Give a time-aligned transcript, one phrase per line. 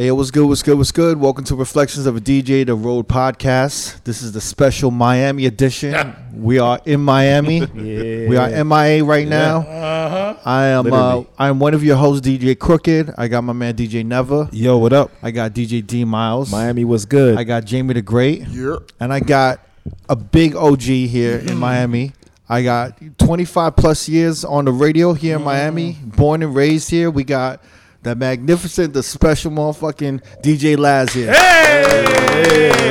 [0.00, 0.46] Hey, what's good?
[0.46, 0.78] What's good?
[0.78, 1.20] What's good?
[1.20, 4.02] Welcome to Reflections of a DJ, the Road podcast.
[4.04, 6.16] This is the special Miami edition.
[6.34, 7.66] we are in Miami.
[7.74, 9.58] We are MIA right now.
[9.58, 10.36] Uh-huh.
[10.42, 10.86] I am.
[10.86, 11.26] Uh, Literally.
[11.36, 13.12] I am one of your hosts, DJ Crooked.
[13.18, 14.48] I got my man DJ Never.
[14.52, 15.10] Yo, what up?
[15.22, 16.50] I got DJ D Miles.
[16.50, 17.36] Miami was good.
[17.36, 18.48] I got Jamie the Great.
[18.48, 18.76] Yeah.
[19.00, 19.60] And I got
[20.08, 22.14] a big OG here in Miami.
[22.48, 25.98] I got 25 plus years on the radio here in Miami.
[26.02, 27.10] Born and raised here.
[27.10, 27.62] We got
[28.02, 31.32] the magnificent, the special motherfucking DJ Laz here.
[31.32, 32.86] Hey!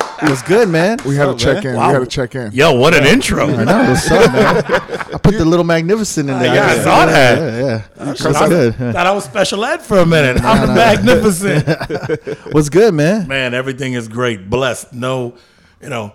[0.22, 0.98] It was good, man.
[1.06, 1.72] We had to check man?
[1.72, 1.76] in.
[1.78, 1.88] Wow.
[1.88, 2.52] We had to check in.
[2.52, 3.46] Yo, what an intro.
[3.46, 3.88] I know.
[3.90, 4.56] What's up, man?
[5.14, 6.54] I put the little magnificent in there.
[6.54, 7.38] Yeah, I saw that.
[7.38, 7.82] Yeah, yeah.
[7.96, 8.74] That's I good.
[8.74, 10.42] thought I was special ed for a minute.
[10.44, 12.36] I'm the magnificent.
[12.52, 13.28] What's good, man?
[13.28, 14.50] Man, everything is great.
[14.50, 14.92] Blessed.
[14.92, 15.36] No,
[15.80, 16.12] you know,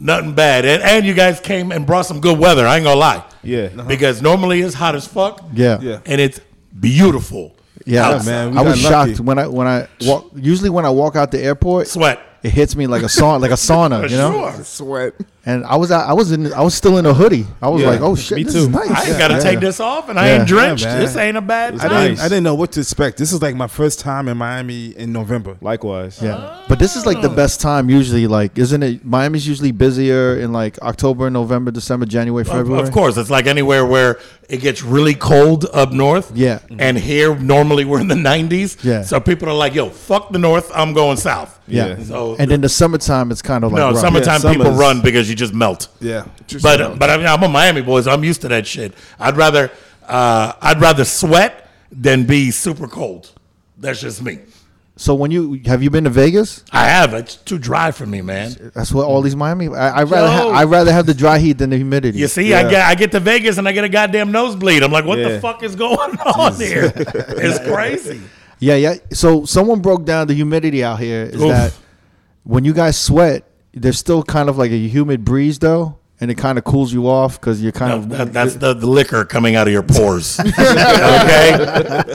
[0.00, 0.64] nothing bad.
[0.64, 2.66] And, and you guys came and brought some good weather.
[2.66, 3.24] I ain't gonna lie.
[3.44, 3.68] Yeah.
[3.68, 5.40] Because normally it's hot as fuck.
[5.52, 5.78] Yeah.
[5.80, 6.00] Yeah.
[6.04, 6.40] And it's
[6.78, 7.54] beautiful.
[7.84, 8.26] Yeah, Outside.
[8.30, 9.10] man, we I was lucky.
[9.14, 10.30] shocked when I when I walk.
[10.34, 12.18] Usually when I walk out the airport, Sweat.
[12.46, 14.30] It hits me like a sauna, like a sauna, you know.
[14.52, 14.64] sure.
[14.64, 15.14] Sweat.
[15.44, 17.46] And I was I was in I was still in a hoodie.
[17.62, 18.60] I was Yeah, like, oh shit, me this too.
[18.60, 18.90] is nice.
[18.90, 19.40] I ain't Yeah, gotta yeah.
[19.40, 20.84] take this off and I ain't drenched.
[20.84, 22.08] Yeah, this ain't a bad I time.
[22.08, 23.16] didn't, I didn't know what to expect.
[23.18, 25.56] This is like my first time in Miami in November.
[25.60, 26.20] Likewise.
[26.20, 27.36] Yeah, but this is like the oh.
[27.36, 28.26] best time usually.
[28.26, 29.04] Like, isn't it?
[29.04, 32.82] Miami's usually busier in like October, November, December, January, Of- February.
[32.82, 36.32] Of course, it's like anywhere where it gets really cold up north.
[36.34, 36.58] Yeah.
[36.76, 38.82] And here, normally we're in the 90s.
[38.82, 39.02] Yeah.
[39.02, 41.55] So people are like, yo, fuck the north, I'm going south.
[41.68, 42.02] Yeah.
[42.02, 44.00] So, And then the summertime, it's kind of like no, rough.
[44.00, 45.88] summertime Yeah, people run because you just melt.
[46.00, 46.26] Yeah.
[46.62, 48.94] But but I mean, I'm a Miami boy, so I'm used to that shit.
[49.18, 49.70] I'd rather
[50.06, 53.32] uh, I'd rather sweat than be super cold.
[53.78, 54.38] That's just me.
[54.98, 56.64] So when you have you been to Vegas?
[56.72, 57.12] I have.
[57.12, 58.70] It's too dry for me, man.
[58.74, 59.68] That's what all these Miami.
[59.68, 62.18] I, I rather ha- I rather have the dry heat than the humidity.
[62.18, 64.82] You see, I get I get to Vegas and I get a goddamn nosebleed.
[64.82, 66.92] I'm like, what the fuck is going on here?
[66.96, 68.22] It's crazy.
[68.58, 68.94] Yeah, yeah.
[69.12, 71.24] So someone broke down the humidity out here.
[71.24, 71.48] Is Oof.
[71.48, 71.74] that
[72.44, 76.36] when you guys sweat, there's still kind of like a humid breeze though, and it
[76.36, 79.26] kind of cools you off because you're kind No, of that, that's the, the liquor
[79.26, 80.40] coming out of your pores.
[80.40, 80.54] okay,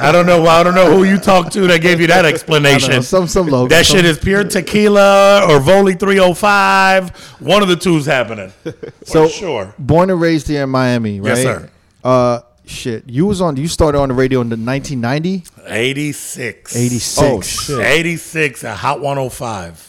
[0.02, 0.46] I don't know.
[0.48, 3.04] I don't know who you talked to that gave you that know, explanation.
[3.04, 3.68] some some low.
[3.68, 7.10] that some- shit is pure tequila or Voli 305.
[7.42, 8.50] One of the two's happening.
[8.64, 8.74] For
[9.06, 9.76] so sure.
[9.78, 11.30] Born and raised here in Miami, right?
[11.38, 11.70] Yes, sir.
[12.04, 12.40] Uh,
[12.72, 13.04] shit.
[13.10, 13.58] You was on.
[13.58, 16.76] You started on the radio in the 1990, 86.
[16.76, 17.18] 86.
[17.22, 17.80] Oh, shit.
[17.86, 19.88] 86 at Hot 105.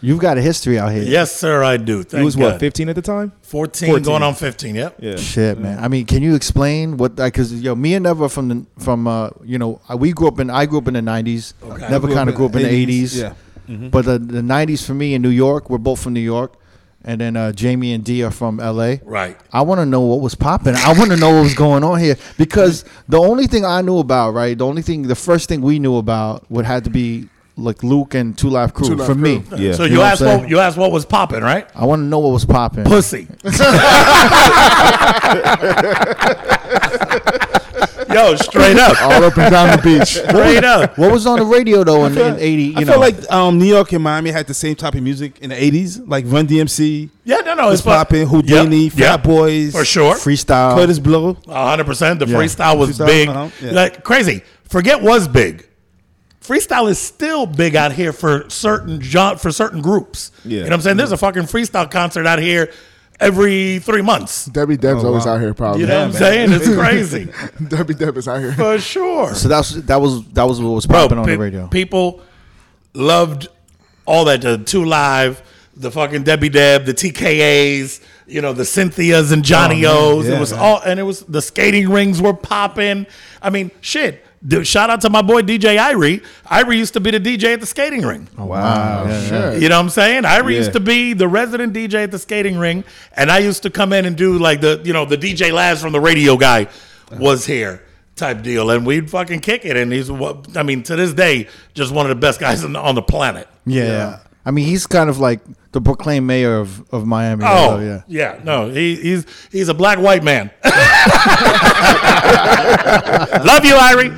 [0.00, 1.02] You've got a history out here.
[1.02, 2.02] Yes, sir, I do.
[2.02, 2.52] Thank He was God.
[2.52, 3.32] what, 15 at the time?
[3.42, 4.02] 14, 14.
[4.02, 4.74] going on 15.
[4.74, 4.96] Yep.
[4.98, 5.16] Yeah.
[5.16, 5.78] Shit, man.
[5.78, 7.16] I mean, can you explain what?
[7.16, 10.38] Because yo, me and Never from the from uh, you know, uh, we grew up
[10.40, 10.48] in.
[10.48, 11.52] I grew up in the '90s.
[11.62, 11.88] Okay.
[11.90, 13.20] Never kind of grew up in the 80s, '80s.
[13.68, 13.88] yeah.
[13.90, 16.54] But the, the '90s for me in New York, we're both from New York,
[17.04, 18.94] and then uh, Jamie and D are from LA.
[19.04, 19.36] Right.
[19.52, 20.74] I want to know what was popping.
[20.76, 23.98] I want to know what was going on here because the only thing I knew
[23.98, 24.56] about, right?
[24.56, 28.14] The only thing, the first thing we knew about would have to be like Luke
[28.14, 29.42] and Two Live Crew Two Live for me.
[29.56, 29.72] Yeah.
[29.72, 30.48] So You you, know asked what, saying?
[30.48, 31.68] you asked what was popping, right?
[31.74, 32.84] I want to know what was popping.
[32.84, 33.28] Pussy.
[38.14, 39.00] Yo, straight up.
[39.02, 40.08] All up and down the beach.
[40.28, 40.98] Straight up.
[40.98, 42.62] What was on the radio though in, in '80?
[42.62, 45.02] You I know, feel like um, New York and Miami had the same type of
[45.02, 47.66] music in the 80s, like Run DMC, Yeah, no, no.
[47.66, 49.22] was It's fu- popping, Houdini, Yep, Fat yep.
[49.22, 50.14] Boys, For sure.
[50.14, 50.76] freestyle.
[50.76, 51.36] Kurtis Blow.
[51.48, 52.18] hundred percent.
[52.18, 52.36] The Yeah.
[52.36, 53.70] freestyle was Freestyle, big, uh-huh, yeah.
[53.72, 54.42] like crazy.
[54.68, 55.66] Forget was big.
[56.42, 60.32] Freestyle is still big out here for certain gen- for certain groups.
[60.44, 60.50] Yeah.
[60.50, 60.96] You know what I'm saying?
[60.96, 62.72] There's a fucking freestyle concert out here
[63.22, 64.46] every three months.
[64.46, 65.34] Debbie Deb's Oh, always wow.
[65.34, 65.82] out here, probably.
[65.82, 66.52] You know what I'm saying?
[66.52, 67.28] It's crazy
[67.68, 68.52] Debbie Deb is out here.
[68.52, 69.34] for sure.
[69.34, 71.66] So that's that was that was what was Bro, popping on pe- the radio.
[71.68, 72.20] People
[72.94, 73.48] loved
[74.06, 74.42] all that.
[74.42, 75.42] The two live,
[75.76, 80.18] the fucking Debbie Deb, the TKAs, you know, the Cynthias and Johnny Oh, man.
[80.18, 80.28] O's.
[80.28, 80.60] Yeah, it was man.
[80.60, 83.06] all, and it was the skating rings were popping.
[83.40, 84.24] I mean, shit.
[84.44, 86.24] Dude, shout out to my boy DJ Irie.
[86.46, 88.28] Irie used to be the DJ at the skating ring.
[88.36, 89.04] Oh, wow.
[89.06, 89.52] Yeah, yeah.
[89.54, 90.24] You know what I'm saying?
[90.24, 90.58] Irie Yeah.
[90.58, 92.82] used to be the resident DJ at the skating ring,
[93.16, 95.80] and I used to come in and do like the you know the DJ Laz
[95.80, 96.66] from the radio guy
[97.18, 97.82] was here
[98.16, 99.76] type deal, and we'd fucking kick it.
[99.76, 102.74] And he's what I mean to this day, just one of the best guys on,
[102.74, 103.46] on the planet.
[103.64, 104.18] Yeah, yeah.
[104.44, 105.40] I mean, he's kind of like
[105.72, 107.44] the proclaimed mayor of, of Miami.
[107.46, 108.02] Oh yeah.
[108.08, 110.50] yeah, no, he, he's he's a black white man.
[113.44, 114.12] Love you, Irie.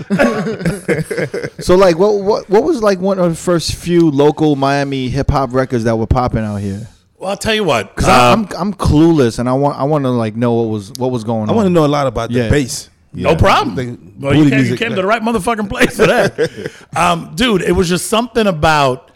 [1.64, 5.30] So like, what what what was like one of the first few local Miami hip
[5.30, 6.88] hop records that were popping out here?
[7.18, 7.94] Well, I'll tell you what.
[7.96, 10.92] Cause um, I'm I'm clueless, and I want I want to like know what was
[10.98, 11.50] what was going I on.
[11.50, 12.50] I want to know a lot about the Yeah.
[12.50, 12.90] bass.
[13.14, 13.76] No problem.
[13.76, 16.72] The well, you booty came, you music, came to the right motherfucking place for that.
[16.96, 19.10] um, dude, it was just something about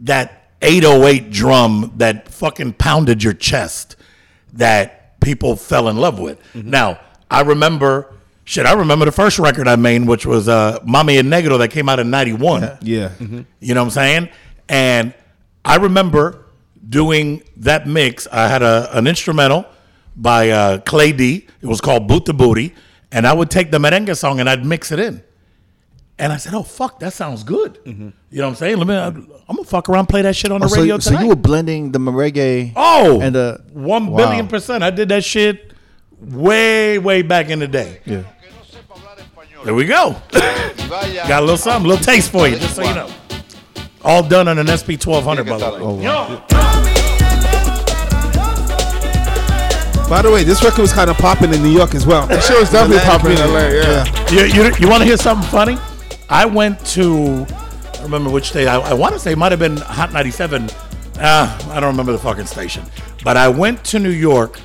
[0.00, 3.96] that 808 drum that fucking pounded your chest
[4.54, 6.40] that people fell in love with.
[6.54, 6.70] Mm-hmm.
[6.70, 7.00] Now,
[7.30, 8.12] I remember
[8.50, 11.68] shit, I remember the first record I made, which was uh, Mami and Negro that
[11.68, 12.78] came out in 91.
[12.82, 13.12] Yeah.
[13.20, 14.28] You know what I'm saying?
[14.68, 15.14] And
[15.64, 16.46] I remember
[16.88, 18.26] doing that mix.
[18.32, 19.66] I had a, an instrumental
[20.16, 21.46] by uh, Clay D.
[21.60, 22.74] It was called Boot the Booty.
[23.12, 25.22] And I would take the merengue song and I'd mix it in.
[26.20, 27.82] And I said, oh, fuck, that sounds good.
[27.86, 28.10] Mm-hmm.
[28.30, 28.76] You know what I'm saying?
[28.76, 30.80] Let me, uh, I'm going to fuck around, play that shit on the Oh, so,
[30.82, 31.22] radio so tonight.
[31.22, 32.74] you were blending the merengue.
[32.76, 34.18] Oh, and the one wow.
[34.18, 34.84] billion percent.
[34.84, 35.72] I did that shit
[36.20, 38.02] way, way back in the day.
[38.04, 38.24] Yeah.
[39.64, 40.14] There we go.
[40.30, 43.10] Got a little something, a little taste for you, just so you know.
[44.04, 45.78] All done on an SP 1200, by the way.
[45.80, 46.46] Oh, wow.
[50.10, 52.26] By the way, this record was kind of popping in New York as well.
[52.26, 53.68] That shit was definitely popping in LA.
[53.68, 54.30] Yeah.
[54.30, 55.78] You, you, you want to hear something funny?
[56.30, 58.66] I went to, I don't remember which day.
[58.66, 60.70] I, I want to say it might have been Hot 97.
[61.18, 62.84] Uh, I don't remember the fucking station.
[63.24, 64.58] But I went to New York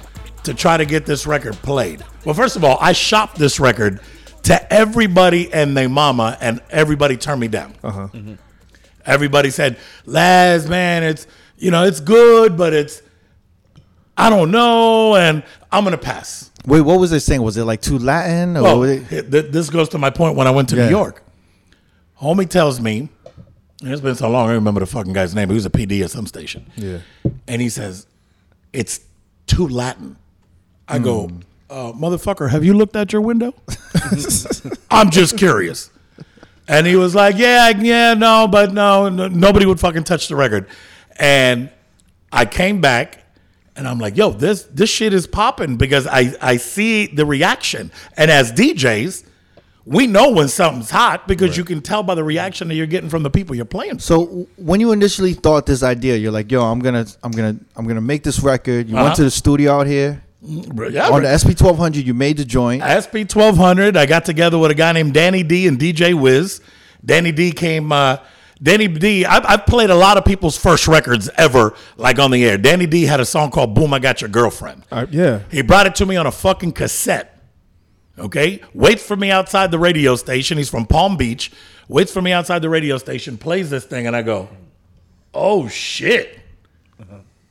[0.43, 2.03] to try to get this record played.
[2.23, 3.99] Well, first of all, I shopped this record
[4.43, 7.73] to everybody and their mama, and everybody turned me down.
[7.83, 8.07] Uh-huh.
[9.05, 11.25] Everybody said, Laz, man, it's,
[11.57, 13.01] you know, it's good, but it's,
[14.17, 16.51] I don't know, and I'm going to pass.
[16.65, 17.41] Wait, what was they saying?
[17.41, 18.55] Was it like too Latin?
[18.57, 20.85] Or Well, it- this goes to my point when I went to Yeah.
[20.85, 21.23] New York.
[22.21, 23.09] Homie tells me,
[23.81, 25.49] and it's been so long, I don't remember the fucking guy's name.
[25.49, 26.71] He was a PD at some station.
[26.75, 26.99] Yeah.
[27.47, 28.07] And he says,
[28.73, 29.01] it's
[29.47, 30.17] too Latin.
[30.87, 31.29] I go,
[31.69, 33.53] uh, motherfucker, have you looked out your window?
[34.91, 35.89] I'm just curious.
[36.67, 40.35] And he was like, yeah, yeah, no, but no, no, nobody would fucking touch the
[40.35, 40.67] record.
[41.17, 41.69] And
[42.31, 43.23] I came back
[43.75, 47.91] and I'm like, yo, this this shit is popping because I, I see the reaction.
[48.17, 49.25] And as DJs,
[49.85, 53.09] we know when something's hot because you can tell by the reaction that you're getting
[53.09, 53.99] from the people you're playing.
[53.99, 57.85] So when you initially thought this idea, you're like, "Yo, I'm gonna, I'm gonna, I'm
[57.87, 59.03] gonna make this record." You Uh-huh.
[59.05, 62.05] went to the studio out here Yeah, on the SP 1200.
[62.05, 62.81] You made the joint.
[62.81, 63.95] SP 1200.
[63.95, 66.61] I got together with a guy named Danny D and DJ Wiz.
[67.03, 67.91] Danny D came.
[67.91, 68.17] Uh,
[68.63, 69.25] Danny D.
[69.25, 72.57] I've, I've played a lot of people's first records ever, like on the air.
[72.57, 75.41] Danny D had a song called "Boom, I Got Your Girlfriend." Uh, yeah.
[75.51, 77.34] He brought it to me on a fucking cassette.
[78.17, 80.57] Okay, waits for me outside the radio station.
[80.57, 81.51] He's from Palm Beach.
[81.87, 83.37] Waits for me outside the radio station.
[83.37, 84.49] Plays this thing, and I go,
[85.33, 86.39] "Oh shit."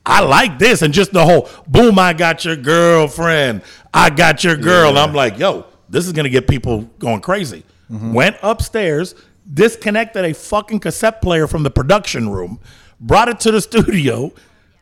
[0.05, 1.97] I like this, and just the whole boom.
[1.97, 3.63] I got your girlfriend.
[3.93, 4.89] I got your girl.
[4.89, 7.63] And I'm like, yo, this is gonna get people going crazy.
[7.89, 9.15] Went upstairs,
[9.51, 12.59] disconnected a fucking cassette player from the production room,
[12.99, 14.31] brought it to the studio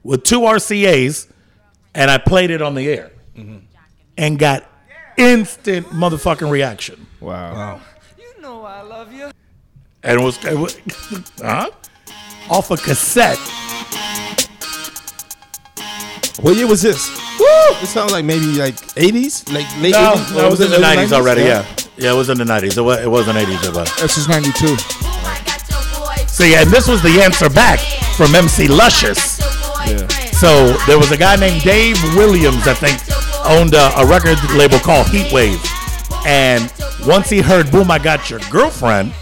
[0.03, 1.27] with two RCA's,
[1.93, 3.57] and I played it on the air, mm-hmm.
[4.17, 4.65] and got
[5.17, 7.07] instant motherfucking reaction.
[7.19, 7.81] Wow.
[8.17, 9.31] You know I love you.
[10.03, 10.79] And it was, it was
[11.39, 11.69] huh?
[12.49, 13.37] off a cassette.
[16.41, 17.09] What year was this?
[17.39, 17.45] Woo!
[17.81, 20.35] It sounds like maybe like 80s, like late No, 80s.
[20.35, 21.41] no, it was in the early 90s already.
[21.41, 21.65] Yeah.
[21.95, 22.77] yeah, it was in the 90s.
[22.77, 23.69] It, was, it wasn't 80s.
[23.69, 23.95] It was.
[24.01, 24.77] This is 92.
[26.27, 27.79] See, and this was the answer back
[28.17, 29.37] from MC Luscious.
[30.39, 32.99] So there was a guy named Dave Williams, I think,
[33.45, 35.59] owned a, a record label called Heatwave.
[36.25, 36.71] And
[37.07, 39.13] once he heard "Boom, I Got Your Girlfriend,"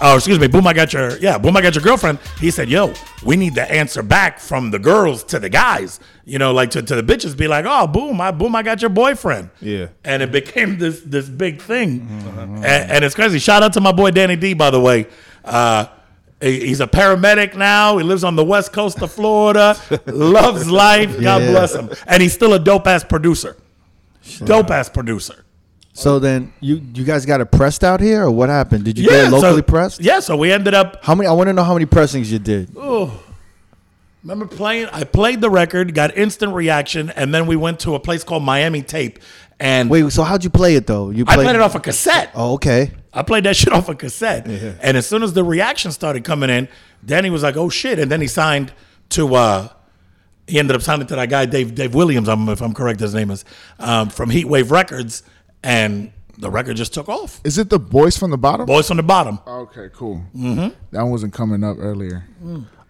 [0.00, 2.68] oh, excuse me, "Boom, I Got Your," yeah, "Boom, I Got Your Girlfriend," he said,
[2.68, 2.92] "Yo,
[3.24, 6.82] we need to answer back from the girls to the guys, you know, like to,
[6.82, 9.88] to the bitches, be like, oh, boom, I boom, I got your boyfriend." Yeah.
[10.04, 12.06] and it became this this big thing,
[12.38, 13.38] and, and it's crazy.
[13.40, 15.08] Shout out to my boy Danny D, by the way.
[15.44, 15.86] Uh,
[16.44, 17.96] he's a paramedic now.
[17.98, 19.76] He lives on the west coast of Florida.
[20.06, 21.20] loves life.
[21.20, 21.50] God Yeah.
[21.50, 21.90] bless him.
[22.06, 23.56] And he's still a dope ass producer.
[24.44, 25.44] Dope ass producer.
[25.92, 28.84] So then you, you guys got it pressed out here, or what happened?
[28.84, 30.00] Did you get it so- locally pressed?
[30.00, 31.04] Yeah, so we ended up.
[31.04, 31.28] How many?
[31.28, 32.70] I want to know how many pressings you did.
[32.76, 33.20] Oh,
[34.24, 34.86] Remember playing?
[34.90, 38.42] I played the record, got instant reaction, and then we went to a place called
[38.42, 39.18] Miami Tape.
[39.60, 41.10] And Wait, so how'd you play it though?
[41.10, 42.30] You I played it off a cassette.
[42.34, 42.90] Oh, okay.
[43.14, 44.46] I played that shit off a cassette.
[44.82, 46.68] And as soon as the reaction started coming in,
[47.04, 48.72] Danny was like, "Oh shit!" And then he signed
[49.10, 49.34] to.
[49.34, 49.68] uh
[50.46, 52.28] He ended up signing to that guy Dave Dave Williams.
[52.28, 53.44] I'm, if I'm correct, his name is
[53.78, 55.22] um, from Heatwave Records,
[55.62, 57.40] and the record just took off.
[57.44, 58.66] Is it the boys from the bottom?
[58.66, 59.38] Boys from the bottom.
[59.46, 60.20] Okay, cool.
[60.36, 60.74] Mm-hmm.
[60.90, 62.24] That wasn't coming up earlier.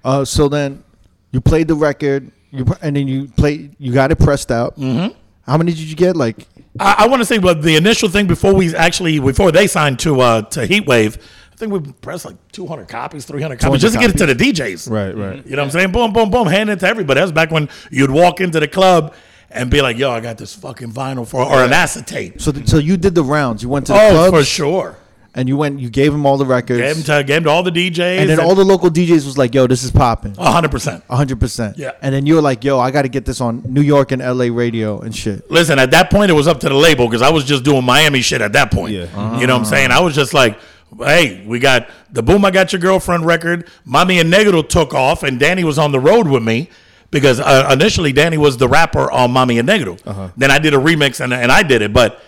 [0.05, 0.83] Uh, so then
[1.31, 3.77] you played the record, you and then you played.
[3.79, 4.77] You got it pressed out.
[4.77, 5.15] Mm-hmm.
[5.47, 6.17] How many did you get?
[6.17, 6.47] Like
[6.81, 9.99] I, I want to say, but the initial thing before we actually before they signed
[10.01, 11.17] to uh, to Heatwave,
[11.53, 14.27] I think we pressed like 200 copies, 300 copies, 200 just to get it to
[14.27, 14.91] the DJs.
[14.91, 15.45] Right, right.
[15.47, 15.93] You know what I'm saying?
[15.93, 17.19] Boom, boom, boom, hand it to everybody.
[17.21, 19.15] That was back when you'd walk into the club
[19.51, 22.53] and be like, "Yo, I got this fucking vinyl for or an acetate." so.
[22.65, 23.63] so you did the rounds.
[23.63, 24.37] You went to the Oh, clubs.
[24.39, 24.97] for sure.
[25.35, 27.51] And you went, you gave him all the records, Gave him to, gave him to
[27.51, 28.19] all the DJs.
[28.19, 31.03] and then all the local DJs was like, "Yo, this is popping." 100%.
[31.09, 31.77] hundred percent.
[31.79, 31.93] Yeah.
[32.03, 34.23] And then you were like, "Yo, I got to get this on New York and
[34.23, 34.51] L.A.
[34.51, 37.31] radio and shit." Listen, at that point, it was up to the label because I
[37.31, 38.93] was just doing Miami shit at that point.
[38.95, 39.39] Yeah.
[39.39, 39.91] You know what I'm saying?
[39.91, 40.59] I was just like,
[40.99, 43.69] hey, we got the Boom I Got Your Girlfriend record.
[43.85, 46.71] Mommy and Negro took off, and Danny was on the road with me
[47.11, 50.33] because uh, initially Danny was the rapper on Mommy and Negro.
[50.37, 51.93] Then I did a remix and, and I did it.
[51.93, 52.21] But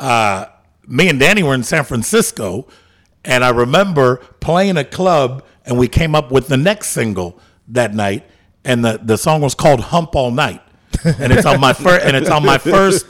[0.00, 0.46] uh,
[0.86, 2.66] me and Danny were in San Francisco,
[3.24, 7.94] and I remember playing a club, and we came up with the next single that
[7.94, 8.26] night,
[8.64, 10.62] and the, the song was called "Hump All Night,"
[11.04, 13.08] and it's on my first and it's on my first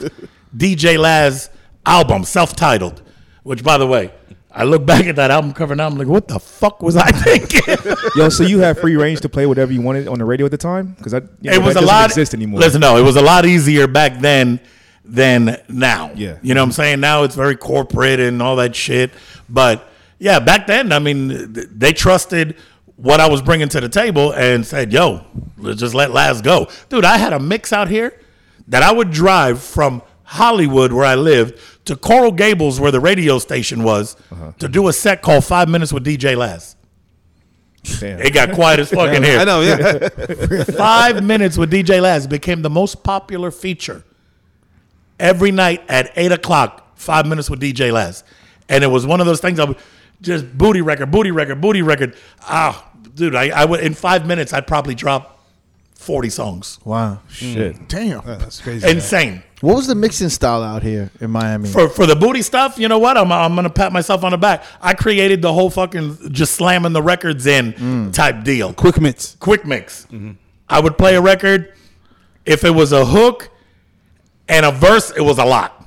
[0.55, 1.49] DJ Laz
[1.85, 3.01] album, self-titled.
[3.43, 4.13] Which, by the way,
[4.49, 7.11] I look back at that album cover now, I'm like, what the fuck was I
[7.11, 7.75] thinking?
[8.15, 10.51] Yo, so you have free range to play whatever you wanted on the radio at
[10.51, 10.93] the time?
[10.93, 12.05] Because that you know, it was a lot.
[12.05, 12.61] exist anymore.
[12.61, 14.61] Listen, no, it was a lot easier back then
[15.05, 16.11] than now.
[16.15, 16.37] Yeah.
[16.41, 16.99] you know what I'm saying.
[16.99, 19.11] Now it's very corporate and all that shit.
[19.49, 22.55] But yeah, back then, I mean, they trusted
[22.95, 25.25] what I was bringing to the table and said, "Yo,
[25.57, 28.17] let's just let Laz go." Dude, I had a mix out here
[28.69, 33.39] that I would drive from Hollywood, where I lived, to Coral Gables, where the radio
[33.39, 34.53] station was, Uh-huh.
[34.59, 36.77] to do a set called Five Minutes with DJ Laz.
[37.99, 38.21] Damn.
[38.21, 39.39] It got quiet as fuck in here.
[39.39, 40.63] I know, yeah.
[40.63, 44.03] Five minutes with DJ Laz became the most popular feature
[45.19, 46.81] every night at eight o'clock.
[46.95, 48.23] Five minutes with DJ Laz,
[48.69, 49.59] and it was one of those things.
[49.59, 49.77] I would
[50.21, 52.15] just booty record, booty record, booty record.
[52.41, 55.39] Ah, dude, I, I would in five minutes I'd probably drop
[55.95, 56.79] forty songs.
[56.85, 57.19] Wow.
[57.29, 57.53] Mm.
[57.53, 57.87] Shit.
[57.89, 58.25] Damn.
[58.25, 58.87] That's crazy.
[58.87, 59.43] Insane.
[59.61, 61.69] What was the mixing style out here in Miami?
[61.69, 63.17] For for the booty stuff, you know what?
[63.17, 64.65] I'm I'm gonna pat myself on the back.
[64.81, 68.13] I created the whole fucking just slamming the records in mm.
[68.13, 68.73] type deal.
[68.73, 69.35] Quick mix.
[69.39, 70.05] quick mix.
[70.05, 70.31] Mm-hmm.
[70.69, 71.73] I would play a record.
[72.45, 73.49] If it was a hook
[74.47, 75.79] and a verse, it was a lot.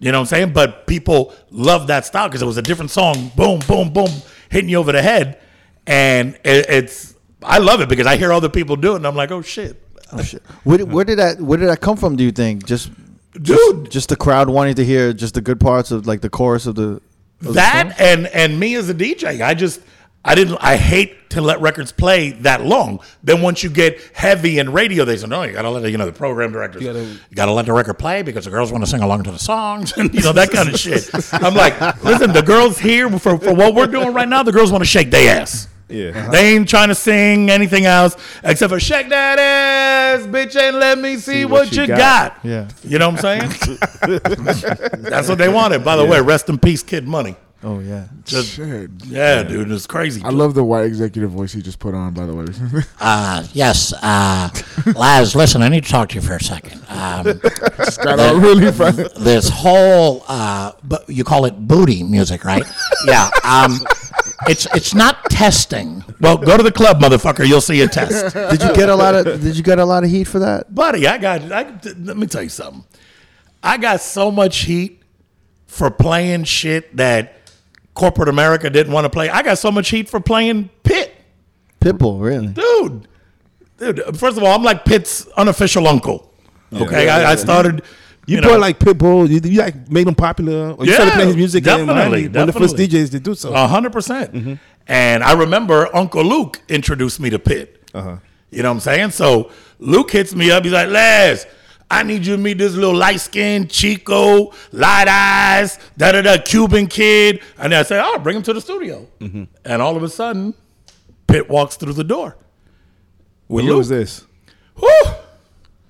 [0.00, 0.52] You know what I'm saying?
[0.52, 3.30] But people loved that style because it was a different song.
[3.36, 4.10] Boom, boom, boom,
[4.50, 5.40] hitting you over the head.
[5.86, 9.14] And it, it's, I love it because I hear other people do it and I'm
[9.16, 9.80] like, oh shit.
[10.12, 10.42] Oh, shit.
[10.64, 12.16] Where, did- where did that Where did that come from?
[12.16, 12.90] Do you think just
[13.32, 13.44] Dude.
[13.44, 16.66] just, just the crowd wanting to hear just the good parts of like the chorus
[16.66, 17.00] of the
[17.44, 18.06] of that song?
[18.06, 19.80] and and me as a DJ, I just
[20.24, 23.00] I didn't I hate to let records play that long.
[23.22, 25.98] Then once you get heavy in radio, they say no, you gotta let the, you
[25.98, 28.90] know the program directors you gotta, let the record play because the girls want to
[28.90, 31.10] sing along to the songs and you know that kind of shit.
[31.32, 34.72] I'm like, listen, the girls here for for what we're doing right now, the girls
[34.72, 35.68] want to shake their ass.
[35.88, 36.08] Yeah.
[36.08, 36.30] Uh-huh.
[36.30, 40.98] They ain't trying to sing anything else except for shake that ass, bitch, and let
[40.98, 42.38] me see, what, you got.
[42.42, 42.68] Yeah.
[42.82, 43.78] You know what I'm saying?
[45.02, 45.84] That's what they wanted.
[45.84, 47.36] By the way, rest in peace, Kid Money.
[47.66, 48.08] Oh yeah.
[48.24, 48.90] Just Shit.
[49.06, 50.20] yeah, dude, it's crazy.
[50.22, 52.44] I love the white executive voice he just put on, by the way.
[53.00, 54.50] Uh, yes, uh,
[54.94, 56.82] Laz, listen, I need to talk to you for a second.
[56.88, 57.24] Um,
[58.02, 58.96] Got all really fun.
[59.16, 62.64] this whole, uh, bu- you call it booty music, right?
[63.06, 63.30] Yeah.
[63.44, 63.78] Um,
[64.46, 66.04] it's it's not testing.
[66.20, 67.46] well, go to the club, motherfucker.
[67.48, 70.04] You'll see a test, Did you get a lot of Did you get a lot
[70.04, 70.74] of heat for that?
[70.74, 71.06] buddy.
[71.06, 71.50] I got.
[71.50, 72.84] I, let me tell you something.
[73.62, 75.02] I got so much heat
[75.66, 77.43] for playing shit that
[77.94, 79.28] corporate America didn't want to play.
[79.30, 81.14] I got so much heat for playing Pitt,
[81.80, 82.48] Pitbull, really?
[82.48, 83.08] dude.
[83.76, 86.32] Dude, first of all, I'm like Pitt's unofficial uncle.
[86.72, 87.82] Okay, I, I started.
[88.26, 89.28] You, You, brought know, like Pitbull.
[89.28, 90.72] You, you like made him popular.
[90.72, 91.58] Or you Yeah, started playing his music.
[91.66, 92.76] in definitely, One of the first.
[92.76, 93.52] DJs to do so.
[93.52, 94.58] A hundred percent.
[94.86, 97.82] And I remember Uncle Luke introduced me to Pitt.
[97.92, 98.16] Uh-huh.
[98.50, 99.10] You know what I'm saying?
[99.10, 100.62] So Luke hits me up.
[100.64, 101.46] He's like, Laz,
[101.94, 106.38] I need you to meet this little light skinned Chico, light eyes, da da da,
[106.38, 107.40] Cuban kid.
[107.56, 109.06] And I say, oh, bring him to the studio.
[109.20, 109.44] Mm-hmm.
[109.64, 110.54] And all of a sudden,
[111.28, 112.36] Pitt walks through the door.
[113.46, 114.26] What With year was this?
[114.76, 115.04] Whew.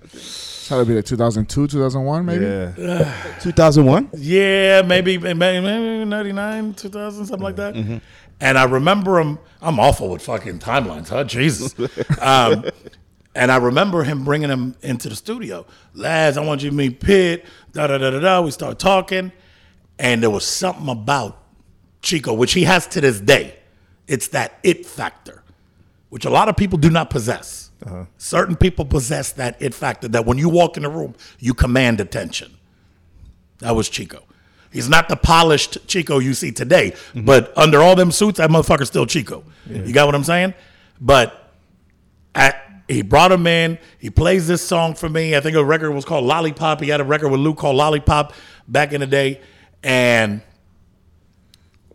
[0.02, 2.44] It's to be like 2002, 2001, maybe.
[2.44, 3.36] Yeah.
[3.40, 4.10] 2001.
[4.14, 7.74] Yeah, maybe maybe, maybe 99, 2000, something like that.
[8.40, 11.24] And I remember him, I'm awful with fucking timelines, huh?
[11.24, 11.74] Jesus.
[12.20, 12.64] um,
[13.34, 15.66] and I remember him bringing him into the studio.
[15.94, 18.40] Laz, I want you to meet Pitt, da da da da da.
[18.40, 19.32] We start talking,
[19.98, 21.42] and there was something about
[22.02, 23.56] Chico, which he has to this day.
[24.06, 25.42] It's that it factor,
[26.10, 27.70] which a lot of people do not possess.
[27.84, 28.04] Uh-huh.
[28.18, 32.00] Certain people possess that it factor that when you walk in the room, you command
[32.00, 32.56] attention.
[33.58, 34.22] That was Chico.
[34.72, 37.24] He's not the polished Chico you see today, mm-hmm.
[37.24, 39.44] but under all them suits, that motherfucker's still Chico.
[39.68, 40.54] You got what I'm saying?
[41.00, 41.52] But
[42.34, 43.78] at, he brought him in.
[43.98, 45.36] He plays this song for me.
[45.36, 46.80] I think a record was called Lollipop.
[46.80, 48.32] He had a record with Luke called Lollipop
[48.68, 49.40] back in the day,
[49.82, 50.42] and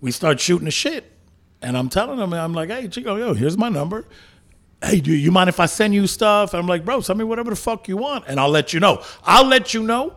[0.01, 1.11] we start shooting the shit.
[1.61, 4.05] And I'm telling him, I'm like, hey, Chico, yo, here's my number.
[4.81, 6.53] Hey, do you mind if I send you stuff?
[6.53, 9.03] I'm like, bro, send me whatever the fuck you want, and I'll let you know.
[9.23, 10.15] I'll let you know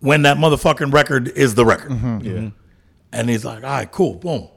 [0.00, 1.92] when that motherfucking record is the record.
[1.92, 2.20] Mm-hmm.
[2.20, 2.50] Yeah.
[3.12, 4.48] And he's like, all right, cool, boom.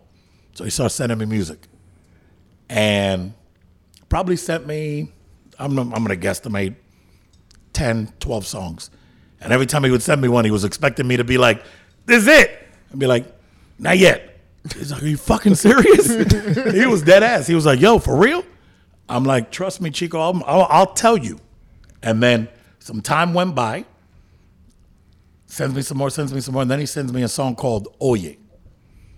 [0.54, 1.68] So he starts sending me music.
[2.70, 3.34] And
[4.10, 5.12] probably sent me,
[5.60, 6.76] I'm, I'm going to guesstimate
[7.74, 8.90] 10, 12 songs.
[9.42, 11.64] And every time he would send me one, he was expecting me to be like,
[12.06, 12.68] this is it.
[12.92, 13.26] I'd be like,
[13.80, 14.40] not yet.
[14.74, 16.08] He's like, are you fucking serious?
[16.74, 17.48] he was dead ass.
[17.48, 18.46] He was like, yo, for real?
[19.10, 21.40] I'm like, trust me, Chico, I'll, I'll, I'll tell you.
[22.02, 22.48] And then
[22.80, 23.86] some time went by,
[25.46, 27.56] sends me some more, sends me some more, and then he sends me a song
[27.56, 28.38] called Oye.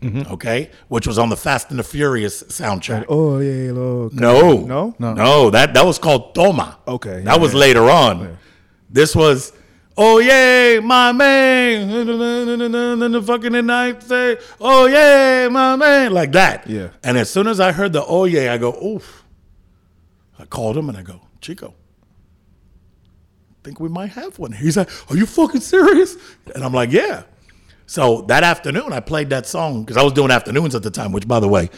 [0.04, 3.06] Okay, which was on the Fast and the Furious soundtrack.
[3.10, 4.14] Oh yeah, look.
[4.14, 4.96] No, No?
[5.00, 5.50] no, no.
[5.50, 6.78] That that was called Toma.
[6.88, 7.60] Okay, that was yeah.
[7.60, 8.38] later on.
[8.88, 9.52] This was,
[9.98, 11.90] oh yeah, my man,
[13.12, 16.68] the fucking I say, oh yeah, my man, like that.
[16.70, 16.90] Yeah.
[17.04, 19.24] And as soon as I heard the oh yeah, I go, oof.
[20.38, 21.74] I called him and I go, Chico.
[23.64, 24.52] Think we might have one.
[24.52, 24.62] Here.
[24.62, 26.16] He's like, "Are you fucking serious?"
[26.54, 27.24] And I'm like, "Yeah."
[27.86, 31.12] So that afternoon, I played that song because I was doing afternoons at the time.
[31.12, 31.70] Which, by the way,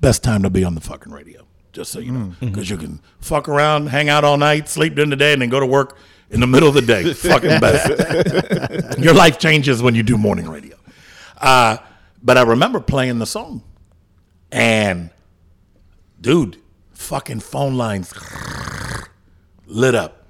[0.00, 1.46] best time to be on the fucking radio.
[1.72, 5.10] Just so you know, because you can fuck around, hang out all night, sleep during
[5.10, 5.98] the day, and then go to work
[6.30, 7.12] in the middle of the day.
[7.14, 8.98] fucking best.
[8.98, 10.76] Your life changes when you do morning radio.
[11.36, 11.76] Uh,
[12.22, 13.62] but I remember playing the song,
[14.50, 15.10] and
[16.20, 16.56] dude,
[16.94, 18.14] fucking phone lines
[19.66, 20.24] lit up.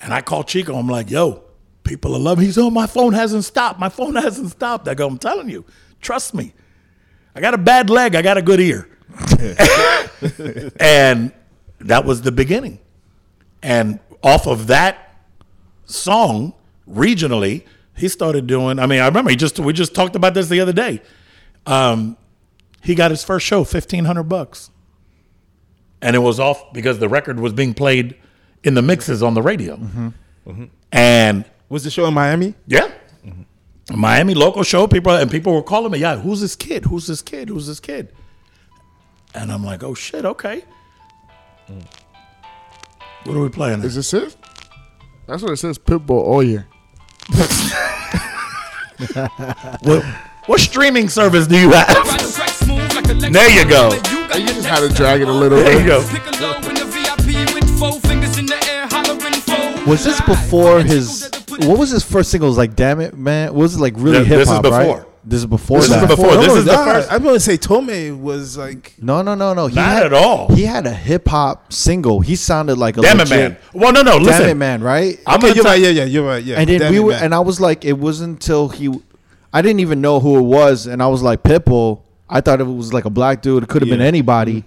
[0.00, 0.76] And I called Chico.
[0.76, 1.42] I'm like, yo,
[1.88, 2.44] people are loving.
[2.44, 3.80] He's oh, my phone hasn't stopped.
[3.80, 4.86] My phone hasn't stopped.
[4.86, 5.64] I go, I'm telling you,
[6.00, 6.52] trust me.
[7.34, 8.14] I got a bad leg.
[8.14, 8.88] I got a good ear.
[10.78, 11.32] and
[11.80, 12.78] that was the beginning.
[13.62, 15.16] And off of that
[15.86, 16.54] song,
[16.88, 17.64] regionally,
[17.96, 18.78] he started doing.
[18.78, 21.00] I mean, I remember he just we just talked about this the other day.
[21.66, 22.16] Um,
[22.82, 24.70] he got his first show, fifteen hundred bucks,
[26.02, 28.16] and it was off because the record was being played
[28.62, 29.80] in the mixes on the radio.
[30.92, 32.54] And Was the show in Miami?
[32.66, 32.90] yeah,
[33.94, 34.86] Miami local show.
[34.86, 36.84] People and people were calling me, "Yeah, who's this kid?
[36.86, 37.48] Who's this kid?
[37.48, 38.12] Who's this kid?"
[39.34, 40.64] And I'm like, "Oh shit, okay."
[43.24, 43.82] What are we playing?
[43.82, 44.34] Is this it?
[45.26, 45.78] That's what it says.
[45.78, 46.66] Pitbull all year.
[49.82, 50.02] What,
[50.46, 51.86] what streaming service do you have?
[53.32, 53.90] There you go.
[54.34, 55.82] You just had to drag it a little There bit.
[55.82, 56.00] you go.
[59.86, 61.30] Was this before his?
[61.66, 62.48] What was his first single?
[62.48, 63.54] It was like, damn it, man.
[63.54, 64.62] Was it like really Th- hip this is hop?
[64.62, 64.78] before.
[64.98, 65.04] Right?
[65.24, 66.08] This is before This is that.
[66.08, 66.36] before.
[66.36, 67.12] This No, is the first.
[67.12, 69.66] I'm gonna say Toma was like No, no, no, no.
[69.66, 70.48] He Not had, at all.
[70.54, 72.20] He had a hip hop single.
[72.20, 73.56] He sounded like a Damn it, legit, man.
[73.74, 74.12] Well, no, no.
[74.12, 74.82] Damn Listen, it, man.
[74.82, 75.18] Right?
[75.26, 75.82] I'm okay, gonna you're tell- right.
[75.82, 76.42] Yeah, yeah, you're right.
[76.42, 77.24] Yeah, and then Damn we it, were, man.
[77.24, 78.88] and I was like, it wasn't until he,
[79.52, 82.02] I didn't even know who it was, and I was like, Pitbull.
[82.30, 83.62] I thought it was like a black dude.
[83.64, 84.64] It could have been anybody,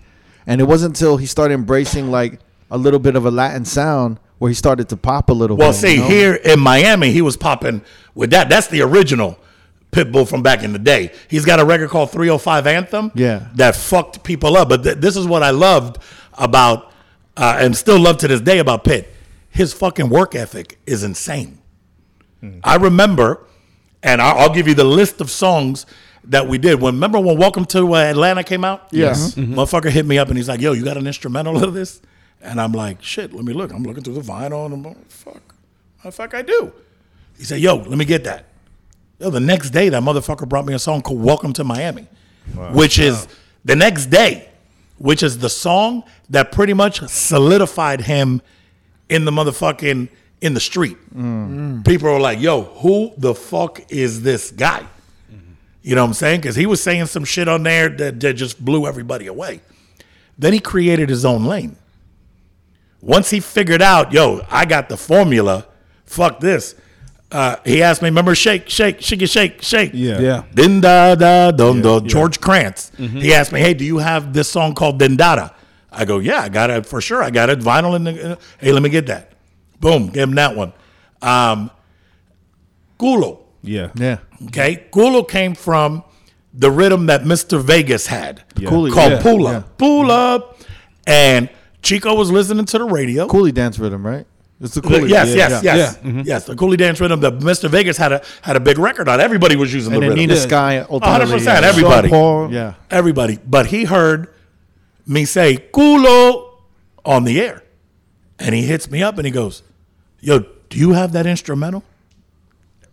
[0.47, 4.19] and it wasn't until he started embracing like a little bit of a Latin sound
[4.41, 5.55] where he started to pop a little.
[5.55, 5.61] Bit.
[5.61, 6.07] Well, bit, see, you know?
[6.07, 7.83] here in Miami, he was popping
[8.15, 8.49] with that.
[8.49, 9.37] That's the original
[9.91, 11.11] Pitbull from back in the day.
[11.27, 13.11] He's got a record called 305 Anthem.
[13.13, 13.49] Yeah.
[13.53, 14.69] That fucked people up.
[14.69, 15.99] But th- this is what I loved
[16.39, 16.91] about,
[17.37, 19.13] uh, and still love to this day about Pit.
[19.51, 21.59] His fucking work ethic is insane.
[22.63, 23.45] I remember,
[24.01, 25.85] and I'll, I'll give you the list of songs
[26.23, 26.81] that we did.
[26.81, 28.87] When remember when Welcome to uh, Atlanta came out?
[28.89, 29.35] Yes.
[29.35, 32.01] Motherfucker hit me up and he's like, "Yo, you got an instrumental of this?"
[32.41, 35.09] And I'm like, "Shit, let me look." I'm looking through the vinyl and I'm like,
[35.09, 35.55] "Fuck,
[36.03, 36.73] the fuck, I do."
[37.37, 38.45] He said, "Yo, let me get that."
[39.19, 42.07] Yo, the next day that motherfucker brought me a song called "Welcome to Miami,"
[42.73, 43.27] which is
[43.63, 44.49] the next day,
[44.97, 48.41] which is the song that pretty much solidified him
[49.09, 50.09] in the motherfucking
[50.41, 50.97] in the street.
[51.15, 51.85] Mm.
[51.85, 54.83] People are like, "Yo, who the fuck is this guy?"
[55.83, 56.41] You know what I'm saying?
[56.41, 59.61] Because he was saying some shit on there that, that just blew everybody away.
[60.37, 61.75] Then he created his own lane.
[63.01, 65.65] Once he figured out, yo, I got the formula.
[66.05, 66.75] Fuck this.
[67.31, 69.91] Uh, he asked me, remember, shake, shake, shake, shake, shake.
[69.93, 70.19] Yeah.
[70.19, 70.43] Yeah.
[70.53, 71.99] Din da da dum da.
[72.01, 72.91] George Kranz.
[72.97, 75.53] He asked me, "Hey, do you have this song called Dindada?"
[75.91, 77.23] I go, "Yeah, I got it for sure.
[77.23, 78.37] I got it vinyl in the.
[78.59, 79.31] hey, let me get that.
[79.79, 80.73] Boom, give him that one.
[81.21, 81.71] Um,
[82.99, 83.39] Culo.
[83.63, 83.91] Yeah.
[83.95, 86.03] yeah, Okay, Culo came from
[86.53, 87.61] the rhythm that Mr.
[87.61, 89.57] Vegas had Coolie, called yeah, Pull yeah.
[89.57, 90.57] Up, Pull Up,
[91.05, 91.47] and
[91.81, 93.27] Chico was listening to the radio.
[93.27, 94.25] Coolie dance rhythm, right?
[94.59, 95.09] It's the The- Coolie.
[95.09, 95.75] yes, yeah, yes, yeah.
[95.75, 96.43] yes, yes.
[96.45, 97.19] The Coolie Dance rhythm.
[97.19, 97.67] The Mr.
[97.67, 99.19] Vegas had a had a big record on.
[99.19, 100.29] Everybody was using And the then rhythm.
[100.29, 101.65] Nina Sky, one hundred percent.
[101.65, 102.09] Everybody.
[102.09, 102.53] Sean Paul.
[102.53, 103.39] Yeah, Everybody.
[103.43, 104.27] But he heard
[105.07, 106.51] me say "culo"
[107.03, 107.63] on the air,
[108.37, 109.63] and he hits me up and he goes,
[110.19, 111.83] "Yo, do you have that instrumental?"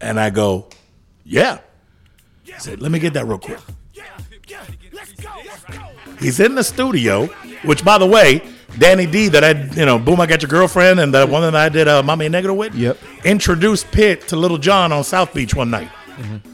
[0.01, 0.69] And I go,
[1.23, 1.59] "Yeah."
[2.45, 3.59] He said, "Let me get that real quick."
[6.19, 7.27] He's in the studio,
[7.65, 8.43] which, by the way,
[8.79, 11.55] Danny D, that I, you know, Boom, I Got Your Girlfriend, and the one that
[11.57, 12.97] I did uh, Mommy and Negro with, Yep.
[13.25, 15.89] introduced Pitt to Little Jon on South Beach one night.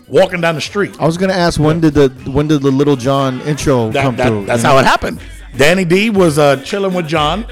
[0.09, 0.95] walking down the street.
[1.01, 4.17] I was gonna ask when did the when did the Little Jon intro That- come
[4.17, 4.45] that- through?
[4.47, 5.21] that's how it happened.
[5.57, 7.47] Danny D was uh, chilling with John,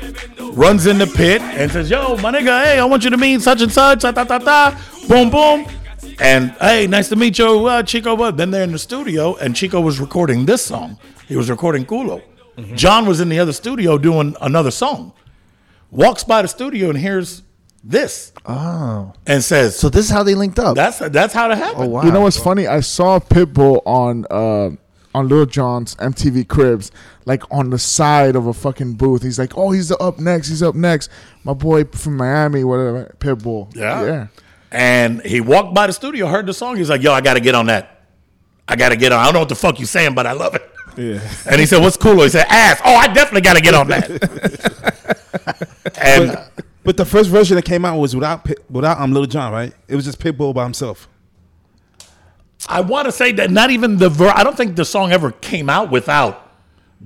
[0.53, 3.41] runs in the pit and says, "Yo, my nigga, hey, I want you to meet
[3.41, 5.65] such and such, ta ta ta ta, boom boom."
[6.21, 8.15] And hey, nice to meet you, uh, Chico.
[8.17, 10.99] But then they're in the studio, and Chico was recording this song.
[11.29, 12.21] He was recording Culo.
[12.75, 15.13] John was in the other studio doing another song.
[15.91, 17.43] Walks by the studio and hears
[17.85, 18.33] this.
[18.47, 19.13] Oh.
[19.27, 20.77] And says, So this is how they linked up.
[20.77, 22.03] "That's that's how it happened." oh wow.
[22.03, 22.67] You know what's funny?
[22.67, 24.71] I saw Pitbull on uh,
[25.15, 26.91] on Lil Jon's MTV Cribs,
[27.25, 29.23] like on the side of a fucking booth.
[29.23, 30.49] He's like, "Oh, he's up next.
[30.49, 31.11] He's up next."
[31.45, 33.75] My boy from Miami, whatever, Pitbull.
[33.75, 34.05] Yeah.
[34.05, 34.27] yeah.
[34.71, 36.77] And he walked by the studio, heard the song.
[36.77, 38.07] He's like, "Yo, I got to get on that.
[38.69, 39.19] I got to get on.
[39.21, 41.21] I don't know what the fuck you saying, but I love it." Yeah.
[41.51, 43.89] And he said, "What's cooler?" He said, "Ass." Oh, I definitely got to get on
[43.89, 44.11] that.
[46.01, 46.39] and
[46.85, 49.73] But the first version that came out was without without um Little Jon, right?
[49.89, 51.09] It was just Pitbull by himself.
[52.69, 55.33] I want to say that not even the ver- I don't think the song ever
[55.33, 56.51] came out without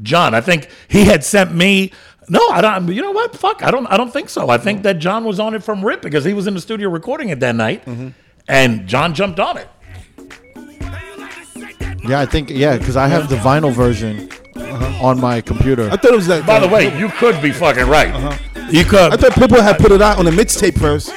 [0.03, 0.35] John.
[0.35, 1.93] I think he had sent me.
[2.29, 2.89] No, I don't.
[2.93, 3.35] You know what?
[3.37, 3.63] Fuck.
[3.63, 3.87] I don't.
[3.87, 4.49] I don't think so.
[4.51, 6.89] I think that John was on it from Rip because he was in the studio
[6.91, 7.85] recording it that night,
[8.49, 9.69] and John jumped on it.
[12.09, 14.29] Yeah, I think yeah, because I have the vinyl version
[15.01, 15.89] on my computer.
[15.91, 16.47] I thought it was that.
[16.47, 18.13] By the way, you could be fucking right.
[18.15, 18.69] Uh-huh.
[18.71, 19.13] You could.
[19.13, 21.11] I thought people had put it out on a mixtape first,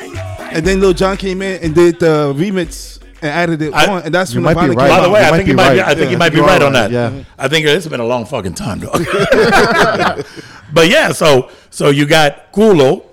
[0.51, 4.03] and then Lil Jon came in and did the remix and added it I- on,
[4.03, 4.87] and that's when the might vinyl right.
[4.89, 5.79] came By the way, You I think you might be.
[5.79, 5.87] right.
[5.87, 6.91] I think Yeah, you might be right on that.
[6.91, 7.23] yeah.
[7.37, 9.03] I think it's been a long fucking time, dog.
[10.73, 13.05] but yeah, so so you got Culo,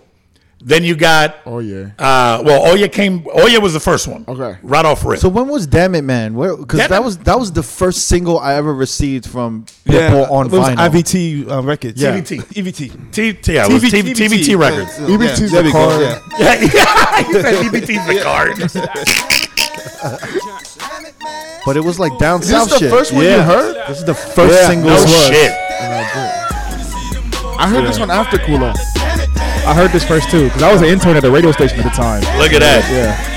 [0.68, 1.90] then you got Oh yeah.
[1.96, 3.24] uh, well, Oye came.
[3.28, 4.24] Oye was the first one.
[4.26, 4.58] Okay.
[4.64, 5.20] right off rip.
[5.20, 6.34] So when was Damn It Man?
[6.34, 10.46] Because that was that was the first single I ever received from yeah, Pitbull on
[10.46, 10.88] it was vinyl.
[10.90, 12.02] IVT uh, records.
[12.02, 12.16] Yeah.
[12.18, 12.40] TVT.
[12.58, 13.12] EVT.
[13.12, 14.98] T, T, yeah, it was TV, TVT records.
[14.98, 16.00] Yeah, EVT 's there the we go, card.
[16.02, 16.20] yeah.
[16.38, 17.22] Yeah, yeah.
[17.22, 18.58] he said TVT's the card.
[21.64, 22.90] but it was like down Is south this is the shit.
[22.98, 23.76] first one you heard?
[23.88, 24.66] This is the first Yeah.
[24.68, 24.90] single.
[24.90, 25.52] No shit.
[27.58, 28.74] I heard this one after Culo.
[29.38, 31.84] I heard this first too because I was an intern at the radio station at
[31.84, 32.20] the time.
[32.38, 32.84] Look at that.
[32.90, 33.36] Yeah.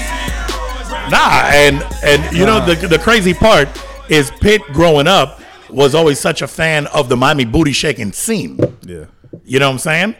[1.09, 3.67] Nah, and and you know the the crazy part
[4.09, 8.59] is Pitt growing up was always such a fan of the Miami booty shaking scene.
[8.83, 9.05] Yeah.
[9.43, 10.15] You know what I'm saying?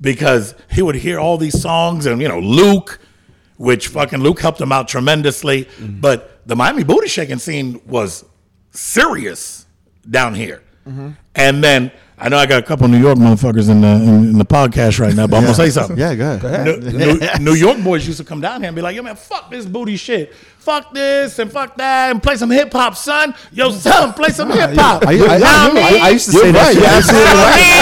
[0.00, 3.00] Because he would hear all these songs and you know Luke,
[3.56, 5.64] which fucking Luke helped him out tremendously.
[5.64, 6.00] Mm-hmm.
[6.00, 8.24] But the Miami booty shaking scene was
[8.70, 9.66] serious
[10.08, 10.62] down here.
[10.86, 11.10] Mm-hmm.
[11.34, 14.38] And then I know I got a couple New York motherfuckers in the in, in
[14.38, 15.96] the podcast right now, but I'm gonna say something.
[15.96, 16.64] Yeah, go ahead.
[16.64, 19.16] New, New, New York boys used to come down here and be like, "Yo, man,
[19.16, 23.34] fuck this booty shit, fuck this and fuck that, and play some hip hop, son.
[23.50, 26.74] Yo, son, play some hip hop." I, I, I, I used to say that.
[26.74, 26.92] You're shit.
[26.92, 27.32] absolutely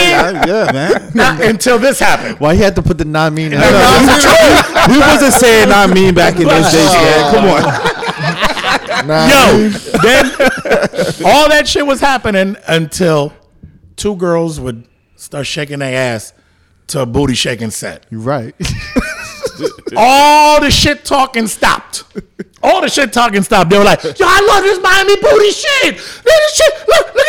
[0.09, 0.47] Yeah, right.
[0.47, 1.11] Yeah, yeah, man.
[1.15, 2.41] Not until this happened.
[2.41, 3.51] Why he had to put the non mean?
[3.51, 7.35] we wasn't saying not mean back in those days, man.
[7.35, 9.07] Come uh, on.
[9.07, 9.69] Nah, Yo,
[10.03, 10.27] then
[11.25, 13.33] all that shit was happening until
[14.01, 16.33] two girls would start shaking their ass
[16.87, 18.07] to a booty shaking set.
[18.11, 18.55] You're right.
[19.97, 22.05] All the shit talking stopped.
[22.63, 23.69] All the shit talking stopped.
[23.69, 25.97] They were like, "Yo, I love this Miami booty shit.
[26.25, 26.89] This shit.
[26.89, 27.27] Look, look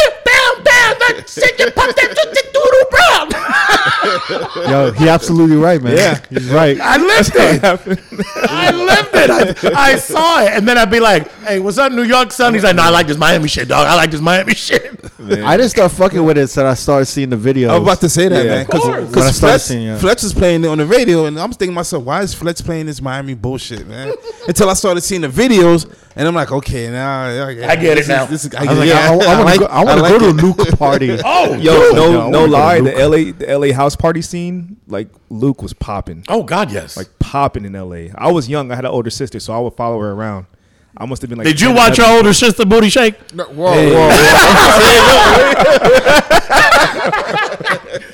[0.81, 1.59] at bam, bam, that shit.
[1.59, 2.09] You pop that
[2.53, 5.95] doodle brown." Yo, he absolutely right, man.
[5.97, 6.19] Yeah.
[6.29, 6.77] he's right.
[6.81, 7.63] I lived it.
[7.63, 9.09] I lived
[9.63, 9.73] it.
[9.75, 12.53] I, I saw it, and then I'd be like, "Hey, what's up, New York, son?"
[12.53, 13.87] He's like, "No, I like this Miami shit, dog.
[13.87, 17.29] I like this Miami shit." I didn't start fucking with it until I started seeing
[17.29, 17.69] the videos.
[17.69, 18.61] I was about to say that, Yeah, man.
[18.61, 18.83] of course.
[18.85, 19.97] When I Because started Fletch, seeing, yeah.
[19.99, 22.63] Fletch was playing it on the radio, and I'm thinking to myself, why is Fletch
[22.63, 24.13] playing this Miami bullshit, man?
[24.47, 27.79] Until I started seeing the videos, and I'm like, okay, now I get, I it
[27.95, 28.25] this is- now.
[28.25, 28.95] This is, I I get was like, it.
[28.95, 30.35] I, I, want to like- go, oh, wanna like go to a.
[30.41, 31.17] Luke party.
[31.23, 31.95] Oh, Yo, dude.
[31.95, 32.81] no, no lie.
[32.81, 36.97] The LA, the LA house party scene, like Luke was popping, Oh God, yes.
[36.97, 38.07] like popping in LA.
[38.15, 38.71] I was young.
[38.71, 40.45] I had an older sister, so I would follow her around.
[40.97, 41.47] I must have been like.
[41.47, 43.33] Did you watch your older sister booty shake?
[43.33, 44.17] No, whoa, whoa, whoa.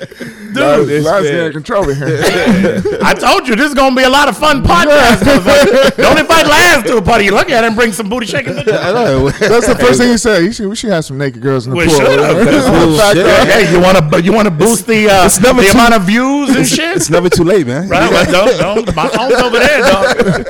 [0.86, 1.32] this Last man.
[1.32, 2.06] getting control here.
[3.02, 5.16] I told you this is gonna be a lot of fun podcast.
[5.18, 5.96] motherfucker.
[5.96, 7.24] Don't invite Laz to a party.
[7.26, 8.58] You look at it and bring some booty shaking.
[8.58, 9.28] I know.
[9.30, 10.42] That's the first thing he said.
[10.42, 11.96] He should, we should have some naked girls in the We pool.
[11.96, 12.36] should have.
[12.98, 13.26] Back Shit.
[13.26, 16.02] Hey, you want to you want to boost the uh, never the too- amount of
[16.02, 16.96] views and shit?
[16.96, 17.88] It's never too late, man.
[17.88, 18.96] Right, right, don't, don't.
[18.96, 20.46] My phone's over there, dog.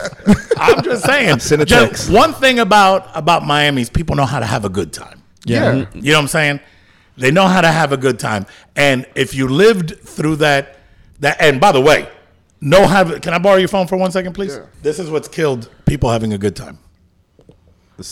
[0.57, 1.39] I'm just saying.
[1.41, 2.11] Send a Just text.
[2.11, 5.23] one thing about about Miami is people know how to have a good time.
[5.45, 5.87] Yeah.
[5.95, 6.61] You know what I'm saying?
[7.19, 8.47] They know how to have a good time.
[8.77, 10.77] And if you lived through that,
[11.21, 12.09] that and by the way,
[12.61, 14.57] no have can I borrow your phone for one second, please?
[14.57, 14.67] Yeah.
[14.83, 16.79] This is what's killed people having a good time.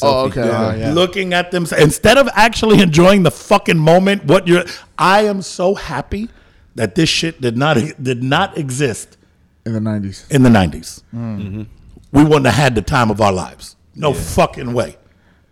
[0.02, 0.40] Oh, okay.
[0.42, 0.92] Uh, yeah.
[0.92, 4.64] Looking at them instead of actually enjoying the fucking moment, what you're
[4.98, 6.28] I am so happy
[6.74, 9.16] that this shit did not did not exist
[9.64, 10.30] In the 90s.
[10.30, 11.02] in the 90s.
[12.12, 13.76] We wouldn't have had the time of our lives.
[13.94, 14.96] No fucking way.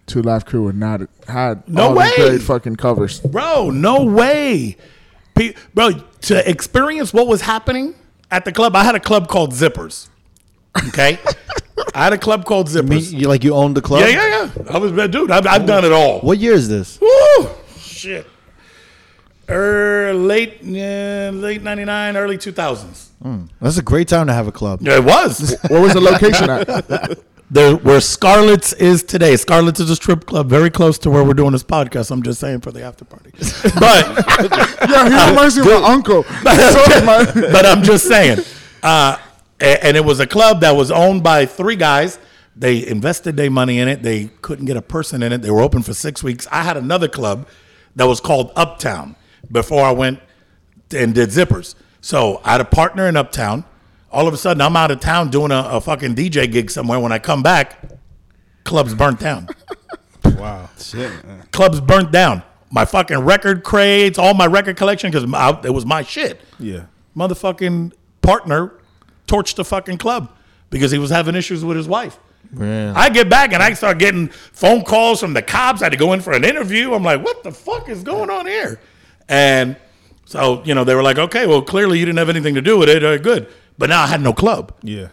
[0.07, 2.13] Two Live Crew would not had No all the way.
[2.17, 3.21] great fucking covers.
[3.21, 4.77] Bro, no way.
[5.35, 7.95] Pe- Bro, to experience what was happening
[8.31, 10.09] at the club, I had a club called Zippers.
[10.89, 11.19] Okay?
[11.95, 13.13] I had a club called I mean, Zippers.
[13.19, 14.01] you like you owned the club?
[14.01, 14.63] Yeah, yeah, yeah.
[14.71, 16.21] I was, dude, I've, I've done it all.
[16.21, 17.01] What year is this?
[17.01, 17.49] Woo!
[17.79, 18.27] Shit.
[19.49, 23.09] Er, late, uh, late 99, early 2000s.
[23.61, 24.81] That's a great time to have a club.
[24.83, 25.57] Yeah, it was.
[25.69, 27.19] Where was the location at?
[27.55, 29.37] there, where Scarlett's is today.
[29.37, 32.11] Scarlett's is a strip club very close to where we're doing this podcast.
[32.11, 33.31] I'm just saying for the after party.
[33.79, 36.25] But yeah, he reminds me of my uncle.
[36.43, 38.41] But I'm just saying.
[38.83, 39.19] Uh,
[39.61, 42.19] and it was a club that was owned by three guys.
[42.57, 44.03] They invested their money in it.
[44.03, 45.43] They couldn't get a person in it.
[45.43, 46.49] They were open for six weeks.
[46.51, 47.47] I had another club
[47.95, 49.15] that was called Uptown
[49.51, 50.19] before I went
[50.95, 51.77] and did zippers.
[52.01, 53.65] So I had a partner in Uptown.
[54.15, 57.01] All of a sudden, I'm out of town doing a, a fucking DJ gig somewhere.
[57.01, 57.83] When I come back,
[58.65, 59.49] club's burnt down.
[60.39, 60.71] Wow.
[60.79, 61.25] Shit.
[61.25, 61.47] man.
[61.53, 62.43] club's burnt down.
[62.71, 65.23] My fucking record crates, all my record collection, because
[65.65, 66.41] it was my shit.
[66.59, 66.87] Yeah.
[67.15, 68.73] Motherfucking partner
[69.27, 70.35] torched the fucking club
[70.71, 72.19] because he was having issues with his wife.
[72.59, 75.83] I get back and I start getting phone calls from the cops.
[75.83, 76.95] I had to go in for an interview.
[76.95, 78.81] I'm like, what the fuck is going on here?
[79.29, 79.77] And
[80.25, 82.79] so, you know, they were like, okay, well, clearly you didn't have anything to do
[82.79, 83.05] with it.
[83.05, 83.49] Uh, good.
[83.79, 85.09] But now I had no club Yeah.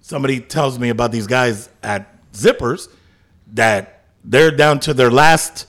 [0.00, 2.88] somebody tells me about these guys at Zippers
[3.54, 5.66] that they're down to their last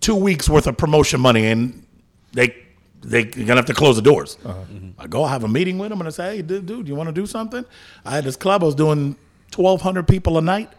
[0.00, 1.84] two weeks worth of promotion money and
[2.32, 2.56] they
[3.02, 4.38] they're gonna have to close the doors.
[4.44, 4.58] Uh-huh.
[4.72, 5.00] Mm-hmm.
[5.00, 6.94] I go I have a meeting with them and I say, hey, dude, dude you
[6.94, 7.64] want to do something?
[8.04, 8.62] I had this club.
[8.62, 9.16] I was doing
[9.50, 10.70] twelve hundred people a night.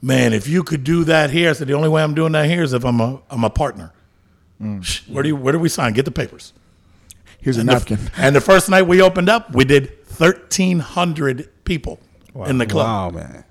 [0.00, 2.46] Man, if you could do that here, I said the only way I'm doing that
[2.48, 3.92] here is if I'm a I'm a partner.
[4.60, 4.82] Mm.
[4.84, 5.92] Shh, Where do you where do we sign?
[5.92, 6.52] Get the papers.
[7.42, 7.98] Here's a And the- napkin.
[8.16, 12.00] and the first night we opened up, we did 1,300 people
[12.46, 12.86] in the club.
[12.86, 13.44] Wow, man.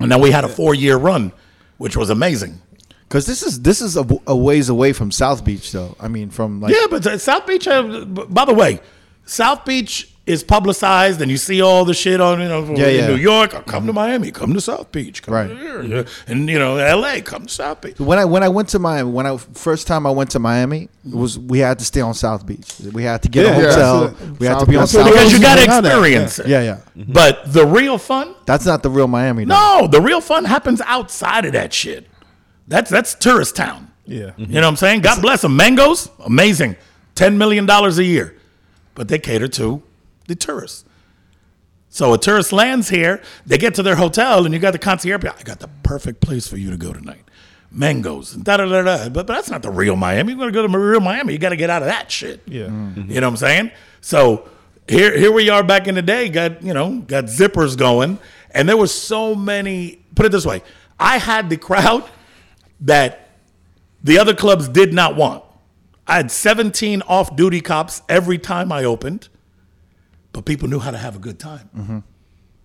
[0.00, 1.32] And then we had a four year run,
[1.78, 2.60] which was amazing.
[3.08, 5.94] Because this is this is a, a ways away from South Beach, though.
[6.00, 8.80] I mean, from like Yeah, but uh, South Beach, uh, by the way,
[9.24, 12.96] South Beach is publicized and you see all the shit on, you know, Yeah, in
[12.96, 13.06] yeah.
[13.08, 15.48] New York, oh, come to Miami, come to South Beach, come Right.
[15.48, 16.06] to here.
[16.26, 17.98] And, you know, LA, come to South Beach.
[18.00, 20.88] when I when I went to Miami, when I first time I went to Miami,
[21.06, 22.72] it was we had to stay on South Beach.
[22.92, 24.08] We had to get Yeah, a yeah, hotel.
[24.08, 25.12] that's we had to be on South Beach.
[25.12, 26.46] Because you got to hang out experience it.
[26.48, 26.76] Yeah, yeah.
[26.96, 27.12] Mm-hmm.
[27.12, 29.44] But the real fun, That's not the real Miami.
[29.44, 29.80] though.
[29.82, 32.06] no, the real fun happens outside of that shit.
[32.66, 33.90] That's that's tourist town.
[34.06, 34.30] Yeah.
[34.38, 35.00] You know what I'm saying?
[35.02, 35.54] God bless them.
[35.56, 36.76] Mango's, amazing.
[37.14, 38.36] $10 million a year.
[38.94, 39.82] But they cater to
[40.26, 40.84] the tourists.
[41.88, 45.24] So a tourist lands here, they get to their hotel, and you got the concierge.
[45.24, 47.22] I got the perfect place for you to go tonight.
[47.70, 49.08] Mango's, and da da da da.
[49.08, 50.32] But, but that's not the real Miami.
[50.32, 51.32] You're going to go to real Miami.
[51.32, 52.40] You got to get out of that shit.
[52.46, 52.66] Yeah.
[52.66, 53.10] Mm-hmm.
[53.10, 53.70] You know what I'm saying?
[54.00, 54.48] So
[54.88, 56.28] here, here we are back in the day.
[56.28, 58.18] Got you know, got zippers going,
[58.50, 60.04] and there was so many.
[60.14, 60.62] Put it this way:
[60.98, 62.08] I had the crowd
[62.80, 63.28] that
[64.02, 65.42] the other clubs did not want.
[66.06, 69.30] I had 17 off-duty cops every time I opened,
[70.34, 72.02] but people knew how to have a good time.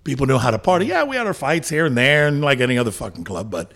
[0.04, 0.88] People knew how to party.
[0.88, 3.72] Yeah, we had our fights here and there, and like any other fucking club, but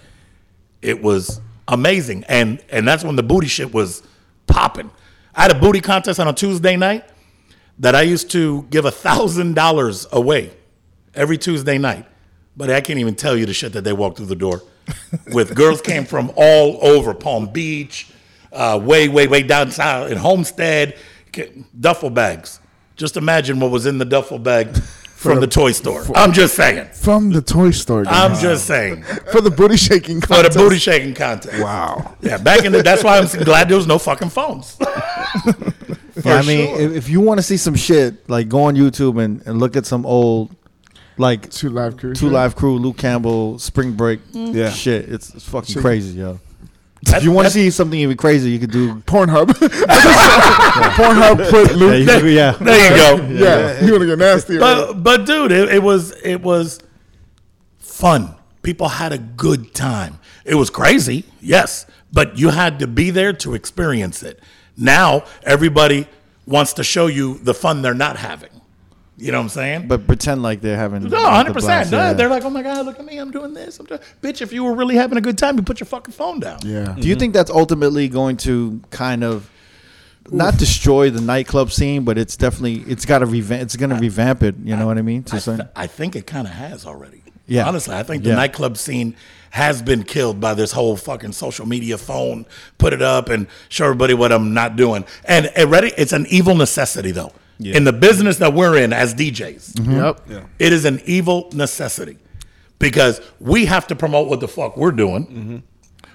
[0.81, 2.25] it was amazing.
[2.27, 4.01] And and that's when the booty shit was
[4.47, 4.89] popping.
[5.35, 7.05] I had a booty contest on a Tuesday night
[7.79, 10.51] that I used to give a thousand dollars away
[11.13, 12.05] every Tuesday night.
[12.57, 14.63] But I can't even tell you the shit that they walked through the door
[15.33, 15.53] with.
[15.55, 18.07] Girls came from all over Palm Beach,
[18.51, 20.97] uh, way, way, way down south in Homestead,
[21.79, 22.59] duffel bags.
[22.95, 24.75] Just imagine what was in the duffel bag
[25.15, 26.03] from the toy store.
[26.15, 26.87] I'm just saying.
[26.93, 28.03] From the toy store.
[28.07, 28.41] I'm guys.
[28.41, 29.03] just saying.
[29.31, 30.57] for the booty shaking For the contest.
[30.57, 31.61] booty shaking contest.
[31.63, 32.15] Wow.
[32.21, 34.77] Yeah, back in the that's why I'm glad there was no fucking phones.
[36.23, 39.21] Yeah, I mean, if, if you want to see some shit, like go on YouTube
[39.21, 40.55] and, and look at some old,
[41.17, 42.13] like Two live crew.
[42.13, 44.55] Two Live Crew, Luke Campbell, Spring Break, mm-hmm.
[44.55, 44.69] Yeah.
[44.69, 45.09] shit.
[45.09, 45.81] It's, it's fucking Shit.
[45.81, 46.39] crazy, yo.
[47.05, 48.95] If you want to see something even crazy, you could do.
[49.01, 49.47] Pornhub.
[50.95, 52.23] Pornhub put Yeah, Luke.
[52.23, 52.51] you yeah.
[52.59, 53.25] There you go.
[53.33, 54.57] Yeah, you want to get nasty?
[54.57, 54.87] right?
[54.87, 56.79] But but dude, it, it was it was
[57.79, 58.35] fun.
[58.61, 60.19] People had a good time.
[60.45, 64.39] It was crazy, yes, but you had to be there to experience it.
[64.77, 66.07] Now everybody
[66.45, 68.49] wants to show you the fun they're not having.
[69.15, 69.87] You know what I'm saying?
[69.87, 71.03] But pretend like they're having.
[71.03, 71.91] no, the hundred blast, percent.
[71.91, 72.13] yeah.
[72.13, 73.79] They're like, oh my god, look at me, I'm doing this.
[73.79, 73.99] I'm doing.
[74.21, 76.59] Bitch, if you were really having a good time, you put your fucking phone down.
[76.63, 76.85] yeah.
[76.87, 77.01] Mm-hmm.
[77.01, 79.49] Do you think that's ultimately going to kind of
[80.31, 83.61] not destroy the nightclub scene, but it's definitely it's got to revamp.
[83.61, 84.55] It's going to revamp it.
[84.63, 85.23] You know what I mean?
[85.25, 87.21] To I, th- I think it kind of has already.
[87.45, 87.67] Yeah.
[87.67, 88.35] Honestly, I think the Yeah.
[88.35, 89.15] nightclub scene
[89.51, 92.45] has been killed by this whole fucking social media phone.
[92.79, 95.05] Put it up and show everybody what I'm not doing.
[95.25, 97.31] And, and ready, it's an evil necessity though.
[97.71, 99.91] In the business that we're in as DJs, mm-hmm.
[100.31, 100.47] Yep.
[100.59, 102.17] it is an evil necessity
[102.79, 105.57] because we have to promote what the fuck we're doing, mm-hmm.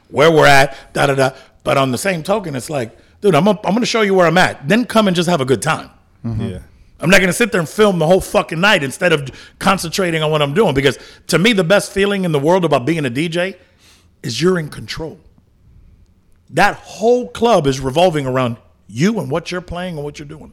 [0.09, 1.31] where we're at, da da da.
[1.65, 4.27] But on the same token, it's like, dude, I'm, I'm going to show you where
[4.27, 4.69] I'm at.
[4.69, 5.91] Then come and just have a good time.
[6.25, 6.43] Mm-hmm.
[6.43, 6.59] Yeah.
[7.01, 10.23] I'm not going to sit there and film the whole fucking night instead of concentrating
[10.23, 10.75] on what I'm doing.
[10.75, 13.57] Because to me, the best feeling in the world about being a DJ
[14.23, 15.21] is you're in control.
[16.51, 18.57] That whole club is revolving around
[18.89, 20.53] you and what you're playing and what you're doing.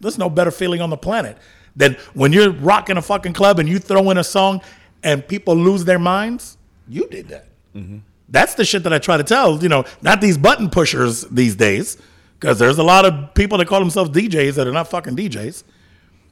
[0.00, 1.38] There's no better feeling on the planet
[1.76, 4.60] than when you're rocking a fucking club and you throw in a song
[5.02, 6.56] and people lose their minds.
[6.88, 7.46] You did that.
[7.74, 7.98] Mm-hmm.
[8.28, 9.62] That's the shit that I try to tell.
[9.62, 11.96] You know, not these button pushers these days,
[12.38, 15.62] because there's a lot of people that call themselves DJs that are not fucking DJs.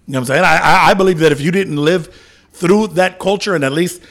[0.06, 0.44] You know what I'm saying?
[0.44, 2.14] I, I, I believe that if you didn't live
[2.52, 4.02] through that culture and at least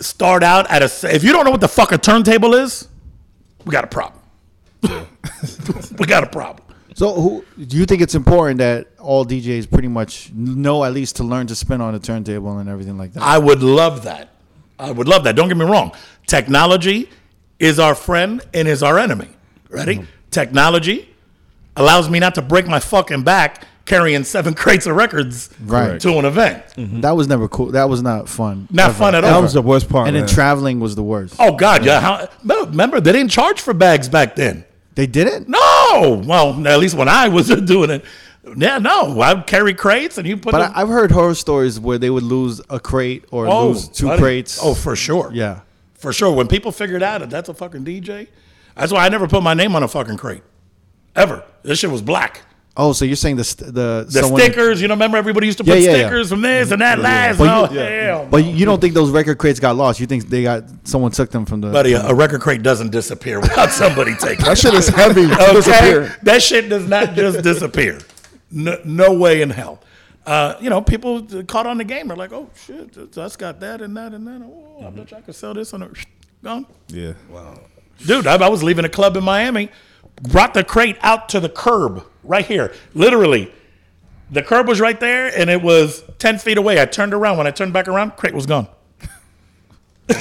[0.00, 2.88] start out at a, if you don't know what the fuck a turntable is,
[3.64, 4.22] we got a problem.
[4.82, 6.63] we got a problem.
[6.94, 11.16] So, who do you think it's important that all DJs pretty much know at least
[11.16, 13.22] to learn to spin on a turntable and everything like that?
[13.22, 14.30] I would love that.
[14.78, 15.34] I would love that.
[15.36, 15.92] Don't get me wrong.
[16.26, 17.10] Technology
[17.58, 19.28] is our friend and is our enemy.
[19.70, 19.96] Ready?
[19.96, 20.04] Mm-hmm.
[20.30, 21.08] Technology
[21.76, 26.00] allows me not to break my fucking back carrying seven crates of records Right.
[26.00, 26.64] to an event.
[26.76, 27.00] Mm-hmm.
[27.02, 27.72] that was never cool.
[27.72, 28.68] That was not fun.
[28.70, 28.98] Not ever.
[28.98, 29.32] fun at all.
[29.32, 30.06] That was the worst part.
[30.08, 31.36] And then traveling was the worst.
[31.38, 32.00] oh God, yeah.
[32.00, 34.64] How, remember, they didn't charge for bags back then.
[34.94, 35.48] They didn't.
[35.48, 36.22] No.
[36.24, 38.04] Well, at least when I was doing it.
[38.56, 39.20] Yeah, no.
[39.20, 40.72] I'd carry crates and you put But them.
[40.74, 44.06] I, I've heard horror stories where they would lose a crate or oh, lose two
[44.06, 44.20] buddy.
[44.22, 44.60] crates.
[44.62, 45.30] Oh, for sure.
[45.32, 45.60] yeah.
[45.94, 46.32] For sure.
[46.32, 48.28] When people figured out that that's a fucking DJ,
[48.76, 50.42] that's why I never put my name on a fucking crate.
[51.16, 51.42] Ever.
[51.62, 52.42] This shit was black.
[52.76, 55.58] Oh, so you're saying the st- the The someone- stickers, you know, remember everybody used
[55.58, 55.96] to Yeah, put yeah, yeah.
[56.08, 57.38] stickers from this and that last.
[57.38, 58.26] But oh, you- hell.
[58.28, 60.00] But you don't think those record crates got lost?
[60.00, 61.70] You think they got someone took them from the?
[61.70, 64.58] Buddy, a, a record crate doesn't disappear without somebody taking That it.
[64.58, 65.26] shit is heavy.
[65.28, 65.52] to Okay?
[65.54, 66.16] disappear.
[66.24, 68.00] That shit does not just disappear.
[68.50, 69.80] No, no way in hell.
[70.26, 72.08] Uh, you know, people caught on the game.
[72.08, 74.40] They're like, oh, shit, that's got that and that and that.
[74.42, 75.90] Oh, I bet you I could sell this on a.
[76.42, 76.66] Gone.
[76.88, 77.12] Yeah.
[77.30, 77.60] Wow.
[78.04, 79.70] Dude, I, I was leaving a club in Miami,
[80.22, 82.72] brought the crate out to the curb right here.
[82.94, 83.52] Literally,
[84.30, 86.80] the curb was right there, and it was ten feet away.
[86.80, 87.36] I turned around.
[87.38, 88.66] When I turned back around, crate was gone,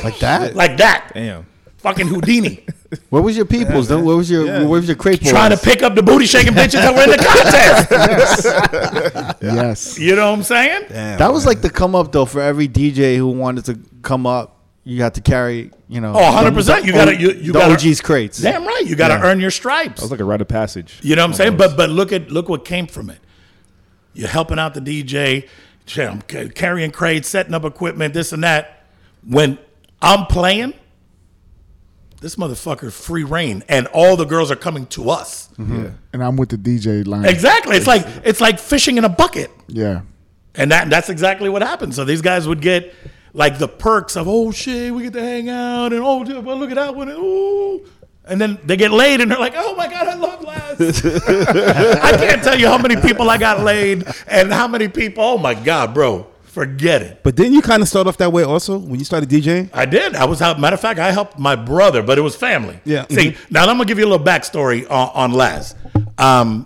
[0.03, 0.55] like that.
[0.55, 1.11] like that.
[1.13, 1.45] Damn.
[1.77, 2.65] Fucking Houdini,
[3.09, 3.89] What was your peoples?
[3.89, 4.01] though?
[4.01, 5.31] Where was your What was your crate boys?
[5.31, 7.17] trying to pick up the booty shaking bitches that were in the
[9.27, 9.41] contest.
[9.41, 9.99] Yes.
[9.99, 10.85] You know what I'm saying?
[10.87, 14.25] Damn, That was like the come up though for every DJ who wanted to come
[14.25, 14.62] up.
[14.85, 16.13] You got to carry, you know.
[16.13, 16.81] Oh, 100%.
[16.81, 18.39] the- You gotta- you- you the gotta- OG's crates.
[18.41, 18.83] Damn right.
[18.85, 19.23] You got to Yeah.
[19.31, 19.95] earn your stripes.
[19.95, 20.99] That was like a rite of passage.
[21.01, 21.55] You know what I'm saying?
[21.57, 23.19] But but look at look what came from it.
[24.13, 25.47] You're helping out the DJ,
[25.87, 28.83] ca- ca- carrying crates, setting up equipment, this and that.
[29.25, 29.57] When
[30.01, 30.73] I'm playing,
[32.21, 35.49] this motherfucker free reign, and all the girls are coming to us.
[35.57, 35.83] Mm-hmm.
[35.83, 35.89] Yeah.
[36.13, 37.25] And I'm with the DJ line.
[37.25, 37.75] Exactly.
[37.77, 40.01] It's like it's like fishing in a bucket, Yeah.
[40.55, 41.95] and that that's exactly what happened.
[41.95, 42.93] So these guys would get
[43.33, 46.57] like the perks of oh shit, we get to hang out, and oh dude, well,
[46.57, 47.85] look at that one, and ooh.
[48.25, 50.79] And then they get laid, and they're like, "Oh my god, I love Laz."
[51.27, 55.23] I can't tell you how many people I got laid, and how many people.
[55.23, 57.19] Oh my god, bro, forget it.
[57.23, 59.69] But didn't you kind of start off that way also when you started DJing?
[59.73, 60.15] I did.
[60.15, 60.57] I was out.
[60.57, 62.79] Matter of fact, I helped my brother, but it was family.
[62.85, 63.05] Yeah.
[63.09, 65.75] See, now I'm gonna give you a little backstory on, on Laz.
[66.17, 66.65] Um,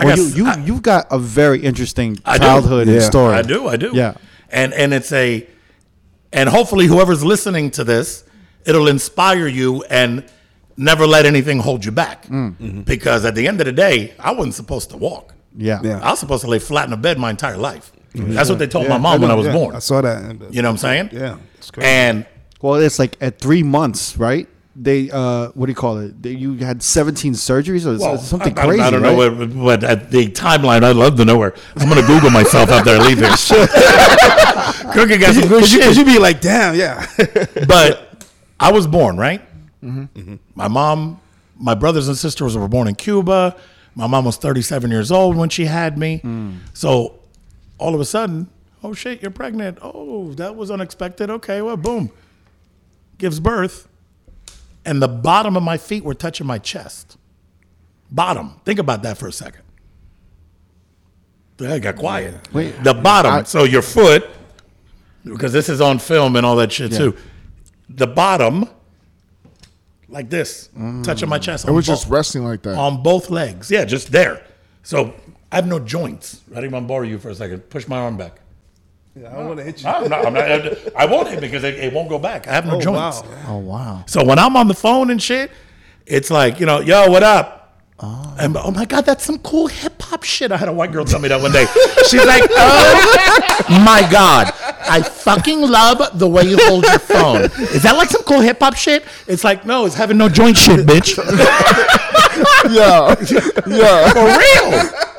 [0.00, 2.44] I Well, got- you you I- you've got a very interesting I do.
[2.44, 2.98] childhood Yeah.
[3.00, 3.34] story.
[3.36, 3.92] I do, I do.
[3.94, 4.14] Yeah.
[4.50, 5.46] And and it's a
[6.32, 8.24] and hopefully whoever's listening to this,
[8.64, 10.24] it'll inspire you and
[10.76, 12.26] never let anything hold you back.
[12.26, 12.56] Mm.
[12.56, 12.80] Mm-hmm.
[12.82, 15.34] Because at the end of the day, I wasn't supposed to walk.
[15.56, 15.80] Yeah.
[15.82, 16.00] Yeah.
[16.00, 17.92] I was supposed to lay flat in a bed my entire life.
[18.14, 19.52] That's what they told my Yeah, mom when know, I was yeah.
[19.52, 19.76] born.
[19.76, 20.22] I saw that.
[20.50, 21.10] You know what I'm saying?
[21.12, 21.36] Yeah.
[21.58, 21.88] It's crazy.
[21.88, 22.26] And
[22.62, 24.48] Well, it's like at three months, right?
[24.78, 26.22] They uh, what do you call it?
[26.22, 29.38] They, you had 17 surgeries or well, something I, I- crazy, I don't know, right?
[29.38, 31.54] what, but at uh, the timeline, I'd love to know where.
[31.76, 33.48] I'm gonna Google myself after I leave this.
[34.92, 35.82] Cookie got some good you, shit.
[35.82, 37.06] cause you be like, damn, yeah.
[37.66, 38.24] but
[38.60, 39.40] I was born right.
[39.82, 40.04] Mm-hmm.
[40.18, 40.34] Mm-hmm.
[40.54, 41.20] My mom,
[41.58, 43.56] my brothers and sisters were born in Cuba.
[43.94, 46.20] My mom was 37 years old when she had me.
[46.22, 46.58] Mm.
[46.74, 47.18] So
[47.78, 48.48] all of a sudden,
[48.82, 49.78] oh shit, you're pregnant.
[49.80, 51.30] Oh, that was unexpected.
[51.30, 52.10] Okay, well, boom,
[53.18, 53.88] gives birth,
[54.86, 57.18] and the bottom of my feet were touching my chest.
[58.10, 58.60] Bottom.
[58.64, 59.62] Think about that for a second.
[61.60, 62.34] I got quiet.
[62.52, 62.82] Wait.
[62.84, 63.44] the bottom.
[63.46, 64.28] so your foot,
[65.24, 67.16] because this is on film and all that shit too.
[67.88, 68.68] The bottom,
[70.08, 70.68] like this,
[71.02, 71.66] touching my chest.
[71.66, 72.76] It was just resting like that.
[72.76, 73.70] on both legs.
[73.70, 74.44] Yeah, just there.
[74.82, 75.14] So
[75.50, 76.42] I have no joints.
[76.48, 76.66] Ready?
[76.66, 77.60] I'm gonna borrow you for a second.
[77.70, 78.40] Push my arm back.
[79.16, 79.84] I don't want to hit you.
[79.90, 82.46] No, no, I'm not, I won't hit because it, it won't go back.
[82.46, 83.22] I have no Oh, joints.
[83.22, 83.44] wow.
[83.48, 84.04] Oh wow.
[84.06, 85.50] So when I'm on the phone and shit,
[86.04, 87.54] it's like, you know, yo, what up?
[87.98, 88.36] Oh.
[88.38, 90.52] And oh my God, that's some cool hip hop shit.
[90.52, 91.64] I had a white girl tell me that one day.
[92.10, 94.52] She's like, oh my God,
[94.86, 97.42] I fucking love the way you hold your phone.
[97.74, 99.02] Is that like some cool hip hop shit?
[99.26, 101.16] It's like, no, it's having no joint shit, bitch.
[102.68, 103.14] Yeah,
[103.66, 105.15] yeah, For real.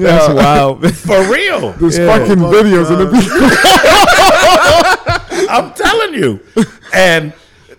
[0.00, 0.96] That's wild.
[0.96, 1.72] For real.
[1.78, 3.06] there's fucking videos in the
[5.50, 6.40] I'm telling you.
[6.92, 7.32] And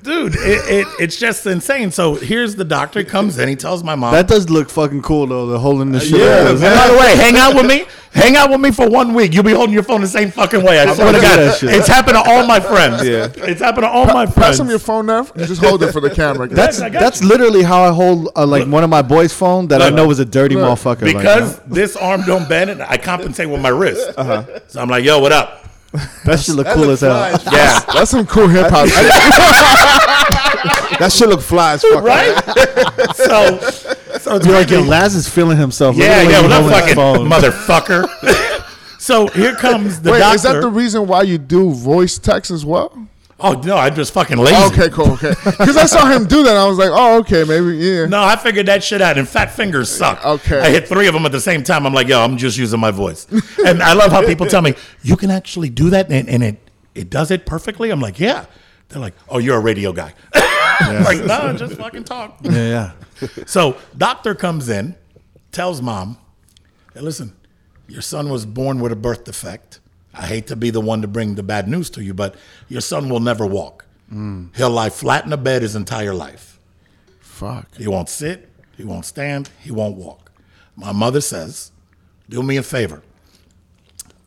[0.03, 0.39] dude, it,
[0.69, 1.91] it, it's just insane.
[1.91, 3.47] So here's the doctor comes in.
[3.47, 4.13] He tells my mom.
[4.13, 5.47] That does look fucking cool though.
[5.47, 6.19] The holding the shit.
[6.19, 6.59] yeah, up.
[6.59, 7.85] By the way, hang out with me.
[8.13, 9.33] Hang out with me for one week.
[9.33, 10.79] You'll be holding your phone the same fucking way.
[10.79, 11.39] I swear to God.
[11.63, 13.07] It's happened to all my friends.
[13.07, 13.29] Yeah.
[13.35, 14.35] It's happened to all my friends.
[14.35, 14.59] Pass friends.
[14.59, 15.27] him your phone now.
[15.35, 16.47] You just hold it for the camera.
[16.47, 17.27] That's that's you.
[17.29, 20.19] literally how I hold uh, like one of my boys' phone that I know is
[20.19, 20.77] a dirty Look.
[20.77, 21.03] motherfucker.
[21.03, 24.11] like, because this arm don't bend and I compensate with my wrist.
[24.17, 24.59] Uh-huh.
[24.67, 25.60] So I'm like, yo, what up?
[26.25, 27.31] That shit look cool as hell.
[27.51, 27.79] Yeah.
[27.93, 29.11] That's some cool hip hop shit.
[30.99, 32.03] That shit look fly as fuck.
[32.03, 32.35] Right?
[33.15, 33.59] so,
[34.19, 34.81] so it's You're like, yo.
[34.81, 35.95] Laz is feeling himself.
[35.95, 37.29] Look Yeah, at the way yeah, he well, that his fucking phone.
[37.29, 38.69] motherfucker.
[38.99, 40.35] so here comes the Wait, doctor.
[40.35, 43.07] is that the reason why you do voice text as well?
[43.41, 44.73] Oh no, I'm just fucking lazy.
[44.73, 45.33] Okay, cool, okay.
[45.43, 48.05] Because I saw him do that, and I was like, oh, okay, maybe, yeah.
[48.05, 49.17] No, I figured that shit out.
[49.17, 50.23] And fat fingers suck.
[50.25, 50.59] Okay.
[50.59, 51.85] I hit three of them at the same time.
[51.85, 53.27] I'm like, yo, I'm just using my voice.
[53.65, 56.57] and I love how people tell me you can actually do that, and, and it
[56.95, 57.89] it does it perfectly.
[57.89, 58.45] I'm like, yeah.
[58.89, 60.13] They're like, oh, you're a radio guy.
[60.33, 62.39] I'm like, no, just fucking talk.
[62.41, 62.91] Yeah, yeah.
[63.45, 64.95] So doctor comes in,
[65.51, 66.17] tells mom,
[66.95, 67.35] hey, listen,
[67.87, 69.79] your son was born with a birth defect.
[70.13, 72.35] I hate to be the one to bring the bad news to you, but
[72.67, 73.85] your son will never walk.
[74.55, 76.59] He'll lie flat in a bed his entire life.
[77.21, 77.73] Fuck.
[77.77, 80.31] He won't sit, he won't stand, he won't walk.
[80.75, 81.71] My mother says,
[82.29, 83.03] do me a favor.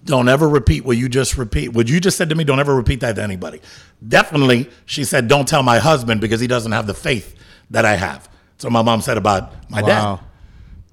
[0.05, 1.68] Don't ever repeat what you just repeat.
[1.74, 3.61] What you just said to me, don't ever repeat that to anybody.
[4.07, 7.35] Definitely, she said, don't tell my husband because he doesn't have the faith
[7.70, 8.28] that I have.
[8.59, 9.87] So my mom said about my Wow.
[10.16, 10.24] dad.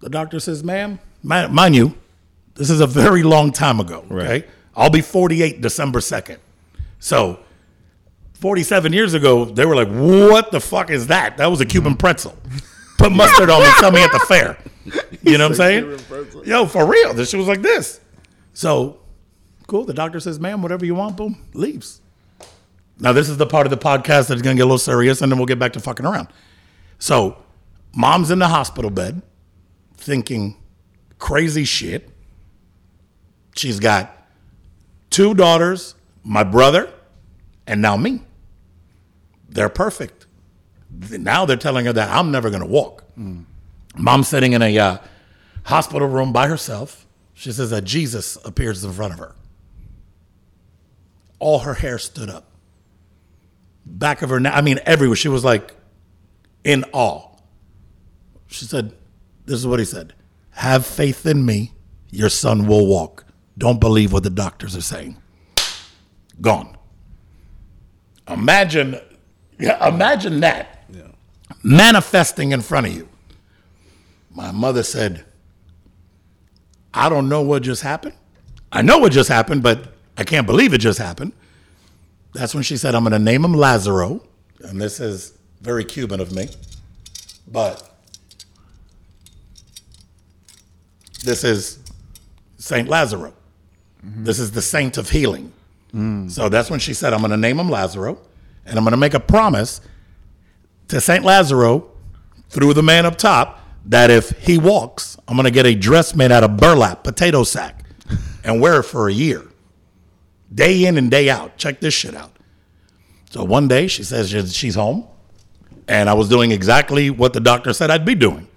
[0.02, 1.96] The doctor says, ma'am, mind you,
[2.56, 4.06] this is a very long time ago.
[4.12, 4.46] Okay.
[4.76, 6.38] I'll be 48 December 2nd.
[7.00, 7.40] So
[8.36, 11.38] 47 years ago, they were like, what the fuck is that?
[11.38, 12.36] That was a Cuban pretzel.
[12.98, 14.58] Put mustard on me, tell me at the fair.
[15.24, 16.00] You know what I'm saying?
[16.46, 17.14] Yo, for real.
[17.14, 18.00] This shit was like this.
[18.54, 19.00] So,
[19.68, 19.86] cool.
[19.86, 22.02] The doctor says, ma'am, whatever you want, boom, leaves.
[23.00, 25.22] Now, this is the part of the podcast that's going to get a little serious,
[25.22, 26.28] and then we'll get back to fucking around.
[27.00, 27.38] So,
[27.96, 29.22] mom's in the hospital bed
[29.98, 30.58] thinking
[31.18, 32.10] crazy shit.
[33.56, 34.21] She's got
[35.12, 35.94] two daughters,
[36.24, 36.92] my brother,
[37.68, 38.22] and now me.
[39.48, 40.26] They're perfect.
[41.12, 43.04] Now they're telling her that I'm never going to walk.
[43.96, 44.98] Mom's sitting in a uh,
[45.66, 47.06] hospital room by herself.
[47.34, 49.36] She says that Jesus appears in front of her.
[51.40, 52.46] All her hair stood up.
[53.86, 55.16] Back of her neck, I mean, everywhere.
[55.16, 55.76] She was like
[56.64, 57.28] in awe.
[58.48, 58.94] She said,
[59.46, 60.14] This is what he said
[60.52, 61.74] Have faith in me,
[62.12, 63.26] your son will walk.
[63.62, 65.22] Don't believe what the doctors are saying.
[66.42, 66.76] Gone.
[68.28, 69.00] Imagine,
[69.60, 70.84] yeah, imagine that
[71.62, 73.08] manifesting in front of you.
[74.32, 75.26] My mother said,
[76.92, 78.16] I don't know what just happened.
[78.72, 81.32] I know what just happened, but I can't believe it just happened.
[82.34, 84.26] That's when she said, I'm going to name him Lazaro.
[84.62, 86.50] And this is very Cuban of me.
[87.48, 87.88] But
[91.24, 91.78] this is
[92.58, 93.36] Saint Lazaro.
[94.04, 95.54] This is the saint of healing.
[96.30, 98.18] So that's when she said, I'm going to name him Lazaro,
[98.66, 99.82] and I'm going to make a promise
[100.88, 101.92] to Saint Lazaro
[102.50, 106.16] through the man up top that if he walks, I'm going to get a dress
[106.16, 107.84] made out of burlap, potato sack,
[108.44, 109.48] and wear it for a year,
[110.54, 111.58] day in and day out.
[111.58, 112.32] Check this shit out.
[113.30, 115.08] So one day she says she's home,
[115.88, 118.48] and I was doing exactly what the doctor said I'd be doing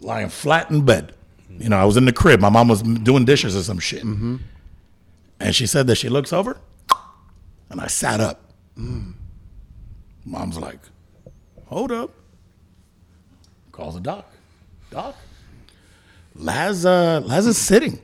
[0.00, 1.14] lying flat in bed.
[1.58, 2.40] You know, I was in the crib.
[2.40, 4.02] My mom was doing dishes or some shit.
[4.02, 4.40] And
[5.54, 6.58] she said that she looks over,
[7.70, 8.40] and I sat up.
[8.76, 10.80] Mom's like,
[11.66, 12.10] hold up.
[13.72, 14.30] Calls the doc.
[14.90, 15.16] Doc,
[16.36, 17.98] Laz, uh, Laz is sitting.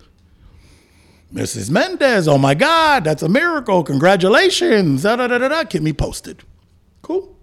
[1.32, 1.70] Mrs.
[1.70, 3.84] Mendez, oh my God, that's a miracle.
[3.84, 5.04] Congratulations.
[5.04, 5.62] Da, da, da, da, da.
[5.64, 6.42] Keep me posted.
[7.02, 7.36] Cool.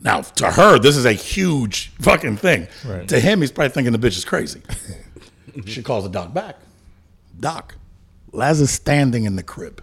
[0.00, 2.68] Now, to her, this is a huge fucking thing.
[3.08, 4.62] To him, he's probably thinking the bitch is crazy.
[5.66, 6.56] she calls the doc back.
[7.38, 7.74] Doc,
[8.32, 9.82] Laz is standing in the crib.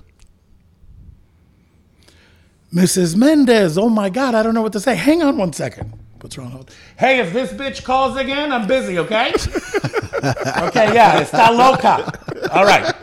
[2.74, 3.16] Mrs.
[3.16, 4.95] Mendez, oh my God, I don't know what to say.
[4.95, 5.93] Hang on one second.
[6.20, 6.51] What's wrong?
[6.53, 6.66] on.
[6.97, 9.30] Hey, if this bitch calls again, I'm busy, okay?
[9.34, 12.11] okay, yeah, está loca.
[12.51, 12.93] All right,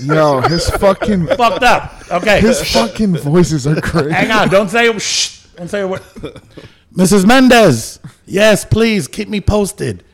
[0.00, 1.92] Yo, his fucking fucked up.
[2.10, 2.40] Okay.
[2.40, 4.10] his fucking voices are crazy.
[4.12, 5.45] Hang on, don't say shh.
[5.56, 6.00] Don't say word.
[6.94, 7.26] Mrs.
[7.26, 10.04] Mendez, Yes, please keep me posted.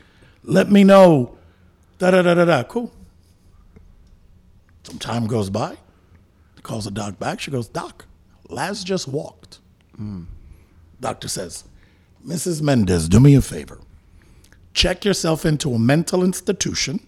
[0.43, 1.35] Let me know.
[1.97, 2.63] Da da da da da.
[2.63, 2.91] Cool.
[4.83, 5.77] Some time goes by.
[6.61, 7.39] Calls the doc back.
[7.41, 8.05] She goes, Doc,
[8.49, 9.59] Laz just walked.
[9.97, 10.23] Hmm.
[11.01, 11.65] Doctor says,
[12.25, 12.61] Mrs.
[12.61, 13.79] Mendez, do me a favor.
[14.73, 17.05] Check yourself into a mental institution.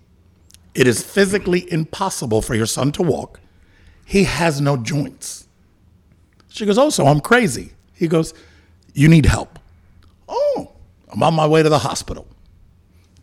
[0.74, 3.40] It is physically impossible for your son to walk.
[4.06, 5.48] He has no joints.
[6.50, 7.75] She goes, Oh, so I'm crazy.
[7.96, 8.34] He goes,
[8.94, 9.58] You need help.
[10.28, 10.74] Oh,
[11.10, 12.28] I'm on my way to the hospital.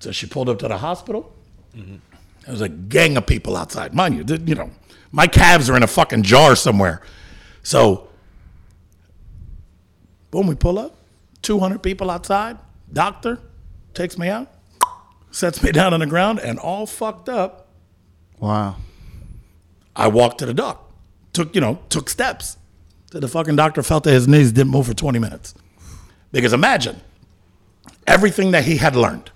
[0.00, 1.32] So she pulled up to the hospital.
[1.76, 1.96] Mm-hmm.
[2.44, 3.94] There was a gang of people outside.
[3.94, 4.70] Mind you, you know,
[5.12, 7.02] my calves are in a fucking jar somewhere.
[7.62, 8.08] So,
[10.30, 10.96] boom, we pull up.
[11.42, 12.58] 200 people outside.
[12.92, 13.38] Doctor
[13.94, 14.48] takes me out,
[15.30, 17.68] sets me down on the ground, and all fucked up.
[18.38, 18.76] Wow.
[19.94, 20.90] I walked to the doc.
[21.32, 22.56] Took, you know, took steps.
[23.12, 25.52] So the fucking doctor felt that his knees didn't move for 20 minutes.
[26.30, 26.98] Because imagine
[28.06, 29.30] everything that he had learned,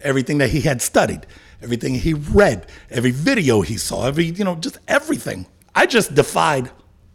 [0.00, 1.26] everything that he had studied,
[1.60, 5.46] everything he read, every video he saw, every, you know, just everything.
[5.74, 6.70] I just defied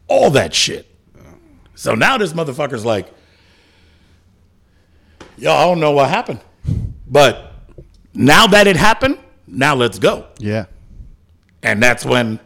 [0.10, 0.86] all that shit.
[1.76, 3.08] So now this motherfucker's like,
[5.38, 6.42] yo, I don't know what happened.
[7.08, 7.54] But
[8.14, 9.18] now that it happened,
[9.48, 10.28] now let's go.
[10.40, 10.66] Yeah.
[11.64, 12.42] And that's when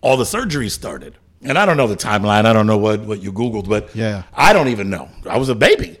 [0.00, 1.18] all the surgeries started.
[1.44, 2.46] And I don't know the timeline.
[2.46, 4.22] I don't know what, what you Googled, but Yeah.
[4.32, 5.08] I don't even know.
[5.28, 5.98] I was a baby.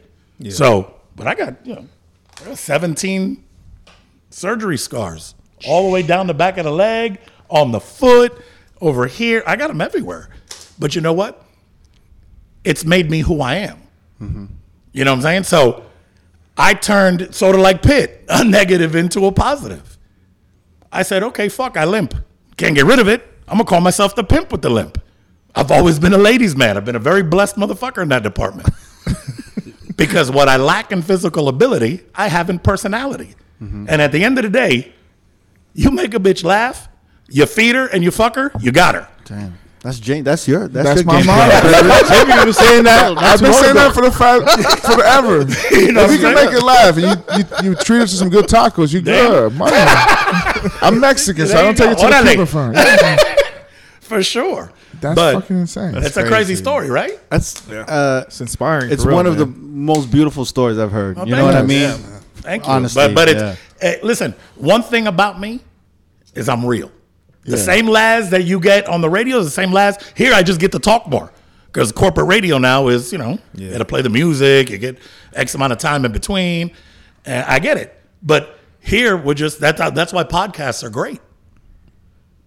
[0.50, 1.86] So, but I got, you know,
[2.40, 3.42] I got 17
[4.30, 5.34] surgery scars
[5.66, 8.42] all the way down the back of the leg, on the foot,
[8.80, 9.42] over here.
[9.46, 10.28] I got them everywhere.
[10.78, 11.42] But you know what?
[12.64, 13.78] It's made me who I am.
[14.20, 14.44] Mm-hmm.
[14.92, 15.42] You know what I'm saying?
[15.44, 15.84] So
[16.56, 19.98] I turned sort of like Pitt, a negative into a positive.
[20.92, 22.14] I said, okay, fuck, I limp.
[22.56, 23.26] Can't get rid of it.
[23.48, 25.00] I'm gonna call myself the pimp with the limp.
[25.56, 26.76] I've always been a ladies' man.
[26.76, 28.68] I've been a very blessed motherfucker in that department.
[29.96, 33.34] because what I lack in physical ability, I have in personality.
[33.62, 33.86] Mm-hmm.
[33.88, 34.92] And at the end of the day,
[35.74, 36.88] you make a bitch laugh,
[37.28, 39.08] you feed her and you fuck her, you got her.
[39.24, 39.58] Damn.
[39.84, 40.24] That's Jane.
[40.24, 40.66] That's your.
[40.66, 41.68] That's, That's your my game motto.
[41.68, 42.04] plan.
[42.08, 43.18] Jamie was saying that.
[43.18, 44.48] I've been saying that for the fact
[44.80, 45.40] forever.
[45.78, 48.16] You know if you can make it laugh and you, you, you treat us to
[48.16, 49.52] some good tacos, you good.
[49.52, 49.68] Man.
[50.80, 52.22] I'm Mexican, so I don't take it to go.
[52.22, 52.78] the Cuban front.
[54.00, 54.72] For sure.
[55.00, 55.92] That's But fucking insane.
[55.92, 56.54] That's, a crazy crazy.
[56.56, 57.18] story, right?
[57.30, 58.90] That's uh, It's inspiring.
[58.90, 61.18] it's real, one of the most beautiful stories I've heard.
[61.18, 61.80] you know what I mean?
[61.82, 61.96] Yeah,
[62.36, 62.72] Thank you.
[62.72, 63.56] Honestly, but but it's yeah.
[63.80, 64.34] eh, listen.
[64.56, 65.60] One thing about me
[66.34, 66.90] is I'm real.
[67.44, 70.32] The same Laz that you get on the radio is the same Laz here.
[70.32, 71.30] I just get to talk more
[71.66, 74.70] because corporate radio now is you know you got to play the music.
[74.70, 74.98] You get
[75.34, 76.72] X amount of time in between.
[77.26, 81.20] And I get it, but here we're just that's that's why podcasts are great.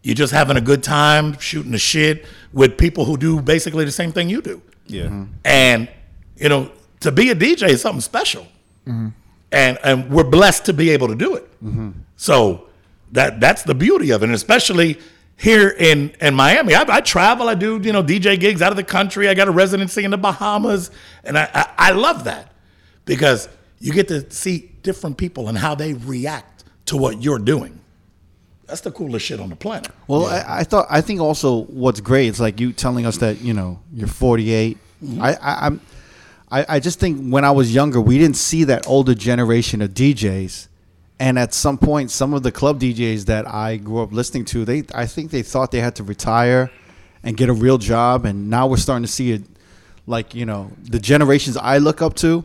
[0.03, 3.91] You're just having a good time shooting the shit with people who do basically the
[3.91, 4.61] same thing you do.
[4.85, 5.05] Yeah.
[5.05, 5.23] Mm-hmm.
[5.43, 5.89] And
[6.37, 6.71] you know,
[7.01, 8.47] to be a DJ is something special,
[8.87, 9.09] mm-hmm.
[9.51, 11.63] and and we're blessed to be able to do it.
[11.63, 11.91] Mm-hmm.
[12.15, 12.67] So
[13.11, 14.99] that that's the beauty of it, and especially
[15.35, 16.75] here in in Miami.
[16.75, 19.29] I, I travel, I do you know DJ gigs out of the country.
[19.29, 20.91] I got a residency in the Bahamas,
[21.23, 22.51] and I, I I love that
[23.05, 27.76] because you get to see different people and how they react to what you're doing.
[28.67, 29.89] That's the coolest shit on the planet.
[30.07, 33.41] Well, I, I thought I think also what's great is like you telling us that
[33.41, 34.77] you know you're 48.
[35.19, 35.81] I, I I'm
[36.51, 39.91] I, I just think when I was younger we didn't see that older generation of
[39.91, 40.67] DJs,
[41.17, 44.65] and at some point some of the club DJs that I grew up listening to
[44.65, 46.69] they I think they thought they had to retire
[47.23, 49.43] and get a real job, and now we're starting to see it
[50.07, 52.43] like you know the generations I look up to.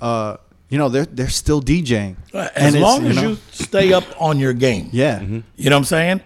[0.00, 0.38] Uh,
[0.72, 4.38] you know they're they're still DJing, As And long as know- you stay up on
[4.38, 4.88] your game.
[4.92, 5.18] yeah.
[5.18, 5.40] Mm-hmm.
[5.56, 6.20] You know what I'm saying?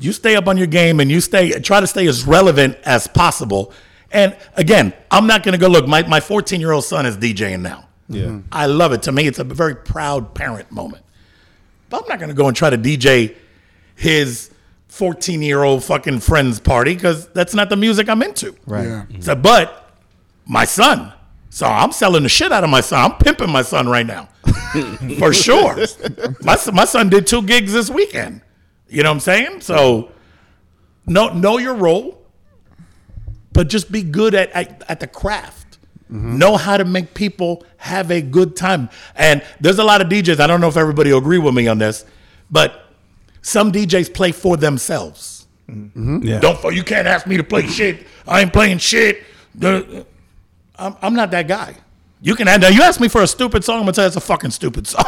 [0.00, 3.06] You stay up on your game and you stay try to stay as relevant as
[3.06, 3.72] possible.
[4.10, 5.86] And again, I'm not gonna go look.
[5.86, 7.88] My my 14 year old son is DJing now.
[8.08, 8.22] Yeah.
[8.24, 8.48] Mm-hmm.
[8.52, 9.02] I love it.
[9.02, 11.02] To me, it's a very proud parent moment.
[11.90, 13.34] But I'm not gonna go and try to DJ
[13.96, 14.50] his
[14.88, 18.54] 14 year old fucking friend's party because that's not the music I'm into.
[18.66, 18.86] Right.
[18.86, 19.04] Yeah.
[19.20, 19.90] So, but
[20.46, 21.12] my son.
[21.56, 23.10] So I'm selling the shit out of my son.
[23.10, 24.28] I'm pimping my son right now,
[25.18, 25.74] for sure.
[26.42, 28.42] My son, my son did two gigs this weekend.
[28.90, 29.60] You know what I'm saying?
[29.62, 30.10] So
[31.06, 32.22] know know your role,
[33.54, 35.78] but just be good at at, at the craft.
[36.12, 36.36] Mm-hmm.
[36.36, 38.90] Know how to make people have a good time.
[39.14, 40.38] And there's a lot of DJs.
[40.40, 42.04] I don't know if everybody will agree with me on this,
[42.50, 42.84] but
[43.40, 45.46] some DJs play for themselves.
[45.70, 46.16] Mm-hmm.
[46.18, 46.26] Mm-hmm.
[46.26, 46.38] Yeah.
[46.38, 48.06] Don't you can't ask me to play shit.
[48.28, 49.22] I ain't playing shit.
[50.78, 51.76] I'm, I'm not that guy.
[52.20, 54.16] You can now you ask me for a stupid song, I'm gonna tell you it's
[54.16, 55.04] a fucking stupid song.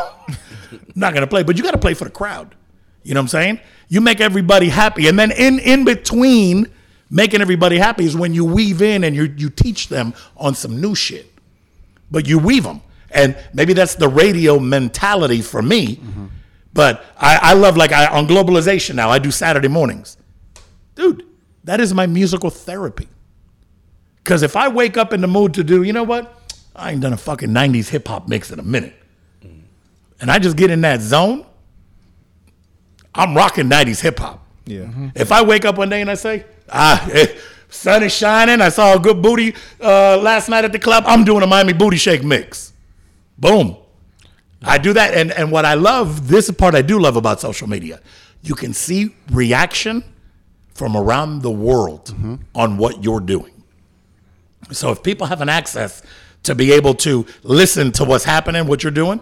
[0.95, 2.55] not gonna play, but you gotta play for the crowd.
[3.03, 3.61] You know what I'm saying?
[3.89, 6.71] You make everybody happy, and then in in between
[7.11, 10.81] making everybody happy is when you weave in and you you teach them on some
[10.81, 11.33] new shit.
[12.11, 15.97] But you weave them, And maybe that's the radio mentality for me.
[15.97, 16.27] Mm-hmm.
[16.73, 19.11] But I, I love like I, on globalization now.
[19.11, 20.17] I do Saturday mornings,
[20.95, 21.25] dude.
[21.65, 23.09] That is my musical therapy.
[24.29, 26.39] Because if I wake up in the mood to do, you know what?
[26.77, 28.95] I ain't done a fucking '90s hip hop mix in a minute,
[30.21, 31.47] and I just get in that zone.
[33.15, 34.45] I'm rocking '90s hip hop.
[34.67, 34.87] Yeah.
[35.15, 37.39] If I wake up one day and I say, ah, eh,
[37.71, 41.25] sun is shining, I saw a good booty uh, last night at the club, I'm
[41.25, 42.75] doing a Miami booty shake mix.
[43.39, 43.79] Boom.
[44.61, 45.15] I do that.
[45.15, 48.03] And, and what I love, this is part I do love about social media.
[48.43, 50.05] You can see reaction
[50.75, 52.15] from around the world
[52.55, 53.55] on what you're doing.
[54.73, 56.03] So if people have an access
[56.45, 59.21] to be able to listen to what's happening, what you're doing,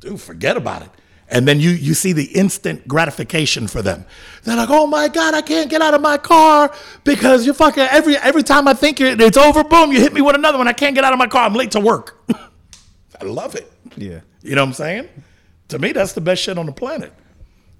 [0.00, 0.90] dude, forget about it.
[1.30, 4.06] And then you you see the instant gratification for them.
[4.44, 6.72] They're like, "Oh my god, I can't get out of my car
[7.04, 10.22] because you're fucking every every time I think you're, it's over, boom, you hit me
[10.22, 10.68] with another one.
[10.68, 11.44] I can't get out of my car.
[11.44, 12.18] I'm late to work."
[13.20, 13.70] I love it.
[13.96, 14.20] Yeah.
[14.42, 15.08] You know what I'm saying?
[15.68, 17.12] To me, that's the best shit on the planet.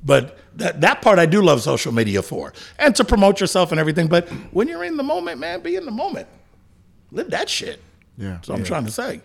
[0.05, 3.81] But that that part I do love social media for, and to promote yourself and
[3.81, 4.09] everything.
[4.09, 6.29] But when you're in the moment, man, be in the moment.
[7.11, 7.81] Live that shit.
[8.17, 8.31] Yeah.
[8.33, 9.21] That's what I'm trying to say.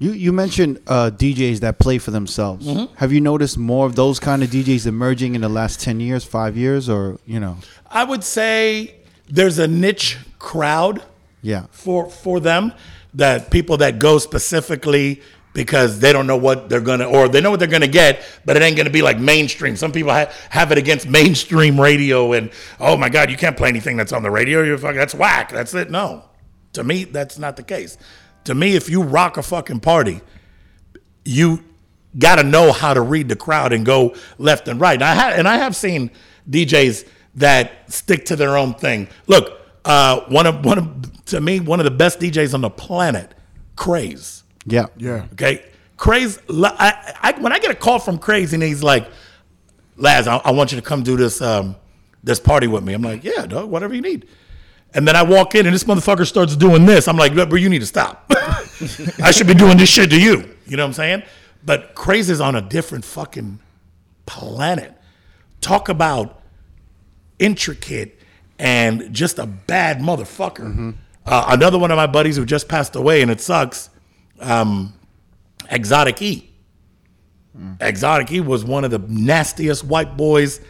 [0.00, 2.66] You you mentioned uh, DJs that play for themselves.
[2.66, 2.94] Mm-hmm.
[2.96, 6.24] Have you noticed more of those kind of DJs emerging in the last ten years,
[6.24, 7.56] five years, or you know?
[7.90, 8.94] I would say
[9.28, 11.02] there's a niche crowd
[11.42, 11.66] Yeah.
[11.70, 12.72] for for them
[13.14, 15.20] that people that go specifically
[15.52, 18.56] because they don't know what they're gonna or they know what they're gonna get, but
[18.56, 19.74] it ain't gonna be like mainstream.
[19.74, 23.68] Some people ha- have it against mainstream radio and oh my god, you can't play
[23.68, 24.62] anything that's on the radio.
[24.62, 25.50] You're fucking that's whack.
[25.50, 25.90] That's it.
[25.90, 26.22] No,
[26.78, 27.98] to me that's not the case.
[28.44, 30.20] To me, if you rock a fucking party,
[31.24, 31.64] you
[32.16, 34.94] got to know how to read the crowd and go left and right.
[34.94, 36.12] And I have, and I have seen
[36.48, 39.08] DJs that stick to their own thing.
[39.26, 42.70] Look, uh, one of one of to me one of the best DJs on the
[42.70, 43.34] planet,
[43.74, 44.44] Craze.
[44.64, 44.86] Yeah.
[44.96, 45.26] Yeah.
[45.32, 45.64] Okay,
[45.96, 46.38] Craze.
[46.48, 49.10] I, I, when I get a call from Craze and he's like,
[49.96, 51.74] "Laz, I, I want you to come do this um,
[52.22, 54.28] this party with me." I'm like, "Yeah, dog, whatever you need."
[54.94, 57.08] And then I walk in and this motherfucker starts doing this.
[57.08, 58.26] I'm like, bro, you need to stop.
[59.22, 60.54] I should be doing this shit to you.
[60.66, 61.22] You know what I'm saying?
[61.64, 63.58] But Craze is on a different fucking
[64.26, 64.94] planet.
[65.60, 66.40] Talk about
[67.38, 68.20] intricate
[68.58, 70.94] and just a bad motherfucker.
[71.26, 73.90] Uh, another one of my buddies who just passed away, and it sucks.
[74.40, 74.94] Um,
[75.70, 76.50] Exotic E.
[77.80, 80.60] Exotic E was one of the nastiest white boys.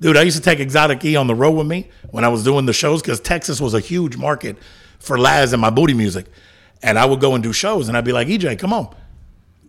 [0.00, 2.44] Dude, I used to take Exotic E on the road with me when I was
[2.44, 4.56] doing the shows because Texas was a huge market
[4.98, 6.26] for Laz and my booty music.
[6.82, 8.94] And I would go and do shows, and I'd be like, EJ, come on.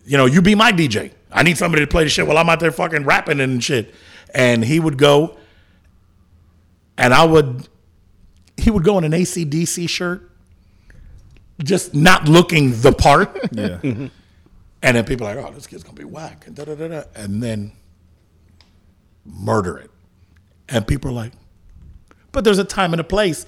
[0.04, 1.12] You know, you be my DJ.
[1.32, 3.94] I need somebody to play the shit while I'm out there fucking rapping and shit.
[4.34, 5.36] And he would go,
[6.98, 7.66] and I would,
[8.58, 10.30] he would go in an ACDC shirt,
[11.62, 13.36] just not looking the part.
[13.52, 13.80] Yeah.
[14.80, 16.86] And then people are like, oh, this kid's gonna be whack, and da da da
[16.86, 17.72] da, and then
[19.24, 19.90] murder it.
[20.68, 21.32] And people are like,
[22.32, 23.46] but there's a time and a place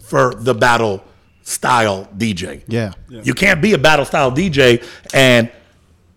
[0.00, 1.02] for the battle
[1.42, 2.62] style DJ.
[2.68, 2.92] Yeah.
[3.08, 4.84] You can't be a battle style DJ
[5.14, 5.50] and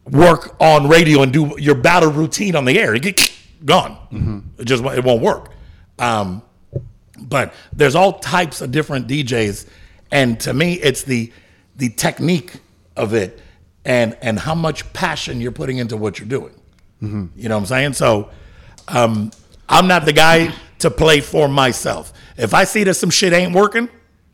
[0.10, 2.94] work on radio and do your battle routine on the air.
[2.94, 3.32] You get
[3.66, 3.98] gone.
[4.58, 5.52] It just it won't work.
[6.00, 6.41] Um,
[7.20, 9.68] but there's all types of different DJs,
[10.12, 11.32] and to me, it's the
[11.76, 12.60] the technique
[12.98, 13.39] of it
[13.86, 16.54] and and how much passion you're putting into what you're doing.
[17.36, 17.94] You know what I'm saying?
[17.94, 18.30] So
[18.88, 19.32] um,
[19.74, 22.13] I'm not the guy to play for myself.
[22.38, 23.89] If I see that some shit ain't working,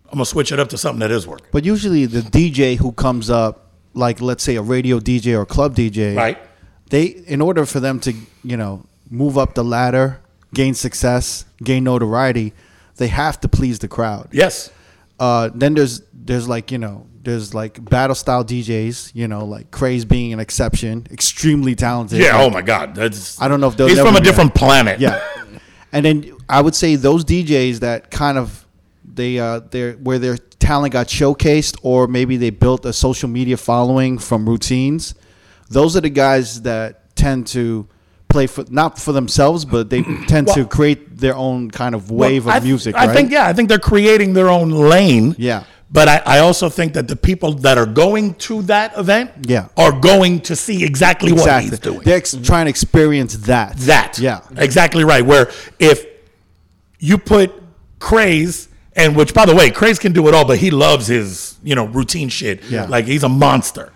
[0.05, 1.47] I'm gonna switch it up to something that is working.
[1.51, 5.75] But usually the DJ who comes up, like let's say a radio DJ or club
[5.75, 6.37] DJ, Right.
[6.89, 8.13] They, in order for them to,
[8.43, 10.19] you know, move up the ladder,
[10.55, 12.53] gain success, gain notoriety,
[12.97, 14.29] they have to please the crowd.
[14.31, 14.71] Yes.
[15.19, 19.69] Uh, then there's there's like you know there's like battle style DJs, you know, like
[19.71, 22.19] Craze being an exception, extremely talented.
[22.19, 22.35] Yeah.
[22.37, 22.95] Like, Oh my God.
[22.95, 23.39] That's.
[23.41, 24.99] I don't know if he's from a different planet.
[24.99, 25.19] yeah.
[25.91, 28.65] And then I would say those DJs that kind of
[29.19, 33.57] they uh they where their talent got showcased or maybe they built a social media
[33.57, 35.15] following from routines.
[35.69, 37.87] Those are the guys that tend to
[38.27, 42.29] play for not for themselves, but they tend to create their own kind of Well,
[42.29, 42.95] wave I of th- music.
[42.95, 43.15] I right?
[43.15, 45.35] think yeah, I think they're creating their own lane.
[45.39, 45.63] Yeah.
[45.91, 49.69] But I, I also think that the people that are going to that event Yeah.
[49.75, 52.01] are going to see exactly, what he's doing.
[52.01, 52.43] They're ex- mm-hmm.
[52.43, 53.75] trying to experience that.
[53.77, 54.19] that.
[54.19, 54.41] Yeah.
[54.57, 55.25] Exactly right.
[55.25, 56.05] Where if
[56.99, 57.51] you put
[57.97, 61.57] Craze, and which by the way, Craze can do it all, but he loves his,
[61.63, 62.63] you know, routine shit.
[62.65, 62.85] Yeah.
[62.85, 63.91] Like he's a monster.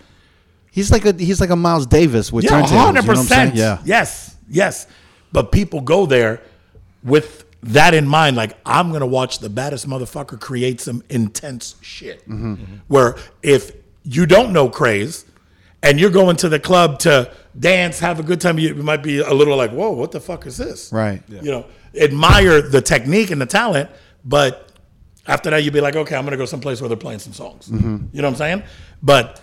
[0.72, 2.70] He's like a he's like a Miles Davis with Yeah, turntables.
[2.70, 3.56] you know hundred what I'm percent.
[3.56, 3.80] Yeah.
[3.86, 4.88] Yes, yes.
[5.32, 6.42] But people go there
[7.04, 8.36] with that in mind.
[8.36, 12.22] Like I'm gonna watch the baddest motherfucker create some intense shit.
[12.22, 12.54] Mm-hmm.
[12.54, 12.76] mm-hmm.
[12.88, 13.72] Where if
[14.04, 15.26] you don't know craze
[15.82, 19.20] and you're going to the club to dance, have a good time, you might be
[19.20, 21.24] a little like, "Whoa, what the fuck is this?" Right.
[21.28, 23.90] You know, admire the technique and the talent,
[24.26, 24.70] but
[25.26, 27.70] after that, you'd be like, "Okay, I'm gonna go someplace where they're playing some songs."
[27.70, 28.08] Mm-hmm.
[28.12, 28.64] You know what I'm saying?
[29.02, 29.42] But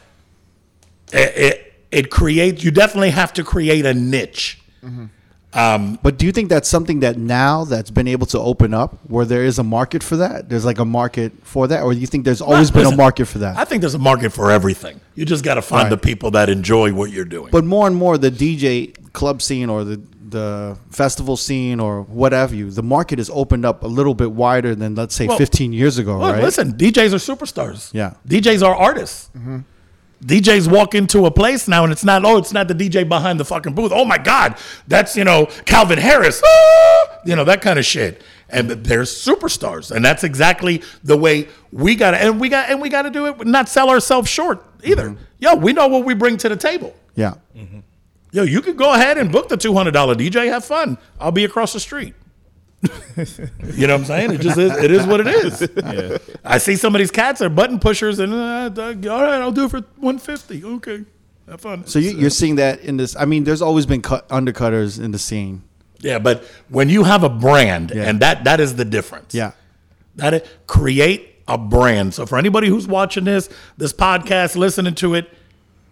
[1.12, 2.62] it, it it creates.
[2.62, 4.60] You definitely have to create a niche.
[4.84, 5.06] Mm-hmm.
[5.52, 8.98] Um, but do you think that's something that now that's been able to open up
[9.08, 10.48] where there is a market for that?
[10.48, 13.26] There's like a market for that, or do you think there's always been a market
[13.26, 13.56] for that?
[13.56, 15.00] I think there's a market for everything.
[15.16, 15.90] You just got to find Right.
[15.90, 17.50] the people that enjoy what you're doing.
[17.50, 22.54] But more and more, the DJ club scene or the the festival scene or whatever
[22.54, 25.72] you, the market has opened up a little bit wider than let's say Well, 15
[25.72, 26.40] years ago, Look, right?
[26.44, 27.90] listen, DJs are superstars.
[27.92, 28.12] Yeah.
[28.28, 29.28] DJs are artists.
[29.36, 29.58] Mm-hmm.
[30.22, 33.40] DJs walk into a place now and it's not, oh, it's not the DJ behind
[33.40, 33.92] the fucking booth.
[33.94, 34.56] Oh my God,
[34.86, 36.42] that's, you know, Calvin Harris.
[36.44, 37.20] Ah!
[37.24, 38.22] You know, that kind of shit.
[38.48, 39.90] And they're superstars.
[39.90, 43.10] And that's exactly the way we got to, and we got, and we got to
[43.10, 45.16] do it, not sell ourselves short either.
[45.38, 46.94] Yo, we know what we bring to the table.
[47.14, 47.34] Yeah.
[48.32, 50.46] Yo, you could go ahead and book the two hundred dollar DJ.
[50.46, 50.98] Have fun.
[51.18, 52.14] I'll be across the street.
[52.82, 54.32] You know what I'm saying?
[54.32, 54.72] It just is.
[54.78, 55.68] It is what it is.
[56.44, 59.66] I see some of these cats are button pushers, and uh, all right, I'll do
[59.66, 60.64] it for one fifty.
[60.64, 61.04] Okay,
[61.48, 61.86] have fun.
[61.86, 63.14] So you, you're seeing that in this.
[63.16, 65.62] I mean, there's always been cut, undercutters in the scene.
[65.98, 68.04] yeah, but when you have a brand, Yeah.
[68.08, 69.34] and that that is the difference.
[69.34, 69.52] Yeah.
[70.16, 72.14] that it, create a brand.
[72.14, 75.28] So for anybody who's watching this, this podcast, listening to it,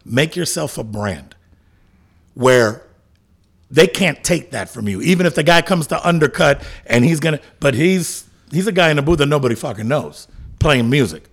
[0.07, 1.35] make yourself a brand
[2.35, 2.83] where
[3.71, 5.01] they can't take that from you.
[5.03, 8.91] Even if the guy comes to undercut and he's gonna, but he's he's a guy
[8.91, 11.25] in the booth that nobody fucking knows playing music.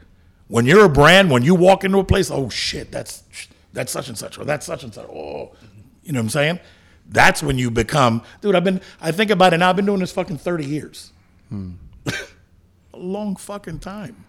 [0.48, 3.24] When you're a brand, when you walk into a place, oh shit, that's
[3.74, 5.08] that's such and such, or that's such and such.
[5.08, 5.54] Oh,
[6.04, 6.60] you know what I'm saying?
[7.08, 8.56] That's when you become, dude.
[8.56, 9.70] I've been, I think about it now.
[9.70, 11.12] I've been doing this fucking 30 years.
[11.52, 14.26] a long fucking time.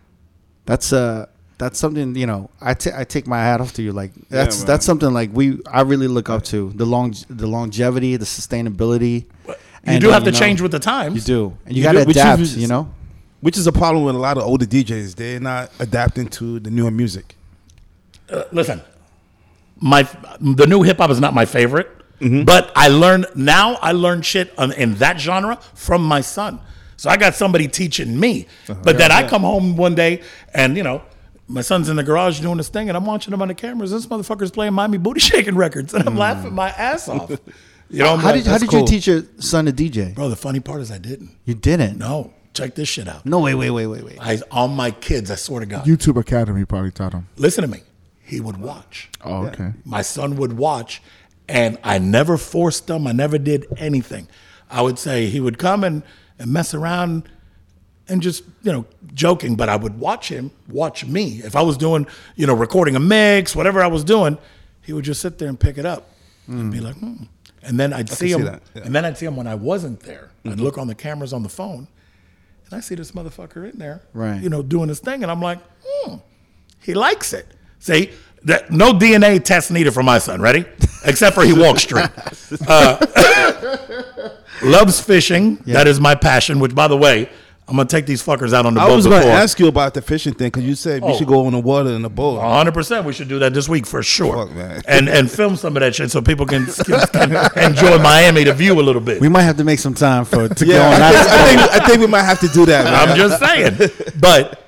[0.66, 1.26] That's uh
[1.58, 2.50] that's something you know.
[2.60, 3.92] I I take my hat off to you.
[3.92, 4.66] Like that's man.
[4.66, 9.24] that's something like we I really look up to the long the longevity, the sustainability.
[9.46, 9.54] You
[9.84, 11.14] And, do uh, have to know, change with the times.
[11.14, 12.42] You do, and you, You got to which adapt.
[12.42, 12.92] is- you know.
[13.40, 15.14] Which is a problem with a lot of older DJs.
[15.14, 17.36] They're not adapting to the newer music.
[18.50, 18.80] listen,
[19.78, 20.02] my
[20.40, 21.90] the new hip hop is not my favorite,
[22.20, 22.44] Mm-hmm.
[22.44, 23.74] but I learned now.
[23.82, 26.60] I learned shit on, in that genre from my son.
[26.96, 28.46] So I got somebody teaching me.
[28.70, 28.80] Uh-huh.
[28.82, 30.22] But then I come home one day
[30.54, 31.02] and you know.
[31.48, 33.90] My son's in the garage doing this thing, and I'm watching him on the cameras.
[33.92, 37.30] This motherfucker's playing Miami booty shaking records, and I'm laughing my ass off.
[37.88, 38.22] You know, I'm Mm.
[38.22, 38.80] How like, did how did cool.
[38.80, 40.12] you teach your son to DJ?
[40.12, 41.30] Bro, the funny part is I didn't.
[41.44, 41.98] You didn't.
[41.98, 43.24] No, check this shit out.
[43.24, 44.18] No, wait, wait, wait, wait, wait.
[44.20, 45.30] I on my kids.
[45.30, 45.84] I swear to God.
[45.84, 47.28] YouTube Academy probably taught him.
[47.36, 47.82] Listen to me.
[48.24, 49.08] He would watch.
[49.24, 49.70] Oh, okay.
[49.84, 51.00] my son would watch
[51.48, 53.06] and I never forced him.
[53.06, 54.26] I never did anything.
[54.68, 56.02] I would say he would come and,
[56.40, 57.28] and mess around
[58.08, 61.40] and just, you know, joking, but I would watch him watch me.
[61.44, 64.38] If I was doing, you know, recording a mix, whatever I was doing,
[64.82, 66.08] he would just sit there and pick it up
[66.46, 67.24] and be like, hmm.
[67.62, 68.82] And then I'd see see him, that, yeah.
[68.84, 70.30] and then I'd see him when I wasn't there.
[70.44, 71.88] I'd look on the cameras on the phone,
[72.66, 74.40] and I see this motherfucker in there, Right.
[74.40, 76.16] You know, doing his thing, and I'm like, hmm,
[76.80, 77.46] he likes it.
[77.80, 78.12] See,
[78.44, 80.40] that no DNA test needed for my son.
[80.40, 80.64] Ready?
[81.04, 82.10] Except for he walks straight.
[82.68, 83.04] Uh,
[84.62, 85.56] loves fishing.
[85.66, 86.60] That is my passion.
[86.60, 87.28] Which, by the way,
[87.68, 89.40] I'm gonna take these fuckers out on the I boat was going to before.
[89.40, 91.16] ask you about the fishing thing because you said we Oh.
[91.18, 92.38] should go on the water in the boat.
[92.40, 92.72] 100.
[92.72, 94.82] percent We should do that this week for sure, Fuck, man.
[94.86, 97.32] and and film some of that shit so people can, can, can
[97.70, 99.20] enjoy Miami to view a little bit.
[99.20, 101.60] We might have to make some time for to go on I think, I, think,
[101.82, 102.84] I think we might have to do that.
[102.84, 102.94] Man.
[102.94, 103.90] I'm just saying,
[104.20, 104.62] but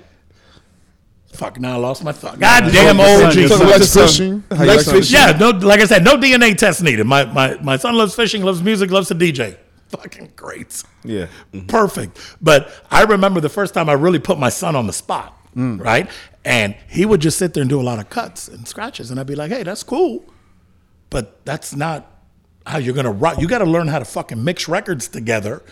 [1.34, 2.40] fuck, now I lost my thought.
[2.40, 3.58] God damn Your son, old your Jesus.
[3.58, 3.66] son.
[3.68, 4.44] He likes fishing.
[4.50, 5.14] He He likes likes fishing.
[5.20, 7.06] Yeah, no, like I said, no DNA test needed.
[7.06, 9.56] My my my son loves fishing, loves music, loves to DJ.
[9.88, 10.82] Fucking great.
[11.04, 11.26] Yeah.
[11.52, 11.66] Mm-hmm.
[11.66, 12.36] Perfect.
[12.40, 15.82] But I remember the first time I really put my son on the spot, mm.
[15.82, 16.10] right?
[16.44, 19.10] And he would just sit there and do a lot of cuts and scratches.
[19.10, 20.24] And I'd be like, hey, that's cool.
[21.10, 22.10] But that's not
[22.66, 23.40] how you're going to rock.
[23.40, 25.62] You got to learn how to fucking mix records together.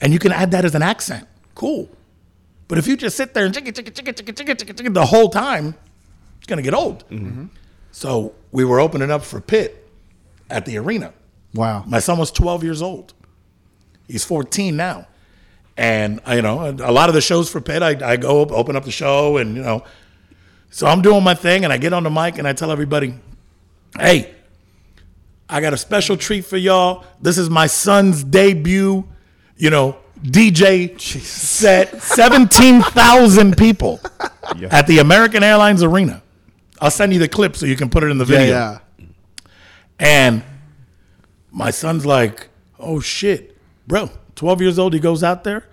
[0.00, 1.26] And you can add that as an accent.
[1.54, 1.88] Cool.
[2.68, 5.06] But if you just sit there and chicka, chicka, chicka, chicka, chicka, chicka, chicka the
[5.06, 5.74] whole time,
[6.38, 7.08] it's going to get old.
[7.08, 7.26] Mm-hmm.
[7.26, 7.46] Mm-hmm.
[7.92, 9.88] So we were opening up for Pitt
[10.50, 11.12] at the arena.
[11.54, 11.84] Wow.
[11.86, 13.14] My son was 12 years old.
[14.08, 15.06] He's 14 now.
[15.76, 18.50] And, uh, you know, a lot of the shows for Pitt, I, I go up,
[18.50, 19.84] open up the show and, you know,
[20.70, 23.14] so I'm doing my thing and I get on the mic and I tell everybody,
[23.98, 24.34] hey,
[25.48, 27.04] I got a special treat for y'all.
[27.20, 29.06] This is my son's debut,
[29.56, 32.02] you know, DJ set.
[32.02, 34.00] 17,000 people
[34.70, 36.22] at the American Airlines Arena.
[36.80, 38.54] I'll send you the clip so you can put it in the Yeah, video.
[38.54, 38.78] yeah.
[39.98, 40.42] And
[41.50, 42.48] my son's like,
[42.78, 43.55] oh shit,
[43.86, 44.92] bro, 12 years old.
[44.94, 45.64] He goes out there.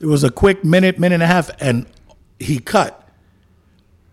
[0.00, 1.86] It was a quick minute, minute and a half, and
[2.38, 3.08] he cut.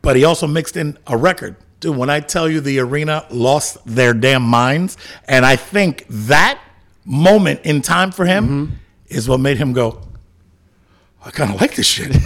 [0.01, 3.77] But he also mixed in a record Dude, when I tell you the arena lost
[3.85, 6.59] their damn minds, and I think that
[7.03, 8.73] moment in time for him Mm-hmm.
[9.09, 10.01] is what made him go,
[11.23, 12.13] I kind of like this shit.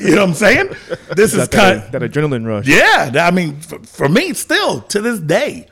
[0.00, 0.68] you know what I'm saying?
[1.16, 2.66] This is That, kind that, that adrenaline rush.
[2.66, 5.66] yeah, I mean, for, for me, still to this day,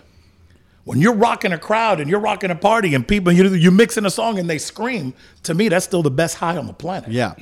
[0.85, 4.07] when you're rocking a crowd and you're rocking a party and people you you're mixing
[4.07, 5.15] a song and they scream,
[5.45, 7.11] to me, that's still the best high on the planet.
[7.11, 7.35] Yeah.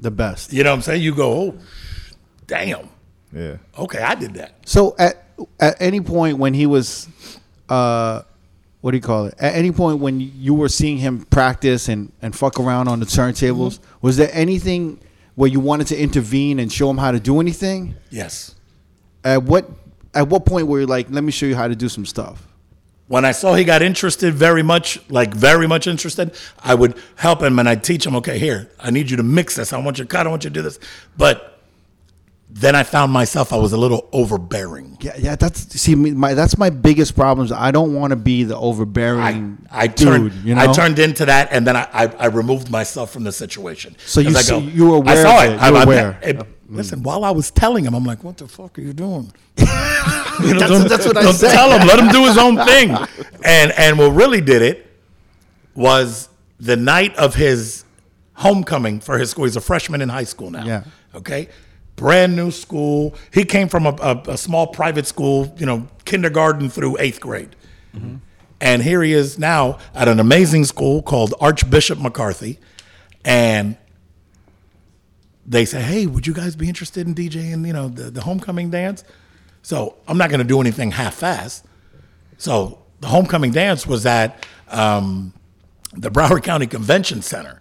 [0.00, 0.52] The best.
[0.52, 1.02] You know what I'm saying?
[1.02, 1.58] You go, oh,
[2.46, 2.88] damn.
[3.32, 3.56] Yeah.
[3.78, 4.54] Okay, I did that.
[4.66, 5.24] So at
[5.58, 7.08] at any point when he was,
[7.68, 8.22] uh,
[8.80, 9.34] what do you call it?
[9.38, 13.06] At any point when you were seeing him practice and and fuck around on the
[13.06, 14.98] turntables, was there anything
[15.34, 17.94] where you wanted to intervene and show him how to do anything?
[18.10, 18.54] Yes.
[19.24, 19.70] At what
[20.14, 22.46] at what point were you like, let me show you how to do some stuff?
[23.10, 27.42] When I saw he got interested very much, like very much interested, I would help
[27.42, 29.72] him and I'd teach him, okay, here, I need you to mix this.
[29.72, 30.78] I want you to cut, I want you to do this.
[31.16, 31.59] But
[32.52, 34.98] then I found myself, I was a little overbearing.
[35.00, 35.36] Yeah, yeah.
[35.36, 37.52] That's see, me- my that's my biggest problems.
[37.52, 39.96] I don't want to be the overbearing I dude.
[39.96, 43.24] turned you know, I turned into that and then I, I, I removed myself from
[43.24, 43.96] the situation.
[44.04, 45.52] So you I see- you were aware I saw it.
[45.54, 45.58] it.
[45.62, 46.18] I- You were I- aware.
[46.22, 46.46] it- mm.
[46.68, 49.32] listen, while I was telling him, I'm like, what the fuck are you doing?
[49.56, 49.66] You know,
[50.58, 51.52] That's- don't- that's what I don't said.
[51.52, 52.90] Tell him, let him do his own thing.
[53.44, 54.86] And and what really did it
[55.74, 56.28] was
[56.58, 57.84] the night of his
[58.34, 59.44] homecoming for his school.
[59.44, 60.64] He's a freshman in high school now.
[60.64, 60.84] Yeah.
[61.14, 61.48] Okay.
[62.00, 63.14] Brand new school.
[63.30, 67.54] He came from a, a, a small private school, you know, kindergarten through eighth grade.
[68.58, 72.58] And here he is now at an amazing school called Archbishop McCarthy.
[73.22, 73.76] And
[75.44, 78.70] they say, hey, would you guys be interested in DJing, you know, the, the homecoming
[78.70, 79.04] dance?
[79.60, 81.64] So I'm not going to do anything half-assed.
[82.38, 85.34] So the homecoming dance was at um,
[85.92, 87.59] the Broward County Convention Center.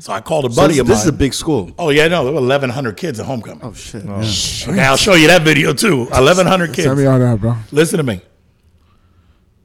[0.00, 0.54] So I called a Mm-hmm.
[0.54, 1.72] So buddy this, of this is a big school.
[1.78, 3.62] Oh yeah, no, there were 1,100 kids at homecoming.
[3.62, 4.04] Oh shit.
[4.04, 6.04] Okay, I'll show you that video too.
[6.06, 6.84] 1,100 kids.
[6.84, 7.56] Send me all that, bro.
[7.70, 8.20] Listen to me.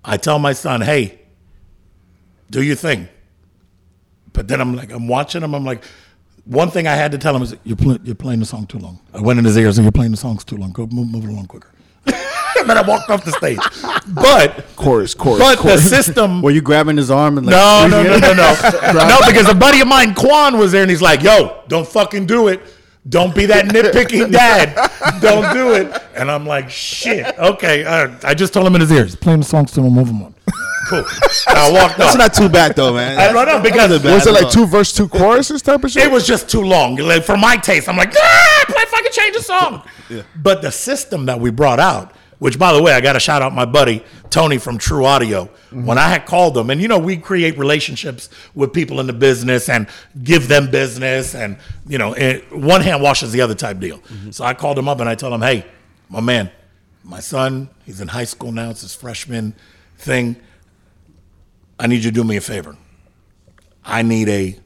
[0.04, 1.20] I tell my son, hey,
[2.52, 3.08] do your thing.
[4.34, 5.56] But then I'm like, I'm watching him.
[5.56, 5.84] I'm like,
[6.44, 8.78] one thing I had to tell him is, you're, play, you're playing the song too
[8.78, 9.00] long.
[9.14, 10.72] I went in his ears and you're playing the songs too long.
[10.72, 11.72] Go move, move it along quicker.
[12.60, 13.60] and then I walked off the stage.
[14.08, 16.42] But, Chorus, chorus, but the system.
[16.42, 19.08] Were you grabbing his arm and like, No, no, no, no, no.
[19.08, 22.26] no, because a buddy of mine, Quan, was there and he's like, yo, don't fucking
[22.26, 22.62] do it.
[23.08, 24.74] Don't be that nitpicking dad.
[25.22, 26.02] Don't do it.
[26.16, 27.38] And I'm like, shit.
[27.38, 27.84] Okay.
[27.86, 30.24] Uh, I just told him in his ears, playing the songs to him, move him
[30.24, 30.34] on.
[30.90, 31.00] Cool.
[31.48, 32.18] And I walked That's off.
[32.20, 33.18] not too bad though, man.
[33.20, 34.52] I don't know because That's not Was bad it like all.
[34.52, 36.04] two verse, two choruses type of shit?
[36.04, 36.96] it was just too long.
[36.96, 39.84] Like, for my taste, I'm like, ah, play fucking change the song.
[40.10, 40.22] Yeah.
[40.42, 43.42] But the system that we brought out, which by the way, I got to shout
[43.42, 45.46] out my buddy Tony from True Audio.
[45.46, 45.86] Mm-hmm.
[45.86, 49.14] When I had called them, and you know, we create relationships with people in the
[49.14, 49.88] business and
[50.24, 51.58] give them business, and
[51.88, 52.14] you know,
[52.52, 54.00] one hand washes the other type deal.
[54.00, 54.32] Mm-hmm.
[54.32, 55.66] So I called him up and I told him, hey,
[56.10, 56.52] my man,
[57.04, 58.72] my son, he's in high school now.
[58.72, 59.56] It's his freshman
[59.98, 60.36] thing.
[61.80, 62.78] I need you to do me a favor.
[63.84, 64.60] I need a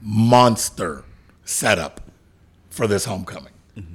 [0.00, 1.04] monster
[1.44, 2.00] setup
[2.70, 3.52] for this homecoming.
[3.76, 3.94] Mm-hmm.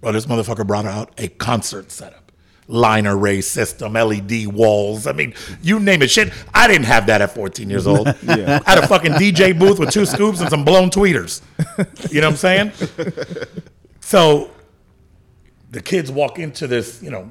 [0.00, 2.21] Well, this motherfucker brought out a concert setup.
[2.68, 5.06] Line array system, LED walls.
[5.06, 6.10] I mean, you name it.
[6.10, 8.08] Shit, I didn't have that at 14 years old.
[8.28, 11.42] I had a fucking DJ booth with two scoops and some blown tweeters.
[12.10, 12.72] You know what I'm saying?
[14.02, 14.50] So
[15.70, 17.30] the kids walk into this, you know,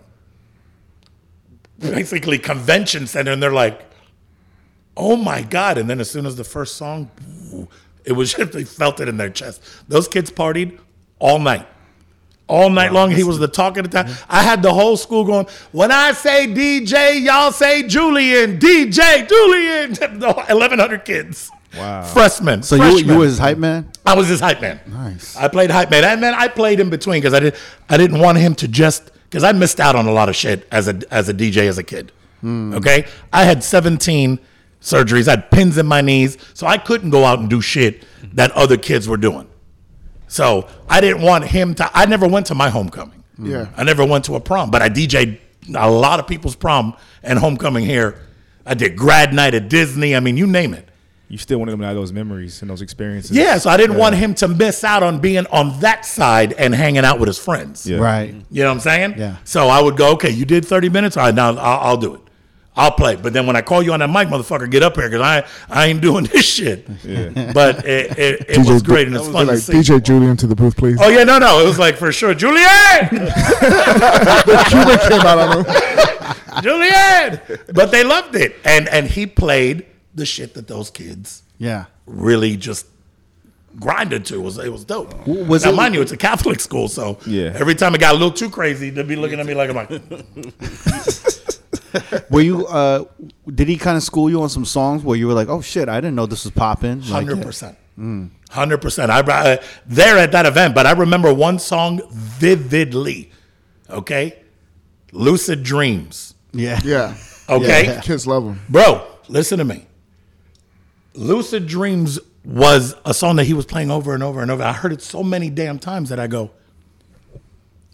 [1.77, 3.86] basically convention center and they're like,
[4.97, 5.77] oh my God.
[5.77, 7.11] And then as soon as the first song,
[8.03, 9.61] it was just, they felt it in their chest.
[9.88, 10.79] Those kids partied
[11.19, 11.67] all night.
[12.52, 14.14] All night long, he was the talk of the town.
[14.28, 19.95] I had the whole school going, when I say DJ, y'all say Julian, DJ, Julian.
[20.20, 21.49] 1,100 kids.
[21.78, 22.04] Wow.
[22.04, 22.62] Freshmen.
[22.62, 23.08] So you freshmen.
[23.08, 23.89] you was his hype man?
[24.06, 24.82] I was his hype man.
[24.86, 25.38] Nice.
[25.38, 27.56] I played hype man, and then I played in between because I did.
[27.88, 30.68] I didn't want him to just because I missed out on a lot of shit
[30.74, 32.12] as a as a DJ as a kid.
[32.41, 32.74] Hmm.
[32.74, 34.39] Okay, I had 17
[34.82, 35.30] surgeries.
[35.30, 38.52] I had pins in my knees, so I couldn't go out and do shit that
[38.52, 39.47] other kids were doing.
[40.32, 41.89] So I didn't want him to.
[41.93, 43.21] I never went to my homecoming.
[43.38, 43.67] Yeah.
[43.75, 45.38] I never went to a prom, but I DJ'd
[45.75, 48.17] a lot of people's prom and homecoming here.
[48.65, 50.15] I did grad night at Disney.
[50.15, 50.88] I mean, you name it.
[51.27, 53.32] You still want them to have those memories and those experiences.
[53.36, 54.01] Yeah, so I didn't Yeah.
[54.03, 57.38] want him to miss out on being on that side and hanging out with his
[57.38, 57.86] friends.
[57.86, 57.97] Yeah.
[57.97, 58.34] Right.
[58.49, 59.15] You know what I'm saying?
[59.17, 59.36] Yeah.
[59.43, 61.17] So I would go, okay, you did 30 minutes.
[61.17, 61.59] All right, now I'll,
[61.89, 62.21] I'll do it.
[62.76, 63.17] I'll play.
[63.17, 65.45] But then when I call you on that mic, motherfucker, get up here because I,
[65.69, 66.88] I ain't doing this shit.
[67.03, 67.51] Yeah.
[67.53, 69.74] But it, it, it was great and it's fun like to see.
[69.74, 70.97] DJ Julian to the booth, please.
[71.01, 71.59] Oh, yeah, no, no.
[71.61, 72.57] It was like for sure, Julian!
[73.11, 76.63] the Cuban came out on him.
[76.63, 77.41] Julian!
[77.74, 78.55] But they loved it.
[78.63, 81.86] And, and he played the shit that those kids Yeah.
[82.05, 82.86] really just
[83.80, 84.36] grinded to.
[84.36, 85.26] It was it was dope.
[85.28, 87.51] Was now, it- mind you, it's a Catholic school, so Yeah.
[87.55, 89.76] every time it got a little too crazy, they'd be looking at me like I'm
[89.78, 89.89] like,
[92.29, 92.65] Were you?
[92.67, 93.05] Uh,
[93.53, 95.89] did he kind of school you on some songs where you were like, "Oh shit,
[95.89, 96.99] I didn't know this was popping"?
[97.01, 97.77] Like, hundred percent,
[98.49, 99.11] hundred percent.
[99.11, 103.31] I uh, there at that event, but I remember one song vividly.
[103.89, 104.39] Okay,
[105.11, 107.15] "Lucid Dreams." yeah, Yeah.
[107.49, 108.01] Okay, Yeah.
[108.01, 108.61] Kids love him.
[108.69, 109.85] bro, listen to me.
[111.13, 114.63] "Lucid Dreams" was a song that he was playing over and over and over.
[114.63, 116.49] I heard it so many damn times that I go,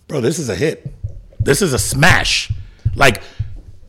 [0.07, 0.93] bro, this is a hit.
[1.39, 2.51] This is a smash.
[2.95, 3.21] Like,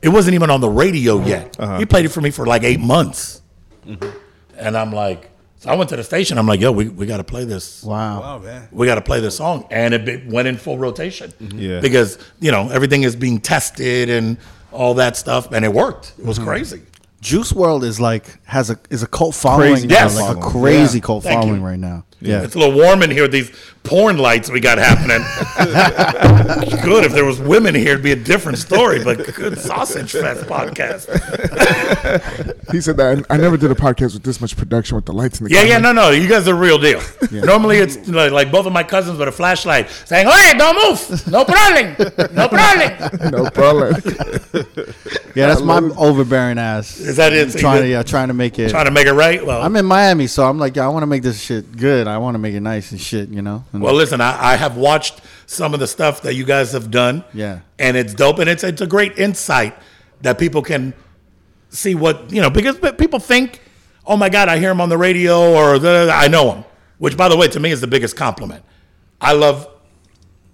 [0.03, 1.28] it wasn't even on the radio uh-huh.
[1.28, 1.57] yet.
[1.57, 1.86] He uh-huh.
[1.86, 3.42] played it for me for like eight months.
[3.86, 4.16] Mm-hmm.
[4.57, 6.38] And I'm like, so I went to the station.
[6.38, 7.82] I'm like, yo, we, we got to play this.
[7.82, 8.22] Wow.
[8.22, 8.68] Oh man.
[8.70, 9.66] We got to play this song.
[9.70, 11.32] And it be- went in full rotation.
[11.32, 11.59] Mm-hmm.
[11.59, 11.80] Yeah.
[11.80, 14.38] Because, you know, everything is being tested and
[14.70, 15.51] all that stuff.
[15.51, 16.14] And it worked.
[16.18, 16.49] It was mm-hmm.
[16.49, 16.82] crazy.
[17.21, 19.73] Juice WRLD is like has a is a cult following.
[19.73, 20.16] Crazy now, Yes.
[20.16, 20.62] like a following.
[20.62, 21.66] crazy cult Thank following you.
[21.66, 22.05] right now.
[22.21, 23.53] Yeah, It's a little warm in here with these
[23.85, 25.25] porn lights we got happening.
[26.83, 29.05] good if there was women here, it'd be a different story.
[29.05, 31.07] But good sausage fest podcast.
[32.73, 35.41] He said that I never did a podcast with this much production with the lights
[35.41, 37.01] in the Yeah, yeah, no, no, you guys are real deal.
[37.31, 41.27] Normally it's like, like both of my cousins with a flashlight saying, "Hey, don't move,
[41.29, 41.97] no problem,
[42.35, 43.95] no problem." no problem.
[45.39, 45.47] Yeah.
[45.47, 46.99] That's my overbearing ass.
[46.99, 47.51] Is that it?
[47.57, 48.70] Trying to yeah, trying to make it.
[48.70, 49.45] trying to make it right?
[49.45, 52.07] Well, I'm in Miami, so I'm like, yeah, I want to make this shit good.
[52.07, 53.64] I want to make it nice and shit, you know.
[53.72, 56.91] And Well, listen, I, I have watched some of the stuff that you guys have
[56.91, 57.24] done.
[57.32, 57.61] Yeah.
[57.78, 58.39] And it's dope.
[58.39, 59.74] And it's, it's a great insight
[60.20, 60.93] that people can
[61.70, 63.61] see what, you know, because people think,
[64.07, 66.64] oh my God, I hear him on the radio or the, I know him,
[66.99, 68.62] which, by the way, to me is the biggest compliment.
[69.20, 69.68] I love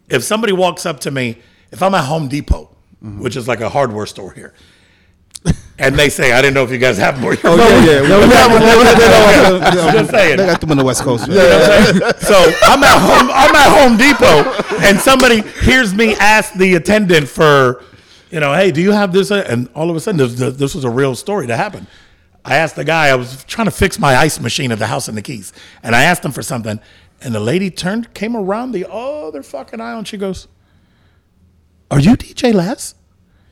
[0.08, 1.38] if somebody walks up to me,
[1.72, 2.70] if I'm at Home Depot,
[3.02, 3.20] mm-hmm.
[3.20, 4.54] which is like a hardware store here,
[5.78, 7.34] and they say, I didn't know if you guys have more.
[7.42, 8.04] Oh yeah, yeah.
[9.84, 10.36] We, Just saying.
[10.36, 11.26] They got them on the West Coast.
[11.26, 13.30] You know what I'm so I'm at home.
[13.32, 17.82] I'm at Home Depot, and somebody hears me ask the attendant for,
[18.30, 19.30] you know, hey, do you have this?
[19.30, 21.86] And all of a sudden, this, this was a real story that happened.
[22.44, 23.08] I asked the guy.
[23.08, 25.52] I was trying to fix my ice machine at the house in the Keys,
[25.82, 26.78] and I asked him for something,
[27.20, 30.46] and the lady turned, came around the other fucking aisle, and she goes,
[31.90, 32.94] "Are you DJ Laz?"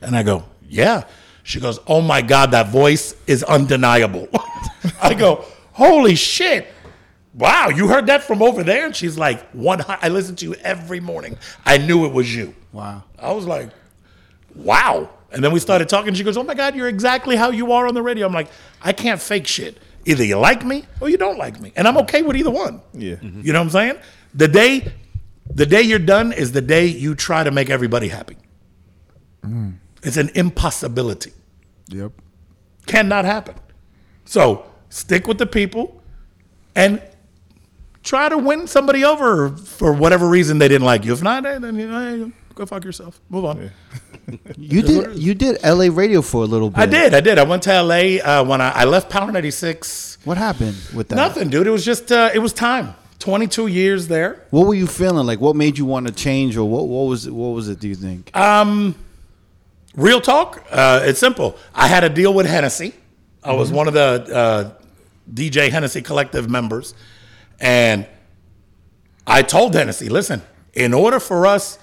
[0.00, 1.04] And I go, "Yeah."
[1.42, 4.28] She goes, "Oh my God, that voice is undeniable."
[5.02, 6.66] I go, "Holy shit!"
[7.34, 8.86] Wow, you heard that from over there?
[8.86, 11.38] And she's like, "One, I listen to you every morning.
[11.64, 13.04] I knew it was you." wow.
[13.18, 13.70] I was like,
[14.54, 16.14] "Wow!" And then we started talking.
[16.14, 18.48] She goes, "Oh my God, you're exactly how you are on the radio." I'm like,
[18.80, 19.78] "I can't fake shit.
[20.04, 22.80] Either you like me or you don't like me, and I'm okay with either one."
[22.92, 23.16] Yeah.
[23.22, 23.98] You know what I'm saying?
[24.34, 24.92] The day,
[25.52, 28.36] the day you're done is the day you try to make everybody happy.
[29.44, 29.78] Mm.
[30.02, 31.32] It's an impossibility.
[31.88, 32.12] Yep.
[32.86, 33.54] Cannot happen.
[34.24, 36.02] So stick with the people
[36.74, 37.00] and
[38.02, 41.12] try to win somebody over for whatever reason they didn't like you.
[41.12, 43.20] If not, then you know, hey, go fuck yourself.
[43.28, 43.70] Move on.
[44.56, 45.90] You did you did L.A.
[45.90, 46.78] radio for a little bit.
[46.78, 47.14] I did.
[47.14, 47.38] I did.
[47.38, 50.18] I went to LA uh, when I, I left Power 96.
[50.24, 51.16] What happened with that?
[51.16, 51.66] Nothing, dude.
[51.66, 52.94] It was just, uh, it was time.
[53.18, 54.44] 22 years there.
[54.50, 55.40] What were you feeling like?
[55.40, 56.88] What made you want to change, or what?
[56.88, 57.32] What was it?
[57.32, 57.78] What was it?
[57.78, 58.30] Do you think?
[59.94, 61.56] Real talk, uh, it's simple.
[61.74, 62.94] I had a deal with Hennessy.
[63.44, 64.00] I was one of the
[64.34, 64.72] uh,
[65.32, 66.94] DJ Hennessy Collective members.
[67.60, 68.06] And
[69.26, 71.78] I told Hennessy, listen, in order for us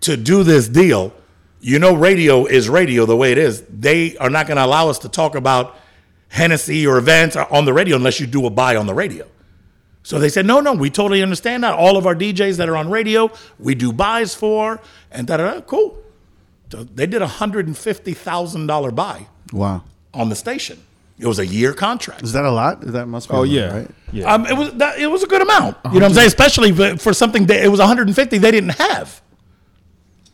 [0.00, 1.12] to do this deal,
[1.60, 3.62] you know, radio is radio the way it is.
[3.68, 5.76] They are not going to allow us to talk about
[6.28, 9.26] Hennessy or events on the radio unless you do a buy on the radio.
[10.02, 11.74] So they said, no, no, we totally understand that.
[11.74, 14.80] All of our DJs that are on radio, we do buys for,
[15.10, 15.60] and da da da.
[15.60, 15.98] Cool.
[16.70, 19.82] So they did a hundred and fifty thousand dollar buy Wow.
[20.14, 20.78] on the station.
[21.18, 22.22] It was a year contract.
[22.22, 22.80] Is that a lot?
[22.80, 23.34] That must be.
[23.34, 23.76] a Oh lot, yeah.
[23.76, 23.90] right?
[24.12, 24.32] Yeah.
[24.32, 25.76] Um, it was that, it was a good amount.
[25.84, 26.28] You know what I'm saying?
[26.28, 29.20] Especially for- for something that it was 150 they didn't have,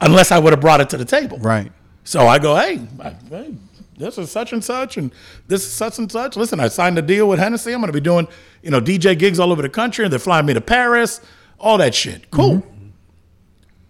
[0.00, 1.38] unless I would have brought it to the table.
[1.38, 1.72] Right.
[2.04, 3.54] So I go, hey, I- hey,
[3.98, 5.10] this is such and such, and
[5.48, 6.36] this is such and such.
[6.36, 7.72] Listen, I signed a deal with Hennessy.
[7.72, 8.28] I'm going to be doing,
[8.62, 11.20] you know, DJ gigs all over the country, and they're flying me to Paris,
[11.58, 12.30] all that shit.
[12.30, 12.64] Cool.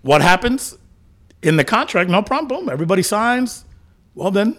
[0.02, 0.78] What happens
[1.42, 2.10] in the contract?
[2.10, 2.48] No problem.
[2.48, 2.68] Boom.
[2.68, 3.64] Everybody signs.
[4.14, 4.56] Well, then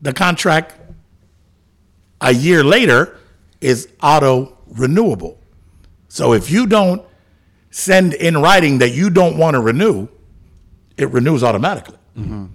[0.00, 0.74] the contract
[2.20, 3.18] a year later
[3.60, 5.38] is auto renewable.
[6.08, 7.02] So if you don't
[7.70, 10.08] send in writing that you don't want to renew,
[10.96, 11.98] it renews automatically.
[12.16, 12.46] Mm-hmm.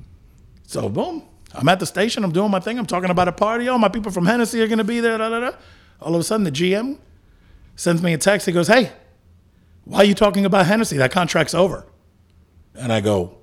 [0.65, 1.23] So boom,
[1.53, 2.23] I'm at the station.
[2.23, 2.79] I'm doing my thing.
[2.79, 3.67] I'm talking about a party.
[3.67, 5.17] Oh, my people from Hennessy are going to be there.
[5.17, 5.51] Da, da, da.
[5.99, 6.99] All of a sudden, the GM
[7.75, 8.45] sends me a text.
[8.45, 8.91] He goes, "Hey,
[9.83, 10.97] why are you talking about Hennessy?
[10.97, 11.85] That contract's over."
[12.75, 13.38] And I go,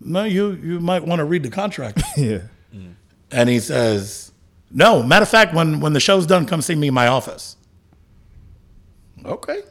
[0.00, 2.40] "No, you you might want to read the contract." yeah.
[2.74, 2.94] Mm.
[3.30, 4.32] and he says,
[4.70, 5.02] "No.
[5.02, 7.56] Matter of fact, when when the show's done, come see me in my office."
[9.24, 9.62] Okay,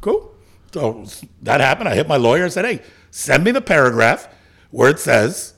[0.00, 0.34] cool.
[0.72, 1.06] So
[1.42, 1.88] that happened.
[1.88, 4.28] I hit my lawyer and said, hey, send me the paragraph
[4.70, 5.54] where it says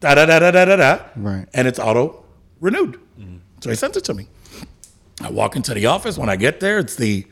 [0.00, 1.04] da da da da da da da.
[1.14, 1.46] Right.
[1.54, 2.24] And it's auto
[2.60, 3.00] renewed.
[3.18, 3.40] Mm.
[3.60, 4.28] So he sent it to me.
[5.20, 6.18] I walk into the office.
[6.18, 7.26] When I get there, it's the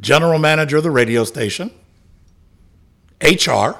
[0.00, 1.70] general manager of the radio station,
[3.22, 3.76] HR,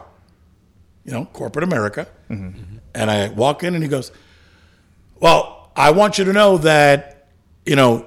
[1.09, 2.07] you know, corporate America.
[2.29, 4.13] And I walk in and he goes,
[5.19, 7.29] Well, I want you to know that,
[7.65, 8.05] you know,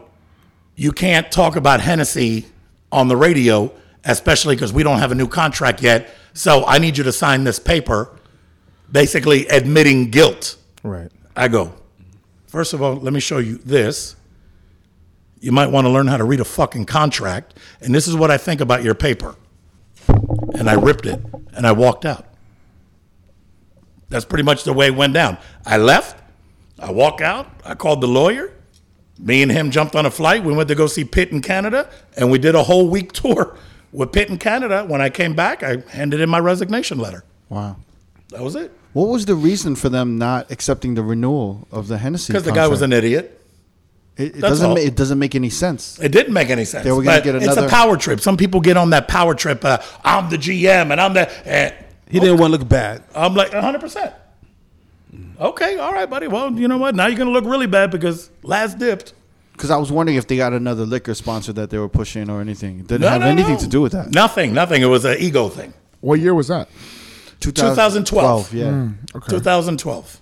[0.76, 2.46] you can't talk about Hennessy
[2.92, 3.74] on the radio,
[4.06, 6.14] especially because we don't have a new contract yet.
[6.36, 8.20] So I need you to sign this paper,
[8.92, 10.58] basically admitting guilt.
[10.84, 11.12] Right.
[11.36, 11.74] I go,
[12.46, 14.16] first of all, let me show you this.
[15.40, 17.58] You might want to learn how to read a fucking contract.
[17.80, 19.38] And this is what I think about your paper.
[20.54, 21.20] And I ripped it
[21.56, 22.28] and I walked out.
[24.12, 25.38] That's pretty much the way it went down.
[25.66, 26.22] I left.
[26.78, 27.48] I walk out.
[27.66, 28.54] I called the lawyer.
[29.18, 30.44] Me and him jumped on a flight.
[30.44, 33.58] We went to go see Pitt in Canada, and we did a whole week tour
[33.92, 34.86] with Pitt in Canada.
[34.86, 37.24] When I came back, I handed in my resignation letter.
[37.50, 37.78] Wow.
[38.30, 38.72] That was it.
[38.94, 42.34] What was the reason for them not accepting the renewal of the Hennessy?
[42.34, 43.40] Because the guy was an idiot.
[44.18, 44.70] It, it doesn't.
[44.72, 44.78] all.
[44.78, 45.98] It doesn't make any sense.
[46.00, 46.84] It didn't make any sense.
[46.84, 48.20] They were gonna But get It's a another- power trip.
[48.20, 49.64] Some people get on that power trip.
[49.64, 51.30] Uh, I'm the GM and I'm the.
[51.48, 51.74] And
[52.12, 53.04] He didn't want to look bad.
[53.16, 53.80] I'm like 100.
[53.80, 54.14] percent
[55.40, 56.28] Okay, all right, buddy.
[56.28, 56.96] Well, you know what?
[56.96, 59.14] Now you're gonna look really bad because Laz dipped.
[59.54, 62.42] Because I was wondering if they got another liquor sponsor that they were pushing or
[62.42, 62.80] anything.
[62.80, 63.60] It didn't No, have no, anything no.
[63.60, 64.12] to do with that.
[64.12, 64.54] Nothing.
[64.54, 64.82] Nothing.
[64.82, 65.74] It was an ego thing.
[66.00, 66.70] What year was that?
[67.42, 68.54] 2012.
[68.54, 68.90] Yeah.
[69.16, 69.28] Okay.
[69.30, 70.22] 2012.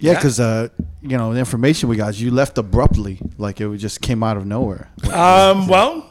[0.00, 0.68] Yeah, because uh,
[1.02, 4.46] you know the information we got, you left abruptly, like it just came out of
[4.46, 4.88] nowhere.
[5.12, 5.66] Um.
[5.66, 6.07] Well.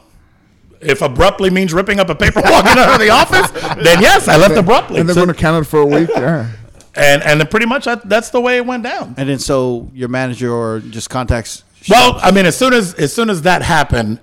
[0.80, 3.50] If abruptly means ripping up a paper walking out of the office,
[3.82, 5.00] then yes, I left abruptly.
[5.00, 6.08] And they're So- going to Canada for a week.
[6.08, 6.50] Yeah.
[6.94, 9.14] and and pretty much that, that's the way it went down.
[9.16, 11.64] And then so your manager or just contacts.
[11.88, 14.20] Well, I mean, as soon as as soon as that happened,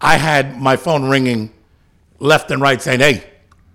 [0.00, 1.52] I had my phone ringing
[2.18, 3.24] left and right saying, "Hey,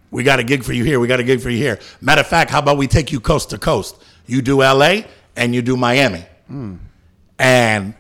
[0.10, 1.00] we got a gig for you here.
[1.00, 3.20] We got a gig for you here." Matter of fact, how about we take you
[3.20, 3.98] coast to coast?
[4.26, 5.06] You do L.A.
[5.36, 6.76] and you do Miami, hmm.
[7.38, 7.94] and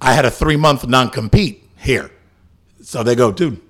[0.00, 2.10] I had a three month non compete here,
[2.90, 3.60] so they go, dude.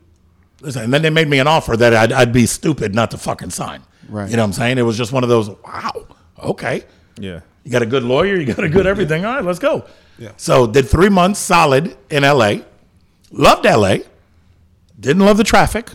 [0.63, 3.19] Listen, and then they made me an offer that I'd, I'd be stupid not to
[3.19, 3.83] fucking sign.
[4.09, 4.31] Right.
[4.31, 4.79] You know what I'm saying?
[4.79, 6.07] It was just one of those, wow,
[6.39, 6.85] okay.
[7.19, 7.41] Yeah.
[7.63, 8.37] You got a good lawyer.
[8.37, 9.27] You got a good everything.
[9.27, 9.85] All right, let's go.
[10.19, 10.33] Yeah.
[10.39, 12.65] So did three months solid in L.A.
[13.31, 14.05] Loved L.A.
[14.99, 15.91] Didn't love the traffic.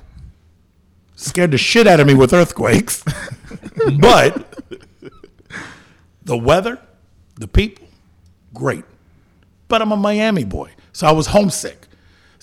[1.15, 3.03] Scared the shit out of me with earthquakes.
[3.99, 4.45] but
[6.23, 6.79] the weather,
[7.37, 7.87] the people,
[8.53, 8.85] great.
[9.67, 11.87] But I'm a Miami boy, so I was homesick.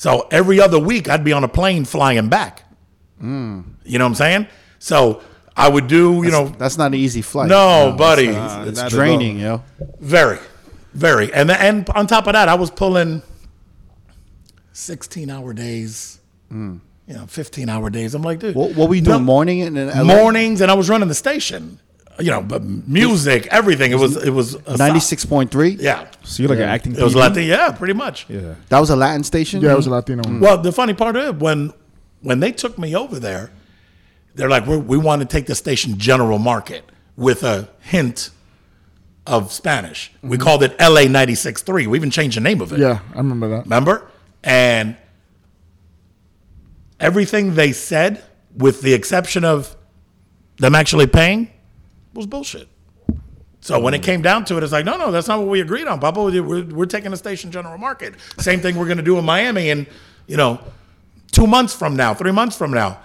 [0.02, 2.64] So every other week I'd be on a plane flying back.
[3.20, 3.60] Hmm.
[3.84, 4.46] You know what I'm saying?
[4.80, 5.22] So
[5.56, 7.48] I would do, you know, That's not an easy flight.
[7.48, 8.30] no, buddy.
[8.30, 9.62] Uh, it's not at draining, yo.
[10.00, 10.40] Very,
[10.92, 13.22] very, and and on top of that, I was pulling
[14.72, 16.78] sixteen hour days, hmm.
[17.06, 18.16] you know, fifteen hour days.
[18.16, 19.18] I'm like, dude, What, what were you doing?
[19.18, 21.78] no- morning and mornings, and I was running the station,
[22.18, 23.92] you know, but music, everything.
[23.92, 25.70] It was it was ninety six point three.
[25.70, 26.94] Yeah, So you're like an acting.
[26.94, 27.44] it was Latin.
[27.44, 28.26] Yeah, pretty much.
[28.28, 28.54] Yeah.
[28.68, 29.60] That was a Latin station.
[29.60, 30.40] Yeah, it was a Latino one.
[30.40, 31.72] Well, the funny part is when
[32.20, 33.50] when they took me over there,
[34.34, 36.84] they're like, We're, we want to take the station general market
[37.16, 38.30] with a hint
[39.26, 40.12] of Spanish.
[40.22, 40.42] We mm-hmm.
[40.42, 41.86] called it LA 96.3.
[41.86, 42.80] We even changed the name of it.
[42.80, 43.64] Yeah, I remember that.
[43.64, 44.10] Remember?
[44.42, 44.96] And
[46.98, 48.24] everything they said,
[48.56, 49.76] with the exception of
[50.56, 51.51] them actually paying,
[52.14, 52.68] was bullshit.
[53.60, 55.60] So when it came down to it, it's like, no, no, that's not what we
[55.60, 56.20] agreed on, Papa.
[56.20, 58.14] We're, we're taking the station general market.
[58.38, 59.86] Same thing we're going to do in Miami in,
[60.26, 60.60] you know,
[61.30, 62.98] two months from now, three months from now.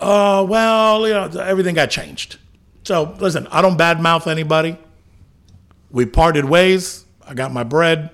[0.00, 2.38] Oh, well, you know, everything got changed.
[2.82, 4.76] So listen, I don't badmouth anybody.
[5.92, 7.04] We parted ways.
[7.24, 8.10] I got my bread.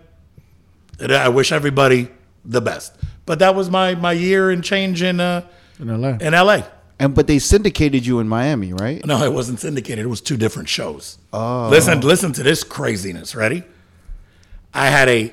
[1.01, 2.09] And I wish everybody
[2.45, 2.95] the best.
[3.25, 5.47] But that was my my year and change in uh,
[5.79, 6.09] In LA.
[6.21, 6.63] in LA.
[6.99, 9.05] And but they syndicated you in Miami, right?
[9.07, 10.05] No, it wasn't syndicated.
[10.05, 11.19] It was two different shows.
[11.33, 11.69] Oh.
[11.71, 13.35] Listen, listen to this craziness.
[13.35, 13.63] Ready?
[14.75, 15.33] I had a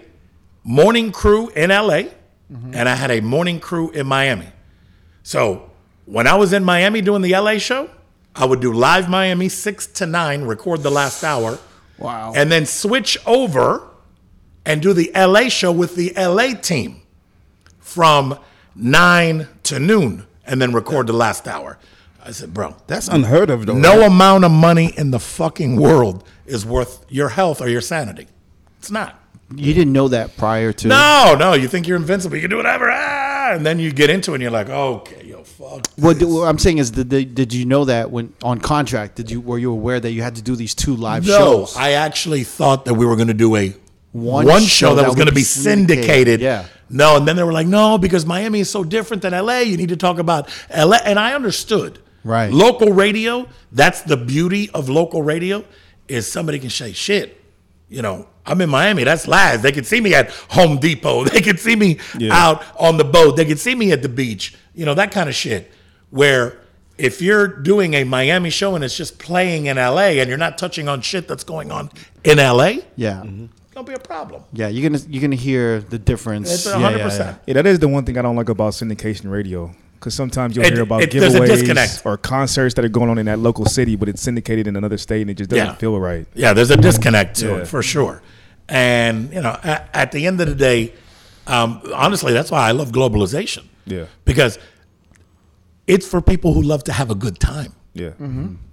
[0.64, 2.04] morning crew in LA
[2.52, 2.74] mm-hmm.
[2.74, 4.48] and I had a morning crew in Miami.
[5.24, 5.72] So
[6.06, 7.90] when I was in Miami doing the LA show,
[8.36, 11.58] I would do live Miami six to nine, record the last hour.
[11.98, 12.34] Wow.
[12.36, 13.88] And then switch over
[14.66, 17.02] and do the LA show with the LA team
[17.80, 18.38] from
[18.76, 21.78] nine to noon and then record the last hour.
[22.24, 23.76] I said, bro, That's unheard of, though.
[23.78, 24.08] no right?
[24.08, 28.28] amount of money in the fucking world is worth your health or your sanity.
[28.80, 29.22] It's not.
[29.56, 30.88] You didn't know that prior to.
[30.88, 32.36] No, no, you think you're invincible.
[32.36, 32.90] You can do whatever.
[32.92, 35.86] Ah, and then you get into it and you're like, okay, yo, fuck.
[35.98, 39.16] What, what I'm saying is, did, they, did you know that when on contract?
[39.16, 41.78] Did you were you aware that you had to do these two live No, shows?
[41.78, 43.76] I actually thought that we were going to do a
[44.14, 46.66] One one, show show, that, that was going to be be syndicated, syndicated, yeah.
[46.90, 47.18] No.
[47.18, 49.60] And then they were like, no, because Miami is so different than LA.
[49.60, 50.98] You need to talk about LA.
[51.04, 52.00] And I understood.
[52.24, 52.52] Right.
[52.52, 55.64] Local radio, that's the beauty of local radio,
[56.08, 57.40] is somebody can say, shit,
[57.88, 59.04] you know, I'm in Miami.
[59.04, 59.62] That's lies.
[59.62, 61.24] They can see me at Home Depot.
[61.30, 62.00] They can see me
[62.32, 63.36] out on the boat.
[63.38, 64.56] They can see me at the beach.
[64.74, 65.72] You know, that kind of shit.
[66.10, 66.60] Where
[66.98, 70.58] if you're doing a Miami show and it's just playing in LA and you're not
[70.58, 71.90] touching on shit that's going on
[72.24, 73.24] in LA, Yeah.
[73.24, 74.44] it's gonna be a problem.
[74.54, 76.52] Yeah, you're gonna you're gonna hear the difference.
[76.52, 76.98] It's Yeah, 100.
[76.98, 79.72] yeah, percent Yeah, that is the one thing I don't like about syndication radio.
[80.00, 83.26] Because sometimes you'll It- hear about it- giveaways or concerts that are going on in
[83.28, 85.76] that local city, but it's syndicated in another state and it just doesn't Yeah.
[85.76, 86.26] feel right.
[86.36, 87.56] Yeah, there's a disconnect to Yeah.
[87.58, 88.22] it for sure.
[88.70, 90.94] And you know, at, at the end of the day,
[91.48, 93.64] um, honestly, that's why I love globalization.
[93.88, 94.06] Yeah.
[94.26, 94.58] because
[95.88, 97.74] it's for people who love to have a good time.
[97.94, 98.10] Yeah.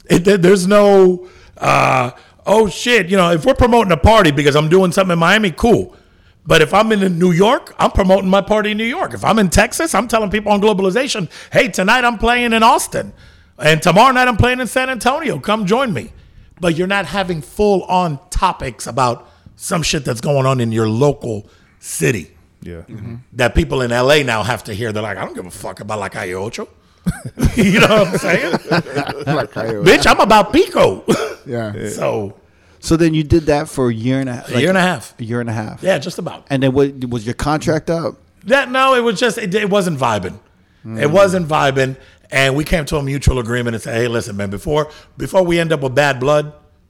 [0.08, 2.10] It, there's no, uh,
[2.46, 5.50] oh shit, you know, if we're promoting a party because I'm doing something in Miami,
[5.50, 5.96] cool.
[6.44, 9.14] But if I'm in New York, I'm promoting my party in New York.
[9.14, 13.12] If I'm in Texas, I'm telling people on globalization, hey, tonight I'm playing in Austin.
[13.58, 15.38] And tomorrow night I'm playing in San Antonio.
[15.38, 16.12] Come join me.
[16.60, 20.88] But you're not having full on topics about some shit that's going on in your
[20.88, 21.48] local
[21.78, 22.82] city Yeah.
[22.88, 23.16] Mm-hmm.
[23.34, 24.90] that people in LA now have to hear.
[24.92, 26.68] They're like, I don't give a fuck about La Calle Ocho.
[27.56, 28.52] you know what I'm saying?
[28.52, 31.04] Like, Bitch, I'm about Pico.
[31.46, 31.88] yeah.
[31.90, 32.36] so,
[32.80, 34.50] So then you did that for a year and a half.
[34.50, 35.18] a year and a half.
[35.20, 35.82] A year and a half.
[35.82, 36.46] Yeah, just about.
[36.50, 38.16] And then what was your contract up?
[38.44, 40.38] That no, it was just it, it wasn't vibing.
[40.84, 41.12] It hmm.
[41.12, 41.96] wasn't vibing,
[42.30, 45.60] and we came to a mutual agreement and said, "Hey, listen, man, before before we
[45.60, 46.46] end up with bad blood,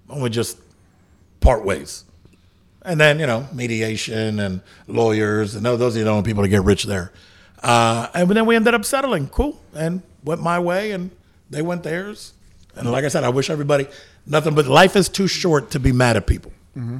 [0.06, 0.58] why don't we just
[1.40, 2.04] part ways?"
[2.84, 6.48] And then you know, mediation and lawyers, and those those are the only people to
[6.48, 7.12] get rich there.
[7.62, 11.10] Uh, and then we ended up settling, cool, and went my way, and
[11.50, 12.32] they went theirs.
[12.74, 13.86] And like I said, I wish everybody
[14.26, 16.52] nothing but life is too short to be mad at people.
[16.76, 16.98] Mm-hmm.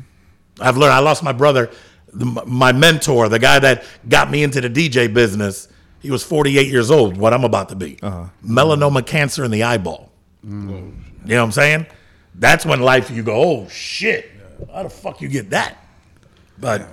[0.60, 0.92] I've learned.
[0.92, 1.70] I lost my brother,
[2.12, 5.68] the, my mentor, the guy that got me into the DJ business.
[6.00, 7.16] He was 48 years old.
[7.16, 8.26] What I'm about to be, uh-huh.
[8.44, 10.10] melanoma cancer in the eyeball.
[10.44, 10.94] Mm.
[11.24, 11.86] You know what I'm saying?
[12.34, 14.28] That's when life you go, oh shit,
[14.72, 15.78] how the fuck you get that?
[16.58, 16.88] But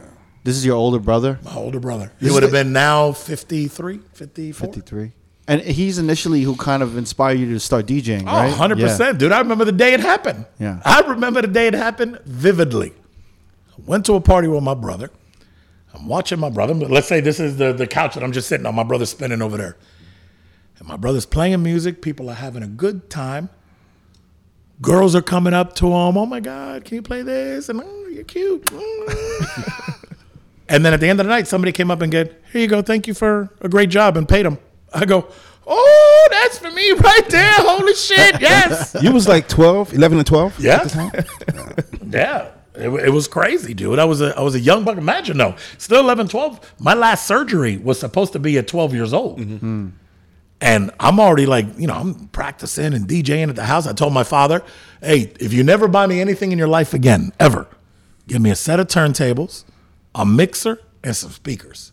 [0.50, 4.66] This is your older brother, my older brother, he would have been now 53, 54.
[4.66, 5.12] 53.
[5.48, 8.52] And he's initially who kind of inspired you to start DJing, Oh, right?
[8.52, 9.20] 100%.
[9.20, 10.48] Dude, I remember the day it happened.
[10.58, 10.82] Yeah.
[10.84, 12.94] I remember the day it happened vividly.
[13.78, 15.12] I went to a party with my brother.
[15.94, 16.74] I'm watching my brother.
[16.74, 18.74] Let's say this is the, the couch that I'm just sitting on.
[18.74, 19.78] My brother's spinning over there.
[20.80, 22.02] And my brother's playing music.
[22.02, 23.52] People are having a good time.
[24.82, 26.18] Girls are coming up to him.
[26.18, 27.70] Oh my God, can you play this?
[27.70, 28.66] And oh, mm, you're cute.
[28.66, 29.96] Mm.
[30.70, 32.68] And then at the end of the night, somebody came up and said, here you
[32.68, 32.82] go.
[32.82, 34.60] Thank you for a great job and paid him.
[34.94, 35.28] I go,
[35.66, 37.54] oh, that's for me right there.
[37.58, 38.40] Holy shit.
[38.42, 38.96] Yes.
[39.02, 40.60] You was like 12, 11 and 12?
[40.60, 40.88] Yeah.
[42.10, 42.52] yeah.
[42.76, 44.00] It, it was crazy, dude.
[44.00, 44.98] I was a I was a young buck.
[44.98, 46.76] Imagine though, still 11, 12.
[46.80, 49.40] My last surgery was supposed to be at 12 years old.
[49.40, 49.90] Mm-hmm.
[50.62, 53.88] And I'm already like, you know, I'm practicing and DJing at the house.
[53.88, 54.62] I told my father,
[55.02, 57.68] hey, if you never buy me anything in your life again, ever,
[58.28, 59.64] give me a set of turntables,
[60.16, 61.92] a mixer, and some speakers.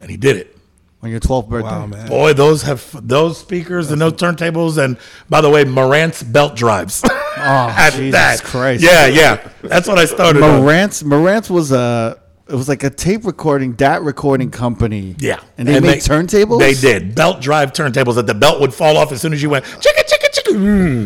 [0.00, 0.56] And he did it.
[1.02, 1.68] On your 12th birthday.
[1.68, 2.08] Wow, man.
[2.08, 4.96] Boy, those have those speakers and those turntables, and
[5.28, 7.02] by the way, Marantz belt drives.
[7.04, 8.82] Oh, Jesus Christ.
[8.82, 10.42] Yeah, yeah, that's what I started.
[10.42, 10.62] on.
[10.62, 12.18] Marantz, Marantz was a
[12.48, 15.14] it was like a tape recording, DAT recording company.
[15.18, 16.58] Yeah, and they made turntables.
[16.60, 19.50] They did belt drive turntables that the belt would fall off as soon as you
[19.50, 20.13] went chicka chicka chicka.
[20.34, 21.04] Mm.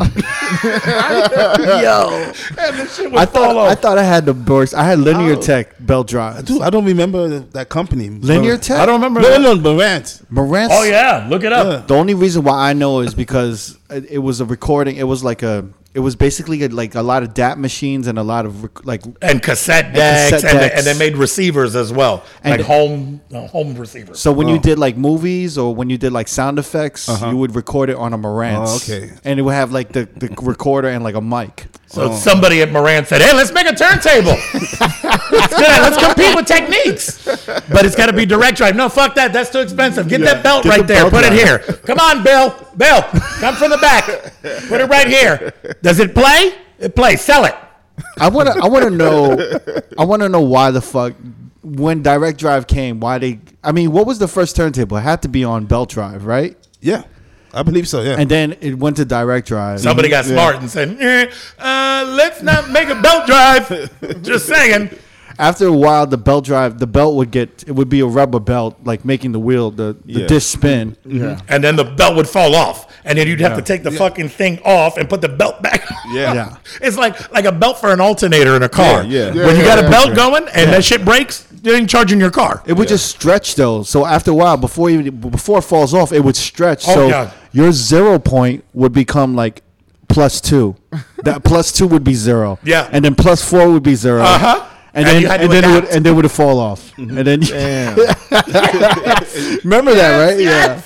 [1.83, 4.75] Yo, And the shit would I thought I thought I had the burst.
[4.75, 5.41] I had Linear oh.
[5.41, 6.45] Tech belt drive.
[6.45, 8.09] Dude, I don't remember that company.
[8.09, 8.79] Linear Tech.
[8.81, 9.21] I don't remember.
[9.21, 9.41] No, that.
[9.41, 10.23] no, no, Morant.
[10.33, 10.69] Marantz.
[10.71, 11.87] Oh yeah, look it up.
[11.87, 14.97] The only reason why I know is because it, it was a recording.
[14.97, 15.69] It was like a.
[15.99, 18.85] It was basically a, like a lot of DAT machines and a lot of rec-
[18.87, 22.61] like And cassette decks, cassette and, they, and they made receivers as well, And- like
[22.75, 24.21] home uh, home receivers.
[24.21, 27.57] So when you did like movies or when you did like sound effects, you would
[27.57, 28.67] record it on a Marantz.
[28.69, 29.11] Oh, okay.
[29.25, 31.67] And it would have like the, the recorder and like a mic.
[31.89, 32.15] So oh.
[32.15, 34.37] somebody at Marantz said, "Hey, let's make a turntable.
[34.55, 35.83] let's, do it.
[35.83, 37.25] Let's compete with Technics,
[37.71, 38.77] but it's got to be direct drive.
[38.77, 39.33] No, fuck that.
[39.33, 40.07] That's too expensive.
[40.07, 41.11] Get that belt get right the there.
[41.11, 41.59] belt Put it here.
[41.59, 42.51] Come on, Bill.
[42.77, 43.03] Bill,
[43.41, 44.05] come from the back.
[44.69, 45.55] Put it right here.
[45.83, 46.53] Does it play?
[46.79, 47.23] It plays.
[47.23, 47.55] Sell it.
[48.19, 49.59] I wanna I wanna know
[49.99, 51.15] I wanna know why the fuck
[51.63, 54.97] when Direct Drive came, why they I mean, what was the first turntable?
[54.97, 56.57] It had to be on belt drive, right?
[56.81, 57.05] Yeah,
[57.53, 58.03] I believe so.
[58.03, 58.17] Yeah.
[58.19, 59.81] And then it went to Direct Drive.
[59.81, 64.91] Somebody got smart and said, eh, uh, "Let's not make a belt drive." Just saying.
[65.41, 68.41] After a while, the belt drive, the belt would get it would be a rubber
[68.41, 70.27] belt, like making the wheel, the, the Yeah.
[70.27, 70.97] disc spin.
[71.07, 71.41] Yeah.
[71.49, 74.31] And then the belt would fall off, and then you'd have to take the fucking
[74.31, 75.89] thing off and put the belt back.
[76.13, 76.35] Yeah.
[76.35, 76.57] Yeah.
[76.81, 79.05] It's like like a belt for an alternator in a car.
[79.05, 79.47] Yeah, yeah.
[79.47, 82.19] when you Yeah, got a yeah, belt going and that shit breaks, They ain't charging
[82.19, 82.63] your car.
[82.67, 83.83] It would just stretch though.
[83.83, 86.89] So after a while, before even before it falls off, it would stretch.
[86.89, 87.31] Oh, so yeah.
[87.53, 89.63] your zero point would become like
[90.09, 90.77] plus two.
[91.25, 92.59] that plus two would be zero.
[92.65, 92.89] Yeah.
[92.91, 94.65] And then plus four would be 0 Uh-huh.
[94.95, 96.97] And, And then you and then it would and then it would fall off.
[96.97, 97.41] And then
[99.63, 100.41] remember that, right?
[100.41, 100.81] Yeah.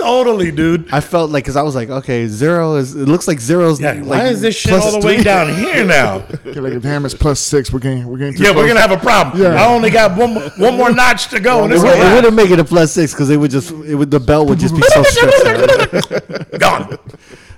[0.00, 0.92] Totally, dude.
[0.92, 2.96] I felt like because I was like, okay, zero is.
[2.96, 3.80] It looks like zeros.
[3.80, 5.24] Yeah, like why is this shit all the way three.
[5.24, 6.24] down here now?
[6.50, 7.70] Okay, like damn, it's plus six.
[7.72, 8.34] We're getting, we're getting.
[8.34, 9.40] too Yeah, we're gonna have a problem.
[9.40, 9.62] Yeah.
[9.62, 11.62] I only got one more, one more notch to go.
[11.64, 13.70] and It, it's would, it wouldn't make it a plus six because it would just
[13.70, 17.00] it would the bell would just be so stretched out.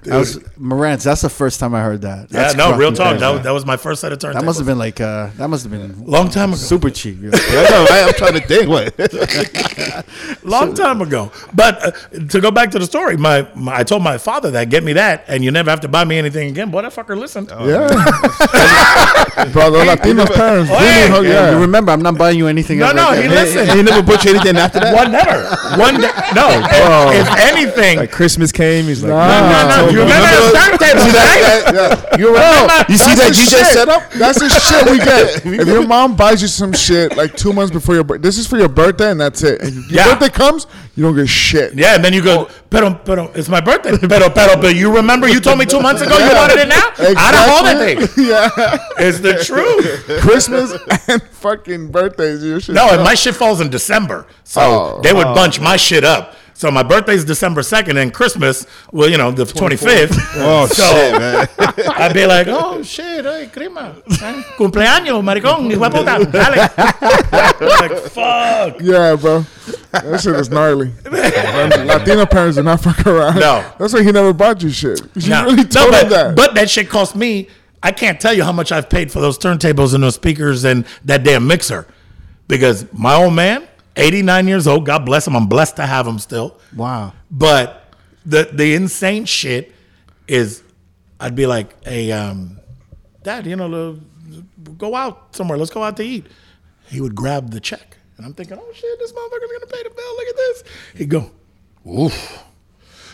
[0.02, 0.12] Gone.
[0.12, 1.04] That was Marantz.
[1.04, 2.30] That's the first time I heard that.
[2.30, 3.18] Yeah, That's no, real talk.
[3.18, 4.34] That, was- that was my first set of turntables.
[4.34, 6.56] That must have been like uh, that must have been long time ago.
[6.56, 7.18] super cheap.
[7.22, 7.30] yeah.
[7.30, 8.68] no, I, am trying to think.
[8.68, 10.44] What?
[10.44, 11.30] long time ago.
[11.54, 11.90] But uh,
[12.28, 14.92] to go back to the story, my, my I told my father that get me
[14.94, 16.70] that, and you never have to buy me anything again.
[16.70, 17.48] Boy, that fucker listened.
[17.50, 17.88] Yeah,
[19.52, 19.70] bro.
[19.70, 21.08] The Latino parents, Oh, hey.
[21.08, 22.78] hug- Yeah, you remember, I'm not buying you anything.
[22.78, 23.22] No, ever no, again.
[23.22, 23.70] he listened.
[23.70, 24.94] he never bought you anything after that.
[24.94, 25.42] One never.
[25.80, 26.10] One day.
[26.34, 26.48] No.
[27.12, 27.98] if, if anything.
[27.98, 29.91] Like Christmas came, he's like, no, no, no.
[29.92, 32.18] You remember the turntables, right?
[32.18, 32.84] You remember?
[32.88, 33.66] You see that That's the DJ shit.
[33.66, 34.12] setup?
[34.12, 35.44] That's the shit we get.
[35.60, 38.46] if your mom buys you some shit like two months before your birthday, this is
[38.46, 39.60] for your birthday and that's it.
[39.60, 40.14] And your Yeah.
[40.14, 40.66] birthday comes,
[40.96, 41.74] you don't get shit.
[41.74, 42.50] Yeah, and then you go, oh.
[42.70, 43.96] pero, pero, it's my birthday.
[44.08, 46.82] Pero, pero, but you remember you told me two months ago you wanted it now?
[46.98, 48.26] I don't hold that thing.
[48.26, 48.78] yeah.
[48.98, 50.20] It's the truth.
[50.20, 50.72] Christmas
[51.08, 52.74] and fucking birthdays, your shit.
[52.74, 54.26] No, and my shit falls in December.
[54.44, 55.00] So Oh.
[55.02, 55.34] they would oh.
[55.34, 56.34] bunch my shit up.
[56.62, 60.16] So my birthday's December 2nd and Christmas, well, you know, the 25th.
[60.36, 61.48] Oh so shit, man!
[61.98, 63.96] I'd be like, oh shit, hey, crema.
[64.08, 66.24] eh, Cumpleaños, maricón, hijo puta.
[66.30, 67.68] Dale.
[67.68, 68.80] like, fuck.
[68.80, 69.44] Yeah, bro.
[69.90, 70.92] That shit is gnarly.
[71.10, 73.40] Latino parents do not fuck around.
[73.40, 73.64] No.
[73.80, 75.00] That's why he never bought you shit.
[75.16, 75.44] You No.
[75.46, 76.36] really No, told but, him that.
[76.36, 77.48] but that shit cost me.
[77.82, 80.84] I can't tell you how much I've paid for those turntables and those speakers and
[81.06, 81.88] that damn mixer,
[82.46, 83.66] because my old man,
[83.96, 85.36] 89 years old, God bless him.
[85.36, 86.58] I'm blessed to have him still.
[86.74, 87.12] Wow.
[87.30, 87.94] But
[88.24, 89.72] the the insane shit
[90.26, 90.62] is,
[91.20, 92.58] I'd be like, hey, um,
[93.22, 93.98] Dad, you know,
[94.78, 95.58] go out somewhere.
[95.58, 96.26] Let's go out to eat.
[96.86, 99.90] He would grab the check, and I'm thinking, oh shit, this motherfucker's gonna pay the
[99.90, 100.16] bill.
[100.16, 100.64] Look at this.
[100.96, 101.30] He'd go,
[101.86, 102.44] oof.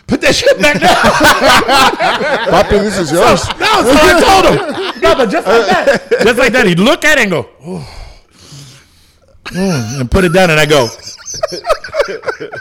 [0.07, 0.89] Put that shit back down.
[2.49, 3.47] Papi, this is yours.
[3.61, 4.85] No, so I told him.
[5.03, 6.11] No, but just like that.
[6.25, 6.67] Just like that.
[6.67, 8.08] He'd look at it and go, oh.
[9.51, 10.51] Mm, and put it down.
[10.51, 10.95] And I go, What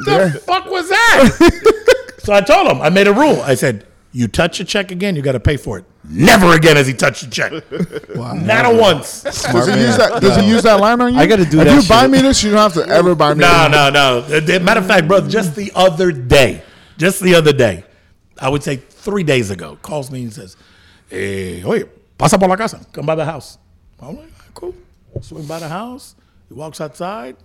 [0.05, 2.13] the fuck was that?
[2.19, 3.41] so I told him, I made a rule.
[3.41, 5.85] I said, you touch a check again, you got to pay for it.
[6.09, 7.51] Never again has he touched a check.
[8.15, 9.23] Not a once.
[9.23, 10.21] Does he use that?
[10.21, 11.19] Does he use that line on you?
[11.19, 13.33] I gotta do if that you buy me this, you don't have to ever buy
[13.33, 13.41] me.
[13.41, 13.93] No, this.
[13.93, 14.59] no, no.
[14.61, 16.63] Matter of fact, bro, just the other day,
[16.97, 17.83] just the other day,
[18.39, 20.55] I would say three days ago, calls me and says,
[21.11, 21.83] eh, oye,
[22.17, 22.83] pasa por la casa.
[22.93, 23.57] Come by the house.
[23.99, 24.73] I'm like, "Ah, cool.
[25.21, 26.15] Swing by the house.
[26.47, 27.35] He walks outside.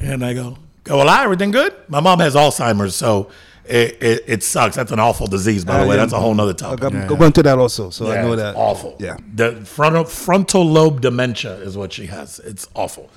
[0.00, 1.74] And I go, go, well, I everything good?
[1.88, 3.30] My mom has Alzheimer's, so
[3.66, 4.76] it, it, it sucks.
[4.76, 5.96] That's an awful disease, by the Uh, way.
[5.96, 6.00] yeah.
[6.02, 6.80] That's a whole nother topic.
[6.80, 8.54] got, go Go into that also, so I know that.
[8.56, 8.96] awful.
[8.98, 9.16] Yeah.
[9.34, 12.38] the frontal frontal lobe dementia is what she has.
[12.40, 13.10] It's awful.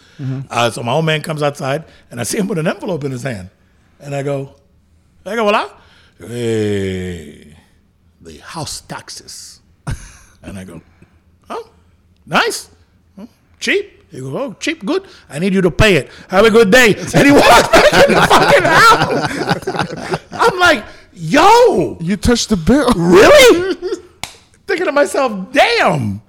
[0.49, 3.11] Uh, so my old man comes outside, and I see him with an envelope in
[3.11, 3.49] his hand,
[4.01, 4.55] and I go,
[5.25, 5.69] I go, voila,
[6.19, 7.55] hey,
[8.21, 9.61] the house taxes,
[10.43, 10.81] and I go,
[11.49, 11.69] oh,
[12.25, 12.69] nice,
[13.15, 13.25] Hmm,
[13.59, 13.96] cheap.
[14.09, 15.05] He goes, oh, cheap, good.
[15.29, 16.09] I need you to pay it.
[16.29, 16.95] Have a good day.
[16.95, 20.19] And he walks back in the fucking house.
[20.31, 22.89] I'm like, yo, You touched the bill.
[22.95, 23.75] really?
[24.65, 26.21] Thinking to myself, damn.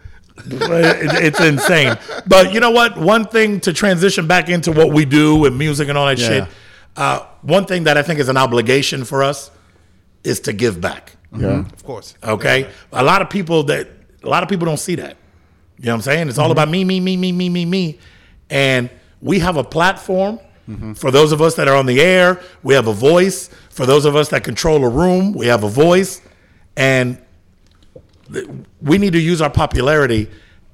[0.47, 1.97] It's insane.
[2.27, 2.97] But you know what?
[2.97, 6.29] One thing to transition back into what we do with music and all that Yeah.
[6.29, 6.45] shit.
[6.97, 9.51] Uh, one thing that I think is an obligation for us
[10.25, 11.13] is to give back.
[11.37, 11.61] Yeah.
[11.61, 12.15] Of course.
[12.25, 13.89] Okay, a lot of people that
[14.25, 15.17] a lot of people don't see that.
[15.79, 16.29] You know what I'm saying?
[16.29, 17.99] It's all about me, me, me, me, me, me, me,
[18.51, 18.91] and
[19.21, 20.41] we have a platform.
[20.97, 23.49] For those of us that are on the air, we have a voice.
[23.71, 26.21] For those of us that control a room, we have a voice,
[26.77, 27.17] and
[28.83, 30.29] we need to use our popularity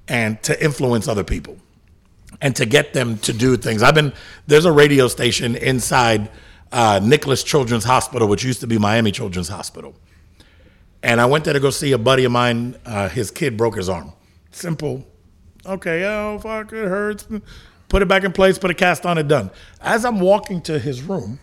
[0.09, 1.59] and to influence other people
[2.41, 3.85] and to get them to do things.
[3.85, 4.13] I've been
[4.49, 6.29] there's a radio station inside
[6.73, 9.95] uh, Nicklaus Children's Hospital, which used to be Miami Children's Hospital,
[11.05, 12.77] and I went there to go see a buddy of mine.
[12.85, 14.13] Uh, his kid broke his arm.
[14.55, 15.05] Simple.
[15.67, 17.27] Okay, oh fuck, it hurts.
[17.89, 18.59] Put it back in place.
[18.59, 19.29] Put a cast on it.
[19.29, 19.51] Done.
[19.81, 21.41] As I'm walking to his room,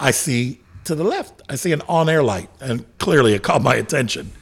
[0.00, 1.42] I see to the left.
[1.48, 4.32] I see an on-air light, and clearly it caught my attention.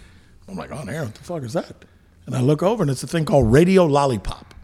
[0.48, 1.04] I'm like, on air?
[1.04, 1.84] What the fuck is that?
[2.26, 4.54] And I look over, and it's a thing called Radio Lollipop,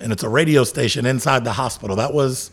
[0.00, 1.96] and it's a radio station inside the hospital.
[1.96, 2.50] That was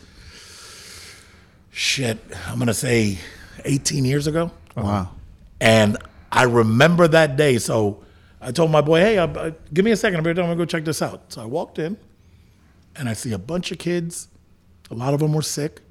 [1.71, 2.19] shit.
[2.47, 3.17] I'm gonna say
[3.63, 4.51] 18 years ago.
[4.75, 5.11] Wow.
[5.61, 5.97] And
[6.31, 7.57] I remember that day.
[7.59, 8.03] So
[8.43, 10.17] I told my boy, hey, uh, uh, give me a second.
[10.17, 11.31] I'm going to go check this out.
[11.31, 11.97] So I walked in
[12.95, 14.27] and I see a bunch of kids.
[14.91, 15.81] A lot of them were sick,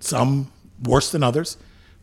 [0.00, 0.52] some
[0.82, 1.56] worse than others,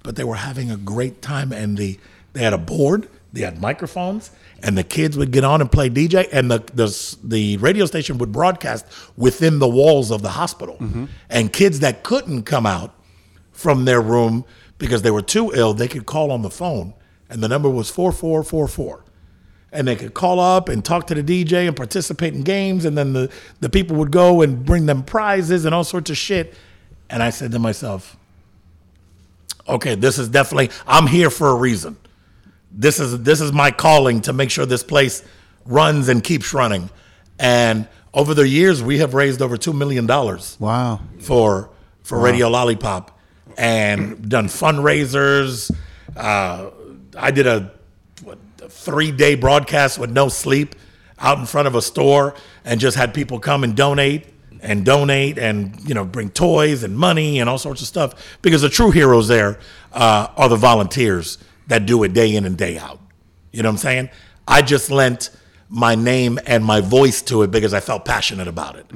[0.04, 1.52] but they were having a great time.
[1.52, 2.00] And the
[2.34, 4.32] they had a board, they had microphones,
[4.64, 8.18] and the kids would get on and play DJ, and the the, the radio station
[8.18, 10.78] would broadcast within the walls of the hospital.
[11.30, 12.94] And kids that couldn't come out
[13.52, 14.44] from their room
[14.80, 16.94] because they were too ill, they could call on the phone,
[17.30, 19.04] and the number was four four four four
[19.72, 22.98] and they could call up and talk to the DJ and participate in games, and
[22.98, 26.54] then the, the people would go and bring them prizes and all sorts of shit.
[27.10, 28.18] And I said to myself,
[29.68, 31.98] okay, this is definitely I'm here for a reason.
[32.72, 35.24] This is this is my calling to make sure this place
[35.66, 36.90] runs and keeps running.
[37.40, 41.02] And over the years, we have raised over two million dollars Wow.
[41.20, 41.70] for
[42.04, 43.18] for Radio Lollipop
[43.58, 45.72] and done fundraisers.
[46.16, 46.70] Uh,
[47.18, 47.72] I did a
[48.70, 50.76] three day broadcast with no sleep
[51.20, 54.28] out in front of a store and just had people come and donate
[54.62, 58.62] and donate and you know bring toys and money and all sorts of stuff because
[58.62, 59.60] the true heroes there
[59.94, 61.38] uh, are the volunteers
[61.68, 63.00] that do it day in and day out.
[63.52, 64.10] You know what I'm saying?
[64.48, 65.30] I just lent
[65.70, 68.88] my name and my voice to it because I felt passionate about it.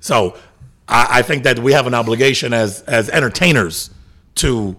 [0.00, 0.36] So
[0.88, 3.90] I, I think that we have an obligation as as entertainers
[4.36, 4.76] to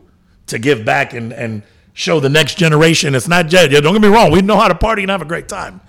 [0.48, 1.64] to give back and and
[1.98, 3.15] show the next generation.
[3.15, 5.26] It's not just don't get me wrong, we know how to party and have a
[5.26, 5.82] great time,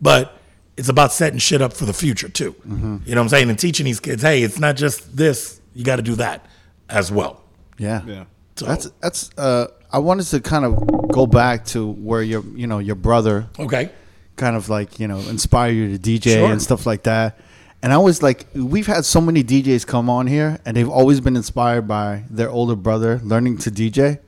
[0.00, 0.38] but
[0.76, 2.54] it's about setting shit up for the future too.
[2.64, 3.50] You know what I'm saying?
[3.50, 5.60] And teaching these kids, hey, it's not just this.
[5.74, 6.46] You got to do that
[6.88, 7.42] as well.
[7.76, 8.02] Yeah.
[8.06, 8.24] Yeah.
[8.54, 9.30] So That's that's.
[9.36, 13.48] Uh, I wanted to kind of go back to where your you know your brother
[13.58, 13.90] okay.
[14.36, 16.52] kind of like you know inspire you to DJ Sure.
[16.52, 17.40] and stuff like that.
[17.82, 21.20] And I was like, we've had so many DJs come on here, and they've always
[21.20, 24.18] been inspired by their older brother learning to DJ.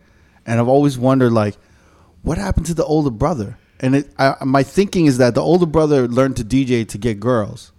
[0.50, 1.56] And I've always wondered, like,
[2.22, 3.56] what happened to the older brother?
[3.78, 7.20] And it, I, my thinking is that the older brother learned to DJ to get
[7.20, 7.72] girls.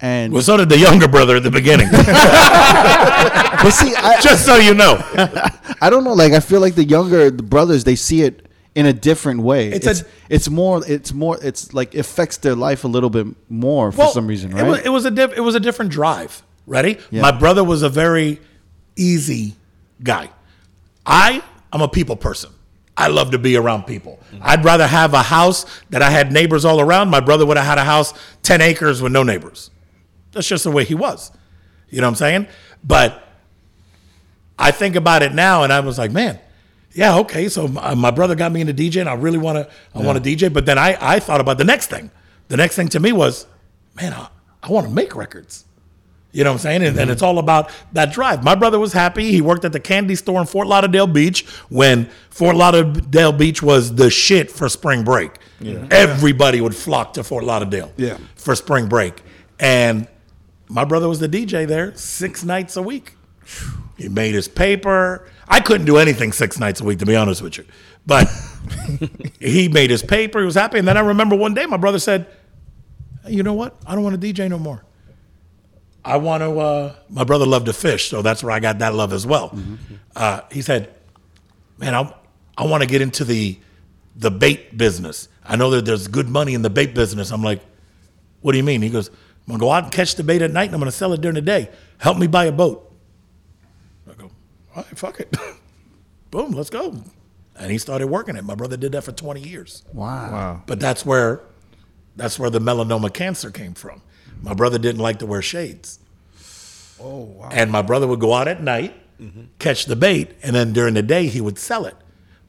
[0.00, 1.88] And Well, so did the younger brother at the beginning.
[1.90, 4.96] but see, I, just so you know,
[5.80, 6.12] I don't know.
[6.14, 9.68] Like I feel like the younger the brothers, they see it in a different way.
[9.70, 13.26] It's It's a- it's, more it's more it's like affects their life a little bit
[13.48, 14.68] more for Well, some reason, It right?
[14.68, 16.42] was, it was a diff, it was a different drive.
[16.66, 16.98] Ready?
[17.10, 17.22] Yeah.
[17.22, 18.40] My brother was a very
[18.96, 19.54] easy
[20.02, 20.30] guy.
[21.06, 21.42] I
[21.76, 22.52] am a people person.
[22.96, 24.18] I love to be around people.
[24.40, 27.10] I'd rather have a house that I had neighbors all around.
[27.10, 29.70] My brother would have had a house 10 acres with no neighbors.
[30.32, 31.30] That's just the way he was.
[31.90, 32.46] You know what I'm saying?
[32.82, 33.22] But
[34.58, 36.40] I think about it now and I was like, man,
[36.92, 37.50] yeah, okay.
[37.50, 40.00] So my, uh, my brother got me into DJ and I really want to, I
[40.00, 40.50] want to DJ.
[40.50, 42.10] But then I, I thought about the next thing.
[42.48, 43.46] The next thing to me was,
[43.94, 44.28] man, I,
[44.62, 45.65] I want to make records.
[46.36, 46.82] You know what I'm saying?
[46.82, 47.12] And, and mm-hmm.
[47.12, 48.44] it's all about that drive.
[48.44, 49.32] My brother was happy.
[49.32, 53.94] He worked at the candy store in Fort Lauderdale Beach when Fort Lauderdale Beach was
[53.94, 55.38] the shit for spring break.
[55.60, 55.86] Yeah.
[55.90, 58.18] Everybody would flock to Fort Lauderdale Yeah.
[58.34, 59.22] for spring break.
[59.58, 60.08] And
[60.68, 63.14] my brother was the DJ there six nights a week.
[63.96, 65.26] He made his paper.
[65.48, 67.64] I couldn't do anything six nights a week, to be honest with you.
[68.04, 68.28] But
[69.40, 70.40] he made his paper.
[70.40, 70.78] He was happy.
[70.78, 72.26] And then I remember one day my brother said,
[73.24, 73.74] "Hey, You know what?
[73.86, 74.84] I don't want to DJ no more.
[76.06, 76.56] I want to.
[76.58, 79.56] Uh, my brother loved to fish, so that's where I got that love as well.
[80.14, 80.94] Uh, he said,
[81.78, 82.14] "Man, I
[82.56, 83.58] I want to get into the
[84.14, 85.28] the bait business.
[85.44, 87.60] I know that there's good money in the bait business." I'm like,
[88.40, 89.14] "What do you mean?" He goes, "I'm
[89.48, 91.34] gonna go out and catch the bait at night, and I'm gonna sell it during
[91.34, 91.70] the day.
[91.98, 92.88] Help me buy a boat."
[94.08, 94.30] I go,
[94.76, 95.36] "All right, fuck it,
[96.30, 97.02] boom, let's go."
[97.58, 98.44] And he started working it.
[98.44, 99.82] My brother did that for 20 years.
[99.92, 100.30] wow.
[100.30, 100.62] Wow.
[100.66, 101.40] But that's where
[102.14, 104.02] that's where the melanoma cancer came from.
[104.42, 105.98] My brother didn't like to wear shades.
[107.00, 107.48] Oh wow.
[107.52, 108.94] And my brother would go out at night,
[109.58, 111.96] catch the bait, and then during the day he would sell it.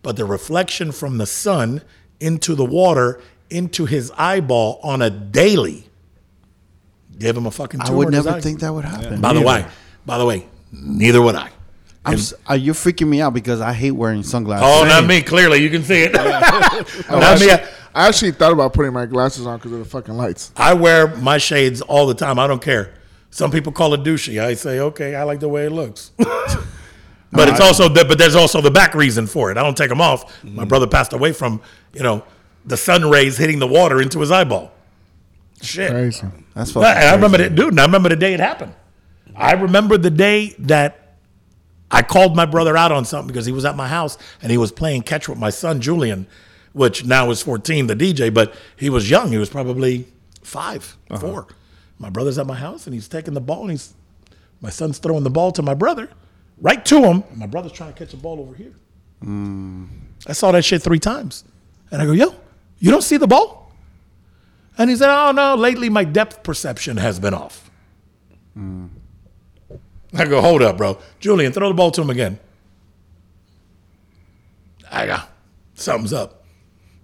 [0.03, 1.81] But the reflection from the sun
[2.19, 5.85] into the water into his eyeball on a daily
[7.17, 9.21] gave him a fucking I would never think that would happen.
[9.21, 9.65] By the way,
[10.05, 11.49] by the way, neither would I.
[12.05, 14.65] I'm s uh, you're freaking me out because I hate wearing sunglasses.
[14.65, 15.21] Oh, not me.
[15.21, 16.13] Clearly, you can see it.
[17.09, 17.49] Not me.
[17.49, 17.67] actually,
[17.97, 20.51] I actually thought about putting my glasses on because of the fucking lights.
[20.55, 22.37] I wear my shades all the time.
[22.37, 22.93] I don't care.
[23.31, 24.39] Some people call it douchey.
[24.39, 26.11] I say, okay, I like the way it looks.
[26.17, 29.57] but it's uh, also, the, but there's also the back reason for it.
[29.57, 30.43] I don't take them off.
[30.43, 30.67] My mm.
[30.67, 31.59] brother passed away from,
[31.91, 32.23] you know,
[32.65, 34.71] the sun rays hitting the water into his eyeball.
[35.63, 35.89] Shit.
[35.89, 36.27] Crazy.
[36.53, 37.49] That's And fucking I remember crazy.
[37.49, 37.69] that, dude.
[37.69, 38.75] And I remember the day it happened.
[39.35, 41.15] I remember the day that
[41.89, 44.59] I called my brother out on something because he was at my house and he
[44.59, 46.27] was playing catch with my son Julian,
[46.77, 49.31] which now is 14, the DJ, but he was young.
[49.31, 50.05] He was probably
[50.43, 51.19] 5 uh-huh.
[51.19, 51.47] four.
[51.99, 53.93] My brother's at my house and he's taking the ball and he's
[54.61, 56.09] my son's throwing the ball to my brother,
[56.59, 57.23] right to him.
[57.29, 58.73] And my brother's trying to catch the ball over here.
[59.21, 59.85] Hmm.
[60.27, 61.43] I saw that shit three times,
[61.91, 62.35] and I go, "Yo,
[62.79, 63.71] you don't see the ball?"
[64.77, 67.69] And he said, "Oh no, lately my depth perception has been off."
[68.53, 68.87] Hmm.
[70.13, 70.97] I go, hold up, bro.
[71.19, 72.39] Julian, throw the ball to him again.
[74.89, 75.17] I go,
[75.75, 76.36] something's up.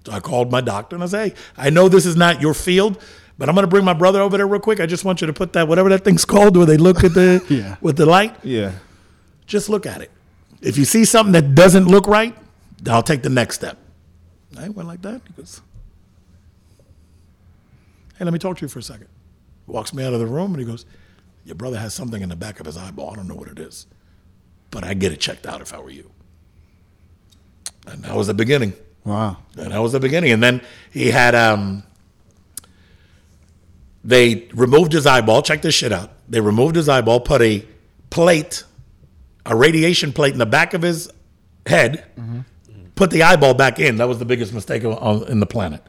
[0.05, 2.53] So I called my doctor and I said, hey, I know this is not your
[2.53, 3.01] field,
[3.37, 4.79] but I'm going to bring my brother over there real quick.
[4.79, 7.13] I just want you to put that, whatever that thing's called, where they look at
[7.13, 7.77] the, Yeah.
[7.81, 8.73] with the light, Yeah.
[9.45, 10.11] just look at it.
[10.61, 12.35] If you see something that doesn't look right,
[12.89, 13.77] I'll take the next step.
[14.57, 15.21] I went like that.
[15.27, 15.61] He goes,
[18.17, 19.07] hey, let me talk to you for a second.
[19.67, 20.85] Walks me out of the room and he goes,
[21.45, 23.11] your brother has something in the back of his eyeball.
[23.11, 23.87] I don't know what it is,
[24.71, 26.11] but I'd get it checked out if I were you.
[27.87, 28.73] And that was the beginning.
[29.05, 29.37] Wow.
[29.57, 30.31] And that was the beginning.
[30.31, 30.61] And then
[30.91, 31.83] he had um
[34.03, 36.11] they removed his eyeball, check this shit out.
[36.27, 37.65] They removed his eyeball, put a
[38.09, 38.63] plate,
[39.45, 41.09] a radiation plate in the back of his
[41.65, 42.05] head,
[42.95, 43.97] put the eyeball back in.
[43.97, 45.81] That was the biggest mistake on, in the planet.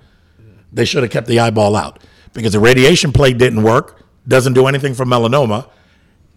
[0.72, 4.66] They should have kept the eyeball out because the radiation plate didn't work, doesn't do
[4.66, 5.68] anything for melanoma.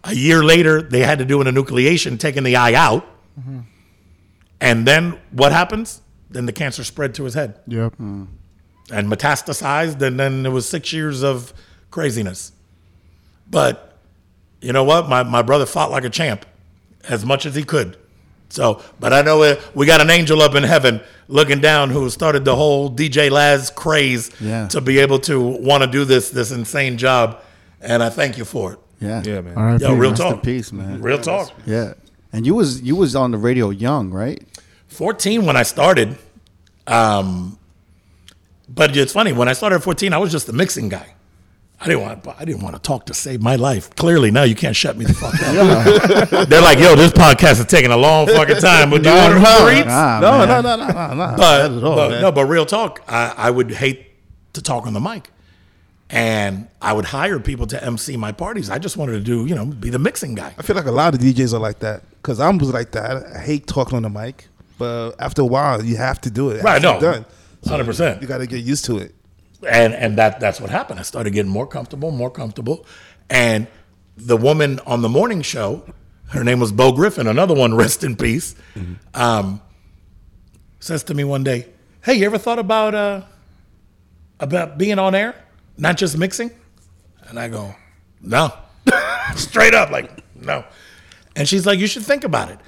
[0.03, 3.05] A year later, they had to do an enucleation, taking the eye out.
[4.59, 6.01] And then what happens?
[6.29, 7.99] Then the cancer spread to his head Yep.
[7.99, 8.27] and
[8.91, 11.53] metastasized, and then it was six years of
[11.91, 12.51] craziness.
[13.49, 13.97] But
[14.61, 15.07] you know what?
[15.07, 16.45] My, my brother fought like a champ
[17.07, 17.97] as much as he could.
[18.49, 22.09] So, but I know uh, we got an angel up in heaven looking down who
[22.09, 24.67] started the whole DJ Laz craze Yeah.
[24.69, 27.41] to be able to want to do this this insane job,
[27.81, 28.79] and I thank you for it.
[29.01, 29.21] Yeah.
[29.25, 29.79] Yeah, man.
[29.79, 31.01] Yo, real talk, peace, man.
[31.01, 31.51] Real talk.
[31.65, 31.93] Yeah.
[32.33, 34.41] And you was you was on the radio young, right?
[35.01, 36.17] 14 when I started.
[36.87, 37.59] Um,
[38.67, 41.13] but it's funny when I started at 14, I was just the mixing guy.
[41.79, 42.27] I didn't want.
[42.39, 43.91] I didn't want to talk to save my life.
[43.95, 46.49] Clearly, now you can't shut me the fuck up.
[46.49, 49.33] They're like, "Yo, this podcast is taking a long fucking time." But do you want
[49.35, 49.85] to Uber Eats?
[49.87, 51.15] Nah, No, no, no, no, no, no.
[51.15, 54.07] But, Not at all, but- no, but real talk, I, I would hate
[54.53, 55.29] to talk on the mic,
[56.09, 58.71] and I would hire people to MC my parties.
[58.71, 60.55] I just wanted to do, you know, be the mixing guy.
[60.57, 63.23] I feel like a lot of DJs are like that because I'm was like that.
[63.35, 64.47] I hate talking on the mic,
[64.77, 66.63] but after a while, you have to do it.
[66.63, 66.81] Right?
[66.81, 67.25] No, done.
[67.65, 68.21] hundred percent.
[68.21, 69.13] You got to get used to it.
[69.67, 70.99] and and that that's what happened.
[70.99, 72.85] I started getting more comfortable, more comfortable,
[73.29, 73.67] and
[74.15, 75.83] the woman on the morning show,
[76.29, 78.55] her name was Bo Griffin, another one, rest in peace,
[79.13, 79.61] um,
[80.79, 81.67] says to me one day,
[82.03, 83.21] "Hey, you ever thought about uh,
[84.39, 85.35] about being on air,
[85.77, 86.51] not just mixing?"
[87.29, 87.75] And I go,
[88.21, 88.53] "No,
[89.35, 90.63] straight up, like no."
[91.35, 92.59] And she's like, "You should think about it."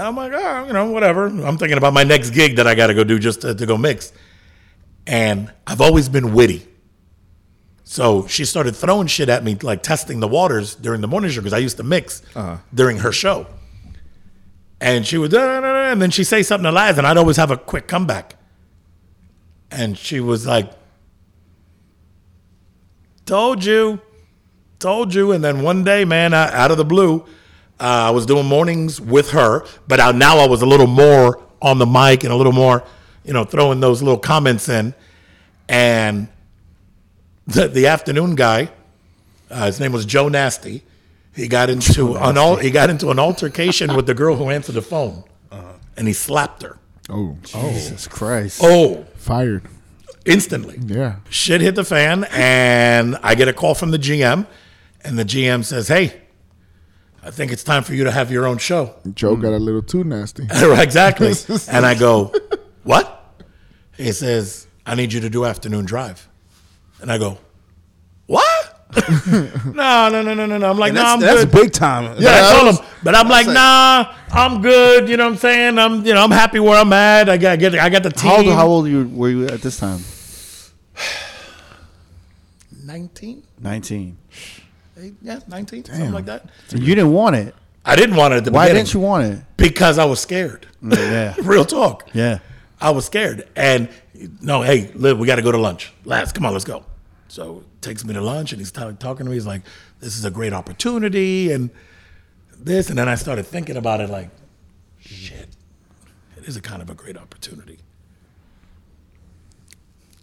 [0.00, 2.74] And I'm like, "Oh, you know, whatever." I'm thinking about my next gig that I
[2.74, 4.12] got to go do just to, to go mix
[5.06, 6.66] and I've always been witty.
[7.84, 11.40] So she started throwing shit at me, like testing the waters during the morning show
[11.40, 12.58] because I used to mix uh-huh.
[12.72, 13.46] during her show.
[14.80, 17.56] And she would, and then she'd say something to Laz, and I'd always have a
[17.56, 18.36] quick comeback.
[19.70, 20.72] And she was like,
[23.26, 24.00] "Told you,
[24.78, 27.26] told you." And then one day, man, I, out of the blue,
[27.80, 31.40] uh, I was doing mornings with her, but I, now I was a little more
[31.62, 32.84] on the mic and a little more,
[33.24, 34.94] you know, throwing those little comments in.
[35.68, 36.28] And
[37.46, 38.70] the, the afternoon guy,
[39.50, 40.82] uh, his name was Joe Nasty.
[41.34, 44.74] He got into an al- he got into an altercation with the girl who answered
[44.74, 45.24] the phone,
[45.96, 46.76] and he slapped her.
[47.08, 48.60] Oh, Jesus Christ.
[48.62, 49.64] Oh, fired.
[50.26, 50.78] instantly.
[50.84, 51.16] Yeah.
[51.28, 54.46] shit hit the fan and I get a call from the GM
[55.02, 56.20] and the GM says, "Hey,
[57.22, 59.64] I think it's time for you to have your own show." Joe got a hmm.
[59.64, 60.44] little too nasty.
[60.50, 61.32] exactly.
[61.70, 62.32] and I go,
[62.82, 63.16] "What?"
[63.96, 66.28] He says, "I need you to do afternoon drive."
[67.00, 67.38] And I go,
[68.26, 68.70] "What?"
[69.26, 70.70] no, no, no, no, no, no.
[70.70, 71.28] I'm like, And "No, that's I'm good.
[71.28, 72.16] that's good." big time.
[72.16, 75.08] But I told him, but I'm like, nah, I'm good.
[75.08, 75.78] You know what I'm saying?
[75.78, 77.28] I'm, you know, I'm happy where I'm at.
[77.28, 78.30] I got, get, I got the team.
[78.30, 80.00] How old, how old you were you at this time?
[82.84, 83.44] Nineteen.
[83.60, 84.16] 19?
[85.00, 85.16] 19.
[85.22, 86.46] Yeah, 19, something like that.
[86.70, 87.54] And you didn't want it.
[87.84, 88.84] I didn't want it at the Why beginning.
[88.84, 89.44] didn't you want it?
[89.56, 90.66] Because I was scared.
[90.82, 91.34] Mm, yeah.
[91.42, 92.10] Real talk.
[92.12, 92.40] Yeah.
[92.80, 93.48] I was scared.
[93.56, 93.88] And
[94.40, 95.92] no, hey, Liv, we got to go to lunch.
[96.04, 96.84] Laz, come on, let's go.
[97.28, 99.36] So takes me to lunch, and he's ta- talking to me.
[99.36, 99.62] He's like,
[100.00, 101.70] "This is a great opportunity," and
[102.58, 102.88] this.
[102.90, 104.30] And then I started thinking about it, like,
[104.98, 105.48] shit,
[106.36, 107.78] it is a kind of a great opportunity.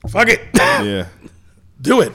[0.10, 0.42] Fuck it.
[0.54, 1.08] Yeah.
[1.82, 2.12] do it.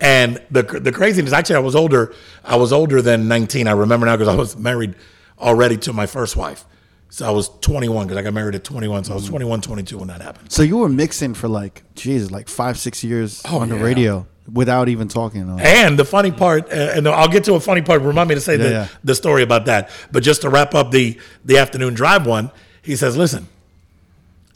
[0.00, 2.14] And the the craziness, actually, I was older.
[2.44, 3.68] I was older than 19.
[3.68, 4.94] I remember now because I was married
[5.38, 6.64] already to my first wife.
[7.10, 9.04] So I was 21 because I got married at 21.
[9.04, 10.50] So I was 21, 22 when that happened.
[10.50, 13.82] So you were mixing for like, Jesus, like five, six years Oh, on the yeah.
[13.82, 15.48] radio without even talking.
[15.60, 18.02] And the funny part, uh, and I'll get to a funny part.
[18.02, 18.88] Remind me to say the, yeah.
[19.04, 19.90] the story about that.
[20.10, 22.50] But just to wrap up the the afternoon drive one,
[22.82, 23.46] he says, "Listen."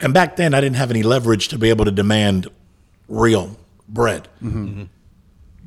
[0.00, 2.48] And back then, I didn't have any leverage to be able to demand
[3.08, 3.56] real
[3.88, 4.26] bread.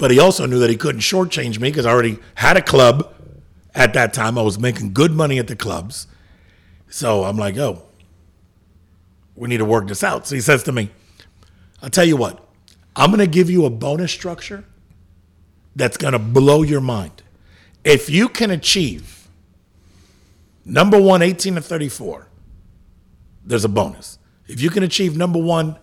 [0.02, 3.14] But he also knew that he couldn't shortchange me because I already had a club
[3.76, 4.36] at that time.
[4.36, 6.08] I was making good money at the clubs.
[6.90, 7.84] So I'm like, oh,
[9.36, 10.26] we need to work this out.
[10.26, 10.90] So he says to me,
[11.84, 12.44] I'll tell you what,
[12.96, 14.66] I'm going to give you a bonus structure
[15.76, 17.22] that's going to blow your mind.
[17.84, 19.28] If you can achieve
[20.66, 22.28] number one, 18 to 34,
[23.46, 24.18] there's a bonus.
[24.48, 25.78] If you can achieve number one,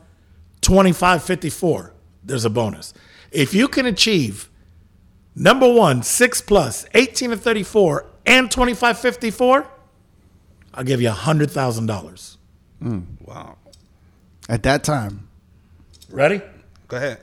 [0.62, 2.92] 25 54, there's a bonus.
[3.30, 4.48] If you can achieve
[5.34, 9.66] number one, six plus, 18 to 34, and 25 54,
[10.74, 12.36] I'll give you $100,000.
[12.82, 13.56] Mm, wow.
[14.48, 15.28] At that time,
[16.10, 16.40] Ready?
[16.88, 17.18] Go ahead.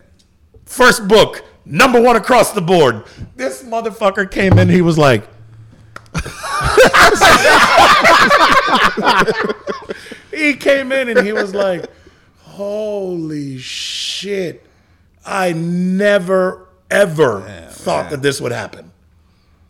[0.66, 3.04] First book, number one across the board.
[3.36, 5.28] This motherfucker came in, he was like,
[10.32, 11.86] he came in and he was like,
[12.42, 14.65] holy shit.
[15.26, 17.42] I never, ever
[17.72, 18.92] thought that this would happen.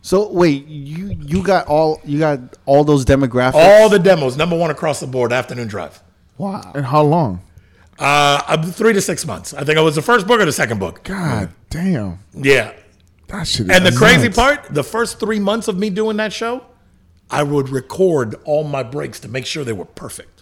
[0.02, 3.54] so wait, you you got all you got all those demographics.
[3.54, 6.02] All the demos, number one across the board, afternoon drive.
[6.38, 6.72] wow.
[6.74, 7.42] And how long?
[7.98, 9.54] Uh, uh, three to six months.
[9.54, 11.02] I think it was the first book or the second book.
[11.04, 12.18] God damn.
[12.34, 12.74] Yeah.
[13.28, 16.64] That shit And the crazy part, the first three months of me doing that show,
[17.30, 20.35] I would record all my breaks to make sure they were perfect.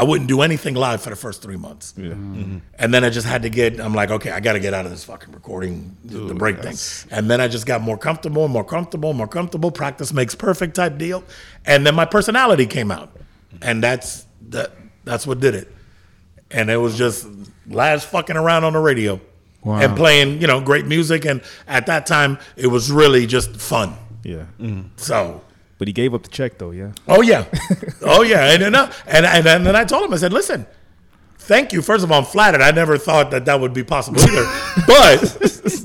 [0.00, 1.92] I wouldn't do anything live for the first three months.
[1.94, 2.04] Yeah.
[2.08, 2.40] Mm-hmm.
[2.40, 2.58] Mm-hmm.
[2.78, 4.86] And then I just had to get, I'm like, okay, I got to get out
[4.86, 6.74] of this fucking recording, the- the break thing.
[7.10, 9.70] And then I just got more comfortable, more comfortable, more comfortable.
[9.70, 11.22] Practice makes perfect type deal.
[11.66, 13.14] And then my personality came out.
[13.60, 14.72] And that's that,
[15.04, 15.68] that's what did it.
[16.50, 17.26] And it was just
[17.68, 19.20] Laz fucking around on the radio
[19.66, 21.26] and playing, you know, great music.
[21.26, 23.96] And at that time, it was really just fun.
[24.24, 24.46] Yeah.
[24.58, 24.88] Mm-hmm.
[24.96, 25.42] So,
[25.80, 26.72] But he gave up the check though.
[26.72, 26.92] Yeah.
[27.08, 27.46] oh yeah,
[28.02, 30.66] oh yeah, and then, uh, and and and then I told him, I said, listen,
[31.38, 31.80] thank you.
[31.80, 32.60] First of all, I'm flattered.
[32.60, 34.44] I never thought that that would be possible either.
[34.86, 35.20] but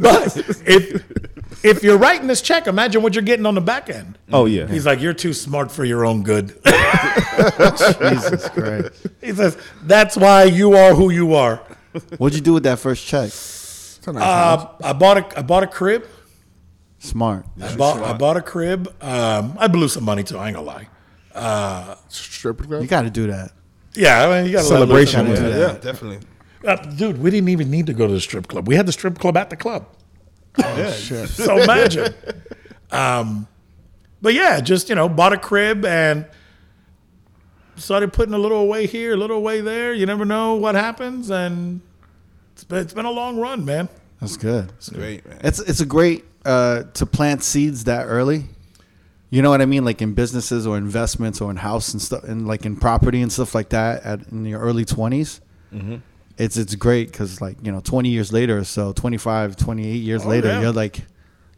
[0.01, 4.17] but if if you're writing this check, imagine what you're getting on the back end.
[4.33, 4.67] Oh yeah.
[4.67, 6.49] He's like, you're too smart for your own good.
[6.65, 9.07] Jesus Christ.
[9.21, 11.61] he says, that's why you are who you are.
[12.17, 13.31] What'd you do with that first check?
[13.31, 13.99] Nice.
[14.13, 16.05] Uh, I bought a I bought a crib.
[16.99, 17.45] Smart.
[17.61, 18.87] I bought I bought a crib.
[19.03, 20.37] Um, I blew some money too.
[20.37, 21.97] I ain't gonna lie.
[22.09, 22.81] Stripper club.
[22.81, 23.51] You got to do that.
[23.93, 25.25] Yeah, I mean, you got Celebration.
[25.27, 25.81] Gotta do Yeah, that.
[25.81, 26.19] definitely.
[26.65, 28.67] Uh, dude, we didn't even need to go to the strip club.
[28.67, 29.87] We had the strip club at the club.
[30.63, 31.29] Oh, shit.
[31.29, 32.13] So imagine.
[32.91, 33.47] um,
[34.21, 36.25] but yeah, just you know, bought a crib and
[37.75, 39.93] started putting a little away here, a little away there.
[39.93, 41.81] You never know what happens, and
[42.53, 43.89] it's been, it's been a long run, man.
[44.21, 44.71] That's good.
[44.77, 45.39] It's great, man.
[45.43, 48.45] It's it's a great uh, to plant seeds that early.
[49.29, 52.23] You know what I mean, like in businesses or investments or in house and stuff,
[52.23, 54.03] and like in property and stuff like that.
[54.03, 55.41] At in your early 20s
[56.37, 60.25] it's it's great because like you know, twenty years later, or so 25, 28 years
[60.25, 60.61] later, yeah.
[60.61, 61.01] you're like,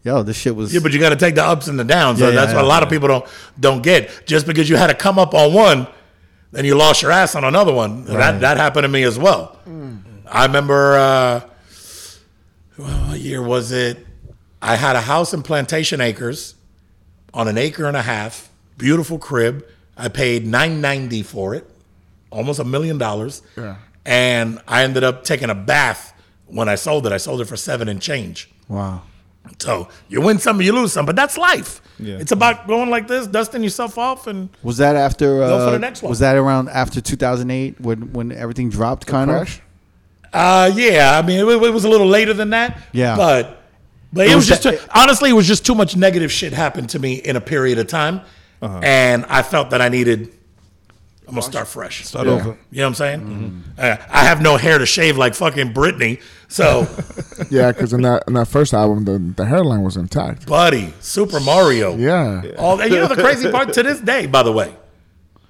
[0.04, 0.74] yo, this shit was.
[0.74, 2.20] Yeah, but you got to take the ups and the downs.
[2.20, 2.74] Yeah, That's yeah, what a yeah.
[2.74, 3.26] lot of people don't
[3.60, 4.26] don't get.
[4.26, 5.88] Just because you had to come up on one,
[6.52, 8.06] then you lost your ass on another one.
[8.06, 9.60] That that happened to me as well.
[10.26, 10.98] I remember.
[10.98, 11.42] Uh,
[12.76, 14.06] what year was it?
[14.62, 16.56] I had a house in Plantation Acres,
[17.34, 19.66] on an acre and a half, beautiful crib.
[19.96, 21.70] I paid nine ninety for it,
[22.32, 23.42] almost a million dollars.
[23.56, 23.78] Yeah.
[24.06, 26.14] And I ended up taking a bath
[26.46, 27.12] when I sold it.
[27.12, 28.50] I sold it for seven and change.
[28.68, 29.02] wow.
[29.60, 31.82] So you win some, you lose some, but that's life.
[32.00, 32.18] Yeah.
[32.18, 35.42] It's about going like this, dusting yourself off, and Was that after?
[35.42, 36.10] Uh, Go for the next one.
[36.10, 39.08] Was that around after 2008 when when everything dropped?
[39.08, 39.62] Kind of.
[40.34, 41.18] Uh, yeah.
[41.18, 42.78] I mean, it, it was a little later than that.
[42.92, 43.16] Yeah.
[43.16, 43.57] but
[44.18, 46.32] but it, It was, was just that- too, honestly, it was just too much negative
[46.32, 48.22] shit happened to me in a period of time,
[48.62, 50.34] and I felt that I needed.
[51.28, 52.06] I'm gonna start fresh.
[52.06, 52.34] Start Yeah.
[52.34, 52.58] over.
[52.72, 53.64] You know what I'm saying?
[53.78, 56.88] Uh, I have no hair to shave like fucking Britney, so
[57.50, 60.46] Yeah, because in that in that first album, the the hairline was intact.
[60.48, 61.98] buddy, Super Mario.
[61.98, 62.44] Yeah.
[62.58, 64.74] All and you know the crazy part to this day, by the way,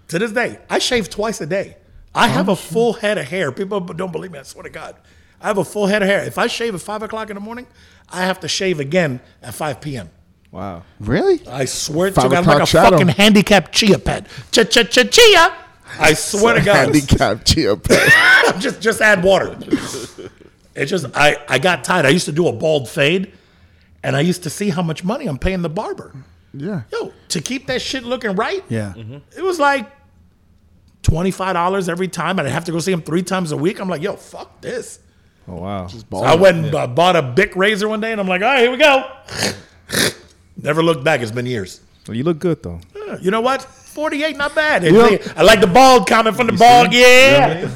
[0.07, 1.77] to this day, I shave twice a day.
[2.15, 3.51] I have a full head of hair.
[3.51, 4.39] People don't believe me.
[4.39, 4.95] I swear to God,
[5.39, 6.23] I have a full head of hair.
[6.23, 7.67] If I shave at five o'clock in the morning,
[8.09, 10.09] I have to shave again at five p.m.
[10.51, 10.83] Wow.
[10.99, 11.45] Really?
[11.47, 12.97] I swear to Five God, I'm like a o'clock shadow.
[12.97, 14.27] fucking handicapped chia pet.
[14.51, 15.53] Ch ch ch chia.
[15.99, 18.11] I swear to God, Handicap chia pet.
[18.59, 19.57] just just add water.
[20.75, 22.05] It just I I got tired.
[22.05, 23.33] I used to do a bald fade,
[24.03, 26.13] and I used to see how much money I'm paying the barber.
[26.53, 26.83] Yeah.
[26.91, 28.93] Yo, to keep that shit looking right, Yeah.
[29.35, 29.89] it was like
[31.03, 33.57] twenty five dollars every time, and I have to go see him three times a
[33.57, 33.79] week.
[33.79, 34.99] I'm like, yo, fuck this.
[35.47, 35.87] Oh wow.
[35.87, 38.47] So I went and uh, bought a Bic razor one day, and I'm like, all
[38.49, 39.09] right, here we go.
[40.61, 41.21] Never looked back.
[41.21, 41.81] It's been years.
[42.07, 42.79] Well, you look good though.
[43.21, 43.65] You know what?
[43.97, 44.85] 48, not bad.
[44.85, 46.93] I like the bald comment from the bald.
[46.93, 47.67] Yeah.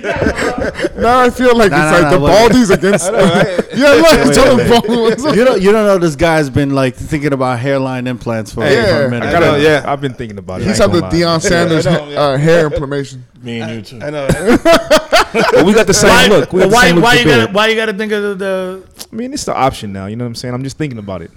[1.00, 3.06] Now I feel like Nah, it's nah, like nah, the Baldies against.
[3.76, 5.36] yeah, look, tell the bald ones.
[5.36, 8.98] You don't, you don't know this guy's been like thinking about hairline implants for, Yeah,
[8.98, 9.28] for a minute.
[9.28, 9.84] I gotta, yeah.
[9.86, 10.66] I've been thinking about it.
[10.66, 11.38] He's I had the gonna lie.
[11.38, 12.20] Deion Sanders know, yeah.
[12.20, 13.24] uh, hair implementation.
[13.40, 14.04] Me and you too.
[14.04, 14.26] I know.
[14.26, 16.52] But we got the same Why, look.
[16.52, 18.22] We got the why, same look why with you gotta why you gotta think of
[18.22, 20.06] the, the I mean, it's the option now.
[20.06, 20.52] You know what I'm saying?
[20.52, 21.30] I'm just thinking about it.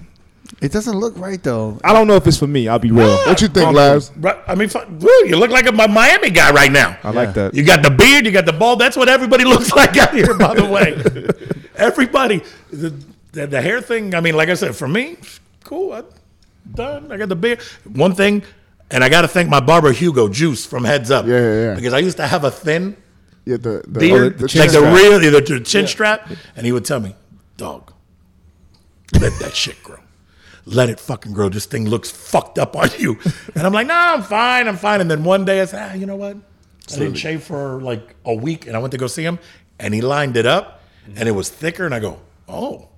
[0.60, 1.78] It doesn't look right though.
[1.82, 2.68] I don't know if it's for me.
[2.68, 3.08] I'll be real.
[3.08, 3.24] Ah!
[3.28, 4.12] What you think, Labs?
[4.16, 6.96] Right, I mean, fu- woo, you look like a Mi- Miami guy right now.
[7.02, 7.54] I like that.
[7.54, 8.78] You got the beard, you got the bald.
[8.78, 10.94] That's what everybody looks like out here, by the way.
[11.76, 12.90] everybody, the,
[13.32, 14.14] the, the hair thing.
[14.14, 15.16] I mean, like I said, for me,
[15.64, 15.92] cool.
[15.92, 16.04] I'm
[16.74, 17.10] done.
[17.10, 17.60] I got the beard.
[17.92, 18.42] One thing,
[18.90, 21.26] and I got to thank my barber Hugo Juice from Heads Up.
[21.26, 21.74] Yeah, yeah, yeah.
[21.74, 22.96] Because I used to have a thin
[23.44, 24.94] Yeah, the, the, beard, oh, the chin like the strap.
[24.96, 27.16] real, the, the chin strap, and he would tell me,
[27.56, 27.92] "Dog,
[29.20, 29.83] let that shit grow."
[30.66, 31.48] Let it fucking grow.
[31.48, 33.18] This thing looks fucked up on you.
[33.54, 34.66] And I'm like, nah, I'm fine.
[34.66, 35.00] I'm fine.
[35.00, 36.36] And then one day I said, ah, you know what?
[36.36, 39.38] I didn't shave for like a week and I went to go see him
[39.78, 40.82] and he lined it up
[41.16, 41.84] and it was thicker.
[41.86, 42.88] And I go, oh,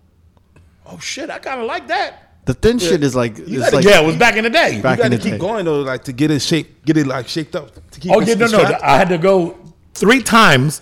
[0.87, 2.23] oh shit, I kind of like that.
[2.47, 4.81] The thin shit is like, it's gotta- like yeah, it was back in the day.
[4.81, 5.39] Back You got to keep day.
[5.39, 7.75] going though, like to get it shaped, get it like shaped up.
[7.91, 8.79] To keep Oh, yeah, no, no.
[8.83, 9.59] I had to go
[9.95, 10.81] three times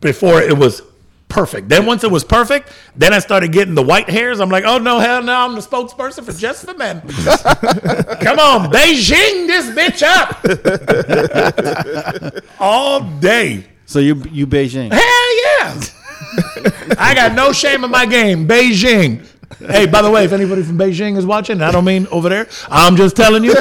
[0.00, 0.82] before it was
[1.28, 1.68] perfect.
[1.68, 4.40] Then once it was perfect, then I started getting the white hairs.
[4.40, 7.00] I'm like, oh no, hell no, I'm the spokesperson for just for men.
[8.20, 10.44] Come on, Beijing this bitch up
[12.60, 13.64] all day.
[13.86, 14.92] so you you Beijing.
[14.92, 15.80] Hell yeah!
[16.98, 18.46] I got no shame in my game.
[18.48, 19.26] Beijing.
[19.58, 22.46] Hey, by the way, if anybody from Beijing is watching, I don't mean over there.
[22.68, 23.54] I'm just telling you.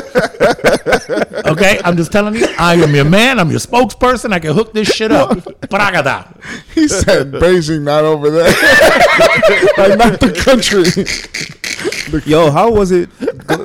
[1.46, 2.46] Okay, I'm just telling you.
[2.60, 3.40] I am your man.
[3.40, 4.32] I'm your spokesperson.
[4.34, 5.30] I can hook this shit up.
[5.70, 6.40] Pragada.
[6.76, 8.44] He said Beijing, not over there.
[9.78, 12.22] like, not the country.
[12.30, 13.10] Yo, how was it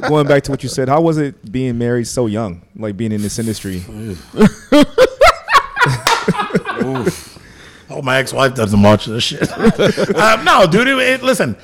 [0.03, 0.89] going back to what you said?
[0.89, 3.82] How was it being married so young, like being in this industry?
[7.94, 9.51] Oh, my ex-wife doesn't watch this shit.
[9.53, 10.89] uh, no, dude.
[10.89, 11.57] It, it- listen,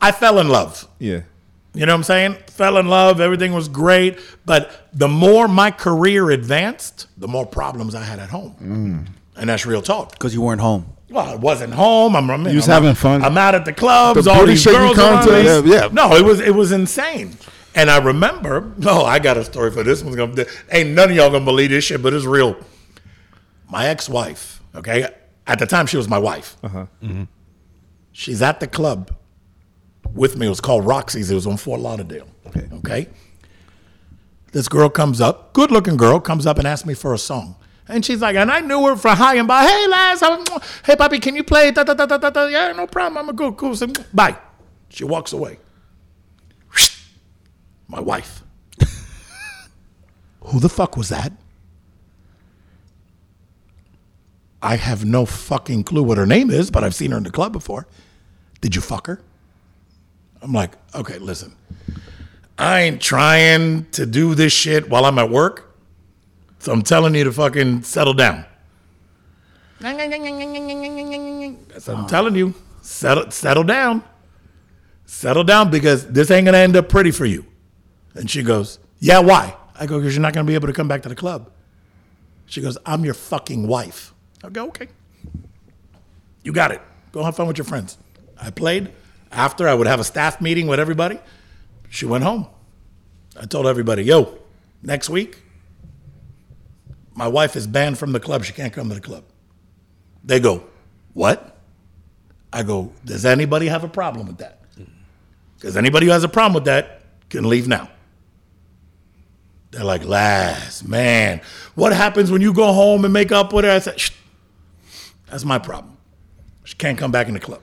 [0.00, 0.86] I fell in love.
[0.98, 1.22] Yeah,
[1.74, 2.36] You know what I'm saying?
[2.48, 3.20] Fell in love.
[3.20, 4.18] Everything was great.
[4.46, 9.06] But the more my career advanced, the more problems I had at home.
[9.36, 10.12] And that's real talk.
[10.12, 10.86] Because you weren't home.
[11.10, 12.14] Well, I wasn't home.
[12.16, 13.24] I'm, I'm You was I'm- having fun.
[13.24, 14.24] I'm out at the clubs.
[14.24, 15.44] The all these shaking girls around me.
[15.44, 15.88] Yeah, yeah.
[15.90, 17.36] No, it was it was insane.
[17.74, 18.72] And I remember.
[18.78, 20.44] No, I got a story for this one's gonna.
[20.70, 22.56] Ain't none of y'all gonna believe this shit, but it's real.
[23.70, 24.62] My ex-wife.
[24.74, 25.08] Okay,
[25.46, 26.56] at the time she was my wife.
[26.62, 26.86] Uh-huh.
[28.12, 29.12] She's at the club
[30.14, 30.46] with me.
[30.46, 31.30] It was called Roxy's.
[31.30, 32.28] It was on Fort Lauderdale.
[32.46, 32.68] Okay.
[32.74, 33.06] Okay.
[34.52, 37.56] This girl comes up, good looking girl, comes up and asks me for a song.
[37.86, 39.62] And she's like, and I knew her for high and by.
[39.64, 40.44] Hey, I'm-
[40.84, 41.70] hey, Bobby, can you play?
[41.70, 42.46] Da, da, da, da, da, da.
[42.46, 43.18] Yeah, no problem.
[43.18, 43.74] I'm a good, cool.
[44.12, 44.36] Bye.
[44.90, 45.58] She walks away.
[47.88, 48.42] My wife.
[50.44, 51.32] Who the fuck was that?
[54.60, 57.30] I have no fucking clue what her name is, but I've seen her in the
[57.30, 57.86] club before.
[58.60, 59.20] Did you fuck her?
[60.42, 61.54] I'm like, okay, listen.
[62.58, 65.76] I ain't trying to do this shit while I'm at work.
[66.58, 68.44] So I'm telling you to fucking settle down.
[71.78, 74.02] So I'm telling you, settle settle down.
[75.06, 77.46] Settle down because this ain't gonna end up pretty for you.
[78.14, 79.56] And she goes, Yeah, why?
[79.78, 81.50] I go, because you're not gonna be able to come back to the club.
[82.46, 84.12] She goes, I'm your fucking wife.
[84.42, 84.88] I go, okay.
[86.42, 86.80] You got it.
[87.12, 87.98] Go have fun with your friends.
[88.40, 88.90] I played.
[89.30, 91.18] After I would have a staff meeting with everybody.
[91.90, 92.46] She went home.
[93.40, 94.38] I told everybody, yo,
[94.82, 95.42] next week,
[97.14, 98.44] my wife is banned from the club.
[98.44, 99.24] She can't come to the club.
[100.24, 100.64] They go,
[101.14, 101.56] what?
[102.52, 104.60] I go, does anybody have a problem with that?
[105.56, 107.90] Because anybody who has a problem with that can leave now.
[109.70, 111.40] They're like, Laz, man,
[111.74, 113.70] what happens when you go home and make up with her?
[113.72, 114.00] I said,
[115.26, 115.96] that's my problem.
[116.64, 117.60] She can't come back in the club.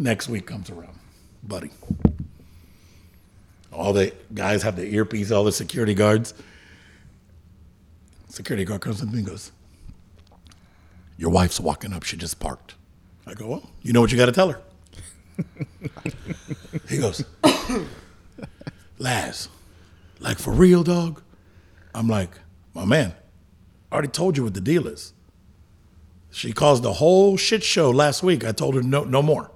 [0.00, 0.96] Next week comes around,
[1.42, 1.72] buddy.
[3.72, 6.34] All the guys have the earpiece, all the security guards.
[8.28, 9.50] Security guard comes up and goes,
[11.16, 12.04] Your wife's walking up.
[12.04, 12.76] She just parked.
[13.26, 14.60] I go, Well, you know what you got to tell her.
[16.88, 17.24] he goes,
[18.98, 19.48] Laz,
[20.20, 21.22] like for real, dog?
[21.92, 22.30] I'm like,
[22.72, 23.14] My man,
[23.90, 25.12] I already told you what the deal is.
[26.30, 28.44] She caused a whole shit show last week.
[28.44, 29.50] I told her no, no more.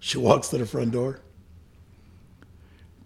[0.00, 1.20] She walks to the front door,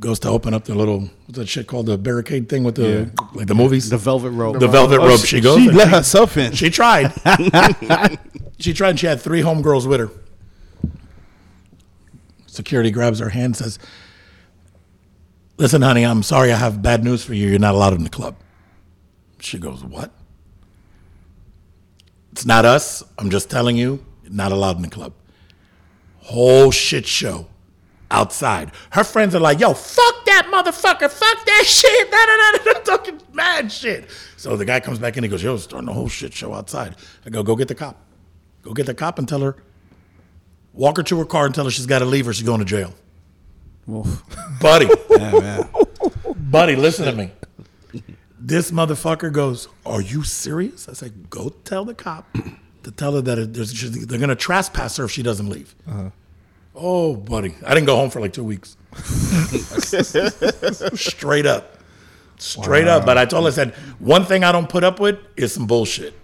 [0.01, 3.11] goes to open up the little what's that shit called the barricade thing with the
[3.35, 4.59] like the movies, The velvet rope.
[4.59, 5.25] the velvet oh, rope.
[5.25, 5.59] She goes.
[5.59, 6.53] She let herself in.
[6.53, 7.13] she tried.
[8.59, 8.91] she tried.
[8.91, 10.11] and She had three homegirls with her.
[12.47, 13.79] Security grabs her hand, and says,
[15.57, 17.49] Listen, honey, I'm sorry I have bad news for you.
[17.49, 18.37] You're not allowed in the club.
[19.41, 20.11] She goes, What?
[22.33, 23.03] It's not us.
[23.19, 25.15] I'm just telling you, not allowed in the club.
[26.23, 27.47] Whole shit show
[28.11, 28.71] outside.
[28.91, 32.11] Her friends are like, yo, fuck that motherfucker, fuck that shit.
[32.11, 34.09] Da, da, da, da, talking mad shit.
[34.37, 36.53] So the guy comes back in, he goes, yo, it's starting a whole shit show
[36.53, 36.97] outside.
[37.27, 37.97] I go, go get the cop.
[38.63, 39.57] Go get the cop and tell her,
[40.73, 42.61] walk her to her car and tell her she's got to leave or she's going
[42.61, 42.95] to jail.
[44.61, 45.69] Buddy, Yeah, man.
[46.37, 47.33] buddy, listen to me.
[48.39, 50.89] This motherfucker goes, Are you serious?
[50.89, 52.29] I said, Go tell the cop
[52.85, 55.49] to tell her that it- there's, she's- they're going to trespass her if she doesn't
[55.49, 55.75] leave.
[55.89, 56.11] Uh-huh.
[56.75, 57.55] Oh, buddy.
[57.67, 58.77] I didn't go home for like two weeks.
[60.95, 61.79] Straight up.
[62.39, 63.05] Straight up.
[63.05, 65.67] But I told her, I said, One thing I don't put up with is some
[65.67, 66.15] bullshit.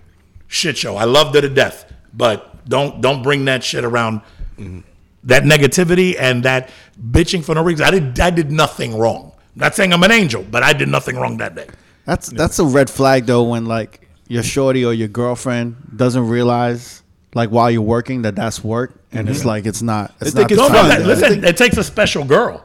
[0.46, 0.96] Shit show.
[0.96, 1.92] I loved her to death.
[2.14, 4.20] But don't don't bring that shit around
[4.56, 4.80] mm-hmm.
[5.24, 6.70] that negativity and that
[7.10, 7.86] bitching for no reason.
[7.86, 9.32] I did I did nothing wrong.
[9.54, 11.66] not saying I'm an angel, but I did nothing wrong that day.
[12.04, 17.02] That's that's a red flag though when like your shorty or your girlfriend doesn't realize
[17.34, 19.48] like while you're working that that's work and it's mm-hmm.
[19.48, 20.14] like it's not.
[20.20, 20.88] It's They not it's No, time no, fun.
[20.88, 22.64] that- listen, it takes a special girl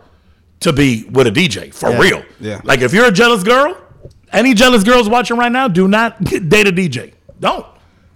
[0.62, 2.00] to be with a DJ for Yeah.
[2.00, 2.26] real.
[2.40, 2.62] Yeah.
[2.64, 3.78] Like if you're a jealous girl,
[4.32, 7.14] any jealous girls watching right now, do not date a DJ.
[7.40, 7.66] Don't.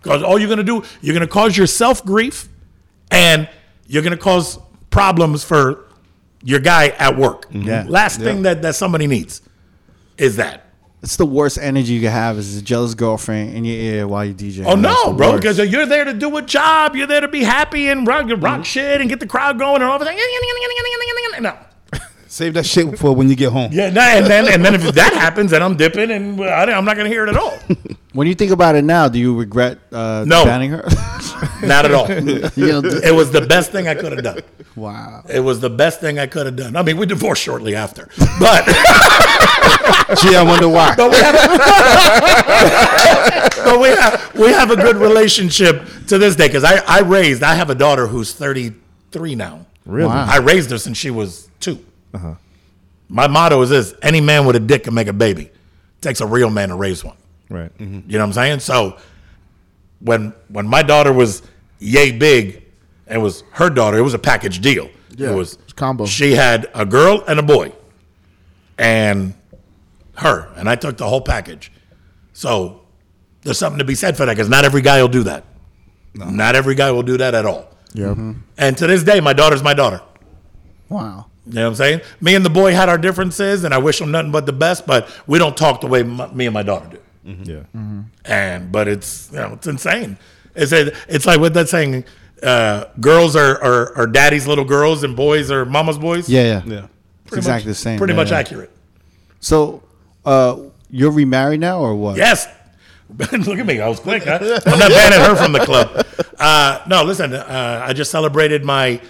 [0.01, 2.47] Because all you're gonna do, you're gonna cause yourself grief
[3.11, 3.49] and
[3.87, 4.59] you're gonna cause
[4.89, 5.85] problems for
[6.43, 7.49] your guy at work.
[7.49, 7.67] Mm-hmm.
[7.67, 7.85] Yeah.
[7.87, 9.41] Last thing that, that somebody needs
[10.17, 10.66] is that.
[11.03, 14.25] It's the worst energy you can have is a jealous girlfriend in your ear while
[14.25, 14.65] you DJ.
[14.65, 15.31] Oh no, bro!
[15.31, 15.41] worst.
[15.41, 16.95] Because you're there to do a job.
[16.95, 18.61] You're there to be happy and rock, rock mm-hmm.
[18.63, 21.41] shit and get the crowd going and all of that.
[21.41, 21.55] No.
[22.29, 23.71] Save that shit for when you get home.
[23.71, 26.85] Yeah, no, and then and then if that happens, then I'm dipping and I, I'm
[26.85, 27.57] not gonna hear it at all.
[28.13, 30.43] when you think about it now, do you regret uh, No.
[30.43, 30.83] banning her?
[31.63, 32.09] Not at all.
[32.09, 34.39] you know, d- It was the best thing I could have done.
[34.75, 35.23] wow.
[35.29, 36.75] It was the best thing I could have done.
[36.75, 38.09] I mean, we divorced shortly after,
[38.39, 38.65] but
[40.21, 40.95] Gee, I wonder why.
[40.95, 41.35] but we have,
[43.65, 47.43] but we have we have a good relationship to this day because I I raised
[47.43, 49.65] I have a daughter who's 33 now.
[49.85, 50.09] Really?
[50.09, 50.25] Wow.
[50.29, 51.49] I raised her since she was
[52.19, 52.37] 2
[53.09, 55.51] My motto is this: any man with a dick can make a baby.
[56.01, 57.17] takes a real man to raise one.
[57.49, 57.75] Right.
[57.77, 58.09] Mm-hmm.
[58.09, 58.59] You know what I'm saying?
[58.59, 58.97] So
[59.99, 61.41] when when my daughter was
[61.79, 62.63] yay big,
[63.07, 64.89] and was her daughter, it was a package deal.
[65.15, 66.05] Yeah, it was combo.
[66.05, 67.73] She had a girl and a boy,
[68.77, 69.33] and
[70.15, 71.71] her, and I took the whole package.
[72.33, 72.81] So
[73.41, 75.45] there's something to be said for that because not every guy will do that.
[76.13, 77.69] Not every guy will do that at all.
[77.93, 78.07] Yeah.
[78.07, 78.33] Mm-hmm.
[78.57, 80.01] And to this day, my daughter's my daughter.
[80.89, 81.27] Wow.
[81.47, 82.01] You know what I'm saying?
[82.19, 84.85] Me and the boy had our differences, and I wish him nothing but the best.
[84.85, 86.99] But we don't talk the way my, me and my daughter do.
[87.51, 87.63] Yeah.
[88.25, 90.17] And but it's you know it's insane.
[90.55, 92.05] It's a, it's like what that saying.
[92.43, 96.29] Uh, girls are, are are daddy's little girls, and boys are mama's boys.
[96.29, 96.61] Yeah, yeah.
[96.65, 96.87] Yeah.
[97.25, 97.97] It's exactly much- the same.
[97.97, 98.37] Pretty yeah, much yeah.
[98.37, 98.71] accurate.
[99.39, 99.83] So,
[100.25, 100.59] uh,
[100.89, 102.17] you're remarried now or what?
[102.17, 102.47] Yes.
[103.17, 103.79] Look at me.
[103.79, 104.23] I was quick.
[104.23, 104.39] Huh?
[104.65, 106.05] I'm not banning her from the club.
[106.37, 107.33] Uh, no, listen.
[107.33, 109.01] Uh, I just celebrated my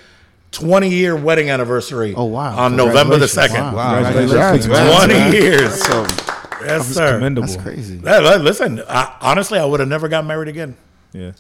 [0.58, 2.14] 20 year wedding anniversary.
[2.16, 2.58] Oh, wow.
[2.58, 3.74] On November the second.
[3.74, 4.02] Wow.
[4.04, 4.66] Congratulations.
[4.66, 5.34] Congrats, 20 man.
[5.34, 5.84] years.
[5.84, 6.08] So,
[6.62, 7.18] Yes, sir.
[7.18, 7.48] Commendable.
[7.48, 8.02] that's crazy.
[8.04, 10.76] Yeah, listen, I, honestly, I would have never got married again.
[11.14, 11.32] Yeah.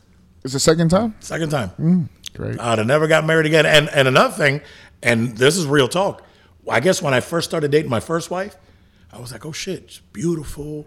[0.43, 1.15] It's the second time.
[1.19, 1.71] Second time.
[1.79, 2.59] Mm, great.
[2.59, 3.65] I'd have never got married again.
[3.65, 4.61] And and another thing,
[5.03, 6.23] and this is real talk.
[6.69, 8.55] I guess when I first started dating my first wife,
[9.11, 10.85] I was like, oh shit, she's beautiful.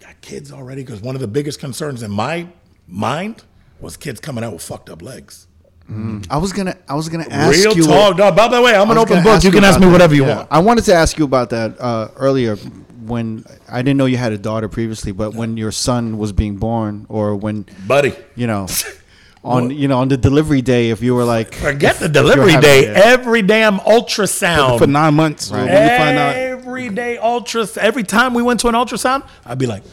[0.00, 0.82] Got kids already.
[0.82, 2.48] Because one of the biggest concerns in my
[2.86, 3.44] mind
[3.80, 5.45] was kids coming out with fucked up legs.
[5.88, 7.84] I was gonna, I was gonna ask real you.
[7.84, 8.16] Real talk.
[8.18, 9.44] No, by the way, I'm an open book.
[9.44, 9.92] You can ask me that.
[9.92, 10.36] whatever you Yeah.
[10.38, 10.48] want.
[10.50, 12.56] I wanted to ask you about that uh, earlier
[13.04, 16.56] when I didn't know you had a daughter previously, but when your son was being
[16.56, 18.12] born, or when Buddy.
[18.34, 18.66] you know,
[19.44, 22.22] on you know on the delivery day, if you were like, Forget the if you're
[22.24, 22.86] delivery day.
[22.86, 22.96] it.
[22.96, 24.78] Every damn ultrasound.
[24.78, 25.52] For nine months.
[25.52, 26.34] When you find out.
[26.34, 27.76] Every day ultrasound.
[27.78, 29.84] Every time we went to an ultrasound, I'd be like,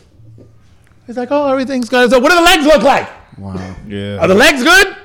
[1.06, 2.10] he's like, oh, everything's good.
[2.10, 3.08] So what do the legs look like?
[3.38, 3.76] Wow.
[3.88, 4.18] Yeah.
[4.18, 4.98] Are the legs good?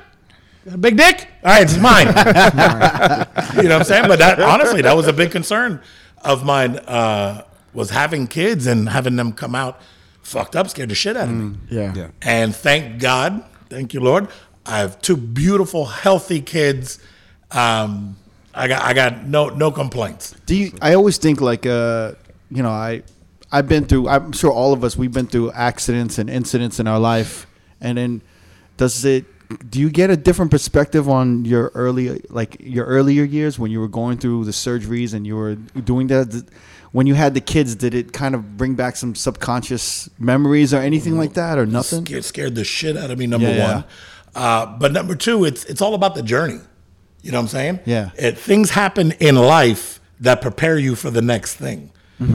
[0.69, 1.29] Got a big dick?
[1.43, 2.07] All right, it's mine.
[3.57, 4.07] you know what I'm saying?
[4.07, 5.81] But that honestly, that was a big concern
[6.23, 6.77] of mine.
[6.77, 9.81] Uh, was having kids and having them come out
[10.21, 11.59] fucked up, scared the shit out of me.
[11.71, 11.95] Yeah.
[11.95, 12.09] Yeah.
[12.21, 14.29] And thank God, thank you, Lord.
[14.67, 16.99] I have two beautiful, healthy kids.
[17.51, 18.19] Um,
[18.55, 20.35] I got, I got no, no complaints.
[20.45, 20.73] Do you?
[20.83, 22.13] I always think like, uh,
[22.51, 23.05] you know, I,
[23.51, 24.09] I've been through.
[24.09, 27.47] I'm sure all of us we've been through accidents and incidents in our life,
[27.81, 28.21] and then
[28.77, 29.25] does it?
[29.71, 33.81] Do you get a different perspective on your early, like your earlier years when you
[33.81, 36.45] were going through the surgeries and you were doing that?
[36.93, 40.79] When you had the kids, did it kind of bring back some subconscious memories or
[40.79, 42.05] anything like that, or nothing?
[42.05, 43.27] Scared, scared the shit out of me.
[43.27, 43.75] Number Yeah, yeah.
[43.75, 43.85] one,
[44.35, 46.61] uh, but number two, it's it's all about the journey.
[47.23, 47.81] You know what I'm saying?
[47.85, 48.11] Yeah.
[48.17, 51.91] It, things happen in life that prepare you for the next thing.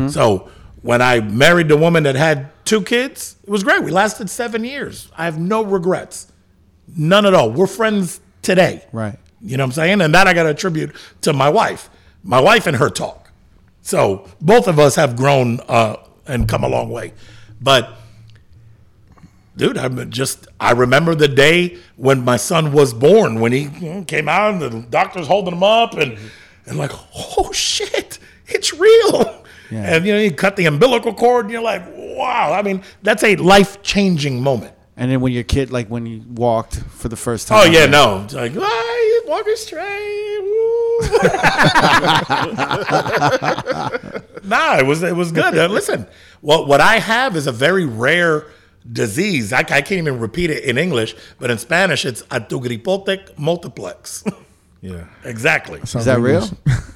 [0.09, 0.49] So
[0.81, 3.83] when I married the woman that had two kids, it was great.
[3.83, 5.09] We lasted seven years.
[5.17, 6.31] I have no regrets,
[6.95, 7.51] none at all.
[7.51, 8.85] We're friends today.
[8.91, 9.17] Right.
[9.41, 10.01] You know what I'm saying?
[10.01, 11.89] And that I got to attribute to my wife,
[12.23, 13.29] my wife and her talk.
[13.81, 17.13] So both of us have grown uh, and come a long way.
[17.61, 17.93] But
[19.57, 23.69] dude, I'm just I remember the day when my son was born when he
[24.07, 26.17] came out and the doctor's holding him up and
[26.65, 26.91] and like
[27.37, 29.43] oh shit, it's real.
[29.71, 32.53] And you know you cut the umbilical cord and you're like wow.
[32.53, 34.73] I mean that's a life changing moment.
[34.95, 37.61] And then when your kid, like when you walked for the first time.
[37.61, 40.19] Oh yeah, no, it's like ah, he's walking straight.
[44.43, 45.57] nah, it was it was good.
[45.57, 46.07] Uh, listen,
[46.41, 48.45] what what I have is a very rare
[48.91, 49.53] disease.
[49.53, 54.23] I, I can't even repeat it in English, but in Spanish it's atugripotec multiplex.
[54.85, 55.05] Yeah.
[55.23, 55.79] exactly.
[55.79, 56.45] Is that real?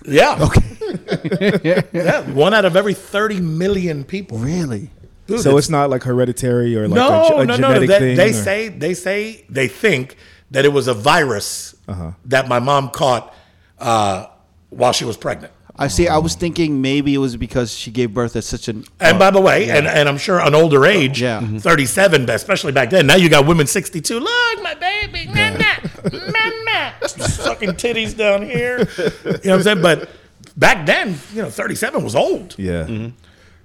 [0.05, 0.37] Yeah.
[0.47, 1.83] Okay.
[1.93, 2.29] yeah.
[2.31, 4.39] One out of every thirty million people.
[4.39, 4.89] really?
[5.27, 7.99] Dude, So it's not like hereditary or like no, a, a no, no, genetic They,
[7.99, 8.17] thing.
[8.17, 10.15] they or- say they say they think
[10.51, 12.11] that it was a virus Uh-huh.
[12.25, 13.33] that my mom caught
[13.79, 14.27] uh,
[14.69, 15.53] while she was pregnant.
[15.79, 16.07] I see.
[16.07, 18.83] I was thinking maybe it was because she gave birth at such an.
[18.99, 21.39] And by the way, and, and I'm sure an older age, Yeah.
[21.39, 21.61] Mhm.
[21.61, 23.05] 37, especially back then.
[23.05, 24.19] Now you got women 62.
[24.19, 25.75] Look, my baby, mama,
[26.11, 28.79] mama, sucking titties down here.
[28.97, 29.81] You know what I'm saying?
[29.83, 30.09] But
[30.57, 32.55] back then, you know, 37 was old.
[32.57, 32.87] Yeah.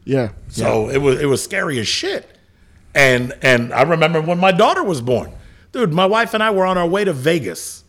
[0.05, 0.31] Yeah.
[0.49, 2.29] So it was it was scary as shit.
[2.95, 5.33] And and I remember when my daughter was born.
[5.73, 7.85] Dude, my wife and I were on our way to Vegas.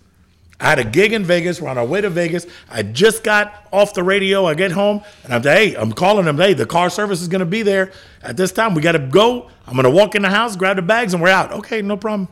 [0.59, 1.59] I had a gig in Vegas.
[1.59, 2.47] We're on our way to Vegas.
[2.69, 4.45] I just got off the radio.
[4.45, 6.37] I get home and I'm hey, I'm calling them.
[6.37, 7.91] Hey, the car service is gonna be there
[8.21, 8.73] at this time.
[8.73, 9.49] We gotta go.
[9.67, 11.51] I'm gonna walk in the house, grab the bags, and we're out.
[11.51, 12.29] Okay, no problem.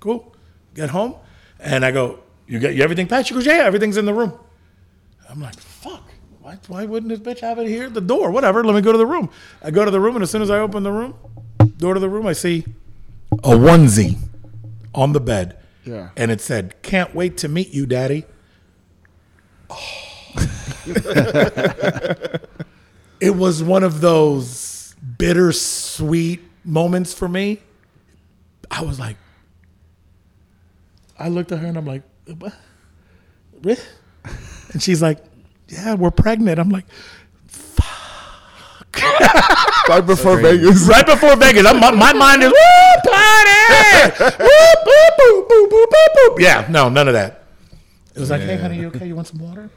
[0.00, 0.34] Cool.
[0.74, 1.14] Get home.
[1.60, 3.28] And I go, You get you everything packed?
[3.28, 4.38] She goes, Yeah, everything's in the room.
[5.30, 5.54] I'm like.
[6.52, 8.30] Why, why wouldn't this bitch have it here at the door?
[8.30, 8.62] Whatever.
[8.64, 9.30] Let me go to the room.
[9.62, 11.14] I go to the room, and as soon as I open the room,
[11.78, 12.66] door to the room, I see
[13.32, 14.18] a onesie
[14.94, 15.58] on the bed.
[15.84, 16.10] Yeah.
[16.16, 18.24] And it said, Can't wait to meet you, daddy.
[19.70, 20.08] Oh.
[23.20, 27.60] it was one of those bittersweet moments for me.
[28.70, 29.16] I was like,
[31.18, 32.02] I looked at her and I'm like,
[32.38, 32.54] "What?
[34.72, 35.18] And she's like,
[35.72, 36.58] Yeah, we're pregnant.
[36.58, 36.84] I'm like,
[37.46, 37.88] fuck.
[39.88, 40.86] Right before Vegas.
[40.86, 41.66] right before Vegas.
[41.66, 44.48] I'm, my, my mind is woo party, woo
[44.86, 46.38] boop boop boop boop boop boop.
[46.40, 47.42] Yeah, no, none of that.
[48.14, 49.06] It was like, hey, honey, you okay?
[49.06, 49.70] You want some water?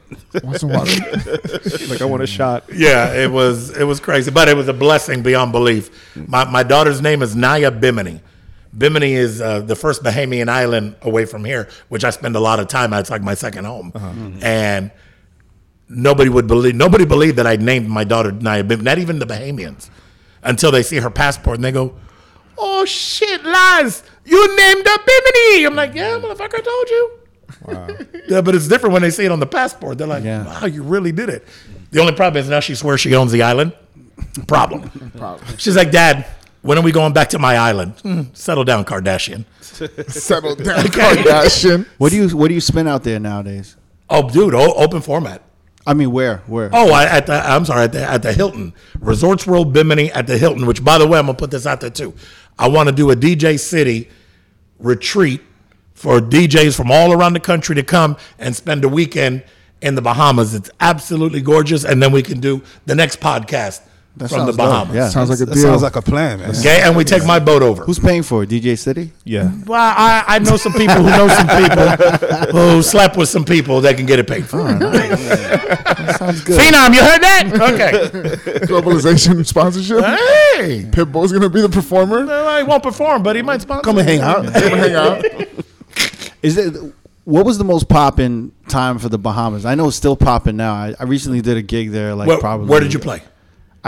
[0.44, 0.92] Want some water?
[1.88, 2.64] Like I want a shot.
[2.72, 5.90] Yeah, it was it was crazy, but it was a blessing beyond belief.
[6.14, 8.20] My my daughter's name is Naya Bimini.
[8.76, 12.60] Bimini is uh, the first Bahamian island away from here, which I spend a lot
[12.60, 13.00] of time at.
[13.00, 13.92] It's like my second home,
[14.42, 14.90] and
[15.88, 18.84] nobody would believe nobody believed that I named my daughter Naya Bimini.
[18.84, 19.88] Not even the Bahamians,
[20.42, 21.94] until they see her passport and they go,
[22.58, 27.10] "Oh shit, Laz, you named her Bimini." I'm like, "Yeah, motherfucker, I told you."
[28.28, 29.98] Yeah, but it's different when they see it on the passport.
[29.98, 30.44] They're like, Yeah.
[30.60, 31.46] "Wow, you really did it."
[31.92, 33.72] The only problem is now she swears she owns the island.
[34.48, 34.90] Problem.
[35.16, 35.46] problem.
[35.56, 36.26] She's like, "Dad,
[36.62, 39.44] when are we going back to my island?" "Hmm, settle down, Kardashian.
[40.08, 41.86] Settle down, Kardashian.
[41.98, 43.76] What do you What do you spend out there nowadays?
[44.10, 45.42] Oh, dude, o- open format.
[45.86, 46.38] I mean, where?
[46.46, 46.68] Where?
[46.72, 50.26] Oh, I, at the I'm sorry, at the at the Hilton Resorts World Bimini at
[50.26, 50.66] the Hilton.
[50.66, 52.14] Which, by the way, I'm gonna put this out there too.
[52.58, 54.08] I want to do a DJ City
[54.78, 55.42] retreat
[55.94, 59.44] for DJs from all around the country to come and spend a weekend
[59.80, 60.54] in the Bahamas.
[60.54, 63.80] It's absolutely gorgeous, and then we can do the next podcast
[64.18, 64.94] That from the sounds dope, Bahamas.
[64.94, 65.08] yeah.
[65.10, 65.62] Sounds like a That deal.
[65.64, 66.50] sounds like a plan, man.
[66.56, 67.84] Okay, and we take my boat over.
[67.84, 68.48] Who's paying for it?
[68.48, 69.12] DJ City.
[69.24, 69.52] Yeah.
[69.66, 71.86] Well, I, I know some people who know some people
[72.52, 74.58] who slept with some people that can get it paid for.
[74.68, 76.58] Sounds good.
[76.60, 77.44] Phenom, you heard that?
[77.74, 77.92] Okay.
[78.66, 79.98] Globalization sponsorship.
[80.02, 80.84] Hey.
[80.90, 82.24] Pitbull's gonna be the performer.
[82.26, 83.82] Well, he won't perform, but he might sponsor.
[83.82, 84.44] Come and hang out.
[84.44, 85.24] Come and hang out.
[86.42, 86.74] Is it?
[87.24, 89.66] What was the most popping time for the Bahamas?
[89.66, 90.72] I know it's still popping now.
[90.74, 92.14] I, I recently did a gig there.
[92.14, 92.68] Like Where, probably.
[92.68, 93.20] where did you play?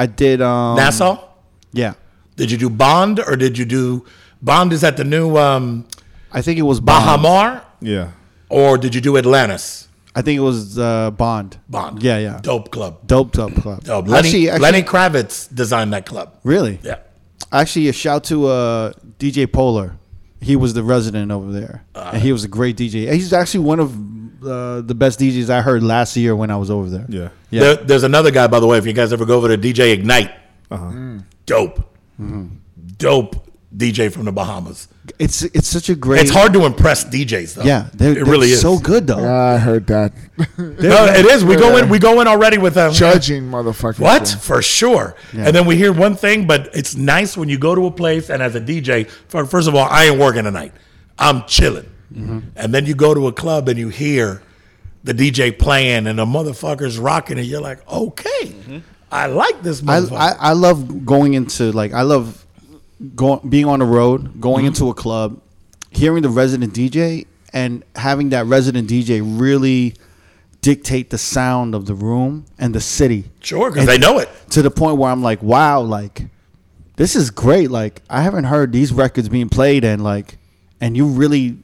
[0.03, 1.19] I did um, Nassau?
[1.73, 1.95] Yeah,
[2.37, 4.05] Did you do Bond or did you do
[4.41, 4.73] Bond?
[4.73, 5.87] Is at the new um,
[6.33, 7.05] I think it was Bond.
[7.05, 8.13] Baha Mar Yeah.
[8.49, 9.89] or did you do Atlantis?
[10.15, 11.59] I think it was uh, Bond.
[11.69, 12.03] Bond.
[12.03, 12.41] Yeah, yeah.
[12.43, 13.07] Dope club.
[13.07, 13.85] Dope, dope club.
[13.85, 14.07] Dope.
[14.09, 16.29] Lenny, Actually, actually, Lenny Kravitz designed that club.
[16.45, 16.79] really?
[16.83, 16.99] Yeah.
[17.53, 19.97] Actually, a shout to uh, DJ Polar.
[20.41, 23.13] He was the resident over there, and he was a great DJ.
[23.13, 23.91] He's actually one of
[24.45, 27.07] uh, the best DJs I heard last year when I was over there.
[27.09, 27.29] Yeah.
[27.51, 27.61] Yeah.
[27.61, 28.79] There, there's another guy, by the way.
[28.79, 30.31] If you guys ever go over to DJ Ignite,
[30.71, 30.85] uh-huh.
[30.85, 31.25] mm.
[31.47, 31.79] dope,
[32.21, 32.49] mm-hmm.
[32.97, 34.89] dope DJ from the Bahamas.
[35.19, 36.23] It's it's such a great.
[36.23, 37.63] It's hard to impress DJs though.
[37.63, 38.61] Yeah, they're, it they're really is.
[38.61, 39.21] so good though.
[39.21, 40.13] Yeah, I heard that.
[40.59, 41.45] No, it is.
[41.45, 41.89] We go in.
[41.89, 42.93] We go in already with them.
[42.93, 44.01] Judging motherfucker.
[44.01, 44.29] What?
[44.41, 45.17] For sure.
[45.33, 48.31] And then we hear one thing, but it's nice when you go to a place
[48.31, 50.73] and as a DJ, first of all, I ain't working tonight.
[51.19, 51.91] I'm chilling.
[52.13, 52.39] Mm-hmm.
[52.57, 54.43] And then you go to a club and you hear
[55.05, 58.83] the DJ playing and the motherfuckers rocking, and you're like, okay,
[59.13, 60.17] I like this I, motherfucker.
[60.19, 62.45] I I love going into like I love
[63.15, 64.67] going being on the road, going Mm-hmm.
[64.69, 65.41] into a club,
[65.91, 69.95] hearing the resident DJ, and having that resident DJ really
[70.61, 73.25] dictate the sound of the room and the city.
[73.41, 74.29] sure, because they know it.
[74.51, 76.27] to the point where I'm like, wow, like
[76.97, 77.71] this is great.
[77.71, 80.39] Like I haven't heard these records being played, and like,
[80.81, 81.59] and you really.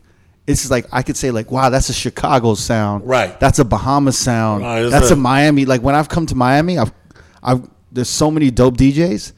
[0.46, 3.38] It's like I could say like, wow, that's a Chicago sound, Right.
[3.40, 5.64] That's a Bahamas sound, Right, that's a- a Miami.
[5.64, 6.92] Like when I've come to Miami, I've,
[7.42, 9.32] I've there's so many dope DJs,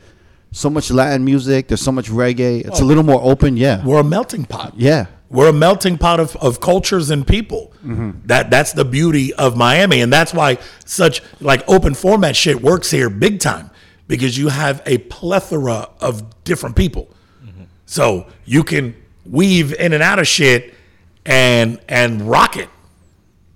[0.53, 1.69] so much Latin music.
[1.69, 2.67] There's so much reggae.
[2.67, 4.73] It's a little more open, yeah, We're a melting pot.
[4.77, 5.07] yeah.
[5.29, 7.73] We're a melting pot of, of cultures and people.
[7.85, 8.27] Mm-hmm.
[8.27, 12.93] That that's the beauty of Miami, and that's why such like open format shit works
[12.93, 13.71] here big time
[14.07, 17.11] because you have a plethora of different people.
[17.45, 17.65] Mm-hmm.
[17.87, 20.73] So you can weave in and out of shit
[21.27, 22.69] and and rock it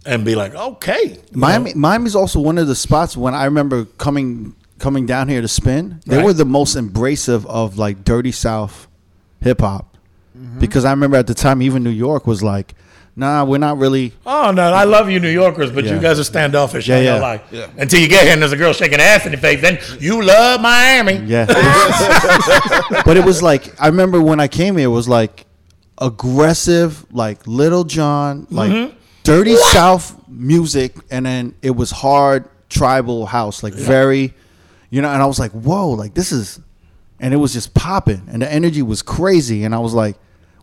[0.07, 1.81] and be like, okay, Miami, know?
[1.81, 6.01] Miami's also one of the spots when I remember coming coming down here to spin.
[6.07, 6.25] They Right.
[6.25, 8.89] were the most embracive of like dirty South
[9.41, 9.87] hip hop
[10.39, 10.61] Mm-hmm.
[10.61, 12.75] because I remember at the time even New York was like,
[13.17, 14.15] nah, we're not really.
[14.25, 16.89] Oh no, I love you, New Yorkers, but you guys are standoffish.
[16.89, 16.99] Yeah, I
[17.35, 17.61] ain't yeah.
[17.67, 17.73] gonna.
[17.79, 20.23] Until you get here and there's a girl shaking ass in your face, then you
[20.23, 21.17] love Miami.
[21.27, 21.45] Yeah.
[23.05, 25.45] but it was like I remember when I came here, it was like
[26.01, 28.97] aggressive, like Little Jon, like Mm-hmm.
[29.23, 34.33] dirty South music, and then it was hard tribal house, like very,
[34.91, 35.09] you know.
[35.11, 36.61] And I was like, whoa, like this is,
[37.19, 40.17] and it was just popping, and the energy was crazy, and I was like,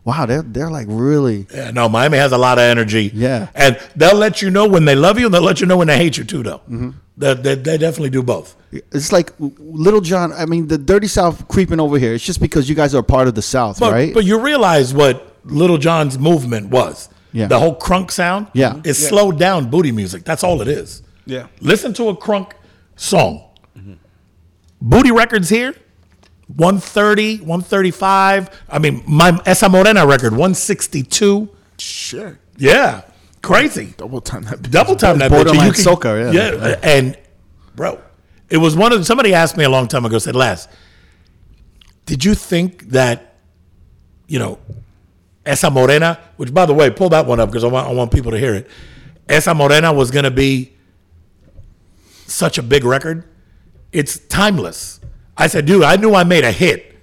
[0.04, 3.10] wow, they're they're like really, Yeah, no, Miami has a lot of energy.
[3.14, 3.48] Yeah.
[3.54, 5.88] and they'll let you know when they love you, and they'll let you know when
[5.88, 6.42] they hate you too.
[6.42, 6.90] Though Mm-hmm.
[7.16, 8.56] they, they, they definitely do both.
[8.72, 10.32] it's like Little Jon.
[10.32, 12.14] I mean, the dirty South creeping over here.
[12.14, 14.14] It's just because you guys are part of the South, But right?
[14.14, 17.08] but you realize what Little Jon's movement was.
[17.32, 17.46] Yeah.
[17.46, 18.48] the whole crunk sound.
[18.54, 18.80] Yeah.
[18.84, 20.24] is slowed down booty music.
[20.24, 21.02] That's all it is.
[21.26, 21.48] Yeah.
[21.60, 22.52] Listen to a crunk
[22.96, 23.44] song.
[23.76, 23.94] Mm-hmm.
[24.80, 25.74] Booty records here.
[26.56, 28.48] 130, 135.
[28.70, 31.48] I mean, my Esa Morena record, 162.
[31.78, 32.36] Shit.
[32.56, 33.02] Yeah.
[33.42, 33.92] Crazy.
[33.98, 34.60] Double time that.
[34.60, 34.70] bitch.
[34.70, 35.34] double time that bitch.
[35.44, 36.52] borderline You can- soca, yeah.
[36.68, 37.16] yeah, and
[37.76, 38.00] bro,
[38.48, 40.18] it was one of somebody asked me a long time ago.
[40.18, 40.66] Said, "Laz,
[42.06, 43.34] did you think that,
[44.26, 44.58] you know,
[45.48, 48.12] Esa Morena, which by the way, pull that one up because I want I want
[48.12, 48.68] people to hear it.
[49.28, 50.72] Esa Morena was going to be
[52.26, 53.24] such a big record.
[53.90, 55.00] It's timeless.
[55.36, 56.94] I said, dude, I knew I made a hit.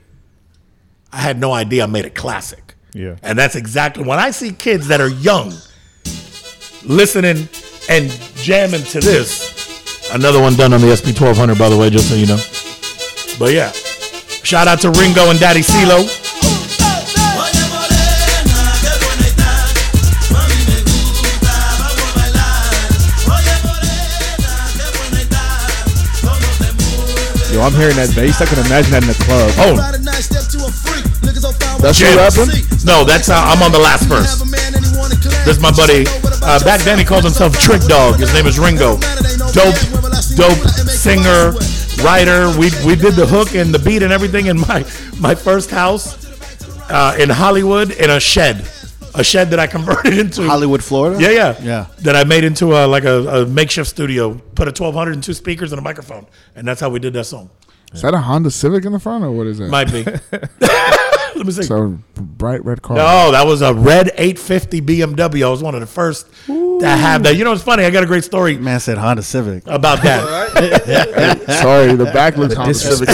[1.12, 2.76] I had no idea I made a classic.
[2.94, 3.16] Yeah.
[3.24, 5.54] And that's exactly when I see kids that are young
[6.84, 7.50] listening
[7.90, 10.12] and jamming to this.
[10.14, 12.38] Another one done on the SP 1200, by the way, just so you know.
[13.40, 16.25] But yeah, shout out to Ringo and Daddy CeeLo.
[27.56, 28.44] Yo, I'm hearing that bass.
[28.44, 29.48] I can imagine that in the club.
[29.64, 29.80] Oh,
[31.80, 32.36] That's you Jams.
[32.36, 32.52] rapping?
[32.84, 34.44] No, that's how I'm on the last verse.
[35.48, 36.04] This is my buddy.
[36.44, 38.20] Uh, back then he called himself Trick Dog.
[38.20, 39.00] His name is Ringo.
[39.56, 39.80] Dope,
[40.36, 40.60] dope
[40.92, 41.56] singer,
[42.04, 42.52] writer.
[42.60, 44.84] We we did the hook and the beat and everything in my
[45.18, 46.20] my first house
[46.92, 48.68] uh, in Hollywood in a shed,
[49.16, 51.22] a shed that I converted into Hollywood, Florida.
[51.22, 51.88] Yeah, yeah, Yeah.
[52.00, 54.34] That I made into a like a, a makeshift studio.
[54.34, 56.26] Put a 1200 and two speakers and a microphone,
[56.56, 57.50] and that's how we did that song.
[57.94, 59.70] Is that a Honda Civic in the front or what is that?
[59.70, 60.04] Might be.
[61.36, 61.64] Let me see.
[61.64, 62.98] so bright red car.
[62.98, 65.46] No, that was a red 850 BMW.
[65.46, 67.36] I was one of the first to have that.
[67.36, 67.84] You know, it's funny.
[67.84, 69.64] I got a great story Man said Honda Civic.
[69.68, 71.42] about that.
[71.62, 73.10] Sorry, the back looks Honda Civic.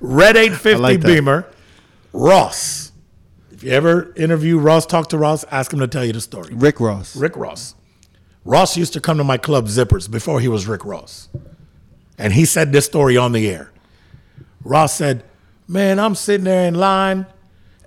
[0.00, 1.00] red 850 like.
[1.02, 1.46] Beamer.
[2.12, 2.83] Ross.
[3.64, 6.52] You ever interview Ross, talk to Ross, ask him to tell you the story.
[6.52, 7.16] Rick Ross.
[7.16, 7.74] Rick Ross.
[8.44, 11.30] Ross used to come to my club Zippers before he was Rick Ross.
[12.18, 13.72] And he said this story on the air.
[14.62, 15.24] Ross said,
[15.66, 17.24] Man, I'm sitting there in line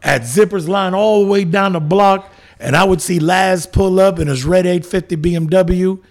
[0.02, 4.00] at Zippers line all the way down the block, and I would see Laz pull
[4.00, 6.02] up in his red 850 BMW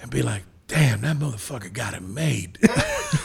[0.00, 2.58] and be like, Damn, that motherfucker got it made.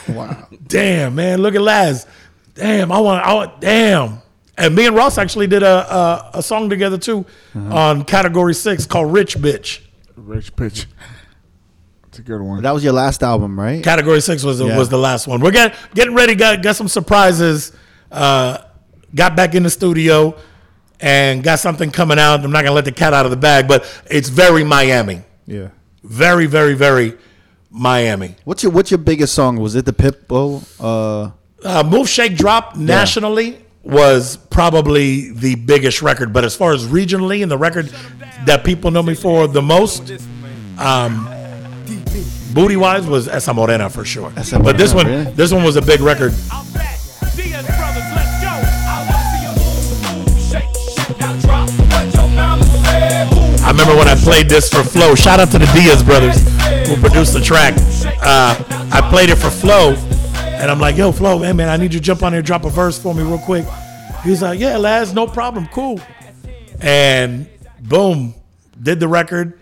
[0.08, 0.48] Wow.
[0.66, 2.06] damn, man, look at Laz.
[2.54, 4.22] Damn, I want, I want, damn.
[4.58, 7.24] And me and Ross actually did a a, a song together too
[7.54, 9.80] on Category Six called "Rich Bitch."
[10.16, 10.86] Rich Bitch.
[12.08, 12.62] It's a good one.
[12.62, 13.82] That was your last album, right?
[13.84, 14.78] Category Six was the, Yeah.
[14.78, 15.40] was the last one.
[15.40, 16.34] We're getting getting ready.
[16.34, 17.72] Got got some surprises
[18.10, 18.58] uh,
[19.14, 20.34] got back in the studio
[21.00, 22.42] and got something coming out.
[22.44, 25.22] I'm not gonna let the cat out of the bag, but it's very Miami.
[25.46, 25.68] Yeah.
[26.02, 27.16] Very, very, very
[27.70, 28.34] Miami.
[28.44, 29.58] What's your What's your biggest song?
[29.60, 30.64] Was it the Pitbull?
[30.80, 31.30] Uh,
[31.64, 33.58] Uh, Move Shake Drop nationally
[33.88, 37.86] was probably the biggest record, but as far as regionally and the record
[38.44, 40.12] that people know me for the most,
[40.78, 41.26] um,
[42.52, 44.30] booty wise was Esa Morena for sure.
[44.36, 45.32] Esa but this one, really?
[45.32, 46.34] this one was a big record.
[46.52, 46.98] I'm back.
[47.34, 48.52] Diaz brothers, let's go.
[48.52, 53.30] I wanna see you move, move, shake, shake, now drop what your mama said.
[53.30, 55.14] Move, I remember when I played this for Flo.
[55.14, 56.36] Shout out to the Diaz brothers
[56.86, 57.72] who produced the track.
[58.20, 58.54] Uh,
[58.92, 59.94] I played it for Flo,
[60.58, 62.64] and I'm like, "Yo, Flo, man, man, I need you to jump on here, drop
[62.64, 63.64] a verse for me real quick."
[64.24, 66.00] He's like, "Yeah, Laz, no problem, cool."
[66.80, 67.48] And
[67.80, 68.34] boom,
[68.80, 69.58] did the record,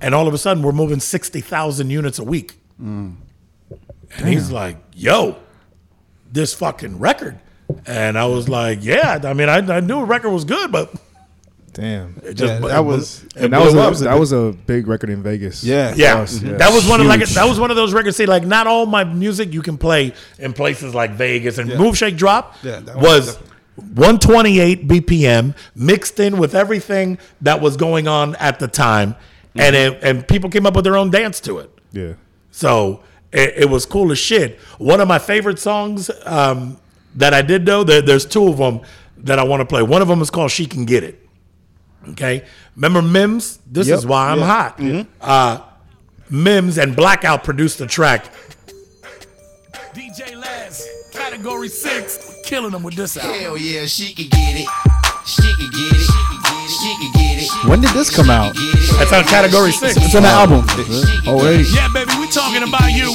[0.00, 2.54] and all of a sudden we're moving sixty thousand units a week.
[2.78, 5.36] And he's like, "Yo,
[6.32, 7.38] this fucking record,"
[7.86, 10.92] and I was like, "Yeah, I mean, I, I knew a record was good, but."
[11.72, 12.20] Damn.
[12.24, 14.86] It just, Yeah, that was- it And that was blew a, that was a big
[14.88, 15.62] record in Vegas.
[15.62, 15.94] Yeah.
[15.96, 16.54] Yeah, us, yeah.
[16.56, 18.16] that was one of like that was one of those records.
[18.16, 21.96] Say like not all my music you can play in places like Vegas and Move
[21.96, 23.38] Shake Drop Yeah, that was was
[23.94, 29.14] 128 BPM mixed in with everything that was going on at the time,
[29.54, 29.96] and Mm-hmm.
[29.96, 31.70] it, and people came up with their own dance to it.
[31.92, 32.12] Yeah.
[32.50, 33.02] So
[33.32, 34.58] it, it was cool as shit.
[34.78, 36.78] One of my favorite songs um,
[37.16, 38.80] that I did though, there, there's two of them
[39.18, 39.82] that I want to play.
[39.82, 41.26] One of them is called "She Can Get It."
[42.10, 42.44] Okay,
[42.76, 43.58] remember Mims?
[43.70, 43.98] This Yep.
[43.98, 44.80] is why I'm hot.
[45.20, 45.60] Uh,
[46.30, 48.26] Mims and Blackout produced the track.
[49.94, 53.40] DJ Laz, category six, killing them with this album.
[53.40, 54.68] Hell yeah, she could get it.
[55.26, 56.10] She could get it.
[56.70, 57.68] She could get it.
[57.68, 58.54] when did this come out?
[58.98, 59.96] That's on category six.
[59.96, 60.64] It's on the album.
[61.26, 61.66] Oh wait.
[61.74, 63.12] Yeah, baby, we talking about you.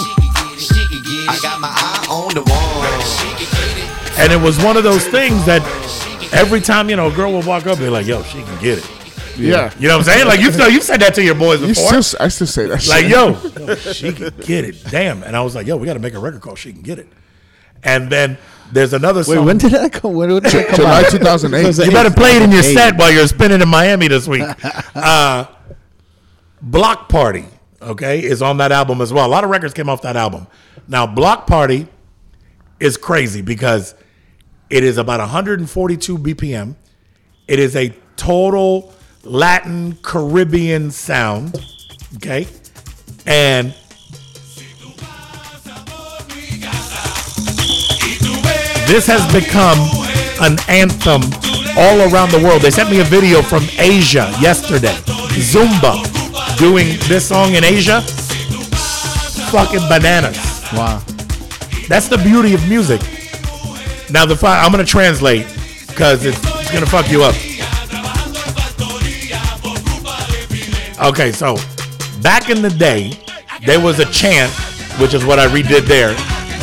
[1.28, 4.20] I got my eye on the one.
[4.20, 5.62] And it was one of those things that
[6.36, 8.78] every time you know a girl will walk up, they're like, "Yo, she can get
[8.80, 8.92] it."
[9.38, 9.74] Yeah.
[9.80, 10.28] You know what I'm saying?
[10.28, 12.02] Like you know, you said that to your boys You before.
[12.02, 12.88] still, I still say that.
[12.88, 13.32] like yo,
[13.68, 14.82] yo, she can get it.
[14.90, 15.24] Damn.
[15.24, 17.00] And I was like, yo, we got to make a record called "She Can Get
[17.00, 17.08] It."
[17.84, 18.38] And then
[18.72, 19.46] there's another Wait, song.
[19.46, 20.14] when did that come?
[20.14, 21.12] When did that come July out?
[21.12, 21.86] 2008.
[21.86, 24.44] you better play it in your set while you're spinning in Miami this week.
[24.96, 25.46] Uh,
[26.62, 27.46] Block Party,
[27.82, 29.26] okay, is on that album as well.
[29.26, 30.48] A lot of records came off that album.
[30.88, 31.88] Now, Block Party
[32.80, 33.94] is crazy because
[34.76, 36.76] it is about 142 BPM.
[37.48, 38.94] It is a total
[39.24, 41.66] Latin Caribbean sound,
[42.18, 42.46] okay,
[43.26, 43.74] and
[48.86, 49.80] this has become
[50.42, 51.22] an anthem
[51.78, 52.62] all around the world.
[52.62, 54.96] They sent me a video from Asia yesterday.
[55.40, 56.04] Zumba
[56.58, 58.02] doing this song in Asia.
[59.52, 60.38] Fucking bananas.
[60.74, 61.02] Wow.
[61.88, 63.00] That's the beauty of music.
[64.10, 65.48] Now the fi- I'm gonna translate
[65.88, 67.36] because it's, it's gonna fuck you up.
[71.02, 71.56] Okay, so
[72.22, 73.12] back in the day,
[73.66, 74.52] there was a chant,
[75.00, 76.12] which is what I redid there.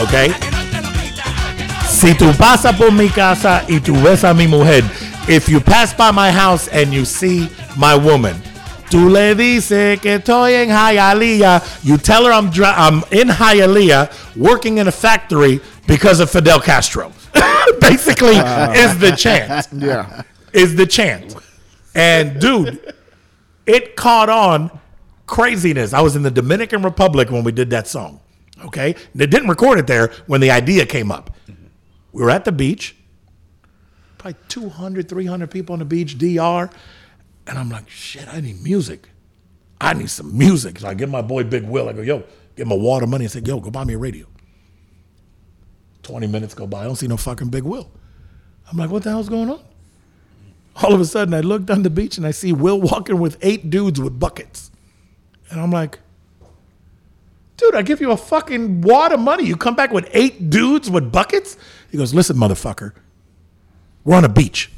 [0.01, 0.33] Okay.
[1.87, 4.83] Si tú pasa por mi casa y tú ves a mi mujer,
[5.29, 8.35] if you pass by my house and you see my woman,
[8.91, 11.63] tú le dices que estoy en Hialeah.
[11.85, 16.61] You tell her I'm dri- I'm in Hialeah working in a factory because of Fidel
[16.61, 17.13] Castro.
[17.81, 18.73] Basically, uh.
[18.73, 20.23] is the chant Yeah.
[20.53, 21.35] is the chant.
[21.95, 22.95] And dude,
[23.67, 24.79] it caught on
[25.27, 25.93] craziness.
[25.93, 28.21] I was in the Dominican Republic when we did that song.
[28.65, 28.95] Okay?
[29.15, 31.31] They didn't record it there when the idea came up.
[32.13, 32.97] We were at the beach,
[34.19, 36.71] probably 200, 300 people on the beach, DR.
[37.47, 39.09] And I'm like, shit, I need music.
[39.81, 40.79] I need some music.
[40.81, 41.89] So I get my boy Big Will.
[41.89, 42.23] I go, yo,
[42.55, 43.25] get my water money.
[43.25, 44.27] I said, yo, go buy me a radio.
[46.03, 46.83] 20 minutes go by.
[46.83, 47.91] I don't see no fucking Big Will.
[48.71, 49.61] I'm like, what the hell's going on?
[50.77, 53.37] All of a sudden, I look down the beach and I see Will walking with
[53.43, 54.71] eight dudes with buckets.
[55.51, 55.99] And I'm like,
[57.57, 59.45] dude, I give you a fucking wad of money.
[59.45, 61.57] You come back with eight dudes with buckets?
[61.91, 62.93] He goes, listen, motherfucker,
[64.05, 64.71] we're on a beach.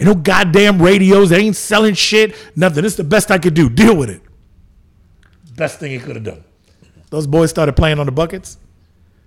[0.00, 1.30] Ain't no goddamn radios.
[1.30, 2.34] They ain't selling shit.
[2.56, 2.84] Nothing.
[2.84, 3.68] Is the best I could do.
[3.68, 4.22] Deal with it.
[5.56, 6.42] Best thing he could have done.
[7.10, 8.58] Those boys started playing on the buckets.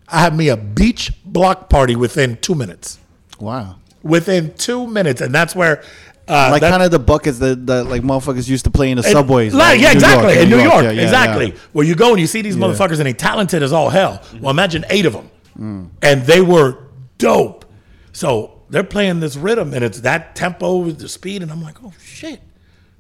[0.08, 3.00] I had me a beach block party within two minutes.
[3.40, 3.76] Wow.
[4.04, 5.22] Within two minutes.
[5.22, 5.84] And that's where.
[6.28, 8.98] Uh, Like that- kind of the buckets that, that like motherfuckers used to play in
[8.98, 9.54] the subways.
[9.54, 10.34] Like, yeah, New exactly.
[10.34, 11.48] York, in New York, yeah, yeah, exactly.
[11.52, 11.60] yeah.
[11.72, 14.22] Where you go and you see these motherfuckers and they talented as all hell.
[14.42, 15.30] Well, imagine eight of them.
[15.58, 15.90] Mm.
[16.02, 16.80] And they were
[17.18, 17.64] dope.
[18.12, 21.42] So they're playing this rhythm and it's that tempo, with the speed.
[21.44, 22.42] And I'm like, oh, shit.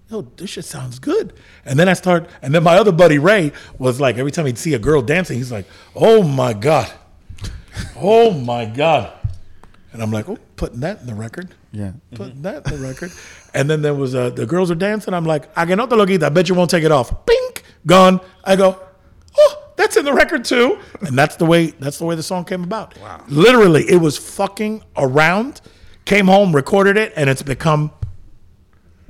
[0.10, 1.34] Yo, this shit sounds good.
[1.66, 4.58] And then I start, and then my other buddy Ray was like, every time he'd
[4.58, 5.66] see a girl dancing, he's like,
[5.96, 6.92] oh my God.
[7.98, 9.14] Oh my God.
[9.92, 11.54] And I'm like, oh, putting that in the record.
[11.72, 11.94] Yeah.
[12.16, 13.12] Put that in the record.
[13.54, 15.14] And then there was uh, the girls are dancing.
[15.14, 16.28] I'm like, I can not lo quita.
[16.28, 17.26] I bet you won't take it off.
[17.26, 18.22] Pink, gone.
[18.44, 18.80] I go,
[19.38, 20.80] oh, that's in the record too.
[21.02, 22.98] And that's the way that's the way the song came about.
[23.00, 23.24] Wow.
[23.28, 25.62] Literally, it was fucking around.
[26.06, 27.92] Came home, recorded it, and it's become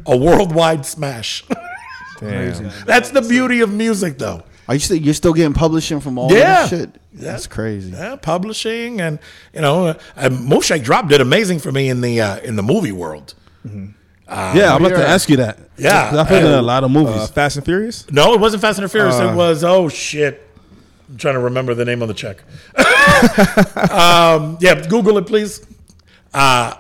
[0.08, 1.44] a worldwide smash.
[2.20, 2.72] Damn.
[2.86, 4.44] that's the beauty of music, though.
[4.68, 6.64] Are you still you're still getting publishing from all Yeah.
[6.64, 6.90] that shit?
[7.14, 7.32] Yeah.
[7.32, 7.92] That's crazy.
[7.92, 9.20] Yeah, publishing and
[9.54, 12.64] you know, uh, and Move Drop did amazing for me in the uh, in the
[12.64, 13.34] movie world.
[13.64, 15.60] yeah, I'm about to ask you that.
[15.78, 16.12] Yeah.
[16.20, 17.16] I've been in a lot of movies.
[17.16, 18.12] Uh, Fast and Furious.
[18.12, 19.20] No, it wasn't Fast and the Furious.
[19.20, 20.44] it was oh shit.
[21.10, 22.44] I'm trying to remember the name of the check.
[23.92, 25.66] um, yeah, Google it, please.
[26.34, 26.74] Uh,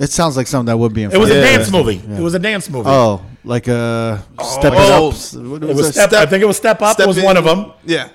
[0.00, 1.12] It sounds like something that would be in.
[1.12, 1.56] it was a Yeah.
[1.56, 2.00] dance movie.
[2.16, 2.88] It was a dance movie.
[2.88, 5.08] Oh, like a step it Oh.
[5.10, 5.14] up.
[5.14, 6.08] What it was that?
[6.08, 7.72] step, I think it was Step Up Step was in- one of them.
[7.84, 8.08] Yeah.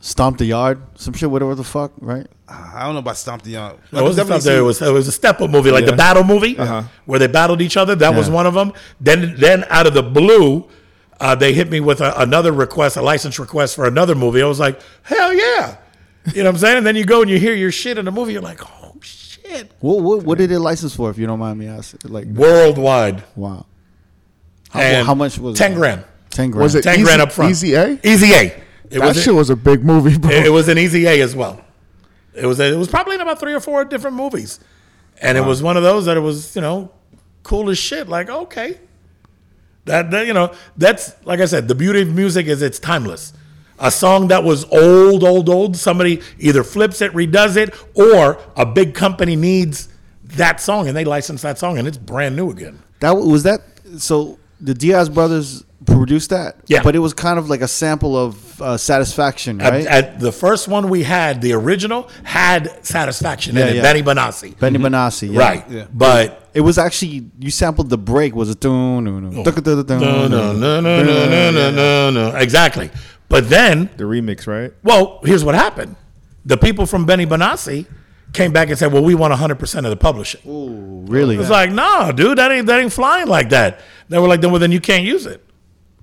[0.00, 2.26] Stomp the yard, some shit, whatever the fuck, right?
[2.48, 3.74] I don't know about Stomp the Young.
[3.92, 4.26] It was, it
[4.62, 6.54] was it was a step up movie, like the battle movie,
[7.06, 7.94] where they battled each other.
[7.94, 8.72] That was one of them.
[9.00, 10.66] Then then out of the blue,
[11.20, 14.42] uh, they hit me with a, another request, a license request for another movie.
[14.42, 15.76] I was like, hell yeah,
[16.34, 16.78] you know what I'm saying?
[16.78, 18.81] And then you go and you hear your shit in the movie, you're like, oh
[19.56, 21.10] shit, What, what what did it license for?
[21.10, 23.22] If you don't mind me asking, like worldwide.
[23.36, 23.66] wow,
[24.70, 25.76] how, And how much was ten it?
[25.76, 26.04] grand?
[26.30, 26.62] Ten grand.
[26.62, 27.50] Was it Ten easy, grand up front.
[27.50, 27.98] Easy A?
[28.02, 28.44] Easy A.
[28.44, 30.30] It That was shit was a big movie, bro.
[30.30, 31.62] it, it was an easy A as well.
[32.34, 34.58] It was it was probably in about three or four different movies,
[35.20, 36.90] and it was one of those that it was you know
[37.42, 38.08] cool as shit.
[38.08, 38.78] Like okay,
[39.84, 43.34] that, that you know that's like I said, the beauty of music is it's timeless.
[43.82, 48.64] A song that was old, old, old, somebody either flips it, redoes it, or a
[48.64, 49.88] big company needs
[50.24, 52.82] that song and they license that song and it's brand new again.
[53.00, 53.60] That was that.
[53.98, 56.56] So the Diaz brothers produced that.
[56.66, 56.82] Yeah.
[56.82, 59.86] but it was kind of like a sample of uh, Satisfaction, right?
[59.86, 63.82] At, the first one we had, the original had Satisfaction Yeah, in it, yeah.
[63.82, 64.58] Benny Benassi.
[64.58, 65.38] Benny Benassi, yeah.
[65.40, 65.88] Right.
[65.92, 68.34] But It was actually you sampled the break.
[68.34, 72.36] Was dun, dun, no, no, no, no, no, no, no, no, no.
[72.36, 72.90] Exactly.
[73.32, 74.74] But then, The remix, right?
[74.82, 75.96] well, here's what happened.
[76.44, 77.86] The people from Benny Benassi
[78.34, 81.36] came back and said, "Well, we want 100 percent of the publishing." Ooh, really?
[81.38, 83.80] It's like, no, dude, that ain't that ain't flying like that.
[84.10, 85.42] They were like, then well, then you can't use it.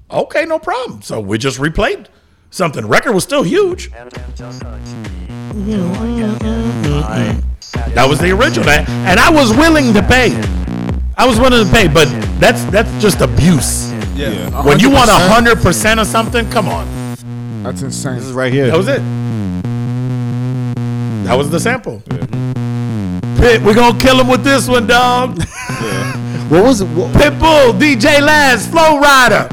[0.09, 1.03] Okay, no problem.
[1.03, 2.07] So we just replayed
[2.49, 2.87] something.
[2.87, 3.91] Record was still huge.
[7.93, 10.33] That was the original, and and I was willing to pay.
[11.15, 12.07] I was willing to pay, but
[12.39, 13.91] that's that's just abuse.
[14.15, 14.63] Yeah.
[14.63, 15.29] When you want 100%?
[15.29, 17.08] hundred percent of something, come on.
[17.63, 17.85] That's mm.
[17.85, 18.15] insane.
[18.15, 18.67] This is right here.
[18.67, 19.01] That was it.
[21.25, 22.01] That was the sample.
[23.39, 25.41] Pit, we gonna kill him with this one, dog.
[26.49, 26.85] What was it?
[26.85, 29.47] What, Pitbull, DJ Laz, Flo Rida.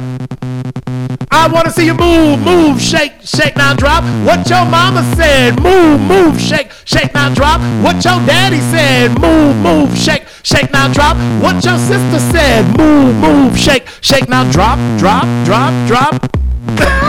[1.31, 4.03] I wanna see you move, move, shake, shake now drop.
[4.25, 7.61] What your mama said, move, move, shake, shake now drop.
[7.85, 11.19] What your daddy said, move, move, shake, shake now drop.
[11.43, 17.03] What your sister said, move, move, shake, shake now drop, drop, drop, drop.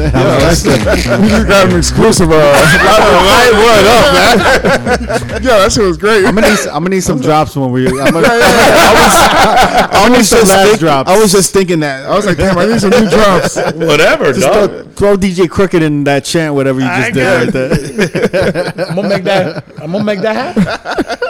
[0.00, 2.30] we just got an exclusive.
[2.30, 4.38] Uh, what up, man?
[5.42, 6.24] yeah, that shit was great.
[6.24, 6.58] I'm gonna need.
[6.60, 7.86] I'm gonna need some drops when we.
[7.86, 11.10] I'm gonna, I'm gonna need some last think- drops.
[11.10, 12.06] I was just thinking that.
[12.06, 13.56] I was like, damn, I need some new drops.
[13.56, 14.70] Whatever, Just dog.
[14.70, 18.86] throw, throw DJ Crooked in that chant, whatever you I just did right there.
[18.88, 19.64] I'm gonna make that.
[19.80, 20.66] I'm gonna make that happen.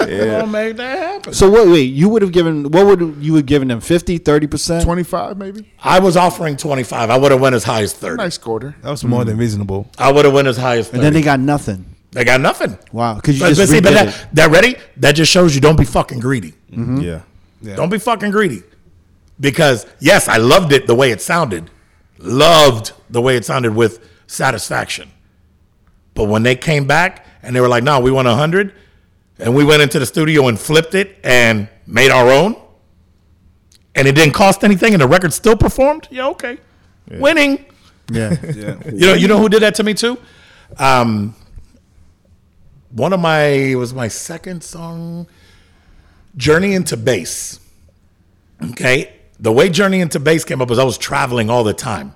[0.00, 1.32] I'm gonna make that happen.
[1.32, 1.66] So what?
[1.68, 2.70] Wait, you would have given.
[2.70, 3.80] What would you have given them?
[3.80, 4.84] 50, 30 percent?
[4.84, 5.70] 25, maybe?
[5.82, 7.10] I was offering 25.
[7.10, 8.16] I would have went as high as 30.
[8.16, 8.76] Nice quarter.
[8.82, 9.40] That was more than mm.
[9.40, 9.90] reasonable.
[9.98, 10.98] I would have went as high as 30.
[10.98, 11.84] And then they got nothing.
[12.12, 12.76] They got nothing.
[12.92, 14.76] Wow, because you But, just but see, but that, that ready?
[14.96, 16.52] That just shows you don't be fucking greedy.
[16.70, 16.82] Mm-hmm.
[16.82, 17.00] Mm-hmm.
[17.00, 17.20] Yeah.
[17.62, 18.62] yeah, Don't be fucking greedy.
[19.38, 21.70] Because yes, I loved it the way it sounded.
[22.18, 25.10] Loved the way it sounded with satisfaction.
[26.14, 28.74] But when they came back and they were like, "No, we want 100."
[29.38, 32.56] And we went into the studio and flipped it and made our own.
[33.94, 36.08] And it didn't cost anything and the record still performed.
[36.10, 36.58] Yeah, okay.
[37.08, 37.64] Winning.
[38.54, 38.78] Yeah.
[38.86, 40.18] You know, you know who did that to me too?
[40.78, 41.34] Um,
[42.90, 45.26] one of my it was my second song,
[46.36, 47.60] Journey into Bass.
[48.70, 52.12] Okay, the way Journey into Bass came up was I was traveling all the time,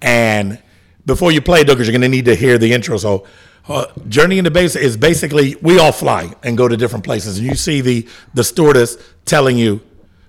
[0.00, 0.62] and
[1.04, 2.96] before you play, Douglas, you're gonna need to hear the intro.
[2.96, 3.26] So,
[3.68, 7.46] uh, Journey into Bass is basically we all fly and go to different places, and
[7.46, 9.80] you see the the stewardess telling you,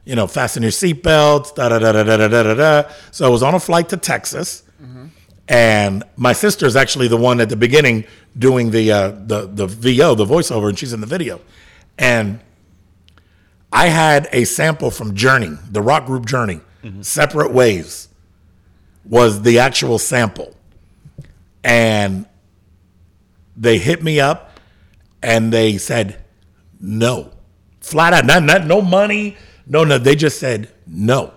[0.04, 2.54] you know, fasten your seatbelts, da da da da da da da.
[2.54, 2.90] da.
[3.12, 4.64] So I was on a flight to Texas.
[5.48, 8.06] And my sister is actually the one at the beginning
[8.38, 11.42] doing the uh, the the VO, the voiceover, and she's in the video.
[11.98, 12.40] And
[13.74, 16.62] I had a sample from Journey, the rock group Journey,
[17.02, 18.08] Separate Ways
[19.06, 20.56] was the actual sample.
[21.64, 22.26] And
[23.58, 24.60] they hit me up
[25.22, 26.24] and they said,
[26.80, 27.32] no.
[27.82, 28.26] flat out.
[28.26, 29.36] Not, not no money.
[29.68, 29.98] No, no.
[29.98, 31.34] They just said no.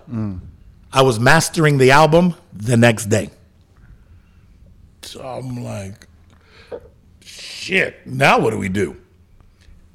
[0.93, 3.31] I was mastering the album the next day.
[5.01, 6.07] So I'm like,
[7.21, 8.05] shit.
[8.05, 8.95] Now what do we do?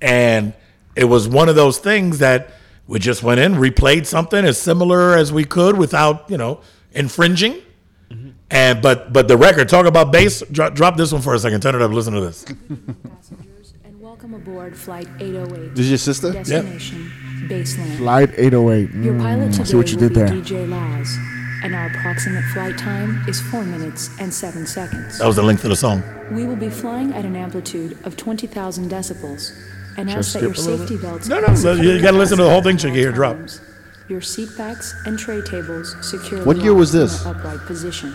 [0.03, 0.55] And
[0.97, 2.51] it was one of those things that
[2.89, 6.61] we just went in, replayed something as similar as we could without, you know,
[6.93, 7.62] infringing.
[8.11, 8.31] Mm-hmm.
[8.51, 10.43] And but but the record, talk about bass.
[10.51, 11.61] Drop, drop this one for a second.
[11.61, 11.91] Turn it up.
[11.91, 12.45] Listen to this.
[12.45, 15.75] Passengers, and welcome aboard Flight 808.
[15.75, 16.33] This is your sister?
[16.33, 17.12] Destination,
[17.49, 17.97] Baseland.
[17.97, 18.91] Flight 808.
[18.95, 20.29] Your Mm, pilot today see what you did be there.
[20.29, 21.16] DJ Laz,
[21.65, 25.19] and our approximate flight time is 4 minutes and 7 seconds.
[25.19, 26.03] That was the length of the song.
[26.33, 29.53] We will be flying at an amplitude of 20,000 decibels,
[29.97, 32.62] and ask that your safety belts No, be no, you gotta listen to the whole
[32.62, 33.37] thing at so you can hear it drop.
[34.09, 37.27] Your seat backs and tray tables securely What year was locked in this?
[37.27, 38.12] upright position.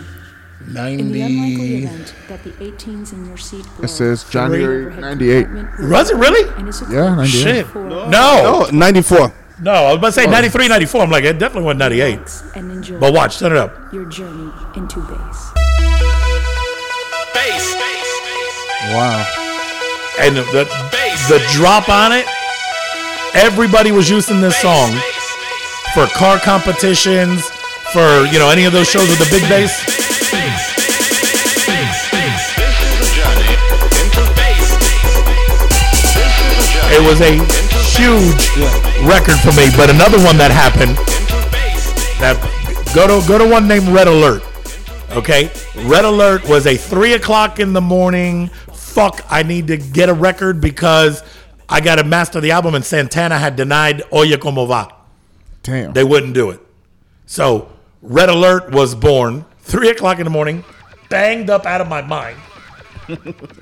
[0.66, 5.46] In the unlikely event that the 18s in your seat blow, It says January 98.
[5.90, 6.48] Was it really?
[6.58, 7.42] and is Yeah, equipped 98.
[7.42, 7.66] Shit.
[7.66, 9.32] for No, Oh, 94.
[9.60, 9.72] no.
[9.72, 11.02] I was about to say 93, 94.
[11.02, 12.18] I'm like, it definitely wasn't 98.
[12.54, 13.92] and enjoy But watch, turn it up.
[13.92, 15.52] your journey into bass.
[18.92, 19.26] Wow.
[20.20, 20.64] And the, the,
[21.28, 22.26] the drop on it,
[23.34, 24.90] everybody was using this song
[25.94, 27.48] for car competitions,
[27.92, 30.03] for, you know, any of those shows with the big bass.
[36.96, 37.34] It was a
[37.96, 38.48] huge
[39.04, 39.68] record for me.
[39.76, 40.96] But another one that happened,
[42.20, 42.38] that
[42.94, 44.42] go to go to one named Red Alert.
[45.10, 45.50] Okay,
[45.86, 48.48] Red Alert was a three o'clock in the morning.
[48.72, 51.24] Fuck, I need to get a record because
[51.68, 54.94] I got to master the album, and Santana had denied Oye Como Va.
[55.64, 55.92] Damn.
[55.92, 56.60] They wouldn't do it.
[57.26, 60.64] So Red Alert was born three o'clock in the morning,
[61.08, 62.38] banged up out of my mind.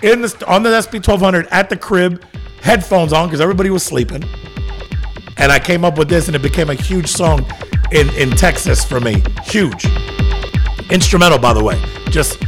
[0.03, 2.23] in the on the SP twelve hundred at the crib,
[2.61, 4.23] headphones on because everybody was sleeping,
[5.39, 7.45] and I came up with this, and it became a huge song
[7.91, 9.23] in in Texas for me.
[9.45, 9.87] Huge,
[10.91, 12.39] instrumental by the way, just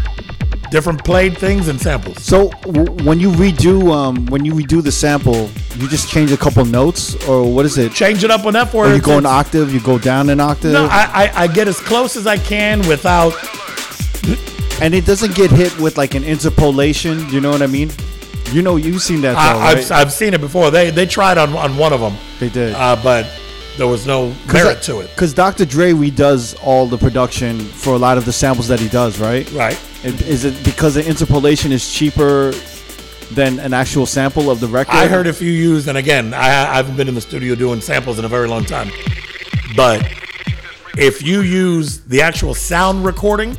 [0.75, 2.21] different played things and samples.
[2.23, 5.49] So w- when you redo um, when you redo the sample,
[5.79, 7.93] you just change a couple notes, or what is it?
[7.93, 10.41] Change it up on that for Or you go an octave, you go down an
[10.41, 13.33] octave, No, I, I I get as close as I can without
[14.83, 17.29] and it doesn't get hit with like an interpolation.
[17.31, 17.91] You know what I mean?
[18.51, 19.35] You know, you've seen that.
[19.35, 19.79] Though, I, right?
[19.79, 20.73] I've, I've seen it before.
[20.73, 22.17] They they tried on, on one of them.
[22.41, 22.75] They did.
[22.75, 23.27] uh, but
[23.77, 25.11] there was no merit to it.
[25.11, 25.65] Because Dr.
[25.65, 29.51] Dre redoes all the production for a lot of the samples that he does, right?
[29.53, 29.79] Right.
[30.05, 32.53] Is it because the interpolation is cheaper
[33.33, 34.95] than an actual sample of the record?
[34.95, 37.81] I heard if you use, and again, I, I haven't been in the studio doing
[37.81, 38.91] samples in a very long time,
[39.75, 40.07] but
[40.99, 43.57] if you use the actual sound recording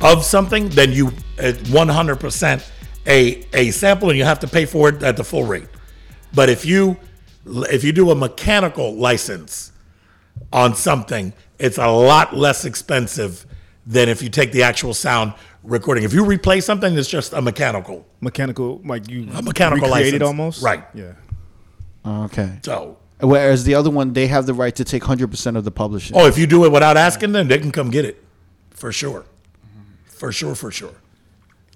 [0.00, 1.08] of something, then you
[1.38, 2.70] uh, 100%
[3.06, 5.68] a a sample, and you have to pay for it at the full rate.
[6.34, 6.96] But if you
[7.44, 9.72] if you do a mechanical license
[10.54, 13.44] on something, it's a lot less expensive
[13.86, 16.04] than if you take the actual sound recording.
[16.04, 18.06] If you replay something, it's just a mechanical.
[18.20, 20.22] Mechanical, like you A mechanical recreated license.
[20.22, 20.62] almost.
[20.62, 20.84] Right.
[20.94, 21.12] Yeah.
[22.06, 22.58] Okay.
[22.62, 26.16] So, Whereas the other one, they have the right to take 100% of the publishing.
[26.16, 28.20] oh, if you do it without asking them, they can come get it,
[28.70, 29.24] for sure,
[30.06, 30.94] for sure, for sure.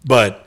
[0.05, 0.45] But,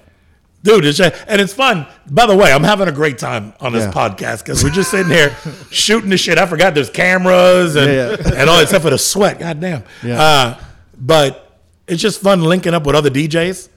[0.61, 1.85] dude, it's just, and it's fun.
[2.11, 3.91] By the way, I'm having a great time on this Yeah.
[3.93, 5.33] podcast because we're just sitting here
[5.71, 6.37] shooting the shit.
[6.37, 8.41] I forgot there's cameras and Yeah, yeah.
[8.41, 9.39] and all except for the sweat.
[9.39, 9.83] God damn.
[10.03, 10.21] Yeah.
[10.21, 10.59] Uh,
[10.99, 11.48] but
[11.89, 13.69] it's just fun linking up with other DJs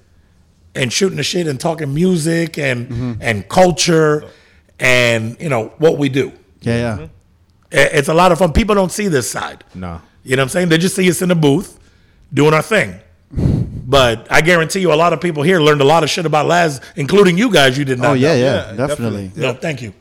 [0.75, 3.13] and shooting the shit and talking music and Mm-hmm.
[3.21, 4.25] and culture
[4.81, 6.33] and you know what we do.
[6.63, 7.07] yeah, yeah.
[7.73, 8.53] I- It's a lot of fun.
[8.53, 9.65] People don't see this side.
[9.75, 10.01] No.
[10.25, 10.69] You know what I'm saying?
[10.69, 11.79] They just see us in the booth
[12.33, 13.01] doing our thing.
[13.33, 16.47] But I guarantee you, a lot of people here learned a lot of shit about
[16.47, 17.77] Laz, including you guys.
[17.77, 18.11] You did not.
[18.11, 18.35] Oh, yeah, know.
[18.35, 19.29] yeah, Yeah, definitely.
[19.29, 19.43] definitely.
[19.43, 19.93] No, thank you.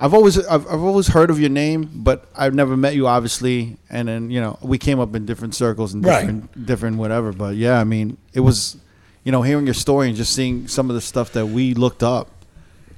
[0.00, 3.76] I've always I've, I've always heard of your name, but I've never met you, obviously.
[3.90, 6.20] And then you know we came up in different circles and Right.
[6.20, 7.32] different different whatever.
[7.32, 8.76] But yeah, I mean it was,
[9.22, 12.02] you know, hearing your story and just seeing some of the stuff that we looked
[12.02, 12.28] up,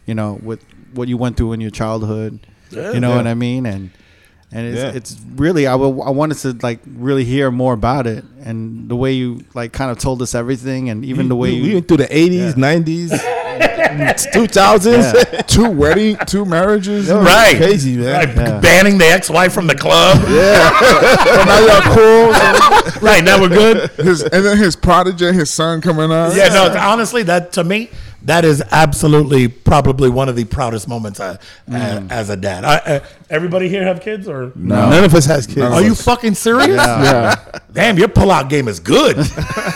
[0.06, 0.62] you know, with
[0.94, 2.40] what you went through in your childhood.
[2.70, 2.92] Yeah.
[2.92, 3.16] you know Yeah.
[3.16, 3.66] what I mean?
[3.66, 3.90] And
[4.52, 4.92] and it's, Yeah.
[4.94, 8.96] it's really I wa- I wanted to like really hear more about it and the
[8.96, 11.74] way you like kind of told us everything and even the way we, you we
[11.74, 13.10] went through the 80s, 90s,
[13.90, 15.46] 2000s.
[15.46, 17.08] two wedding, two marriages.
[17.08, 17.56] That was Right.
[17.56, 18.12] Crazy, man.
[18.14, 18.60] Right, Yeah.
[18.60, 20.16] banning the ex-wife from the club.
[20.18, 20.26] And
[21.46, 23.00] now y'all cool.
[23.00, 23.90] right now we're good.
[23.92, 26.34] His, and then his prodigy, his son coming out.
[26.34, 26.74] Yeah, no.
[26.78, 27.90] Honestly, that to me,
[28.26, 31.38] that is absolutely probably one of the proudest moments I,
[31.68, 32.10] Mm.
[32.10, 32.64] uh, as a dad.
[32.64, 33.00] I, uh,
[33.30, 34.90] everybody here have kids or No.
[34.90, 35.60] None of us has kids.
[35.60, 36.76] Are you fucking serious?
[36.76, 37.34] Yeah.
[37.72, 39.16] Damn, your pullout game is good.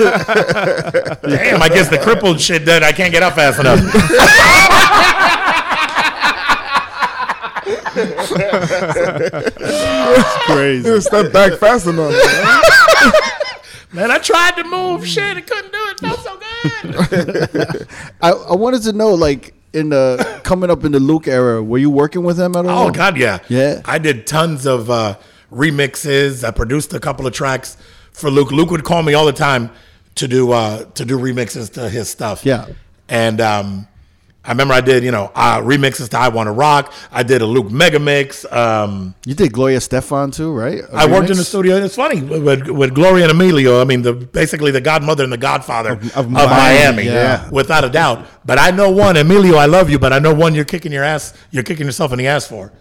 [1.23, 3.81] Damn, I guess the crippled shit that I can't get up fast enough.
[9.51, 12.13] He didn't step back fast enough.
[13.93, 15.37] Man, I tried to move shit.
[15.37, 15.93] I couldn't do it.
[15.93, 17.89] It felt so good.
[18.23, 21.79] I, I wanted to know, like, in the coming up in the Luke era, were
[21.79, 22.89] you working with him at all?
[22.89, 23.83] Oh God, yeah, Yeah.
[23.85, 25.17] I did tons of uh,
[25.53, 26.43] remixes.
[26.45, 27.77] I produced a couple of tracks
[28.13, 28.51] for Luke.
[28.51, 29.71] Luke would call me all the time
[30.17, 32.45] to do uh, to do remixes to his stuff.
[32.45, 32.67] Yeah.
[33.09, 33.87] and um,
[34.43, 36.93] I remember I did you know uh, remixes to I Want to Rock.
[37.13, 38.51] I did a Luke mega mix.
[38.51, 40.81] Um, You did Gloria Estefan too, right?
[40.81, 41.77] A I worked in the studio.
[41.77, 43.81] It's funny with, with Gloria and Emilio.
[43.81, 47.51] I mean, the basically the godmother and the godfather of, Miami, Miami, yeah.
[47.51, 48.27] without a doubt.
[48.45, 49.57] But I know one, Emilio.
[49.57, 50.55] I love you, but I know one.
[50.55, 51.35] You're kicking your ass.
[51.51, 52.73] You're kicking yourself in the ass for.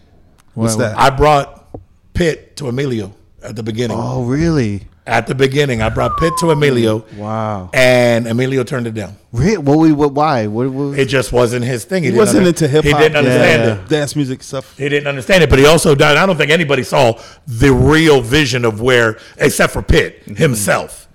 [0.53, 0.98] What's that?
[0.98, 1.68] I brought
[2.14, 3.97] Pit to Emilio at the beginning.
[3.99, 4.83] Oh, really?
[5.07, 7.03] At the beginning, I brought Pit to Emilio.
[7.17, 7.71] Wow.
[7.73, 9.15] And Emilio turned it down.
[9.31, 9.91] Re- What we?
[9.91, 10.13] What?
[10.13, 10.45] Why?
[10.45, 10.69] What?
[10.69, 12.03] what It just wasn't his thing.
[12.03, 12.93] He didn't wasn't under- into hip hop.
[12.97, 13.83] He didn't understand Yeah.
[13.85, 13.89] it.
[13.89, 14.77] Dance music stuff.
[14.77, 16.15] He didn't understand it, but he also died.
[16.17, 20.35] I don't think anybody saw the real vision of where, except for Pit mm-hmm.
[20.35, 21.07] himself.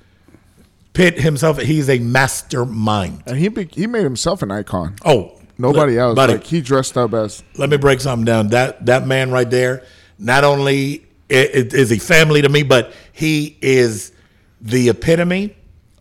[0.93, 3.23] Pit himself, he's a mastermind.
[3.27, 4.97] And he be, he made himself an icon.
[5.05, 6.17] Oh, Nobody li- else.
[6.17, 6.33] buddy.
[6.35, 8.49] Like he dressed up as let me break something down.
[8.49, 9.85] That that man right there,
[10.19, 14.13] not only i- i- is he family to me, but he is
[14.61, 15.57] the epitome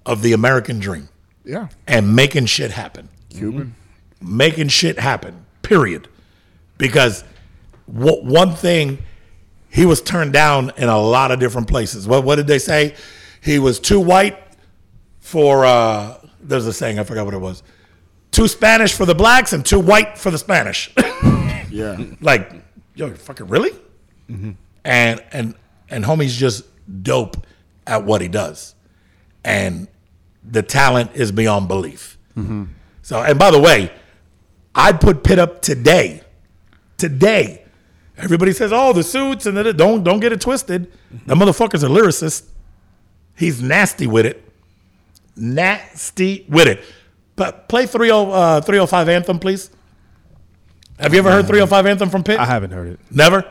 [0.05, 1.07] of the American dream
[1.45, 3.09] yeah, and making shit happen.
[3.29, 3.75] Cuban.
[4.21, 5.45] making shit happen.
[5.61, 6.07] Period.
[6.77, 7.23] Because
[7.91, 8.99] w- one thing,
[9.69, 12.07] he was turned down in a lot of different places.
[12.07, 12.95] What what did they say?
[13.41, 14.37] He was too white
[15.19, 15.65] for.
[15.65, 17.63] uh There's a saying I forgot what it was.
[18.31, 20.93] Too Spanish for the blacks and too white for the Spanish.
[21.71, 22.51] Yeah, like,
[22.93, 23.71] yo, fucking really?
[24.85, 25.55] And and
[25.89, 26.65] and homie's just
[27.03, 27.45] dope
[27.87, 28.75] at what he does,
[29.43, 29.87] and
[30.43, 32.17] the talent is beyond belief.
[33.01, 33.91] So, and by the way,
[34.75, 36.21] I'd put Pit up today.
[36.97, 37.63] Today,
[38.17, 40.91] everybody says, "Oh, the suits," and the, don't don't get it twisted.
[41.27, 42.45] The motherfucker's a lyricist.
[43.35, 44.43] He's nasty with it.
[45.35, 46.83] Nasty with it.
[47.35, 49.71] But play 30, uh, 305 anthem, please.
[50.99, 52.39] Have you ever heard 305 anthem from Pit?
[52.39, 52.99] I haven't heard it.
[53.09, 53.43] Never?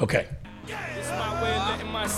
[0.00, 0.26] Okay.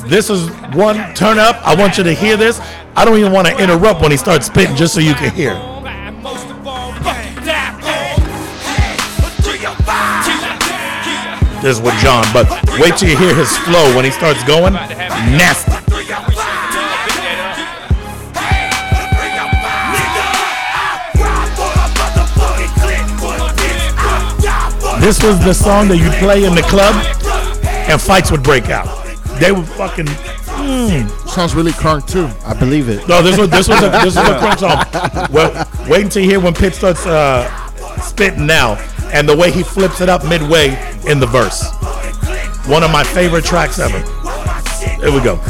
[0.07, 1.57] This is one turn up.
[1.67, 2.61] I want you to hear this.
[2.97, 5.55] I don't even want to interrupt when he starts spitting just so you can hear.
[11.63, 12.51] This is with Jon, but
[12.81, 14.73] wait till you hear his flow when he starts going.
[14.73, 15.71] Nasty.
[25.01, 26.95] This was the song that you'd play in the club
[27.89, 29.02] and fights would break out.
[29.43, 30.07] They were fucking.
[30.07, 31.29] mm.
[31.29, 32.29] sounds really crunk too.
[32.47, 33.09] I believe it.
[33.09, 35.29] No, this was this was a, this was a crunk song.
[35.33, 37.49] Well, wait until you hear when Pit starts uh,
[38.01, 38.75] spitting now,
[39.13, 40.69] and the way he flips it up midway
[41.09, 41.71] in the verse.
[42.69, 43.99] One of my favorite tracks ever.
[45.01, 45.41] Here we go.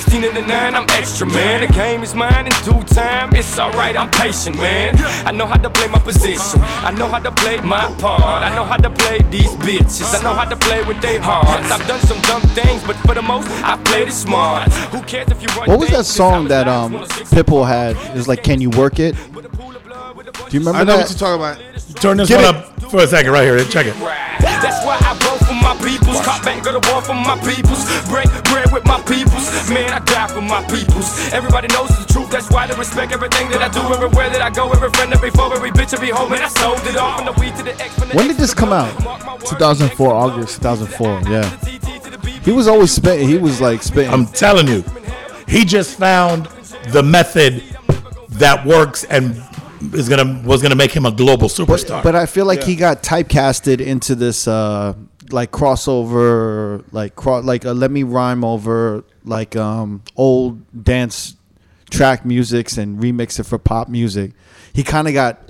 [0.00, 1.66] 16 in the 9, I'm extra, man.
[1.66, 4.94] The game is mine in due time, it's alright, I'm patient, man.
[5.26, 8.44] I know how to play my position, I know how to play my part.
[8.44, 11.68] I know how to play these bitches, I know how to play with their hearts.
[11.72, 14.70] I've done some dumb things, but for the most, I played it smart.
[14.92, 17.96] Who cares if you run What was that song that I um lives, Pitbull had?
[17.96, 21.00] It was like, "Can you work it?" Do you remember I know that?
[21.00, 22.00] what you're talking about.
[22.00, 22.64] Turn this Get one it.
[22.84, 23.58] up for a second, right here.
[23.64, 23.94] Check it.
[23.98, 24.96] That's why
[25.88, 26.20] peoples.
[26.20, 27.82] Cop back, go to war for my peoples.
[28.08, 29.46] Break bread with my peoples.
[29.72, 31.08] Man, I die for my peoples.
[31.32, 32.30] Everybody knows the truth.
[32.30, 33.80] That's why they respect everything that I do.
[33.80, 36.28] Everywhere that I go, every friend, every foe, every bitch, every hoe.
[36.28, 37.90] Man, I sold it all from the weed to the X.
[38.14, 38.92] When did this come out?
[39.02, 39.50] Mark my words.
[39.50, 40.56] 2004 August.
[40.62, 41.32] 2004.
[41.32, 41.40] Yeah.
[41.40, 42.44] The TT to the BB.
[42.44, 43.26] He was always spitting.
[43.28, 44.12] He was like spitting.
[44.12, 44.84] I'm telling you,
[45.46, 46.46] he just found
[46.88, 47.62] the method
[48.30, 49.42] that works and
[49.94, 52.02] is gonna was gonna make him a global superstar.
[52.02, 54.94] But I feel like he got typecasted into this uh
[55.32, 61.36] like crossover like cro- like uh, let me rhyme over like um old dance
[61.90, 64.32] track musics and remix it for pop music.
[64.72, 65.48] He kind of got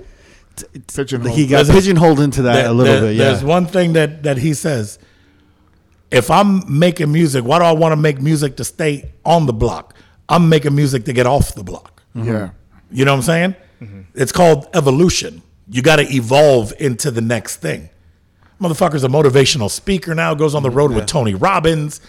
[0.55, 1.37] t- t- Pigeonholed.
[1.37, 3.15] he got Listen, pigeonholed into that There- a little there- bit.
[3.15, 3.25] Yeah.
[3.25, 4.99] There's one thing that that he says.
[6.11, 9.53] If I'm making music, why do I want to make music to stay on the
[9.53, 9.93] block?
[10.27, 12.01] I'm making music to get off the block.
[12.15, 12.49] Yeah,
[12.91, 13.55] You know what I'm saying?
[14.15, 15.43] It's called evolution.
[15.69, 17.89] You got to evolve into the next thing.
[18.61, 22.01] Motherfucker's a motivational speaker now, goes on the road with Tony Robbins.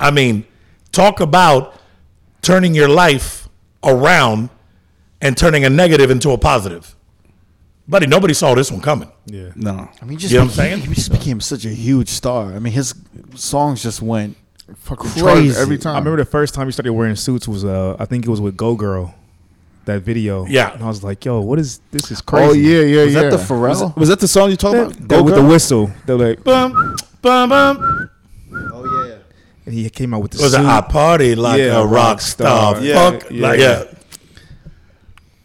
[0.00, 0.46] I mean,
[0.92, 1.74] talk about
[2.42, 3.48] turning your life
[3.82, 4.48] around
[5.20, 6.94] and turning a negative into a positive.
[7.86, 9.10] Buddy, nobody saw this one coming.
[9.26, 9.50] Yeah.
[9.56, 9.88] No.
[10.00, 10.88] I mean, just You know what I'm became, saying?
[10.88, 12.52] he just became such a huge star.
[12.54, 12.94] I mean, his
[13.34, 14.36] songs just went
[14.76, 15.20] fucking Crazy.
[15.20, 15.96] charged every time.
[15.96, 18.40] I remember the first time he started wearing suits was uh I think it was
[18.40, 19.14] with Go Girl.
[19.88, 20.46] That video.
[20.46, 20.72] Yeah.
[20.72, 22.10] and I was like, "Yo, what is this?
[22.10, 23.22] Is oh, crazy." Oh yeah, yeah, Was yeah.
[23.22, 23.96] that the Pharrell?
[23.96, 25.08] Was that the song you talking about?
[25.08, 25.90] That with the whistle.
[26.06, 28.10] They're like, Bum, bum, bum.
[28.72, 29.16] oh yeah.
[29.66, 30.60] and he came out with the It Was suit.
[30.60, 32.74] it I party like Yeah, a rock rock star?
[32.76, 32.84] star.
[32.84, 33.42] Yeah, Fuck, yeah.
[33.48, 33.84] like, yeah.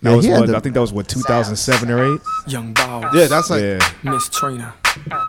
[0.02, 2.22] That Yeah, was what the- I think that was what 2007 or eight.
[2.48, 3.14] Young Boss.
[3.16, 4.74] Yeah, that's like yeah, Miss Trina.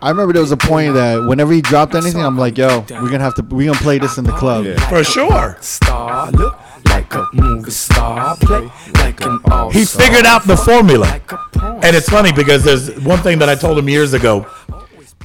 [0.03, 3.09] I remember there was a point that whenever he dropped anything, I'm like, yo, we're
[3.09, 4.65] gonna have to, we're gonna play this in the club.
[4.65, 4.77] Yeah.
[4.89, 5.57] For sure.
[5.61, 6.31] Star.
[6.33, 6.59] Look
[7.05, 8.37] like a movie star.
[8.37, 11.05] Play like an all He figured out the formula.
[11.07, 14.13] Like a porn And it's funny because there's one thing that I told him years
[14.13, 14.47] ago,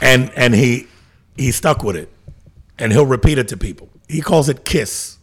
[0.01, 0.87] and and he
[1.37, 2.09] he stuck with it,
[2.77, 3.89] and he'll repeat it to people.
[4.07, 5.17] He calls it KISS.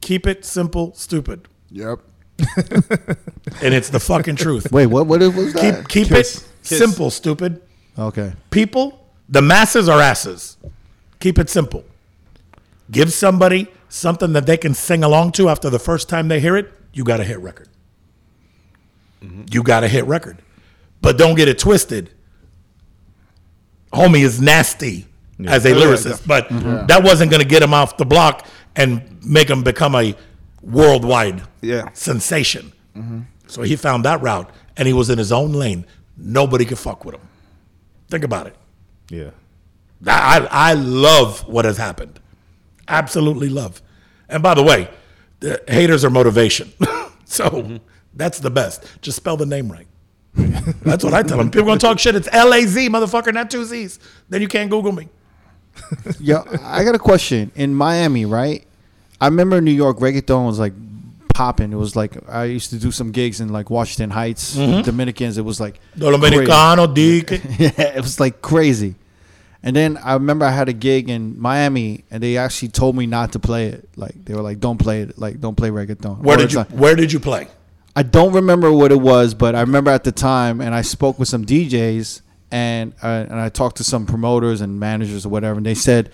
[0.00, 2.00] Keep it simple, stupid, Yep.
[3.62, 4.70] and it's the fucking truth.
[4.72, 5.06] Wait, what?
[5.06, 5.86] What was that?
[5.88, 6.46] Keep keep it Kiss.
[6.62, 7.62] simple, stupid.
[7.98, 8.32] okay.
[8.50, 10.56] People, the masses are asses.
[11.20, 11.84] Keep it simple.
[12.90, 16.56] Give somebody something that they can sing along to after the first time they hear
[16.56, 16.72] it.
[16.92, 17.68] You got a hit record.
[19.22, 19.44] Mm-hmm.
[19.52, 20.42] You got a hit record,
[21.00, 22.10] but don't get it twisted.
[23.92, 25.06] Homie is nasty
[25.46, 26.86] as a oh, lyricist, but mm-hmm.
[26.86, 30.14] that wasn't going to get him off the block and make him become a
[30.60, 31.88] worldwide Yeah.
[31.92, 32.72] sensation.
[32.96, 33.20] Mm-hmm.
[33.46, 35.86] So he found that route, and he was in his own lane.
[36.16, 37.20] Nobody could fuck with him.
[38.08, 38.56] Think about it.
[39.08, 39.30] yeah.
[40.06, 42.20] I, I love what has happened.
[42.88, 43.82] Absolutely love.
[44.28, 44.88] And by the way,
[45.40, 46.72] the haters are motivation.
[47.24, 47.80] so
[48.14, 48.84] that's the best.
[49.02, 49.86] Just spell the name right.
[50.82, 51.50] that's what I tell them.
[51.50, 52.14] People gonna talk shit.
[52.16, 53.98] It's L A Z, motherfucker, not two Z's.
[54.28, 55.08] Then you can't Google me.
[56.20, 57.52] Yo, I got a question.
[57.54, 58.64] In Miami, right?
[59.20, 60.72] I remember New York reggaeton was like
[61.34, 61.72] popping.
[61.72, 65.38] It was like I used to do some gigs in like Washington Heights, Dominicans.
[65.38, 66.04] It was like Mm-hmm.
[66.48, 67.30] Dominicano, Dick.
[67.58, 68.96] yeah, it was like crazy.
[69.64, 73.06] And then I remember I had a gig in Miami, and they actually told me
[73.06, 73.88] not to play it.
[73.96, 75.18] Like they were like, "Don't play it.
[75.18, 76.78] Like don't play reggaeton." Where did you time.
[76.78, 77.48] Where did you play?
[77.96, 81.18] I don't remember what it was, but I remember at the time, and I spoke
[81.18, 82.20] with some DJs,
[82.50, 86.12] and uh, and I talked to some promoters and managers or whatever, and they said,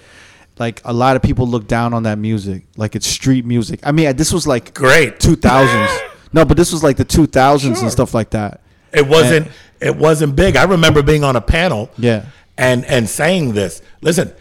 [0.60, 3.81] like a lot of people look down on that music, like it's street music.
[3.82, 5.18] I mean, this was like Great.
[5.18, 5.90] two thousands.
[6.32, 8.60] no, but this was like the two thousands and stuff like that.
[8.93, 9.48] It wasn't.
[9.81, 10.56] It wasn't big.
[10.56, 11.90] I remember being on a panel.
[11.97, 12.27] Yeah.
[12.61, 13.81] And and saying this.
[14.03, 14.32] Listen,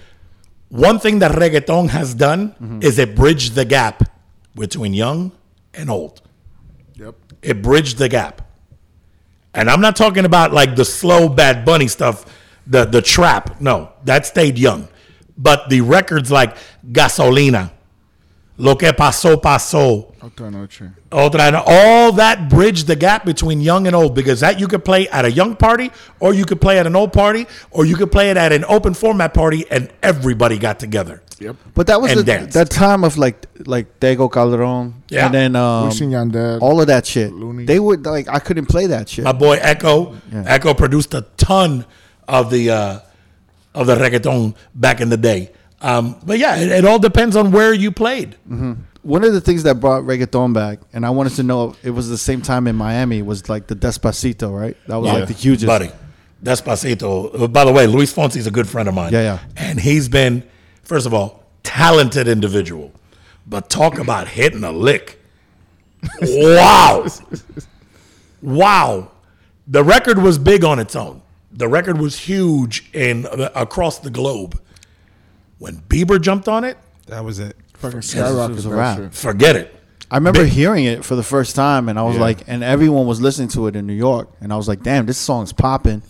[0.67, 2.83] one thing that reggaeton has done Mm-hmm.
[2.83, 4.03] is it bridged the gap
[4.55, 5.31] between young
[5.73, 6.21] and old.
[6.95, 7.15] Yep.
[7.41, 8.41] It bridged the gap.
[9.53, 12.25] And I'm not talking about like the slow Bad Bunny stuff,
[12.67, 13.61] the the trap.
[13.61, 14.87] No, that stayed young.
[15.37, 16.57] But the records like
[16.91, 17.71] Gasolina,
[18.61, 20.83] Lo que pasó pasó, Otra noche.
[21.11, 24.83] Otra, and all that bridged the gap between young and old because that you could
[24.83, 25.89] play at a young party,
[26.19, 28.65] or you could play at an old party, or you could play it at an
[28.67, 31.21] open format party, and everybody got together.
[31.39, 31.55] Yep.
[31.73, 32.53] But that was And the, danced.
[32.55, 35.27] that time of like like Tego Calderon, Yeah.
[35.27, 36.61] and then um, Wisin Yandel.
[36.61, 37.31] all of that shit.
[37.31, 37.63] Looney.
[37.63, 39.23] They would like I couldn't play that shit.
[39.23, 40.43] My boy Echo, Yeah.
[40.47, 41.85] Echo produced a ton
[42.27, 42.99] of the uh,
[43.73, 45.51] of the reggaeton back in the day.
[45.81, 48.35] Um, but yeah, it, it all depends on where you played.
[49.01, 52.09] One of the things that brought reggaeton back, and I wanted to know it was
[52.09, 54.75] the same time in Miami, was like the Despacito, right?
[54.87, 55.67] That was like the hugest.
[55.67, 55.89] buddy.
[56.43, 57.43] Despacito.
[57.43, 59.13] Uh, By the way, Luis Fonsi's a good friend of mine.
[59.13, 59.39] Yeah, yeah.
[59.57, 60.43] And he's been,
[60.83, 62.91] first of all, talented individual,
[63.47, 65.19] but talk about hitting a lick.
[66.21, 67.05] wow,
[68.41, 69.11] wow.
[69.67, 71.21] The record was big on its own.
[71.51, 74.59] The record was huge in uh, across the globe.
[75.59, 77.55] When Bieber jumped on it, That was it.
[77.75, 78.97] Fucking It skyrocket was a that wrap.
[78.97, 79.13] shit.
[79.13, 79.75] forget it.
[80.11, 82.21] I remember Big- hearing it for the first time, and I was Yeah.
[82.21, 85.05] like, and everyone was listening to it in New York, and I was like, damn,
[85.05, 86.01] this song's popping.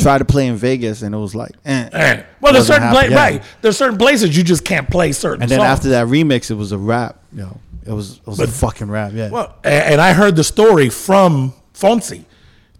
[0.00, 1.84] Try to play in Vegas, and it was like, eh.
[1.84, 1.96] Mm-hmm.
[1.96, 2.22] Eh.
[2.40, 3.16] Well, there's certain pla- happening.
[3.18, 3.42] right.
[3.62, 5.42] There's certain places you just can't play certain.
[5.42, 5.68] And then songs.
[5.68, 7.20] after that remix, it was a rap.
[7.32, 9.12] You know, it was it was a fucking rap.
[9.14, 9.30] Yeah.
[9.30, 12.24] Well, and I heard the story from Fonsi.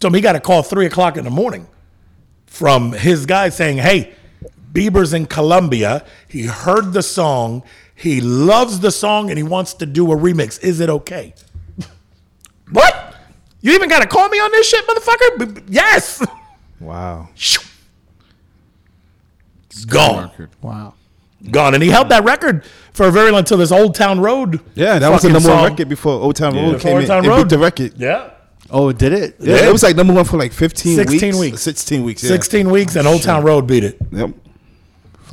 [0.01, 1.67] Told me he got a call three o'clock in the morning
[2.47, 4.13] from his guy saying, "Hey,
[4.75, 6.05] Bieber's in Colombia.
[6.29, 7.63] He heard the song.
[7.95, 10.63] He loves the song, and he wants to do a remix.
[10.63, 11.33] Is it okay?"
[12.71, 13.15] what?
[13.63, 15.39] You even got to call me on this shit, motherfucker?
[15.55, 16.23] B- b- yes.
[16.81, 17.29] Wow.
[19.87, 20.29] Gone.
[20.31, 20.51] Skyrocket.
[20.61, 20.95] wow.
[21.51, 21.75] Gone.
[21.75, 24.61] And he held that record for a very long until this Old Town Road.
[24.75, 27.03] Yeah, that was the fucking number one record before Old Town Road Before came Old
[27.03, 27.09] in.
[27.09, 27.37] Town It Road.
[27.45, 27.93] beat the record.
[27.97, 28.31] Yeah.
[28.71, 29.37] Oh, did it?
[29.41, 29.69] Yeah, Yeah.
[29.69, 31.39] it was like number one for like 15 16 weeks.
[31.39, 31.63] weeks.
[31.63, 32.23] 16 weeks.
[32.23, 32.29] Yeah.
[32.31, 33.99] 16 weeks, and Old Town Road beat it.
[34.11, 34.31] Yep.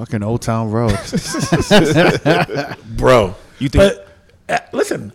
[0.01, 0.89] Fucking Old Town Road.
[2.97, 3.35] bro.
[3.59, 4.07] You think- But
[4.49, 5.13] uh, listen,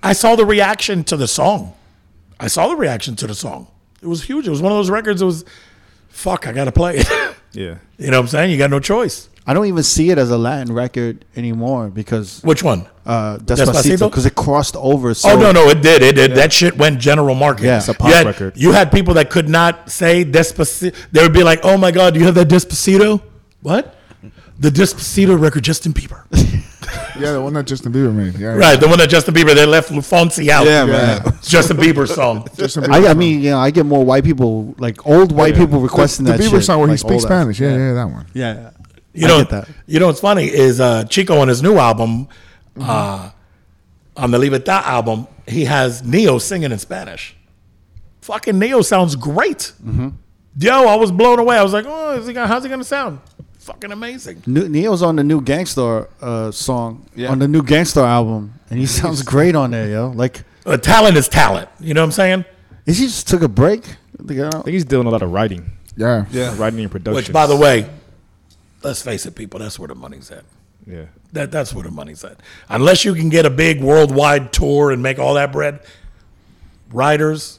[0.00, 1.74] I saw the reaction to the song.
[2.38, 3.66] I saw the reaction to the song.
[4.00, 4.46] It was huge.
[4.46, 5.20] It was one of those records.
[5.22, 5.44] It was,
[6.08, 7.08] fuck, I gotta play it.
[7.52, 7.78] Yeah.
[7.96, 8.50] you know what I'm saying?
[8.52, 9.28] You got no choice.
[9.46, 12.86] I don't even see it as a Latin record anymore because Which one?
[13.06, 13.72] uh, Despacito?
[13.72, 15.14] Despacito because it crossed over.
[15.14, 16.02] So oh no, no, it did.
[16.02, 16.32] It did.
[16.36, 17.64] That shit went general market.
[17.64, 17.78] Yeah.
[17.78, 18.56] It's a pop you had, record.
[18.56, 20.94] You had people that could not say Despacito.
[21.10, 23.22] They would be like, "Oh my god, do you have that Despacito?
[23.62, 23.96] What?
[24.58, 26.24] The Despacito record, Justin Bieber."
[27.18, 28.34] Yeah, the one that Justin Bieber made.
[28.38, 29.52] Yeah, right, the one that Justin Bieber.
[29.52, 30.64] They left Fonsi out.
[30.66, 31.20] Yeah, man.
[31.26, 32.46] It's Justin Bieber song.
[32.56, 35.56] Justin Bieber I, I mean, you know, I get more white people, like old white
[35.56, 36.36] people, requesting that.
[36.38, 37.24] the that Bieber shit, song where he speaks.
[37.24, 37.58] Spanish.
[37.58, 38.26] Yeah, yeah, that one.
[38.34, 38.70] Yeah,
[39.14, 39.68] You I know, get that.
[39.86, 42.28] you know what's funny is uh, Chico on his new album,
[42.80, 43.30] uh,
[44.16, 47.34] on the Libertad album, he has Ne-Yo singing in Spanish.
[48.20, 49.72] Fucking Ne-Yo sounds great.
[50.56, 51.56] Yo, I was blown away.
[51.58, 53.18] I was like, oh, is he gonna, how's he gonna sound?
[53.68, 54.42] Fucking amazing.
[54.46, 57.30] Ne- Ne-Yo's on the new Gang Starr uh, song Yeah.
[57.30, 60.08] on the new Gang Starr album, and he sounds great on there, yo.
[60.08, 61.68] Like, Uh, talent is talent.
[61.78, 62.44] You know what I'm saying?
[62.86, 63.84] is he just took a break?
[64.18, 66.24] I think he's doing a lot of writing, Yeah.
[66.32, 66.56] Yeah.
[66.58, 67.14] writing and production.
[67.14, 67.86] Which, by the way,
[68.82, 70.44] let's face it, people, that's where the money's at.
[70.86, 72.40] yeah, That that's where the money's at.
[72.70, 75.80] Unless you can get a big worldwide tour and make all that bread,
[76.90, 77.58] writers,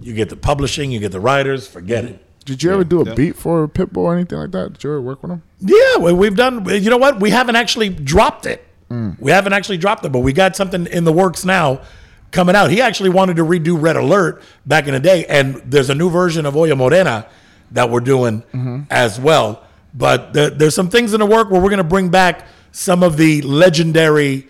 [0.00, 2.24] you get the publishing, you get the writers, forget it.
[2.44, 4.74] Did you ever do a beat for Pitbull or anything like that?
[4.74, 5.42] Did you ever work with him?
[5.60, 6.64] Yeah, well, we've done.
[6.68, 7.20] You know what?
[7.20, 8.66] We haven't actually dropped it.
[8.90, 9.18] Mm.
[9.20, 11.82] We haven't actually dropped it, but we got something in the works now
[12.30, 12.70] coming out.
[12.70, 16.10] He actually wanted to redo Red Alert back in the day, and there's a new
[16.10, 17.26] version of Oya Morena
[17.70, 18.82] that we're doing mm-hmm.
[18.90, 19.64] as well.
[19.94, 23.02] But there, there's some things in the work where we're going to bring back some
[23.02, 24.48] of the legendary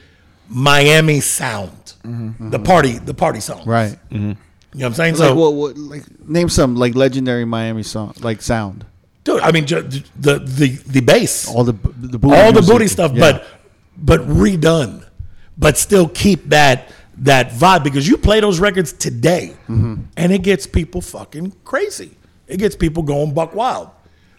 [0.49, 2.51] Miami sound, mm-hmm.
[2.51, 3.65] the party, the party song.
[3.67, 3.99] right?
[4.11, 4.33] Mm-hmm.
[4.75, 5.15] You know what I'm saying?
[5.17, 8.85] Like, So, what, what, like, name some like legendary Miami song, like sound.
[9.25, 9.83] dude, I mean, ju-
[10.19, 11.47] the the the bass.
[11.49, 13.21] All the the booty all the booty stuff, Yeah.
[13.33, 13.47] but
[13.97, 15.05] but redone,
[15.59, 19.95] but still keep that that vibe because you play those records today, Mm-hmm.
[20.17, 22.17] and it gets people fucking crazy.
[22.49, 23.91] It gets people going buck wild.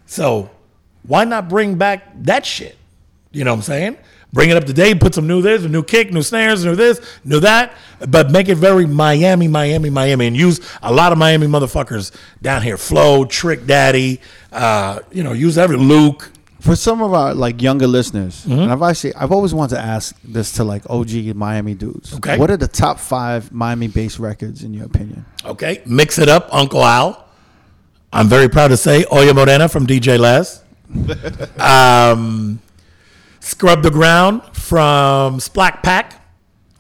[0.08, 0.50] So
[1.06, 2.76] why not bring back that shit?
[3.32, 3.98] You know what I'm saying?
[4.34, 6.76] Bring it up to date, put some new this, a new kick, new snares, new
[6.76, 7.74] this, new that,
[8.10, 12.64] but make it very Miami, Miami, Miami, and use a lot of Miami motherfuckers down
[12.64, 12.76] here.
[12.78, 14.20] Flo, Trick Daddy,
[14.52, 16.32] uh, you know, use every Luke.
[16.60, 18.60] for some of our like younger listeners, Mm-hmm.
[18.62, 22.14] and I've actually I've always wanted to ask this to like OG Miami dudes.
[22.16, 22.38] Okay.
[22.38, 25.26] what are the top five Miami based records in your opinion?
[25.46, 27.24] Okay, mix it up, Uncle Al.
[28.12, 30.64] I'm very proud to say Oya Morena from DJ Laz.
[31.60, 32.60] um,
[33.44, 36.22] Scrub the Ground from Splack Pack.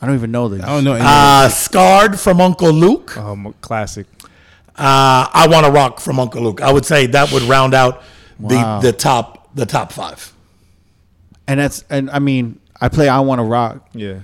[0.01, 0.61] I don't even know these.
[0.61, 0.93] I don't know.
[0.99, 3.17] Uh, Scarred from Uncle Luke.
[3.17, 4.07] Uh, um, classic.
[4.75, 6.61] I Want to Rock from Uncle Luke.
[6.61, 8.01] I would say that would round out
[8.39, 8.79] the, Wow.
[8.79, 10.33] the top the top five.
[11.47, 14.19] and that's and I mean I play I Want to Rock, Yeah,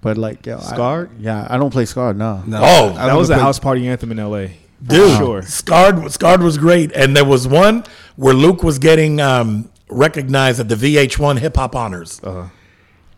[0.00, 1.10] but like yo, I- Scarred?
[1.18, 2.16] yeah, I don't play Scarred.
[2.16, 2.58] No, No.
[2.62, 4.56] Oh, I that was a never house party anthem in L.A.
[4.84, 5.42] Dude, sure.
[5.42, 6.90] Scarred, Scarred was great.
[6.92, 7.84] And there was one
[8.16, 12.20] where Luke was getting um, recognized at the VH1 Hip Hop Honors.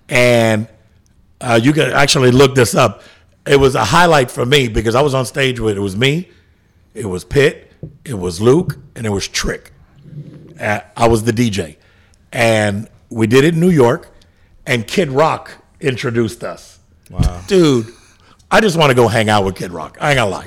[0.09, 0.69] And
[1.41, 3.03] uh, you can actually look this up.
[3.47, 6.31] It was a highlight for me because I was on stage with it was me,
[6.95, 7.71] it was Pit,
[8.05, 9.73] it was Luke, and it was Trick.
[10.59, 11.77] Uh, I was the DJ.
[12.33, 14.09] And we did it in New York,
[14.67, 16.79] and Kid Rock introduced us.
[17.11, 17.43] Wow.
[17.47, 17.93] Dude,
[18.55, 19.99] I just want to go hang out with Kid Rock.
[20.01, 20.47] I ain't gonna lie.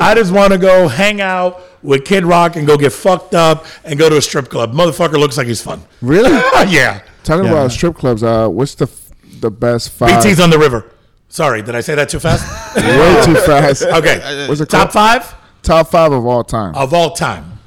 [0.00, 3.64] I just want to go hang out with Kid Rock and go get fucked up
[3.84, 4.72] and go to a strip club.
[4.72, 5.80] Motherfucker looks like he's fun.
[6.02, 6.30] really?
[6.72, 7.02] yeah.
[7.22, 7.52] Talking Yeah.
[7.52, 9.10] about strip clubs, uh, what's the f-
[9.40, 10.20] the best five?
[10.22, 10.90] BT's on the river.
[11.28, 12.42] Sorry, did I say that too fast?
[12.76, 13.82] Way too fast.
[13.82, 14.46] Okay.
[14.48, 15.22] What's it Top called?
[15.22, 16.74] five Top five of all time.
[16.74, 17.58] of all time.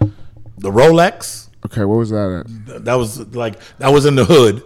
[0.57, 1.47] The Rolex.
[1.67, 2.85] Okay, what was that at?
[2.85, 4.63] That was like that was in the hood,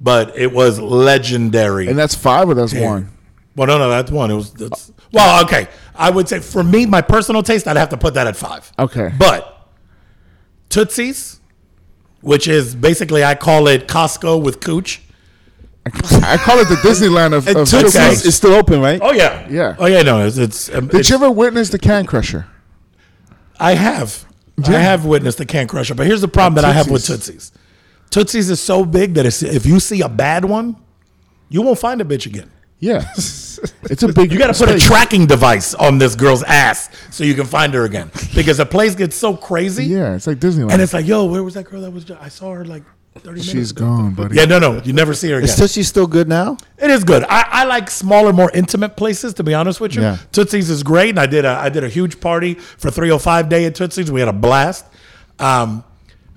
[0.00, 1.88] but it was legendary.
[1.88, 3.10] And that's five or that's one?
[3.56, 4.30] Well, no, no, that's one.
[4.30, 4.52] It was.
[4.52, 5.68] That's, well, okay.
[5.94, 8.70] I would say for me, my personal taste, I'd have to put that at five.
[8.78, 9.10] Okay.
[9.18, 9.68] But
[10.68, 11.40] Tootsie's,
[12.20, 15.02] which is basically I call it Costco with cooch.
[15.86, 18.10] I call it the Disneyland of, of Tootsie's Okay.
[18.10, 19.00] is still open, right?
[19.02, 19.76] Oh yeah, Yeah.
[19.78, 20.36] Oh yeah, no, it's.
[20.36, 22.46] it's, um, Did it's- you ever witness the Can Crusher?
[23.58, 24.24] I have.
[24.64, 27.52] I have witnessed the can crusher, but here's the problem that I have with Tootsie's.
[28.10, 30.76] Tootsie's is so big that it's, if you see a bad one,
[31.50, 32.50] you won't find a bitch again.
[32.78, 34.30] Yeah, it's a big.
[34.32, 37.72] You got to put a tracking device on this girl's ass so you can find
[37.72, 39.86] her again because the place gets so crazy.
[39.86, 40.72] Yeah, it's like Disneyland.
[40.72, 42.04] And it's like, yo, where was that girl that was?
[42.04, 42.82] Just, I saw her like
[43.14, 43.46] 30 minutes.
[43.50, 43.86] She's ago.
[43.86, 44.36] gone, buddy.
[44.36, 45.48] Yeah, no, no, you never see her again.
[45.48, 46.58] Is Tootsie still good now?
[46.76, 47.24] It is good.
[47.24, 49.32] I, I like smaller, more intimate places.
[49.34, 50.18] To be honest with you, Yeah.
[50.32, 51.10] Tootsie's is great.
[51.10, 54.12] And I did a I did a huge party for 305 day at Tootsie's.
[54.12, 54.84] We had a blast.
[55.38, 55.82] Um,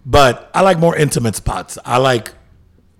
[0.05, 1.77] but I like more intimate spots.
[1.83, 2.31] I like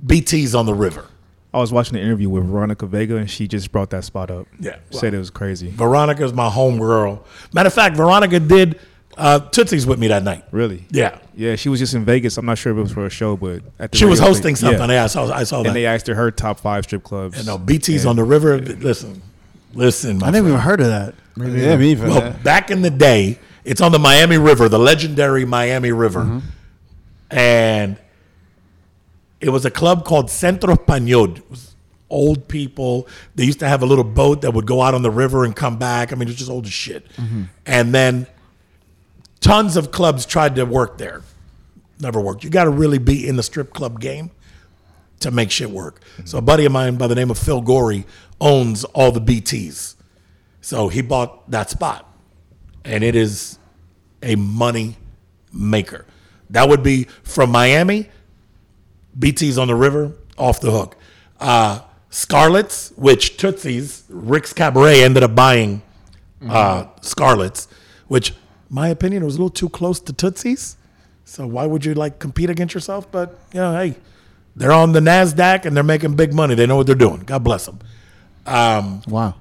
[0.06, 1.06] BT's on the river.
[1.53, 4.45] I was watching an interview with Veronica Vega, and she just brought that spot up.
[4.60, 4.78] Yeah.
[4.92, 5.69] said it was crazy.
[5.72, 7.26] Veronica's my home girl.
[7.53, 8.80] Matter of fact, Veronica did
[9.18, 10.45] Uh, Tootsie's with me that night.
[10.52, 10.86] Really?
[10.92, 11.18] Yeah.
[11.36, 12.38] Yeah, she was just in Vegas.
[12.38, 14.56] I'm not sure if it was for a show, but at the She was hosting
[14.56, 14.90] station- something.
[14.95, 15.30] Yeah, I saw.
[15.34, 15.69] I saw that.
[15.69, 17.38] And they asked her her top five strip clubs.
[17.38, 18.60] And no, BT's on the river.
[18.60, 19.22] Listen,
[19.74, 20.19] listen.
[20.19, 20.53] My I never friend.
[20.53, 21.16] even heard of that.
[21.38, 22.10] Yeah, me even.
[22.11, 27.38] Well, back in the day, it's on the Miami River, the legendary Miami River, Mm-hmm.
[27.38, 27.98] and
[29.42, 31.38] it was a club called Centro Español.
[31.38, 31.76] It was
[32.09, 33.08] old people.
[33.35, 35.56] They used to have a little boat that would go out on the river and
[35.56, 36.11] come back.
[36.11, 37.08] I mean, it was just old as shit.
[37.14, 37.43] Mm-hmm.
[37.66, 38.27] And then
[39.40, 41.22] tons of clubs tried to work there.
[42.00, 42.43] Never worked.
[42.43, 44.32] You got to really be in the strip club game
[45.19, 46.01] to make shit work.
[46.26, 48.06] So a buddy of mine by the name of Phil Gorey
[48.40, 49.95] owns all the BTs.
[50.61, 52.06] So he bought that spot.
[52.85, 53.59] And it is
[54.24, 54.98] a money
[55.51, 56.06] maker.
[56.50, 58.09] That would be from Miami,
[59.18, 60.96] BT's on the river, off the hook.
[61.40, 65.82] Uh, Scarlet's, which Tootsie's, Rick's Cabaret ended up buying
[66.48, 67.68] uh, Scarlet's,
[68.08, 68.34] which,
[68.70, 70.76] my opinion, was a little too close to Tootsie's.
[71.26, 73.12] So why would you like compete against yourself?
[73.12, 73.96] But you know, hey,
[74.56, 76.56] they're on the Nasdaq and they're making big money.
[76.56, 77.20] They know what they're doing.
[77.20, 77.80] God bless them.
[78.48, 79.36] Um, Wow.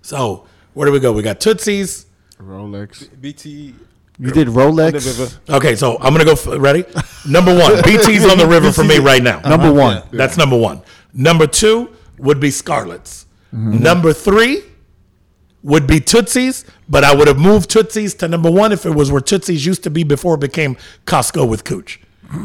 [0.00, 1.12] so where do we go?
[1.12, 2.06] We got Tootsie's.
[2.38, 3.08] Rolex.
[3.20, 3.74] BT.
[4.20, 5.38] You did Rolex.
[5.48, 6.32] Okay, so I'm gonna go.
[6.32, 6.84] f- Ready?
[7.26, 9.40] Number one, BT's on the river for me right now.
[9.40, 10.02] Number uh-huh.
[10.02, 10.02] one.
[10.12, 10.82] That's number one.
[11.14, 13.26] Number two would be Scarlet's.
[13.54, 13.82] Mm-hmm.
[13.82, 14.62] Number three
[15.62, 19.10] would be Tootsie's, but I would have moved Tootsie's to number one if it was
[19.10, 20.76] where Tootsie's used to be before it became
[21.06, 22.00] Costco with Cooch,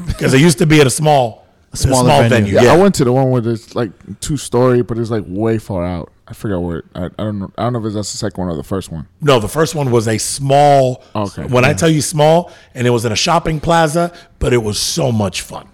[0.07, 2.29] because it used to be at a small, a small venue.
[2.29, 2.53] venue.
[2.53, 5.23] Yeah, Yeah, I went to the one where it's like two story, but it's like
[5.27, 6.11] way far out.
[6.27, 6.77] I forgot where.
[6.77, 7.51] It, I, I don't know.
[7.57, 9.07] I don't know if that's the second one or the first one.
[9.21, 11.03] No, the first one was a small.
[11.15, 11.45] Okay.
[11.45, 14.79] When I tell you small, and it was in a shopping plaza, but it was
[14.79, 15.69] so much fun,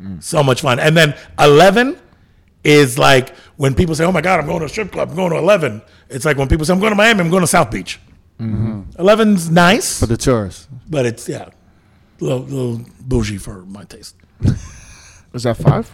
[0.00, 0.22] mm.
[0.22, 0.78] so much fun.
[0.78, 1.98] And then eleven
[2.62, 5.10] is like when people say, "Oh my God, I'm going to a strip club.
[5.10, 5.82] I'm going to 11.
[6.10, 7.20] It's like when people say, "I'm going to Miami.
[7.20, 7.98] I'm going to South Beach."
[8.40, 9.02] Mm-hmm.
[9.02, 10.68] 11's nice, For the tourists.
[10.88, 11.48] but it's yeah,
[12.20, 14.14] a little, little bougie for my taste.
[15.34, 15.90] Is that five?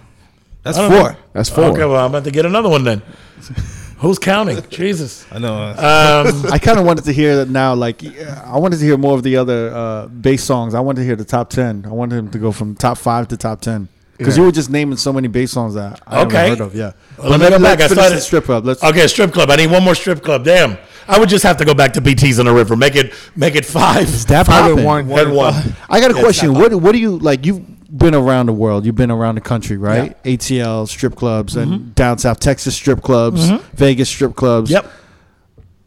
[0.62, 0.89] That's four.
[0.89, 1.16] know.
[1.33, 1.65] That's four.
[1.65, 3.02] Okay, well I'm about to get another one then.
[4.05, 4.60] Who's counting?
[4.70, 5.24] Jesus.
[5.33, 5.55] I know.
[5.57, 7.74] Um, I kind of wanted to hear that now.
[7.74, 10.74] Like, I wanted to hear more of the other uh, bass songs.
[10.74, 11.84] I wanted to hear the top ten.
[11.86, 13.89] I wanted him to go from top five to top ten.
[14.16, 14.42] Because Yeah.
[14.42, 16.36] you were just naming so many bass songs that I Okay.
[16.36, 16.74] haven't heard of.
[16.76, 16.92] Yeah.
[17.18, 17.78] Well, let me go back.
[17.81, 18.65] I let's finish started- the strip club.
[18.66, 18.84] Let's.
[18.84, 19.50] Okay, strip club.
[19.50, 20.44] I need one more strip club.
[20.44, 20.76] Damn.
[21.08, 22.76] I would just have to go back to BT's on the river.
[22.76, 24.07] Make it make it five.
[24.28, 25.10] that Five and one.
[25.10, 25.55] and one.
[25.91, 26.55] I got a Yeah, question.
[26.55, 27.44] What What do you like?
[27.44, 27.60] You've
[27.97, 28.84] been around the world.
[28.84, 30.20] You've been around the country, right?
[30.24, 31.90] ATL strip clubs and mm-hmm.
[31.90, 33.76] down south Texas strip clubs, mm-hmm.
[33.76, 34.70] Vegas strip clubs.
[34.70, 34.90] Yep.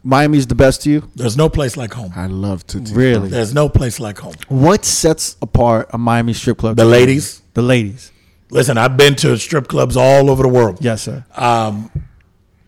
[0.04, 1.12] Miami's the best to you.
[1.16, 2.14] There's no place like home.
[2.16, 2.80] I love to.
[2.80, 3.28] Really?
[3.28, 4.36] There's no place like home.
[4.48, 6.78] What sets apart a Miami strip club?
[6.78, 7.42] The ladies.
[7.56, 8.12] The ladies.
[8.50, 10.78] Listen, I've been to strip clubs all over the world.
[10.80, 11.26] Yes, sir.
[11.36, 11.92] Um,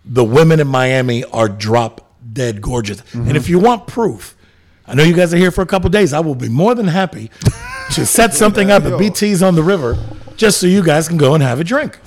[0.03, 2.99] the women in Miami are drop dead gorgeous.
[3.13, 3.35] And mm-hmm.
[3.37, 4.35] if you want proof,
[4.89, 6.13] I know you guys are here for a couple days.
[6.13, 7.29] I will be more than happy
[7.93, 9.97] to set something up at BT's on the river
[10.35, 11.99] just so you guys can go and have a drink.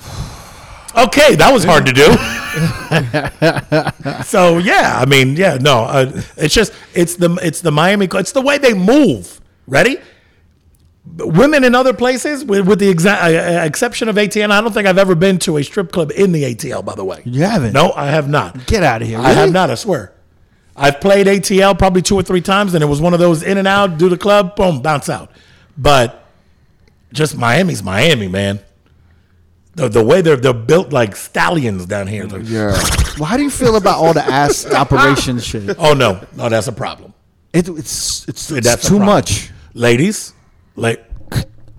[0.95, 2.03] Okay, that was hard to do.
[4.25, 8.31] so yeah, I mean, yeah, no, uh, it's just it's the it's the Miami, it's
[8.31, 9.41] the way they move.
[9.65, 9.97] Ready?
[11.17, 14.87] Women in other places, with, with the exa- uh, exception of ATL, I don't think
[14.87, 16.83] I've ever been to a strip club in the ATL.
[16.83, 17.73] By the way, You haven't?
[17.73, 18.65] No, I have not.
[18.67, 19.19] Get out of here.
[19.19, 19.69] I have not.
[19.69, 20.13] I swear.
[20.75, 23.57] I've played ATL probably two or three times, and it was one of those in
[23.57, 25.29] and out, do the club, boom, bounce out.
[25.77, 26.25] But
[27.11, 28.59] just Miami's Miami, man.
[29.75, 32.25] The, the way they're they're built like stallions down here.
[32.27, 32.71] They're- Yeah.
[33.17, 35.75] Well, how do you feel about all the ass operation shit?
[35.79, 37.13] Oh no, no, that's a problem.
[37.53, 39.51] It, it's it's, it's That's too much.
[39.75, 40.33] Ladies,
[40.75, 41.03] like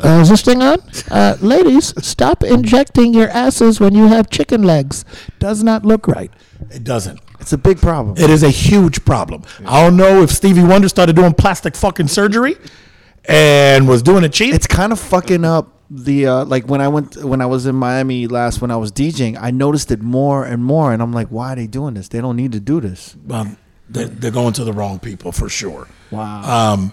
[0.01, 0.79] Uh, is this thing on?
[1.11, 5.05] Uh, ladies, stop injecting your asses when you have chicken legs.
[5.39, 6.33] Does not look right.
[6.71, 7.21] It doesn't.
[7.41, 8.17] It's a big problem.
[8.17, 9.43] It is a huge problem.
[9.67, 12.57] I don't know if Stevie Wonder started doing plastic fucking surgery
[13.27, 14.55] and was doing it cheap.
[14.55, 17.75] it's kind of fucking up the uh, like when I went when I was in
[17.75, 19.39] Miami last when I was DJing.
[19.41, 22.09] I noticed it more and more, and I'm like, why are they doing this?
[22.09, 23.17] They don't need to do this.
[23.31, 23.57] um,
[23.89, 25.87] they're, they're going to the wrong people for sure.
[26.11, 26.73] Wow.
[26.73, 26.93] Um,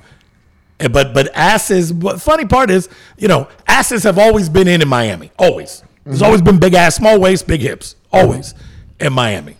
[0.80, 1.93] eh, but but asses.
[1.93, 5.32] What funny part is, you know, asses have always been in in Miami.
[5.40, 5.83] Always.
[6.03, 7.95] There's always been big ass, small waist, big hips.
[8.11, 8.56] Always
[9.00, 9.56] in Miami.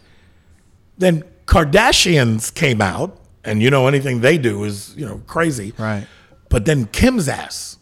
[1.02, 5.74] Then Kardashians came out, and you know anything they do is you know crazy.
[5.78, 6.06] Right.
[6.48, 7.78] But then Kim's ass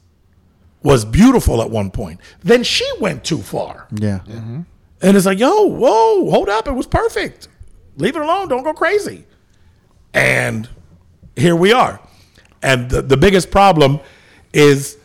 [0.81, 2.21] was beautiful at one point.
[2.41, 3.87] Then she went too far.
[3.91, 4.19] Yeah.
[4.25, 4.61] Mm-hmm.
[5.01, 6.67] And it's like, yo, whoa, hold up.
[6.67, 7.49] It was perfect.
[7.97, 8.47] Leave it alone.
[8.47, 9.25] Don't go crazy.
[10.13, 10.69] And
[11.35, 11.99] here we are.
[12.61, 13.99] And the, the biggest problem
[14.53, 14.97] is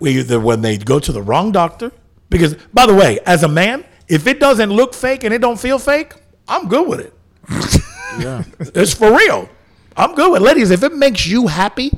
[0.00, 1.92] we either when they go to the wrong doctor.
[2.30, 5.60] Because, by the way, as a man, if it doesn't look fake and it don't
[5.60, 6.14] feel fake,
[6.48, 7.12] I'm good with it.
[8.18, 8.42] Yeah.
[8.58, 9.48] It's for real.
[9.96, 10.72] I'm good with ladies.
[10.72, 11.92] If it makes you happy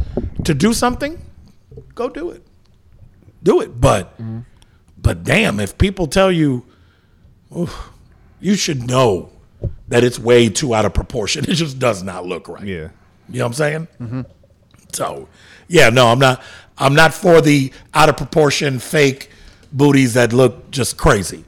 [0.44, 1.18] to do something,
[1.94, 2.46] go do it.
[3.42, 3.80] Do it.
[3.80, 4.40] But mm-hmm.
[4.98, 6.66] but damn, if people tell you
[8.40, 9.30] you should know
[9.88, 11.44] that it's way too out of proportion.
[11.48, 12.64] It just does not look right.
[12.64, 12.88] Yeah.
[13.28, 13.88] You know what I'm saying?
[14.00, 14.20] Mm-hmm.
[14.92, 15.28] So,
[15.68, 16.42] yeah, no, I'm not.
[16.78, 19.30] I'm not for the out of proportion fake
[19.72, 21.44] booties that look just crazy.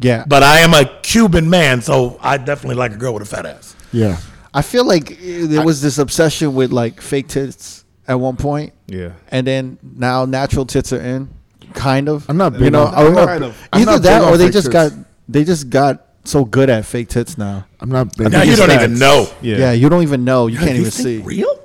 [0.00, 3.26] Yeah, But I am a Cuban man, so I definitely like a girl with a
[3.26, 3.74] fat ass.
[3.92, 4.18] Yeah.
[4.54, 8.72] I feel like uh, there was this obsession with like fake tits at one point,
[8.86, 9.12] Yeah.
[9.30, 11.28] and then now natural tits are in,
[11.74, 12.28] kind of.
[12.30, 13.26] I'm not you know, on- I don't.
[13.26, 13.68] Kind of.
[13.72, 14.72] Either that or they just tits.
[14.72, 14.92] got
[15.28, 17.66] they just got so good at fake tits now.
[17.80, 18.30] I'm not big.
[18.32, 18.82] Now you don't that.
[18.82, 19.28] even know.
[19.42, 19.58] Yeah.
[19.58, 20.46] Yeah, you don't even know.
[20.46, 21.18] You can't You even see.
[21.18, 21.58] Real?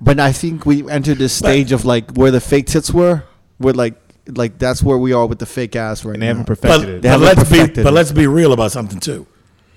[0.00, 3.24] But I think we entered this stage of like where the fake tits were,
[3.58, 3.94] where like
[4.28, 6.30] like that's where we are with the fake ass right And they now.
[6.38, 7.02] haven't But, perfected it.
[7.02, 7.94] They but haven't let's be perfected but it.
[7.96, 9.26] let's be real about something too.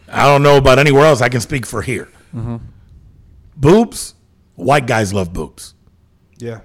[0.07, 1.21] I don't know about anywhere else.
[1.21, 2.09] I can speak for here.
[2.35, 2.57] Mm-hmm.
[3.55, 4.15] Boobs,
[4.55, 5.73] white guys love boobs.
[6.37, 6.61] Yeah.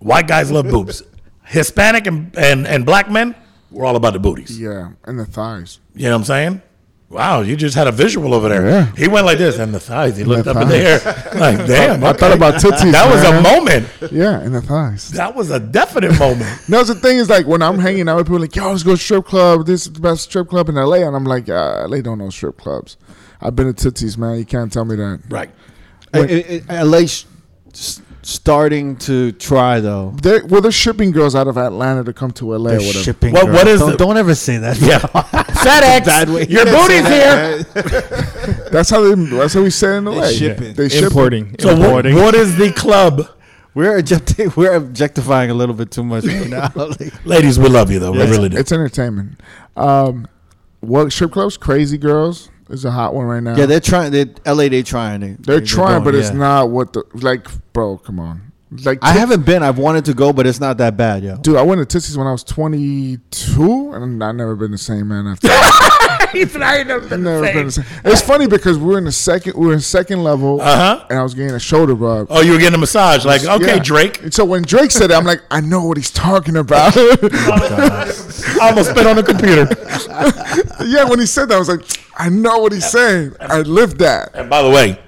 [0.00, 1.02] White guys love boobs.
[1.44, 3.34] Hispanic and, and, and black men,
[3.70, 4.58] we're all about the booties.
[4.60, 5.78] Yeah, and the thighs.
[5.94, 6.62] You know what I'm saying?
[7.10, 8.68] Wow, you just had a visual over there.
[8.68, 8.92] Yeah.
[8.94, 10.18] He went like this, and the thighs.
[10.18, 10.98] He looked the up in the air,
[11.40, 12.04] like, damn.
[12.04, 12.92] I thought about tootsies.
[12.92, 13.88] that was a moment.
[14.12, 15.08] Yeah, and the thighs.
[15.12, 16.50] That was a definite moment.
[16.68, 18.94] No, the thing is like when I'm hanging out with people like, yo, let's go
[18.94, 19.64] strip club.
[19.64, 22.28] This is the best strip club in LA, and I'm like, uh, LA don't know
[22.28, 22.98] strip clubs.
[23.40, 24.38] I've been to Tootsies, man.
[24.38, 25.22] You can't tell me that.
[25.30, 25.50] Right.
[26.12, 27.24] I- I- I- LA sh-
[28.22, 30.12] starting to try though.
[30.22, 32.98] They're, well, they're shipping girls out of Atlanta to come to LA They're whatever.
[33.04, 33.32] shipping.
[33.32, 33.56] What- girls.
[33.56, 34.78] what is Don't, the- don't ever say that.
[34.80, 35.44] Yeah.
[35.66, 36.46] FedEx, Bad way.
[36.46, 37.62] your booty's here.
[38.70, 39.14] That's how they.
[39.14, 40.28] That's how we say it in LA.
[40.28, 40.74] shipping.
[40.74, 41.06] They ship it.
[41.06, 41.56] Importing.
[41.58, 42.14] So what, importing.
[42.16, 43.28] what is the club?
[43.74, 46.72] We're objecti- we're objectifying a little bit too much right now.
[47.24, 48.12] Ladies, we love you though.
[48.12, 48.56] We really do.
[48.56, 49.40] It's entertainment.
[49.76, 50.26] Um,
[50.80, 51.56] what strip clubs?
[51.56, 53.56] Crazy Girls is a hot one right now.
[53.56, 54.10] yeah, they're trying.
[54.12, 54.68] They LA.
[54.68, 55.20] They're trying.
[55.20, 57.98] They, they're trying, but it's not what the like, bro.
[57.98, 58.47] Come on,
[58.84, 59.62] like I haven't been.
[59.62, 61.36] I've wanted to go, but it's not that bad, yo.
[61.36, 65.08] Dude, I went to Tootsie's when I was 22, and I've never been the same
[65.08, 65.48] man after.
[66.32, 67.84] He's not even I've never been the same.
[68.04, 71.06] It's funny because we were in the second, we were in second level, Uh-huh.
[71.08, 72.26] and I was getting a shoulder rub.
[72.28, 73.24] Oh, you were getting a massage.
[73.24, 73.82] Like, okay, Yeah.
[73.82, 74.22] Drake.
[74.22, 76.92] And so when Drake said it, I'm like, I know what he's talking about.
[76.96, 79.66] I almost spit on the computer.
[80.86, 81.80] yeah, when he said that, I was like,
[82.18, 83.34] I know what he's saying.
[83.40, 84.34] I lived that.
[84.34, 85.00] And by the way,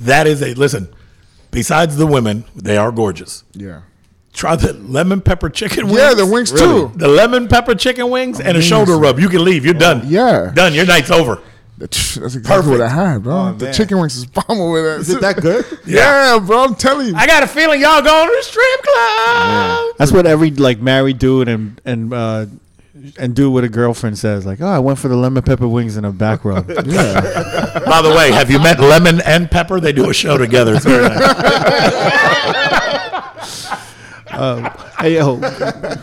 [0.00, 0.88] that is a listen.
[1.58, 3.44] Besides the women, they are gorgeous.
[3.52, 3.82] Yeah.
[4.32, 5.98] Try the lemon pepper chicken wings.
[5.98, 6.92] Yeah, the wings too.
[6.94, 9.18] The lemon pepper chicken wings and a shoulder rub.
[9.18, 9.64] You can leave.
[9.64, 10.02] You're done.
[10.04, 10.52] Yeah.
[10.54, 10.72] Done.
[10.74, 11.42] Your night's over.
[11.78, 13.52] That's exactly what I had, bro.
[13.54, 13.74] the man.
[13.74, 15.00] chicken wings is bomb with it.
[15.00, 15.64] Is it that good?
[15.86, 16.64] Yeah, bro.
[16.64, 17.14] I'm telling you.
[17.16, 19.94] I got a feeling y'all going to the strip club.
[19.98, 22.46] That's what every like married dude and and uh,
[23.18, 24.46] and do what a girlfriend says.
[24.46, 26.68] Like, oh, I went for the lemon pepper wings in a back rub.
[26.86, 27.80] yeah.
[27.86, 29.80] By the way, have you met Lemon and Pepper?
[29.80, 30.74] They do a show together.
[30.74, 31.18] It's very nice.
[35.00, 35.36] hey yo,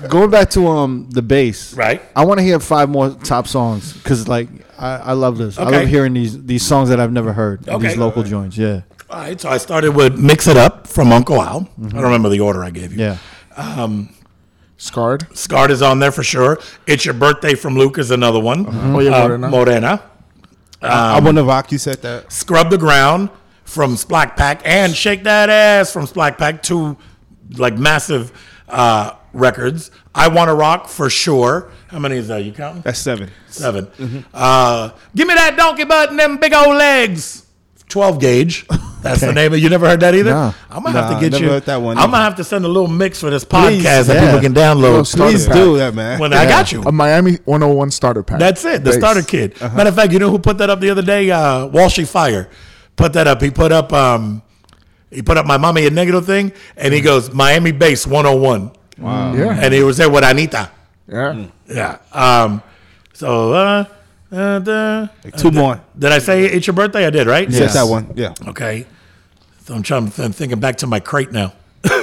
[0.09, 1.73] going back to um the bass.
[1.73, 2.01] Right.
[2.15, 5.57] I want to hear five more top songs because like I, I love this.
[5.57, 7.67] I love hearing these these songs that I've never heard.
[7.67, 7.89] Okay.
[7.89, 8.57] These local joints.
[8.57, 8.81] Yeah.
[9.09, 11.69] All right, so I started with Mix It Up from Uncle Al.
[11.79, 12.99] I don't remember the order I gave you.
[12.99, 13.17] Yeah.
[14.77, 15.25] Scarred.
[15.37, 16.59] Scarred is on there for sure.
[16.85, 18.65] It's Your Birthday from Luke is another one.
[18.69, 19.49] Oh, yeah, Uh, Morena.
[19.49, 20.03] Morena.
[20.81, 21.71] I want to rock.
[21.71, 22.31] You said that.
[22.31, 23.29] Scrub the Ground
[23.63, 26.61] from Splack Pack and Shake That Ass from Splack Pack.
[26.61, 26.97] Two
[27.57, 28.31] like massive
[28.67, 29.91] uh, records.
[30.13, 31.71] I Want to Rock for sure.
[31.87, 32.43] How many is that?
[32.43, 32.81] You counting?
[32.81, 33.31] That's seven.
[33.47, 37.44] 7 Uh, give me that donkey butt and them big old legs.
[37.89, 38.65] 12 gauge.
[39.01, 40.31] That's the name of You never heard that either?
[40.31, 40.55] No.
[40.69, 41.59] I'm going to have to get you.
[41.59, 44.07] that one I'm going to have to send a little mix for this Please, podcast
[44.07, 44.25] that yeah.
[44.25, 45.15] people can download.
[45.15, 46.19] Please do that, man.
[46.19, 46.81] When I got you.
[46.81, 48.39] A Miami 101 starter pack.
[48.39, 48.83] That's it.
[48.83, 48.97] The Bass.
[48.97, 49.61] starter kit.
[49.61, 51.29] Matter of fact, you know who put that up the other day?
[51.29, 52.49] Uh, Walshy Fire
[52.95, 53.41] put that up.
[53.41, 54.41] He put up um,
[55.11, 58.71] he put up my mommy a negative thing, and he goes Miami Bass 101.
[58.97, 59.33] Wow.
[59.33, 59.59] Yeah.
[59.61, 60.71] And he was there with Anita.
[61.07, 61.47] Yeah.
[61.67, 61.97] Yeah.
[62.11, 62.63] Um,
[63.13, 63.85] so uh,
[64.31, 65.81] uh, the, Two more.
[65.97, 67.05] did I say it's your birthday?
[67.05, 67.49] I did, right?
[67.49, 67.73] Yes.
[67.73, 68.11] that one.
[68.15, 68.33] Yeah.
[68.47, 68.85] Okay.
[69.65, 70.11] So I'm trying.
[70.17, 71.53] I'm thinking back to my crate now.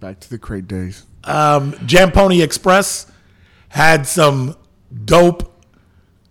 [0.00, 1.04] Back to the crate days.
[1.24, 3.10] um, Jam Pony Express
[3.68, 4.54] had some
[5.04, 5.60] dope,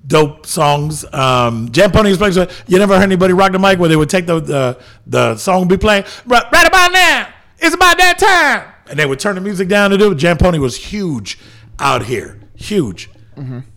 [0.05, 1.03] dope songs.
[1.13, 2.37] Um, Jam Pony Express.
[2.67, 5.67] You never heard anybody rock the mic where they would take the the, the song
[5.67, 7.27] be playing right, right about now.
[7.59, 10.15] It's about that time, and they would turn the music down to do it.
[10.15, 11.37] Jam Pony was huge
[11.79, 13.09] out here, huge.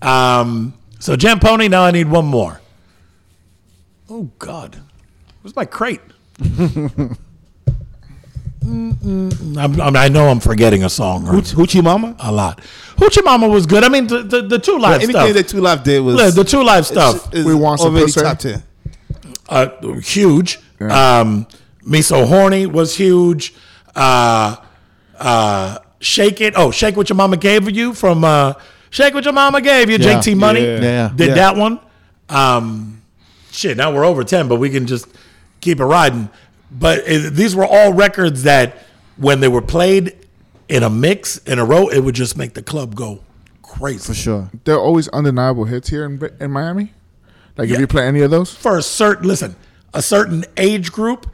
[0.02, 1.66] Um, so Jam Pony.
[1.66, 2.60] Now I need one more.
[4.08, 4.76] Oh God,
[5.42, 6.00] where's my crate?
[8.62, 11.26] I'm, I'm, I know I'm forgetting a song.
[11.26, 12.14] Or Hooch- Hoochie Mama.
[12.18, 12.60] a lot.
[12.96, 13.82] Hoochie Mama was good.
[13.84, 15.32] I mean, the the, the two live Anything stuff.
[15.32, 17.32] that Two Live did was Yeah, the two live stuff.
[17.34, 18.20] is We want some already pussy.
[18.20, 18.62] top ten.
[19.48, 19.68] uh,
[20.00, 20.58] huge.
[20.80, 21.46] Um,
[21.84, 23.54] Me So Horny was huge.
[23.96, 24.56] Uh,
[25.18, 26.54] uh, Shake It.
[26.56, 28.54] Oh, Shake What Your Mama Gave You from uh,
[28.90, 29.96] Shake What Your Mama Gave You.
[29.98, 30.18] Yeah.
[30.20, 30.80] JT Money Yeah.
[30.80, 31.12] Yeah.
[31.14, 31.34] did Yeah.
[31.34, 31.80] that one.
[32.28, 33.02] Um,
[33.50, 35.06] shit, now we're over 10, but we can just
[35.60, 36.28] keep it riding.
[36.70, 38.76] But it, these were all records that
[39.16, 40.14] when they were played
[40.68, 43.20] in a mix in a row, it would just make the club go
[43.62, 43.98] crazy.
[44.06, 44.50] For sure.
[44.64, 46.92] There are always undeniable hits here in, in Miami.
[47.56, 47.74] Like Yeah.
[47.74, 49.56] if you play any of those, for a certain listen,
[49.92, 51.28] a certain age group,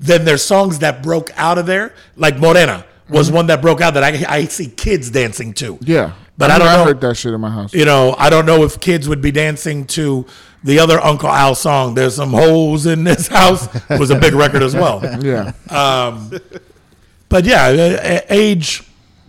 [0.00, 1.92] then there's songs that broke out of there.
[2.16, 5.78] Like Morena was one that broke out that I, I see kids dancing to.
[5.82, 6.12] yeah.
[6.38, 6.84] But I, mean, don't know.
[6.84, 7.74] heard that shit in my house.
[7.74, 10.24] You know, I don't know if kids would be dancing to
[10.64, 11.94] the other Uncle Al song.
[11.94, 13.68] There's some holes in this house.
[13.90, 15.00] It was a big record as well.
[15.20, 15.52] Yeah.
[17.28, 18.82] But yeah, a- a- age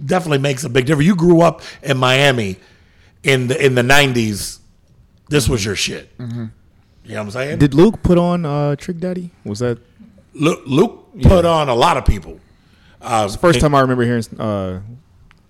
[0.05, 1.05] definitely makes a big difference.
[1.07, 2.57] You grew up in Miami
[3.23, 4.59] in the in the '90s.
[5.29, 6.09] This was your shit.
[6.19, 6.49] You know
[7.05, 7.59] what I'm saying?
[7.59, 9.31] Did Luke put on uh, Trick Daddy?
[9.43, 9.79] Was that
[10.33, 12.39] Luke, Luke put on a lot of people.
[13.01, 14.81] Uh, first time I remember hearing uh,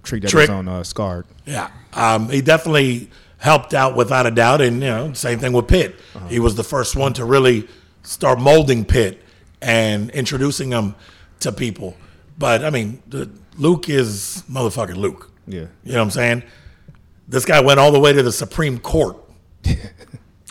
[0.03, 0.50] Trick that Trick.
[0.50, 1.26] was on uh, Scarred?
[1.45, 5.68] Yeah, um, he definitely helped out without a doubt, and you know, same thing with
[5.68, 5.95] Pit.
[6.28, 7.68] He was the first one to really
[8.03, 9.22] start molding Pit
[9.61, 10.95] and introducing him
[11.42, 11.95] to people.
[12.38, 15.32] But I mean, the, Luke is motherfucking Luke.
[15.48, 15.68] Yeah.
[15.84, 16.44] You know what I'm saying?
[17.28, 19.18] This guy went all the way to the Supreme Court.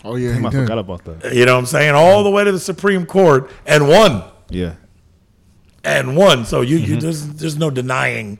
[0.05, 0.33] Oh yeah.
[0.33, 0.61] Damn, he I did.
[0.61, 1.35] forgot about that.
[1.35, 1.95] You know what I'm saying?
[1.95, 4.23] All the way to the Supreme Court and won.
[4.49, 4.75] Yeah.
[5.83, 6.45] and won.
[6.45, 8.39] So you, you there's there's no denying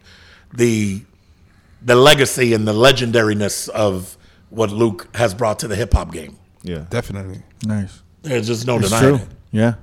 [0.53, 1.03] the
[1.83, 4.17] the legacy and the legendariness of
[4.51, 6.37] what Luke has brought to the hip hop game.
[6.63, 6.87] Yeah.
[6.91, 7.43] Definitely.
[7.65, 8.03] Nice.
[8.23, 9.25] There's just no It's denying true.
[9.25, 9.29] it.
[9.53, 9.75] Yeah.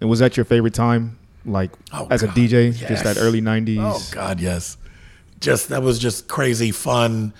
[0.00, 2.88] And was that your favorite time, like Oh, as a DJ, yes.
[2.88, 3.78] just that early '90s?
[3.80, 4.76] Oh God, yes.
[5.40, 7.34] Just that was just crazy fun.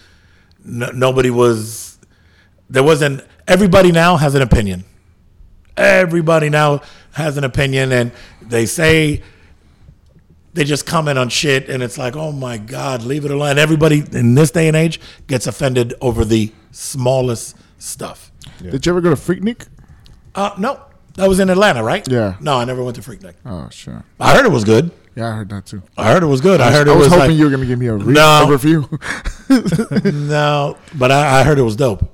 [0.65, 1.99] No, nobody was.
[2.69, 3.25] There wasn't.
[3.49, 4.85] Everybody now has an opinion.
[5.77, 8.13] Everybody now has an opinion, and
[8.43, 9.23] they say
[10.55, 13.59] they just comment on shit, and it's like, oh my God, leave it alone.
[13.59, 18.31] Everybody in this day and age gets offended over the smallest stuff.
[18.61, 19.67] Did you ever go to Freaknik?
[20.35, 20.81] Uh, no,
[21.15, 22.07] that was in Atlanta, right?
[22.09, 22.37] Yeah.
[22.41, 23.35] No, I never went to Freaknik.
[23.45, 24.05] Oh sure.
[24.21, 24.91] I heard it was good.
[25.15, 25.83] Yeah, I heard that too.
[25.99, 26.61] I heard it was good.
[26.63, 28.15] I, heard it I was, was hoping like- you were gonna give me a, re-
[28.15, 28.45] No.
[28.47, 28.89] a review.
[30.13, 32.11] No, but I, I heard it was dope.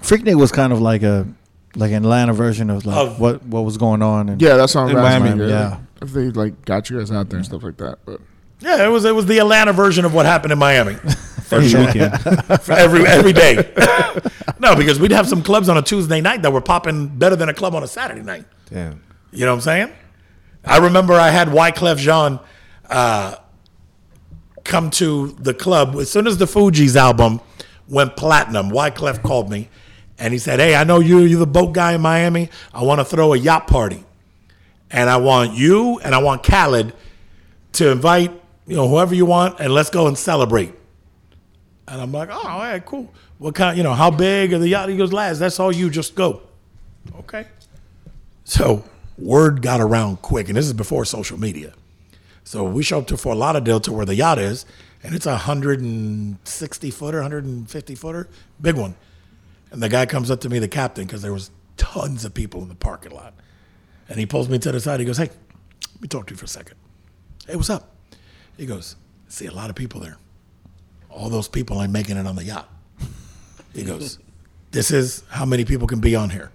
[0.00, 1.26] Freaknik was kind of like a
[1.76, 4.28] like an Atlanta version of like Of- what what was going on.
[4.28, 5.24] And yeah, that's what I'm In asking.
[5.38, 5.70] Miami, yeah.
[5.70, 5.78] yeah.
[6.02, 8.20] If they like got you guys out there and stuff like that, but
[8.60, 10.94] Yeah, it was it was the Atlanta version of what happened in Miami
[11.44, 12.18] First weekend.
[12.62, 13.56] for every every day.
[14.58, 17.48] no, because we'd have some clubs on a Tuesday night that were popping better than
[17.48, 18.44] a club on a Saturday night.
[18.70, 19.02] Damn.
[19.32, 19.92] You know what I'm saying?
[20.64, 22.38] I remember I had Wyclef Jean
[22.88, 23.36] uh,
[24.64, 27.40] come to the club as soon as the Fugees album
[27.88, 28.70] went platinum.
[28.70, 29.68] Wyclef called me
[30.22, 31.18] and he said, "Hey, I know you.
[31.18, 32.48] You're the boat guy in Miami.
[32.72, 34.04] I want to throw a yacht party,
[34.88, 36.94] and I want you and I want Khaled
[37.72, 38.30] to invite
[38.64, 40.72] you know whoever you want, and let's go and celebrate."
[41.88, 43.12] And I'm like, "Oh, all right, cool.
[43.38, 43.76] What kind?
[43.76, 45.90] You know, how big are the yacht?" He goes, "Laz, that's all you.
[45.90, 46.42] Just go."
[47.18, 47.48] Okay.
[48.44, 48.84] So
[49.18, 51.72] word got around quick, and this is before social media.
[52.44, 54.66] So we show up to Fort Lauderdale to where the yacht is,
[55.02, 58.28] and it's a 160 footer, 150 footer,
[58.60, 58.94] big one.
[59.72, 62.62] And the guy comes up to me, the captain, because there was tons of people
[62.62, 63.32] in the parking lot.
[64.08, 65.00] And he pulls me to the side.
[65.00, 65.30] He goes, "Hey,
[65.94, 66.76] let me talk to you for a second.
[67.46, 67.96] Hey, what's up?"
[68.58, 68.96] He goes,
[69.28, 70.18] "See a lot of people there.
[71.08, 72.68] All those people ain't making it on the yacht."
[73.72, 74.18] He goes,
[74.72, 76.50] "This is how many people can be on here.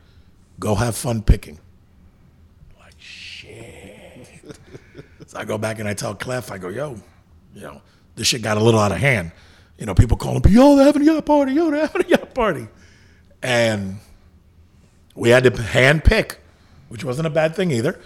[0.60, 1.58] Go have fun picking."
[2.80, 4.28] Like shit.
[5.26, 6.98] so I go back and I tell Clef, I go, "Yo,
[7.56, 7.82] you know,
[8.16, 9.32] this shit got a little out of hand.
[9.80, 11.54] You know, people calling, yo, they're having a yacht party.
[11.54, 12.68] Yo, they're having a yacht party."
[13.42, 14.00] And
[15.16, 16.40] we had to hand pick,
[16.90, 18.00] which wasn't a bad thing either.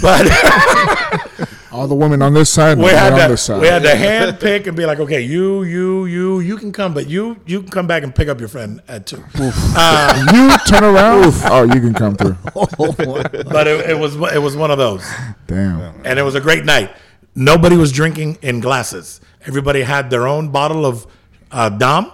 [0.00, 0.26] But
[1.72, 3.60] all the women on this side, we had on to this side.
[3.60, 6.94] we had to hand pick and be like, okay, you, you, you, you can come,
[6.94, 9.22] but you, you can come back and pick up your friend at two.
[9.36, 11.32] Uh, you turn around.
[11.50, 12.36] oh, you can come through.
[12.54, 15.06] but it, it was it was one of those,
[15.46, 16.00] Damn.
[16.06, 16.90] and it was a great night.
[17.34, 19.20] Nobody was drinking in glasses.
[19.44, 21.06] Everybody had their own bottle of
[21.50, 22.10] uh, Dom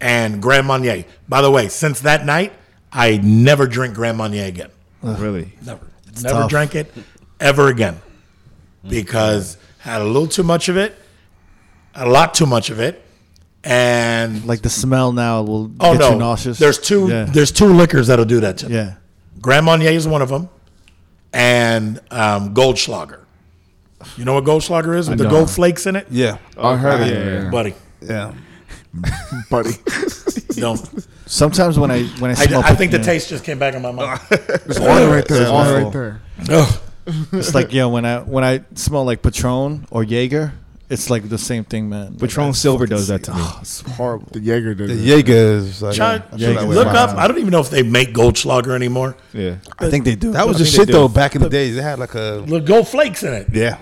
[0.00, 1.04] and Grand Marnier.
[1.28, 2.52] By the way, since that night,
[2.92, 4.70] I never drink Grand Marnier again.
[5.02, 5.52] Really?
[5.64, 5.86] Never.
[6.22, 6.50] Never tough.
[6.50, 6.92] drank it
[7.40, 8.00] ever again
[8.88, 10.96] because had a little too much of it,
[11.94, 13.02] a lot too much of it,
[13.64, 16.58] and Like the smell now will oh get no, you nauseous.
[16.58, 17.24] there's two Yeah.
[17.24, 18.74] there's two liquors that'll do that to me.
[18.76, 18.94] yeah.
[19.40, 20.48] Grand Marnier is one of them,
[21.32, 23.20] and um, Goldschlager.
[24.16, 26.38] You know what Goldschlager is with the gold flakes in it, Yeah.
[26.56, 27.12] I heard it.
[27.12, 27.50] yeah, Yeah, yeah.
[27.50, 27.74] buddy.
[28.00, 28.32] Yeah.
[29.50, 29.70] buddy.
[30.56, 31.06] Don't.
[31.26, 33.82] Sometimes when I when I I, smell I think the taste just came back in
[33.82, 34.28] my mouth.
[34.28, 35.38] There's water right there.
[35.38, 36.20] There's water right there.
[36.50, 36.80] Ugh.
[37.32, 40.52] It's like yeah, when I when I smell like Patron or Jaeger,
[40.90, 42.12] it's like the same thing, man.
[42.12, 43.38] Like, Patron I Silver does that to me.
[43.40, 44.26] Oh, it's horrible.
[44.32, 44.88] The Jaeger did.
[44.88, 44.98] The it.
[45.18, 47.16] Jaeger is like Try, I feel that way look about up.
[47.18, 49.16] I don't even know if they make Goldschlager anymore.
[49.32, 49.58] Yeah.
[49.78, 50.32] I think they do.
[50.32, 50.94] That was I the think shit do.
[50.94, 51.08] though.
[51.08, 53.48] Back in the days, they had like a Look, gold flakes in it.
[53.52, 53.78] yeah.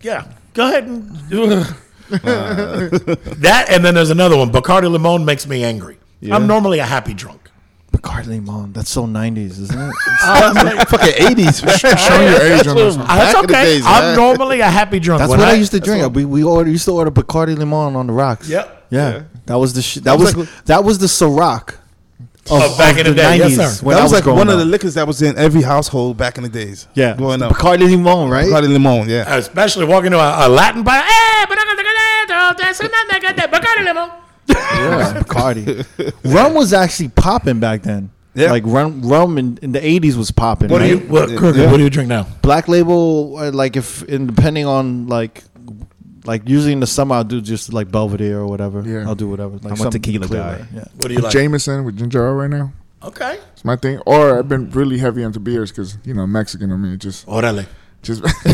[0.00, 0.26] Yeah.
[0.54, 1.10] Go ahead and
[2.10, 3.66] do that.
[3.70, 4.50] And then there's another one.
[4.50, 5.98] Bacardi Limon makes me angry.
[6.30, 7.50] I'm normally a happy drunk.
[7.92, 8.72] Bacardi Limon.
[8.72, 9.94] That's so '90s, isn't it?
[10.88, 11.60] Fucking eighties.
[11.78, 13.06] Showing your age on this one.
[13.06, 13.64] That's Back in the okay.
[13.64, 14.16] days, I'm man.
[14.16, 15.20] normally a happy drunk.
[15.20, 16.14] That's When what I, used to drink.
[16.14, 18.48] We we order, used to order Bacardi Limon on the rocks.
[18.48, 18.86] Yep.
[18.90, 20.04] Yeah, that was the shit.
[20.04, 21.76] That, was was like- that was the Ciroc.
[22.48, 23.84] Of, Of back in the day, yes, sir.
[23.84, 26.16] when that I was like growing one of the liquors that was in every household
[26.16, 26.86] back in the days.
[26.94, 27.50] yeah growing up.
[27.52, 28.46] Bacardi Limon, right?
[28.46, 29.34] Bacardi Limon, yeah.
[29.34, 30.94] Especially walking to a, a Latin bar.
[31.04, 31.58] Eh, but
[32.48, 33.46] I'm gonna that's another good day.
[33.46, 34.10] Bacardi Limon.
[34.48, 36.14] Yeah, Bacardi.
[36.34, 38.10] rum was actually popping back then.
[38.34, 38.50] Yeah.
[38.50, 40.68] like rum, rum in, in the '80s was popping.
[40.68, 41.70] What do you what, Kirk, Yeah.
[41.70, 42.24] what do you drink now?
[42.42, 45.42] Black Label, uh, like if in, depending on like.
[46.24, 48.82] Like usually in the summer, I'll do just like Belvedere or whatever.
[48.82, 49.06] Yeah.
[49.06, 49.58] I'll do whatever.
[49.58, 50.66] Like I'm a tequila clear, guy.
[50.74, 50.84] Yeah.
[50.96, 51.30] What do you like?
[51.30, 52.72] Jameson with ginger ale right now.
[53.00, 53.38] Okay.
[53.52, 54.00] It's my thing.
[54.06, 56.72] Or I've been really heavy into beers because you know Mexican.
[56.72, 57.66] I mean, just Órale.
[58.06, 58.52] Just he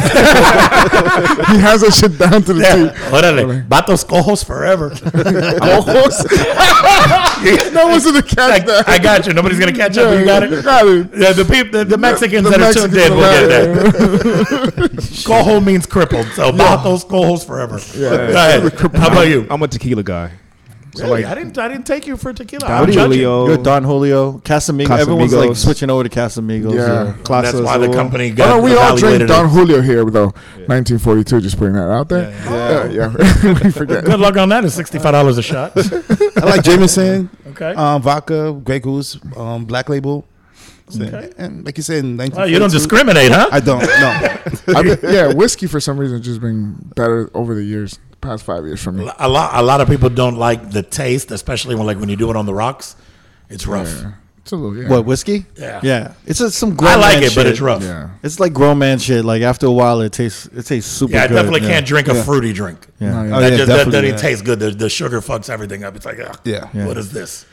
[1.61, 2.75] has that shit down to the Yeah.
[2.75, 2.99] T.
[3.11, 3.67] Órale.
[3.69, 4.91] Vatos cojos forever.
[5.61, 6.25] cojos.
[7.75, 8.89] no one's gonna catch I, that.
[8.89, 9.33] I got you.
[9.35, 10.19] Nobody's gonna catch up.
[10.19, 10.65] You got it.
[10.65, 11.11] Got it.
[11.15, 15.27] Yeah, the people, the, the Mexicans The that are tuned in will get Mexicans that.
[15.27, 17.79] Cojo means crippled, so vatos cojos forever.
[17.95, 18.33] Yeah.
[18.33, 18.97] Go ahead.
[18.97, 19.47] How about you?
[19.51, 20.33] I'm a tequila guy.
[20.95, 21.23] So Really?
[21.23, 21.57] like I didn't.
[21.57, 22.69] I didn't take you for tequila.
[22.69, 23.13] Don I'm judging.
[23.13, 24.99] Julio, You're Don Julio, Casamigos.
[24.99, 26.75] Everyone's like switching over to Casamigos.
[26.75, 27.05] Yeah.
[27.07, 27.41] Yeah.
[27.41, 27.95] That's why the Azul.
[27.95, 29.29] company Oh, got no, we all drink evaluated.
[29.29, 30.33] Don Julio here, though.
[30.69, 32.31] 1942, just putting that out there.
[32.31, 33.53] Yeah, yeah.
[33.65, 34.05] we forget.
[34.05, 34.65] Good luck on that.
[34.67, 35.73] It's sixty-five dollars a shot.
[36.37, 37.73] I like Jameson, Okay.
[37.75, 40.27] um, vodka, Grey Goose, um, Black Label.
[40.91, 41.05] So,
[41.39, 43.49] And like you said, in Well, you don't discriminate, huh?
[43.51, 43.81] I don't.
[43.81, 44.37] No.
[44.77, 48.65] I've been, yeah, whiskey for some reason just been better over the years, past five
[48.65, 49.11] years for me.
[49.19, 49.51] a lot.
[49.55, 52.37] A lot of people don't like the taste, especially when like when you do it
[52.37, 52.97] on the rocks.
[53.51, 53.89] It's rough.
[53.89, 54.13] Yeah.
[54.39, 54.89] It's a little, yeah.
[54.89, 55.47] What whiskey?
[55.57, 55.81] Yeah.
[55.85, 56.15] yeah.
[56.27, 56.99] It's a, some grown man.
[56.99, 57.83] I like man it, but it's rough.
[57.83, 58.11] Yeah.
[58.25, 59.25] It's like grown man shit.
[59.25, 61.13] Like after a while, it tastes it tastes super.
[61.13, 61.69] Yeah, I definitely yeah.
[61.69, 62.89] can't drink a fruity drink.
[62.99, 63.11] Yeah.
[63.11, 63.37] No, yeah.
[63.37, 64.29] Oh, that yeah, just, that, that definitely, didn't yeah.
[64.29, 64.59] taste good.
[64.59, 65.95] The, the sugar fucks everything up.
[65.95, 66.69] It's like, ugh, Yeah.
[66.73, 66.87] Yeah.
[66.87, 67.47] what is this?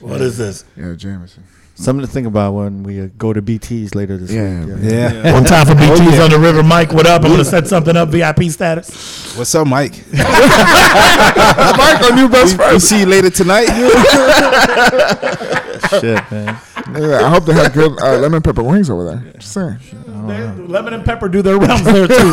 [0.00, 0.64] What is this?
[0.76, 1.44] Yeah, Jameson.
[1.82, 4.64] Something to think about when we uh, go to BTS later this Yeah.
[4.64, 4.76] week.
[4.82, 5.12] Yeah.
[5.12, 5.32] yeah.
[5.32, 6.92] One time for BT's on the river, Mike.
[6.92, 7.24] What up?
[7.24, 8.10] I'm gonna set something up.
[8.10, 9.36] VIP status.
[9.36, 9.94] What's up, Mike?
[10.12, 10.22] Mike,
[12.04, 12.70] our new best friend.
[12.70, 13.66] We'll see you later tonight.
[16.00, 16.56] Shit, man.
[16.94, 19.32] Yeah, I hope they have good uh, lemon pepper wings over there.
[19.38, 19.78] Just saying.
[20.26, 22.14] Lemon and pepper do their rounds there too.
[22.14, 22.32] so.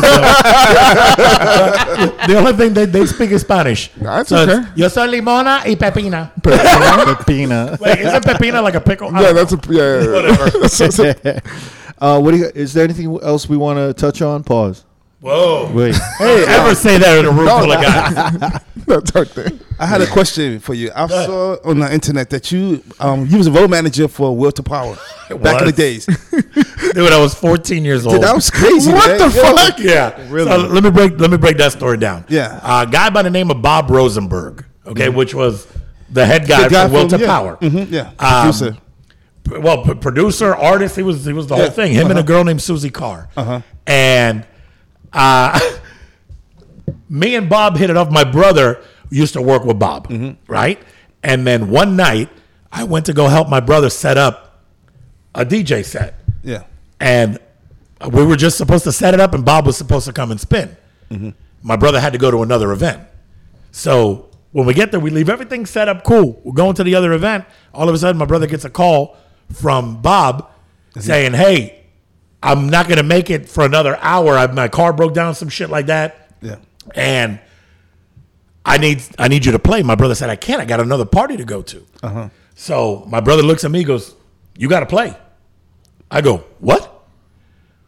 [2.26, 3.90] the only thing they, they speak is Spanish.
[3.96, 4.68] That's So it's, okay.
[4.76, 6.32] Yo soy limona y pepina.
[6.42, 7.78] Pepina.
[7.80, 9.08] Wait, isn't pepina like a pickle?
[9.14, 11.04] I Yeah, don't that's a yeah.
[11.04, 11.40] yeah, yeah.
[11.98, 12.50] uh, what do you?
[12.54, 14.42] Is there anything else we want to touch on?
[14.44, 14.84] Pause.
[15.20, 15.70] Whoa.
[15.74, 15.94] Wait.
[16.18, 18.60] Hey, ever say that in a room full of guys?
[18.86, 19.60] that's our thing.
[19.78, 20.90] I had a question for you.
[20.94, 24.52] I saw on the internet that you um you was a road manager for Will
[24.52, 24.96] to Power
[25.42, 26.06] back in the days.
[26.94, 28.14] Dude, I was 14 years old.
[28.16, 28.90] Dude, that was crazy.
[28.92, 29.18] What man.
[29.30, 29.78] the Yo, fuck?
[29.78, 30.26] Yeah.
[30.32, 30.50] Really?
[30.50, 32.24] So let me break let me break that story down.
[32.28, 32.58] Yeah.
[32.62, 35.66] A guy by the name of Bob Rosenberg, okay, which was
[36.08, 37.26] the head guy, The guy for Will to yeah.
[37.26, 37.56] Power.
[37.58, 38.10] Mhm, yeah.
[38.18, 38.76] Um, Producer.
[39.60, 41.62] well, p- producer, artist, he was he was the Yeah.
[41.64, 41.92] whole thing.
[41.92, 42.22] Him and a Uh-huh.
[42.26, 43.28] girl named Suzi Carr.
[43.36, 43.60] Uh-huh.
[43.86, 44.46] And
[45.12, 45.58] uh,
[47.08, 48.10] me and Bob hit it off.
[48.10, 50.52] My brother used to work with Bob, Mm-hmm.
[50.52, 50.80] right?
[51.22, 52.28] And then one night,
[52.72, 54.62] I went to go help my brother set up
[55.34, 56.62] a DJ set, Yeah.
[56.98, 57.38] and
[58.10, 60.40] we were just supposed to set it up, and Bob was supposed to come and
[60.40, 60.76] spin.
[61.10, 61.30] Mm-hmm.
[61.62, 63.02] My brother had to go to another event,
[63.70, 64.26] so.
[64.52, 66.40] When we get there, we leave everything set up cool.
[66.42, 67.44] We're going to the other event.
[67.72, 69.16] All of a sudden, my brother gets a call
[69.52, 70.50] from Bob
[70.98, 71.79] saying, "Hey,
[72.42, 74.36] I'm not gonna make it for another hour.
[74.36, 76.56] I, my car broke down, some shit like that, Yeah.
[76.94, 77.38] and
[78.64, 80.60] I need I need you to play." My brother said, "I can't.
[80.60, 82.28] I got another party to go to." Uh-huh.
[82.54, 84.14] So my brother looks at me, goes,
[84.56, 85.14] "You got to play."
[86.10, 86.86] I go, "What?"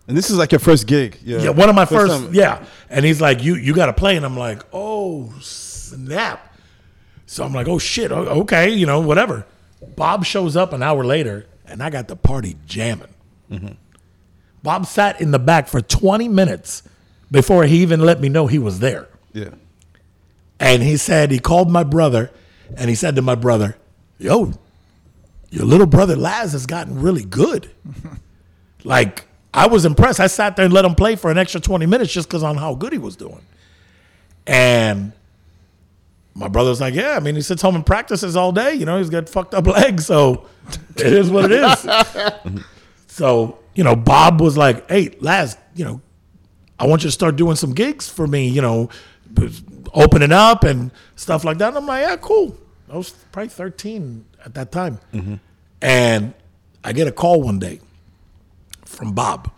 [0.08, 1.18] And this is like your first gig.
[1.24, 1.38] Yeah.
[1.42, 2.34] Yeah, one of my first, time.
[2.34, 2.64] yeah.
[2.90, 6.56] And he's like, "You you got to play," and I'm like, "Oh snap!"
[7.26, 9.46] So I'm like, "Oh shit, okay, you know, whatever."
[9.96, 13.08] Bob shows up an hour later, and I got the party jamming.
[14.62, 16.82] Bob sat in the back for 20 minutes
[17.30, 19.08] before he even let me know he was there.
[19.32, 19.50] Yeah.
[20.60, 22.30] And he said, he called my brother
[22.76, 23.76] and he said to my brother,
[24.18, 24.52] Yo,
[25.50, 27.70] your little brother Laz has gotten really good.
[28.84, 30.20] like, I was impressed.
[30.20, 32.56] I sat there and let him play for an extra 20 minutes just because on
[32.56, 33.42] how good he was doing.
[34.46, 35.12] And
[36.34, 38.74] my brother's like, Yeah, I mean, he sits home and practices all day.
[38.74, 40.06] You know, he's got fucked up legs.
[40.06, 40.46] So
[40.96, 42.62] it is what it is.
[43.12, 46.00] so, you know, Bob was like, Hey, Laz, you know,
[46.78, 48.88] I want you to start doing some gigs for me, you know,
[49.92, 51.68] opening up and stuff like that.
[51.68, 52.56] And I'm like, yeah, cool.
[52.90, 54.98] I was probably 13 at that time.
[55.12, 55.34] Mm-hmm.
[55.82, 56.32] And
[56.82, 57.80] I get a call one day
[58.86, 59.52] from Bob.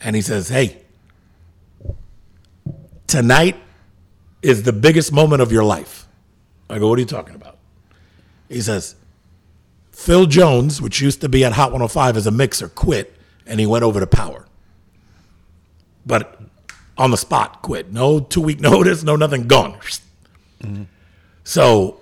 [0.00, 0.80] And he says, hey,
[3.06, 3.56] tonight
[4.40, 6.08] is the biggest moment of your life.
[6.70, 7.58] I go, what are you talking about?
[8.48, 8.96] He says,
[10.00, 13.14] Phil Jones, which used to be at Hot 105 as a mixer, quit
[13.46, 14.46] and he went over to Power.
[16.06, 16.40] But
[16.96, 17.92] on the spot, quit.
[17.92, 19.78] No two week notice, no nothing, gone.
[21.44, 22.00] So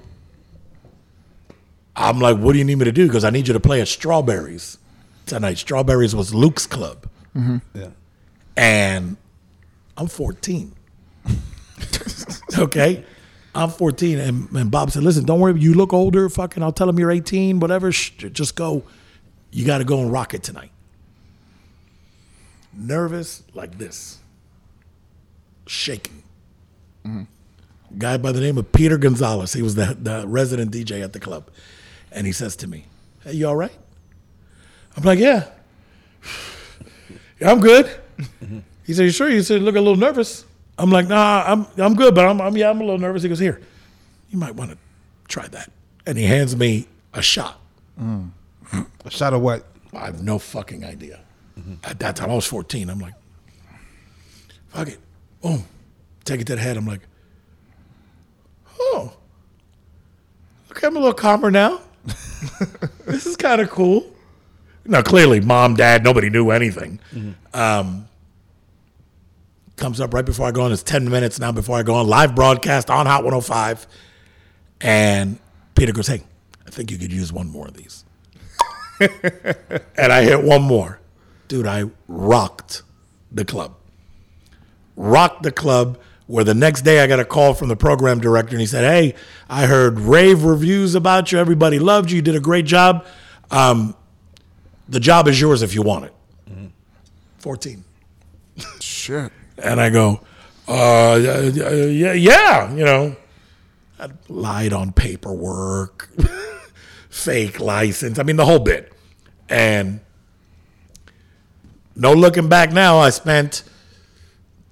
[1.96, 3.08] I'm like, what do you need me to do?
[3.08, 4.78] Because I need you to play at Strawberries
[5.26, 5.58] tonight.
[5.58, 7.08] Strawberries was Luke's club.
[7.34, 7.58] Mm-hmm.
[7.74, 7.88] Yeah.
[8.56, 9.16] And
[9.96, 10.72] I'm 14.
[12.58, 13.04] okay?
[13.54, 14.18] I'm 14.
[14.18, 15.58] And, and Bob said, listen, don't worry.
[15.58, 16.28] You look older.
[16.28, 17.90] Fucking, I'll tell him you're 18, whatever.
[17.90, 18.84] Shh, just go.
[19.50, 20.70] You got to go and rock it tonight.
[22.74, 24.18] Nervous like this,
[25.66, 26.22] shaking.
[27.04, 27.98] Mm-hmm.
[27.98, 29.54] Guy by the name of Peter Gonzalez.
[29.54, 31.48] He was the, the resident DJ at the club.
[32.12, 32.84] And he says to me,
[33.24, 33.76] Hey, you all right?
[34.96, 35.48] I'm like, Yeah.
[37.40, 37.88] Yeah, I'm good.
[38.84, 39.28] He said, You sure?
[39.28, 40.44] He said, Look a little nervous.
[40.78, 43.22] I'm like, Nah, I'm, I'm good, but I'm, I'm, yeah, I'm a little nervous.
[43.22, 43.60] He goes, Here,
[44.30, 44.78] you might want to
[45.26, 45.70] try that.
[46.06, 47.60] And he hands me a shot.
[48.00, 49.64] A shot of what?
[49.92, 51.20] I have no fucking idea.
[51.84, 52.88] At that time, I was 14.
[52.88, 53.14] I'm like,
[54.68, 54.98] fuck it.
[55.42, 55.64] Boom.
[56.24, 56.76] Take it to the head.
[56.76, 57.00] I'm like,
[58.78, 59.12] oh,
[60.70, 61.80] okay, I'm a little calmer now.
[63.06, 64.06] this is kind of cool.
[64.84, 67.00] Now, clearly, mom, dad, nobody knew anything.
[67.52, 68.08] Um,
[69.78, 70.72] comes up right before I go on.
[70.72, 72.06] It's 10 minutes now before I go on.
[72.06, 73.86] Live broadcast on Hot 105.
[74.80, 75.38] And
[75.74, 76.22] Peter goes, hey,
[76.66, 78.04] I think you could use one more of these
[79.00, 81.00] and I hit one more.
[81.46, 82.82] Dude, I rocked
[83.32, 83.74] the club.
[84.96, 85.98] Rocked the club.
[86.26, 88.84] Where the next day I got a call from the program director and he said,
[88.84, 89.14] Hey,
[89.48, 91.38] I heard rave reviews about you.
[91.38, 92.16] Everybody loved you.
[92.16, 93.06] You did a great job.
[93.50, 93.96] Um,
[94.90, 96.14] the job is yours if you want it.
[97.38, 97.82] 14.
[98.80, 99.32] Shit.
[99.62, 100.20] And I go,
[100.66, 101.18] uh,
[101.52, 103.16] yeah, yeah, you know,
[103.98, 106.10] I lied on paperwork,
[107.10, 108.18] fake license.
[108.18, 108.92] I mean, the whole bit.
[109.48, 110.00] And
[111.96, 113.64] no looking back now, I spent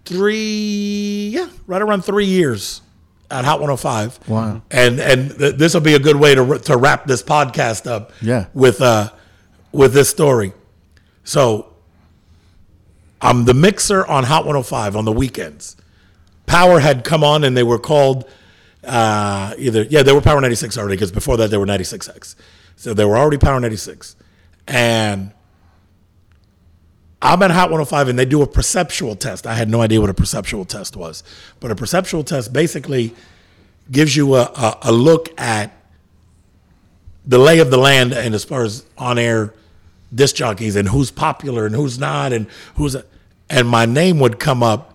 [0.04, 2.82] three, yeah, right around three years
[3.30, 4.28] at Hot 105.
[4.28, 4.62] Wow.
[4.70, 8.12] And and th- this will be a good way to to wrap this podcast up.
[8.20, 8.46] Yeah.
[8.54, 9.10] With uh,
[9.72, 10.52] with this story.
[11.24, 11.75] So
[13.20, 15.76] I'm the mixer on Hot 105 on the weekends.
[16.46, 18.28] Power had come on and they were called
[18.84, 22.36] uh, either, yeah, they were Power 96 already because before that they were 96X.
[22.76, 24.14] So they were already Power 96.
[24.68, 25.32] And
[27.20, 29.46] I'm at Hot 105 and they do a perceptual test.
[29.46, 31.24] I had no idea what a perceptual test was.
[31.58, 33.14] But a perceptual test basically
[33.90, 35.72] gives you a, a, a look at
[37.24, 39.52] the lay of the land and as far as on air
[40.16, 42.46] disc jockeys and who's popular and who's not and
[42.76, 42.96] who's
[43.48, 44.94] and my name would come up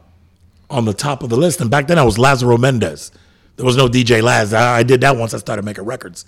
[0.69, 3.11] on the top of the list and back then I was Lazaro Mendez.
[3.57, 4.53] There was no DJ Laz.
[4.53, 6.25] I, I did that once I started making records.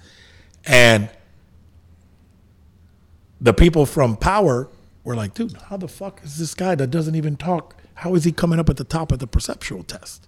[0.65, 1.09] And
[3.41, 4.69] the people from Power
[5.03, 7.75] were like, dude, how the fuck is this guy that doesn't even talk?
[7.95, 10.27] How is he coming up at the top of the perceptual test?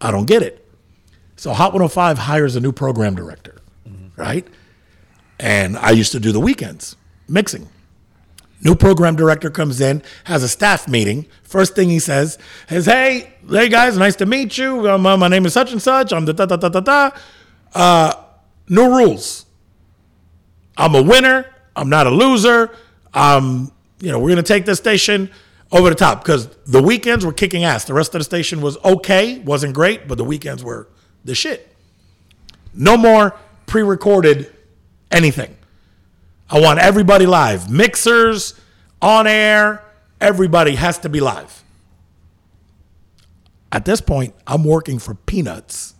[0.00, 0.66] I don't get it.
[1.36, 3.56] So Hot 105 hires a new program director,
[3.88, 4.20] mm-hmm.
[4.20, 4.46] right?
[5.38, 6.96] And I used to do the weekends
[7.28, 7.68] mixing.
[8.62, 11.26] New program director comes in, has a staff meeting.
[11.42, 12.38] First thing he says
[12.70, 14.88] is, "Hey, hey guys, nice to meet you.
[14.88, 16.12] Um, my name is such and such.
[16.12, 17.10] I'm the da da da da da.
[17.74, 18.14] Uh,
[18.68, 19.44] no rules.
[20.76, 21.46] I'm a winner.
[21.76, 22.74] I'm not a loser.
[23.12, 23.70] Um,
[24.00, 25.30] you know, we're gonna take this station
[25.72, 27.84] over the top because the weekends were kicking ass.
[27.84, 30.88] The rest of the station was okay, wasn't great, but the weekends were
[31.24, 31.74] the shit.
[32.72, 33.36] No more
[33.66, 34.52] pre-recorded
[35.10, 35.56] anything.
[36.50, 37.70] I want everybody live.
[37.70, 38.54] Mixers,
[39.00, 39.82] on air,
[40.20, 41.62] everybody has to be live.
[43.72, 45.94] At this point, I'm working for peanuts.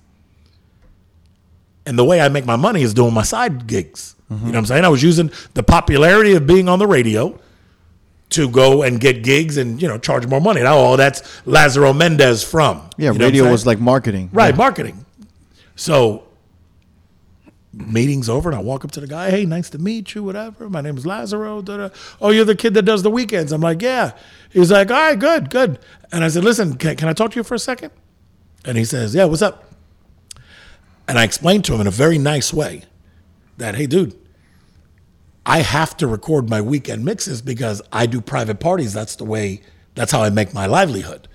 [1.87, 4.15] And the way I make my money is doing my side gigs.
[4.31, 4.85] You know what I'm saying?
[4.85, 7.39] I was using the popularity of being on the radio
[8.31, 10.63] to go and get gigs and, you know, charge more money.
[10.65, 12.89] Oh, that's Lazaro Mendez from.
[12.97, 14.31] Yeah, You know radio was like marketing.
[14.33, 15.05] Right, marketing.
[15.77, 16.25] So
[17.77, 20.69] meeting's over and I walk up to the guy, hey, nice to meet you, whatever.
[20.69, 21.63] My name is Lazaro.
[21.63, 21.89] da, da.
[22.21, 23.53] Oh, you're the kid that does the weekends.
[23.53, 24.13] I'm like, yeah.
[24.51, 25.79] He's like, all right, good, good.
[26.13, 27.91] And I said, listen, can, can I talk to you for a second?
[28.65, 29.73] And he says, yeah, what's up?
[31.07, 32.85] And I explained to him in a very nice way
[33.59, 34.19] that, hey, dude,
[35.45, 38.95] I have to record my weekend mixes because I do private parties.
[38.95, 39.61] That's the way
[39.95, 41.29] That's how I make my livelihood.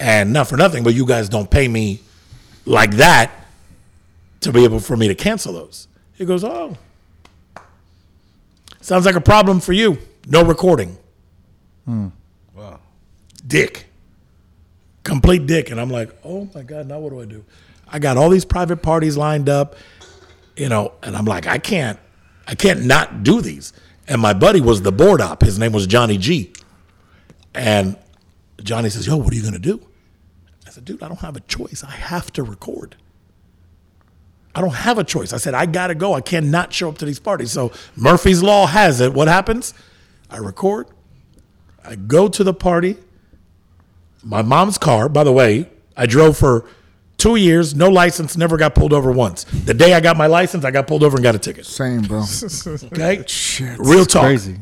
[0.00, 2.00] And not for nothing, but you guys don't pay me
[2.64, 3.32] like that
[4.40, 5.88] to be able for me to cancel those.
[6.14, 6.76] He goes, Oh,
[8.80, 9.98] sounds like a problem for you.
[10.26, 10.96] No recording.
[11.84, 12.08] Hmm.
[12.54, 12.80] Wow.
[13.46, 13.86] Dick.
[15.04, 15.70] Complete dick.
[15.70, 17.44] And I'm like, Oh my God, now what do I do?
[17.88, 19.76] I got all these private parties lined up,
[20.56, 21.98] you know, and I'm like, I can't,
[22.46, 23.72] I can't not do these.
[24.06, 25.42] And my buddy was the board op.
[25.42, 26.52] His name was Johnny G.
[27.54, 27.96] And
[28.62, 29.80] Johnny says, Yo, what are you gonna do?
[30.66, 31.82] I said, dude, I don't have a choice.
[31.82, 32.96] I have to record.
[34.54, 35.32] I don't have a choice.
[35.32, 36.14] I said, I gotta go.
[36.14, 37.52] I cannot show up to these parties.
[37.52, 39.12] So Murphy's Law has it.
[39.12, 39.74] What happens?
[40.30, 40.88] I record.
[41.84, 42.96] I go to the party.
[44.22, 46.64] My mom's car, by the way, I drove for
[47.18, 49.44] two years, no license, never got pulled over once.
[49.44, 51.64] The day I got my license, I got pulled over and got a ticket.
[51.66, 52.24] Same, bro.
[52.92, 53.24] Okay?
[53.78, 54.24] Real talk.
[54.24, 54.56] Crazy.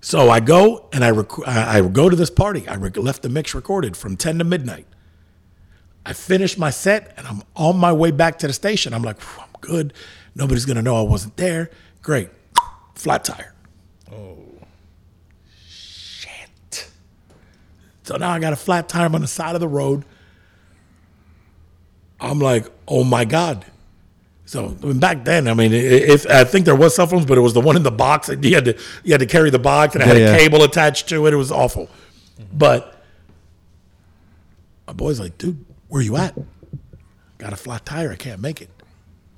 [0.00, 2.66] So I go and I rec- I I go to this party.
[2.68, 4.86] I rec- left the mix recorded from 10 to midnight.
[6.04, 8.92] I finish my set and I'm on my way back to the station.
[8.94, 9.92] I'm like, I'm good.
[10.34, 11.70] Nobody's gonna know I wasn't there.
[12.02, 12.28] Great.
[12.94, 13.54] Flat tire.
[14.10, 14.36] Oh
[15.68, 16.88] shit.
[18.02, 20.04] So now I got a flat tire I'm on the side of the road.
[22.20, 23.64] I'm like, oh my God.
[24.44, 27.26] So I mean, back then, I mean, i- if I think there was cell phones,
[27.26, 28.28] but it was the one in the box.
[28.28, 30.38] You had to you had to carry the box, and it had Yeah, a yeah.
[30.38, 31.32] cable attached to it.
[31.32, 31.88] It was awful.
[32.52, 33.02] But
[34.86, 36.34] my boy's like, dude, where are you at?
[37.36, 38.10] Got a flat tire.
[38.10, 38.70] I can't make it.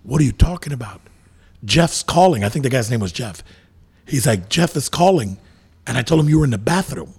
[0.04, 1.00] What are you talking about?
[1.64, 2.44] Jeff's calling.
[2.44, 3.42] I think the guy's name was Jeff.
[4.06, 5.38] He's like, Jeff is calling,
[5.84, 7.14] and I told him you were in the bathroom.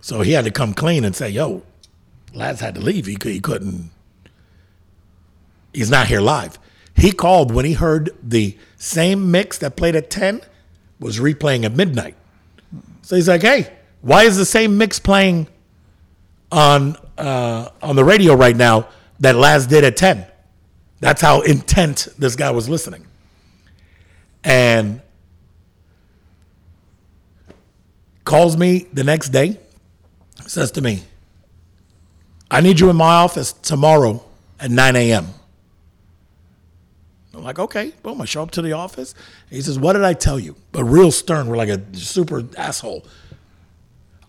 [0.00, 1.64] So he had to come clean and say, yo,
[2.32, 3.06] Laz had to leave.
[3.06, 3.90] He, he couldn't
[5.72, 6.56] he's not here live.
[6.94, 10.42] He called when he heard the same mix that played at 10
[11.00, 12.14] was replaying at midnight.
[13.02, 15.48] So he's like, hey, why is the same mix playing
[16.50, 18.88] on uh, on the radio right now
[19.20, 20.26] that Laz did at 10?
[21.00, 23.06] That's how intent this guy was listening.
[24.44, 25.00] And
[28.24, 29.58] calls me the next day,
[30.46, 31.02] says to me,
[32.50, 34.24] I need you in my office tomorrow
[34.58, 35.28] at 9 a.m.
[37.32, 38.20] I'm like, okay, boom.
[38.20, 39.14] I show up to the office.
[39.48, 40.56] He says, What did I tell you?
[40.72, 43.06] But real stern, we're like a super asshole.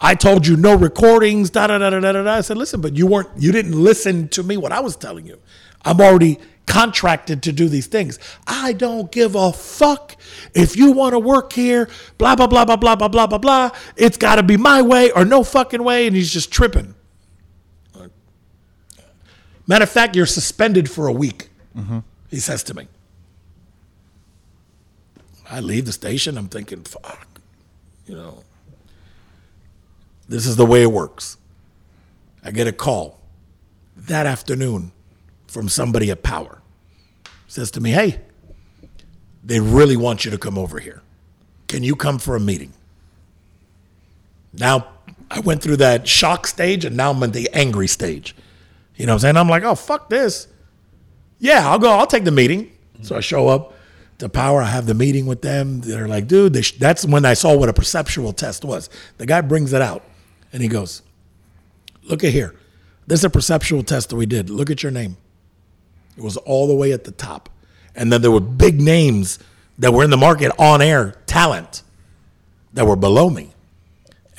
[0.02, 2.34] I told you no recordings, da da da da da da.
[2.34, 5.28] I said, listen, but you weren't, you didn't listen to me what I was telling
[5.28, 5.40] you.
[5.86, 8.18] I'm already contracted to do these things.
[8.48, 10.16] I don't give a fuck
[10.56, 13.72] if you want to work here, blah blah blah blah blah blah blah blah blah.
[13.96, 16.08] It's got to be my way or no fucking way.
[16.08, 16.96] And he's just tripping.
[19.68, 21.50] Matter of fact, you're suspended for a week.
[22.30, 22.88] He says to me.
[25.50, 26.38] I leave the station.
[26.38, 27.28] I'm thinking, fuck,
[28.08, 28.44] you know,
[30.32, 31.38] this is the way it works.
[32.42, 33.20] I get a call
[33.98, 34.94] that afternoon
[35.48, 36.62] from somebody at Power.
[37.48, 38.22] Says to me, hey,
[39.44, 41.02] they really want you to come over here.
[41.68, 42.72] Can you come for a meeting?
[44.54, 44.88] Now,
[45.30, 48.34] I went through that shock stage and now I'm in the angry stage.
[48.96, 49.38] You know what I'm saying?
[49.38, 50.48] I'm like, oh, fuck this.
[51.40, 51.92] Yeah, I'll go.
[51.92, 52.72] I'll take the meeting.
[53.02, 53.74] So I show up
[54.20, 54.62] to Power.
[54.62, 55.82] I have the meeting with them.
[55.82, 56.74] They're like, dude, sh-.
[56.74, 58.90] that's when I saw what a perceptual test was.
[59.18, 60.06] The guy brings it out
[60.54, 61.02] and he goes,
[62.04, 62.56] look at here.
[63.08, 64.50] This is a perceptual test that we did.
[64.50, 65.18] Look at your name.
[66.18, 67.50] It was all the way at the top.
[67.96, 69.40] And then there were big names
[69.80, 71.84] that were in the market on air, talent,
[72.74, 73.52] that were below me.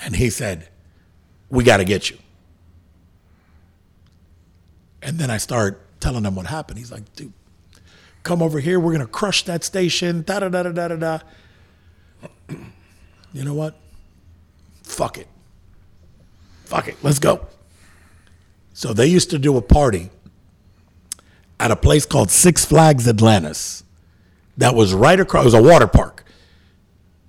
[0.05, 0.69] And he said,
[1.51, 2.19] we got to get you.
[5.03, 6.79] And then I start telling him what happened.
[6.79, 7.33] He's like, dude,
[8.23, 8.79] come over here.
[8.79, 10.23] We're going to crush that station.
[10.23, 11.19] Da da da da da da.
[13.35, 13.75] You know what?
[14.83, 15.27] Fuck it.
[16.73, 16.97] Fuck it.
[17.03, 17.47] Let's go.
[18.73, 20.09] So they used to do a party
[21.61, 23.85] at a place called Six Flags Atlantis
[24.57, 26.25] that was right across, it was a water park.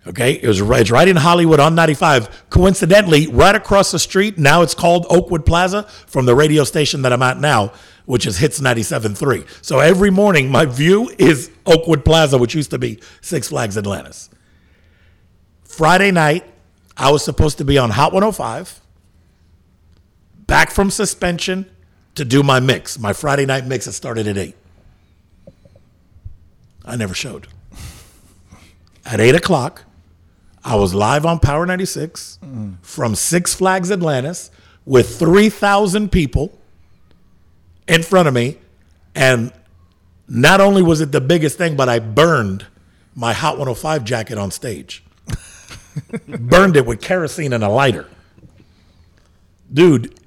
[0.08, 2.50] Okay, it was right, it's right in Hollywood on 95.
[2.50, 7.12] Coincidentally, right across the street, now it's called Oakwood Plaza from the radio station that
[7.12, 7.74] I'm at now,
[8.06, 9.46] which is Hits 97.3.
[9.62, 14.30] So every morning, my view is Oakwood Plaza, which used to be Six Flags Atlantis.
[15.66, 16.46] Friday night,
[16.96, 18.80] I was supposed to be on Hot 105,
[20.54, 21.66] back from suspension
[22.14, 23.00] to do my mix.
[23.00, 24.56] My Friday night mix that started at 8.
[26.86, 27.48] I never showed.
[29.04, 29.86] At 8 o'clock,
[30.64, 32.38] I was live on Power 96
[32.84, 34.52] from Six Flags Atlantis
[34.86, 36.56] with 3,000 people
[37.88, 38.60] in front of me.
[39.16, 39.52] And
[40.28, 42.68] not only was it the biggest thing, but I burned
[43.16, 45.04] my Hot 105 jacket on stage.
[46.28, 48.08] burned it with kerosene and a lighter.
[49.74, 50.20] Dude,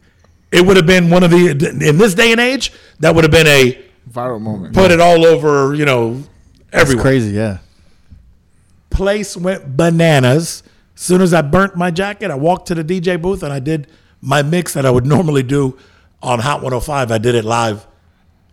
[0.52, 3.30] it would have been one of the in this day and age that would have
[3.30, 4.74] been a Viral moment.
[4.74, 6.22] put it all over, you know,
[6.70, 7.32] That's crazy.
[7.32, 7.58] Yeah.
[8.90, 10.62] Place went bananas.
[10.94, 13.58] As soon as I burnt my jacket, I walked to the DJ booth and I
[13.58, 13.88] did
[14.22, 15.76] my mix that I would normally do
[16.22, 17.10] on Hot 105.
[17.10, 17.86] I did it live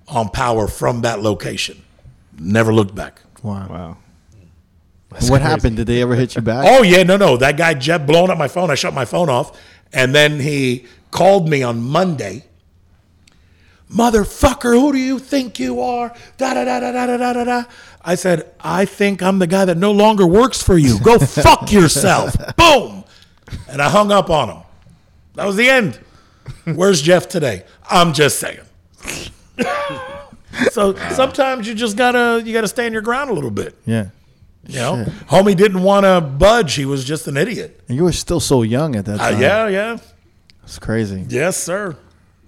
[0.08, 1.82] on Power from that location.
[2.38, 3.22] Never looked back.
[3.42, 3.68] Wow.
[3.70, 3.98] Wow.
[5.30, 5.78] what happened?
[5.78, 6.66] Did they ever hit you back?
[6.68, 7.38] Oh yeah, no, no.
[7.38, 8.72] That guy Jeff blowing up my phone.
[8.72, 9.58] I shut my phone off,
[9.94, 12.44] and then he called me on Monday.
[13.92, 16.14] Motherfucker, who do you think you are?
[16.38, 17.64] Da da da da da da da da.
[18.04, 21.00] I said, I think I'm the guy that no longer works for you.
[21.00, 22.36] Go fuck yourself.
[22.58, 23.04] Boom.
[23.70, 24.64] And I hung up on him.
[25.36, 26.00] That was the end.
[26.66, 27.64] Where's Jeff today?
[27.90, 28.60] I'm just saying.
[30.72, 33.76] so sometimes you just gotta you gotta stand your ground a little bit.
[33.86, 34.10] Yeah.
[34.66, 36.76] You know, homie didn't want to budge.
[36.76, 37.82] He was just an idiot.
[37.90, 39.42] And you were still so young at that Uh, time.
[39.42, 39.98] yeah, yeah,
[40.64, 41.26] It's crazy.
[41.30, 41.96] yes, sir.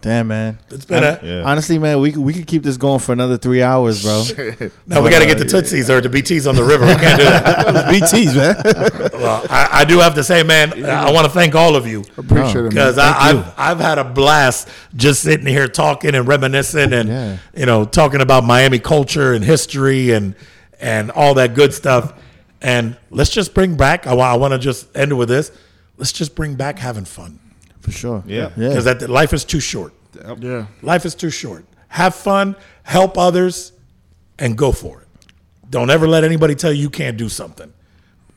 [0.01, 0.59] Damn, man.
[0.69, 1.19] It's been a.
[1.23, 1.41] Yeah.
[1.43, 4.23] Honestly, man, we could, we could keep this going for another three hours, bro.
[4.85, 6.85] No, we got to get the uh, Tootsies or the BTs on the river.
[6.85, 7.85] We can't do that.
[7.91, 9.11] BTs, man.
[9.19, 12.03] Well, I, I do have to say, man, I want to thank all of you
[12.17, 12.69] Appreciate it, man.
[12.69, 17.37] because I've I've had a blast just sitting here talking and reminiscing and Yeah.
[17.55, 20.35] you know talking about Miami culture and history and
[20.79, 22.13] and all that good stuff.
[22.61, 24.05] And let's just bring back.
[24.05, 25.51] I, wa- I want to just end it with this.
[25.97, 27.39] Let's just bring back having fun
[27.85, 28.23] For sure.
[28.25, 28.49] Yeah.
[28.57, 28.69] Yeah.
[28.69, 29.93] because that life is too short.
[30.39, 30.65] Yeah.
[30.81, 31.65] Life is too short.
[31.87, 33.71] Have fun, help others,
[34.39, 35.07] and go for it.
[35.69, 37.71] Don't ever let anybody tell you you can't do something.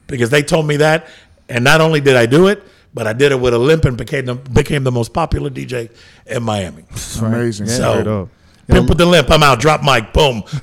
[0.06, 1.06] Because they told me that,
[1.48, 2.62] and not only did I do it,
[2.92, 5.90] but I did it with a limp and became the, became the most popular DJ
[6.26, 6.84] in Miami.
[7.20, 7.66] Amazing.
[7.68, 8.28] Straight So, up.
[8.68, 9.58] Pimp with the limp, I'm out.
[9.60, 10.42] Drop mic, boom.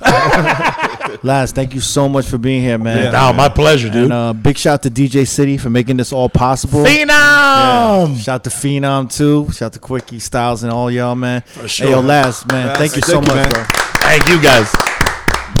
[1.22, 3.12] Laz, thank you so much for being here, man.
[3.12, 4.04] Now, my pleasure, dude.
[4.04, 6.84] And uh, big shout to DJ City for making this all possible.
[6.84, 8.18] Phenom!
[8.18, 9.50] Shout to Phenom too.
[9.52, 11.42] Shout to Quickie Styles and all y'all, man.
[11.66, 11.86] sure.
[11.86, 13.52] Hey, yo, Laz, man, thank you so thank you, much, man.
[13.52, 13.64] bro.
[14.00, 14.72] Thank you guys.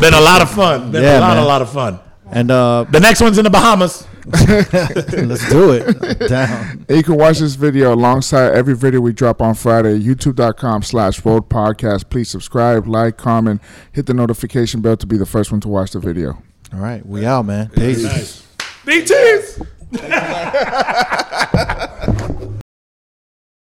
[0.00, 0.90] Been a lot of fun.
[0.92, 1.42] Been Yeah, a lot, man.
[1.42, 2.00] a lot of fun.
[2.30, 4.05] And uh, The next one's in the Bahamas.
[4.26, 6.28] Let's do it.
[6.28, 6.84] Down.
[6.88, 9.98] And you can watch this video alongside every video we drop on Friday.
[9.98, 12.10] YouTube.com slash Road Podcast.
[12.10, 13.60] Please subscribe, like, comment,
[13.92, 16.42] hit the notification bell to be the first one to watch the video.
[16.72, 17.68] All right, we out, man.
[17.70, 18.42] Peace.
[18.84, 19.66] BTs!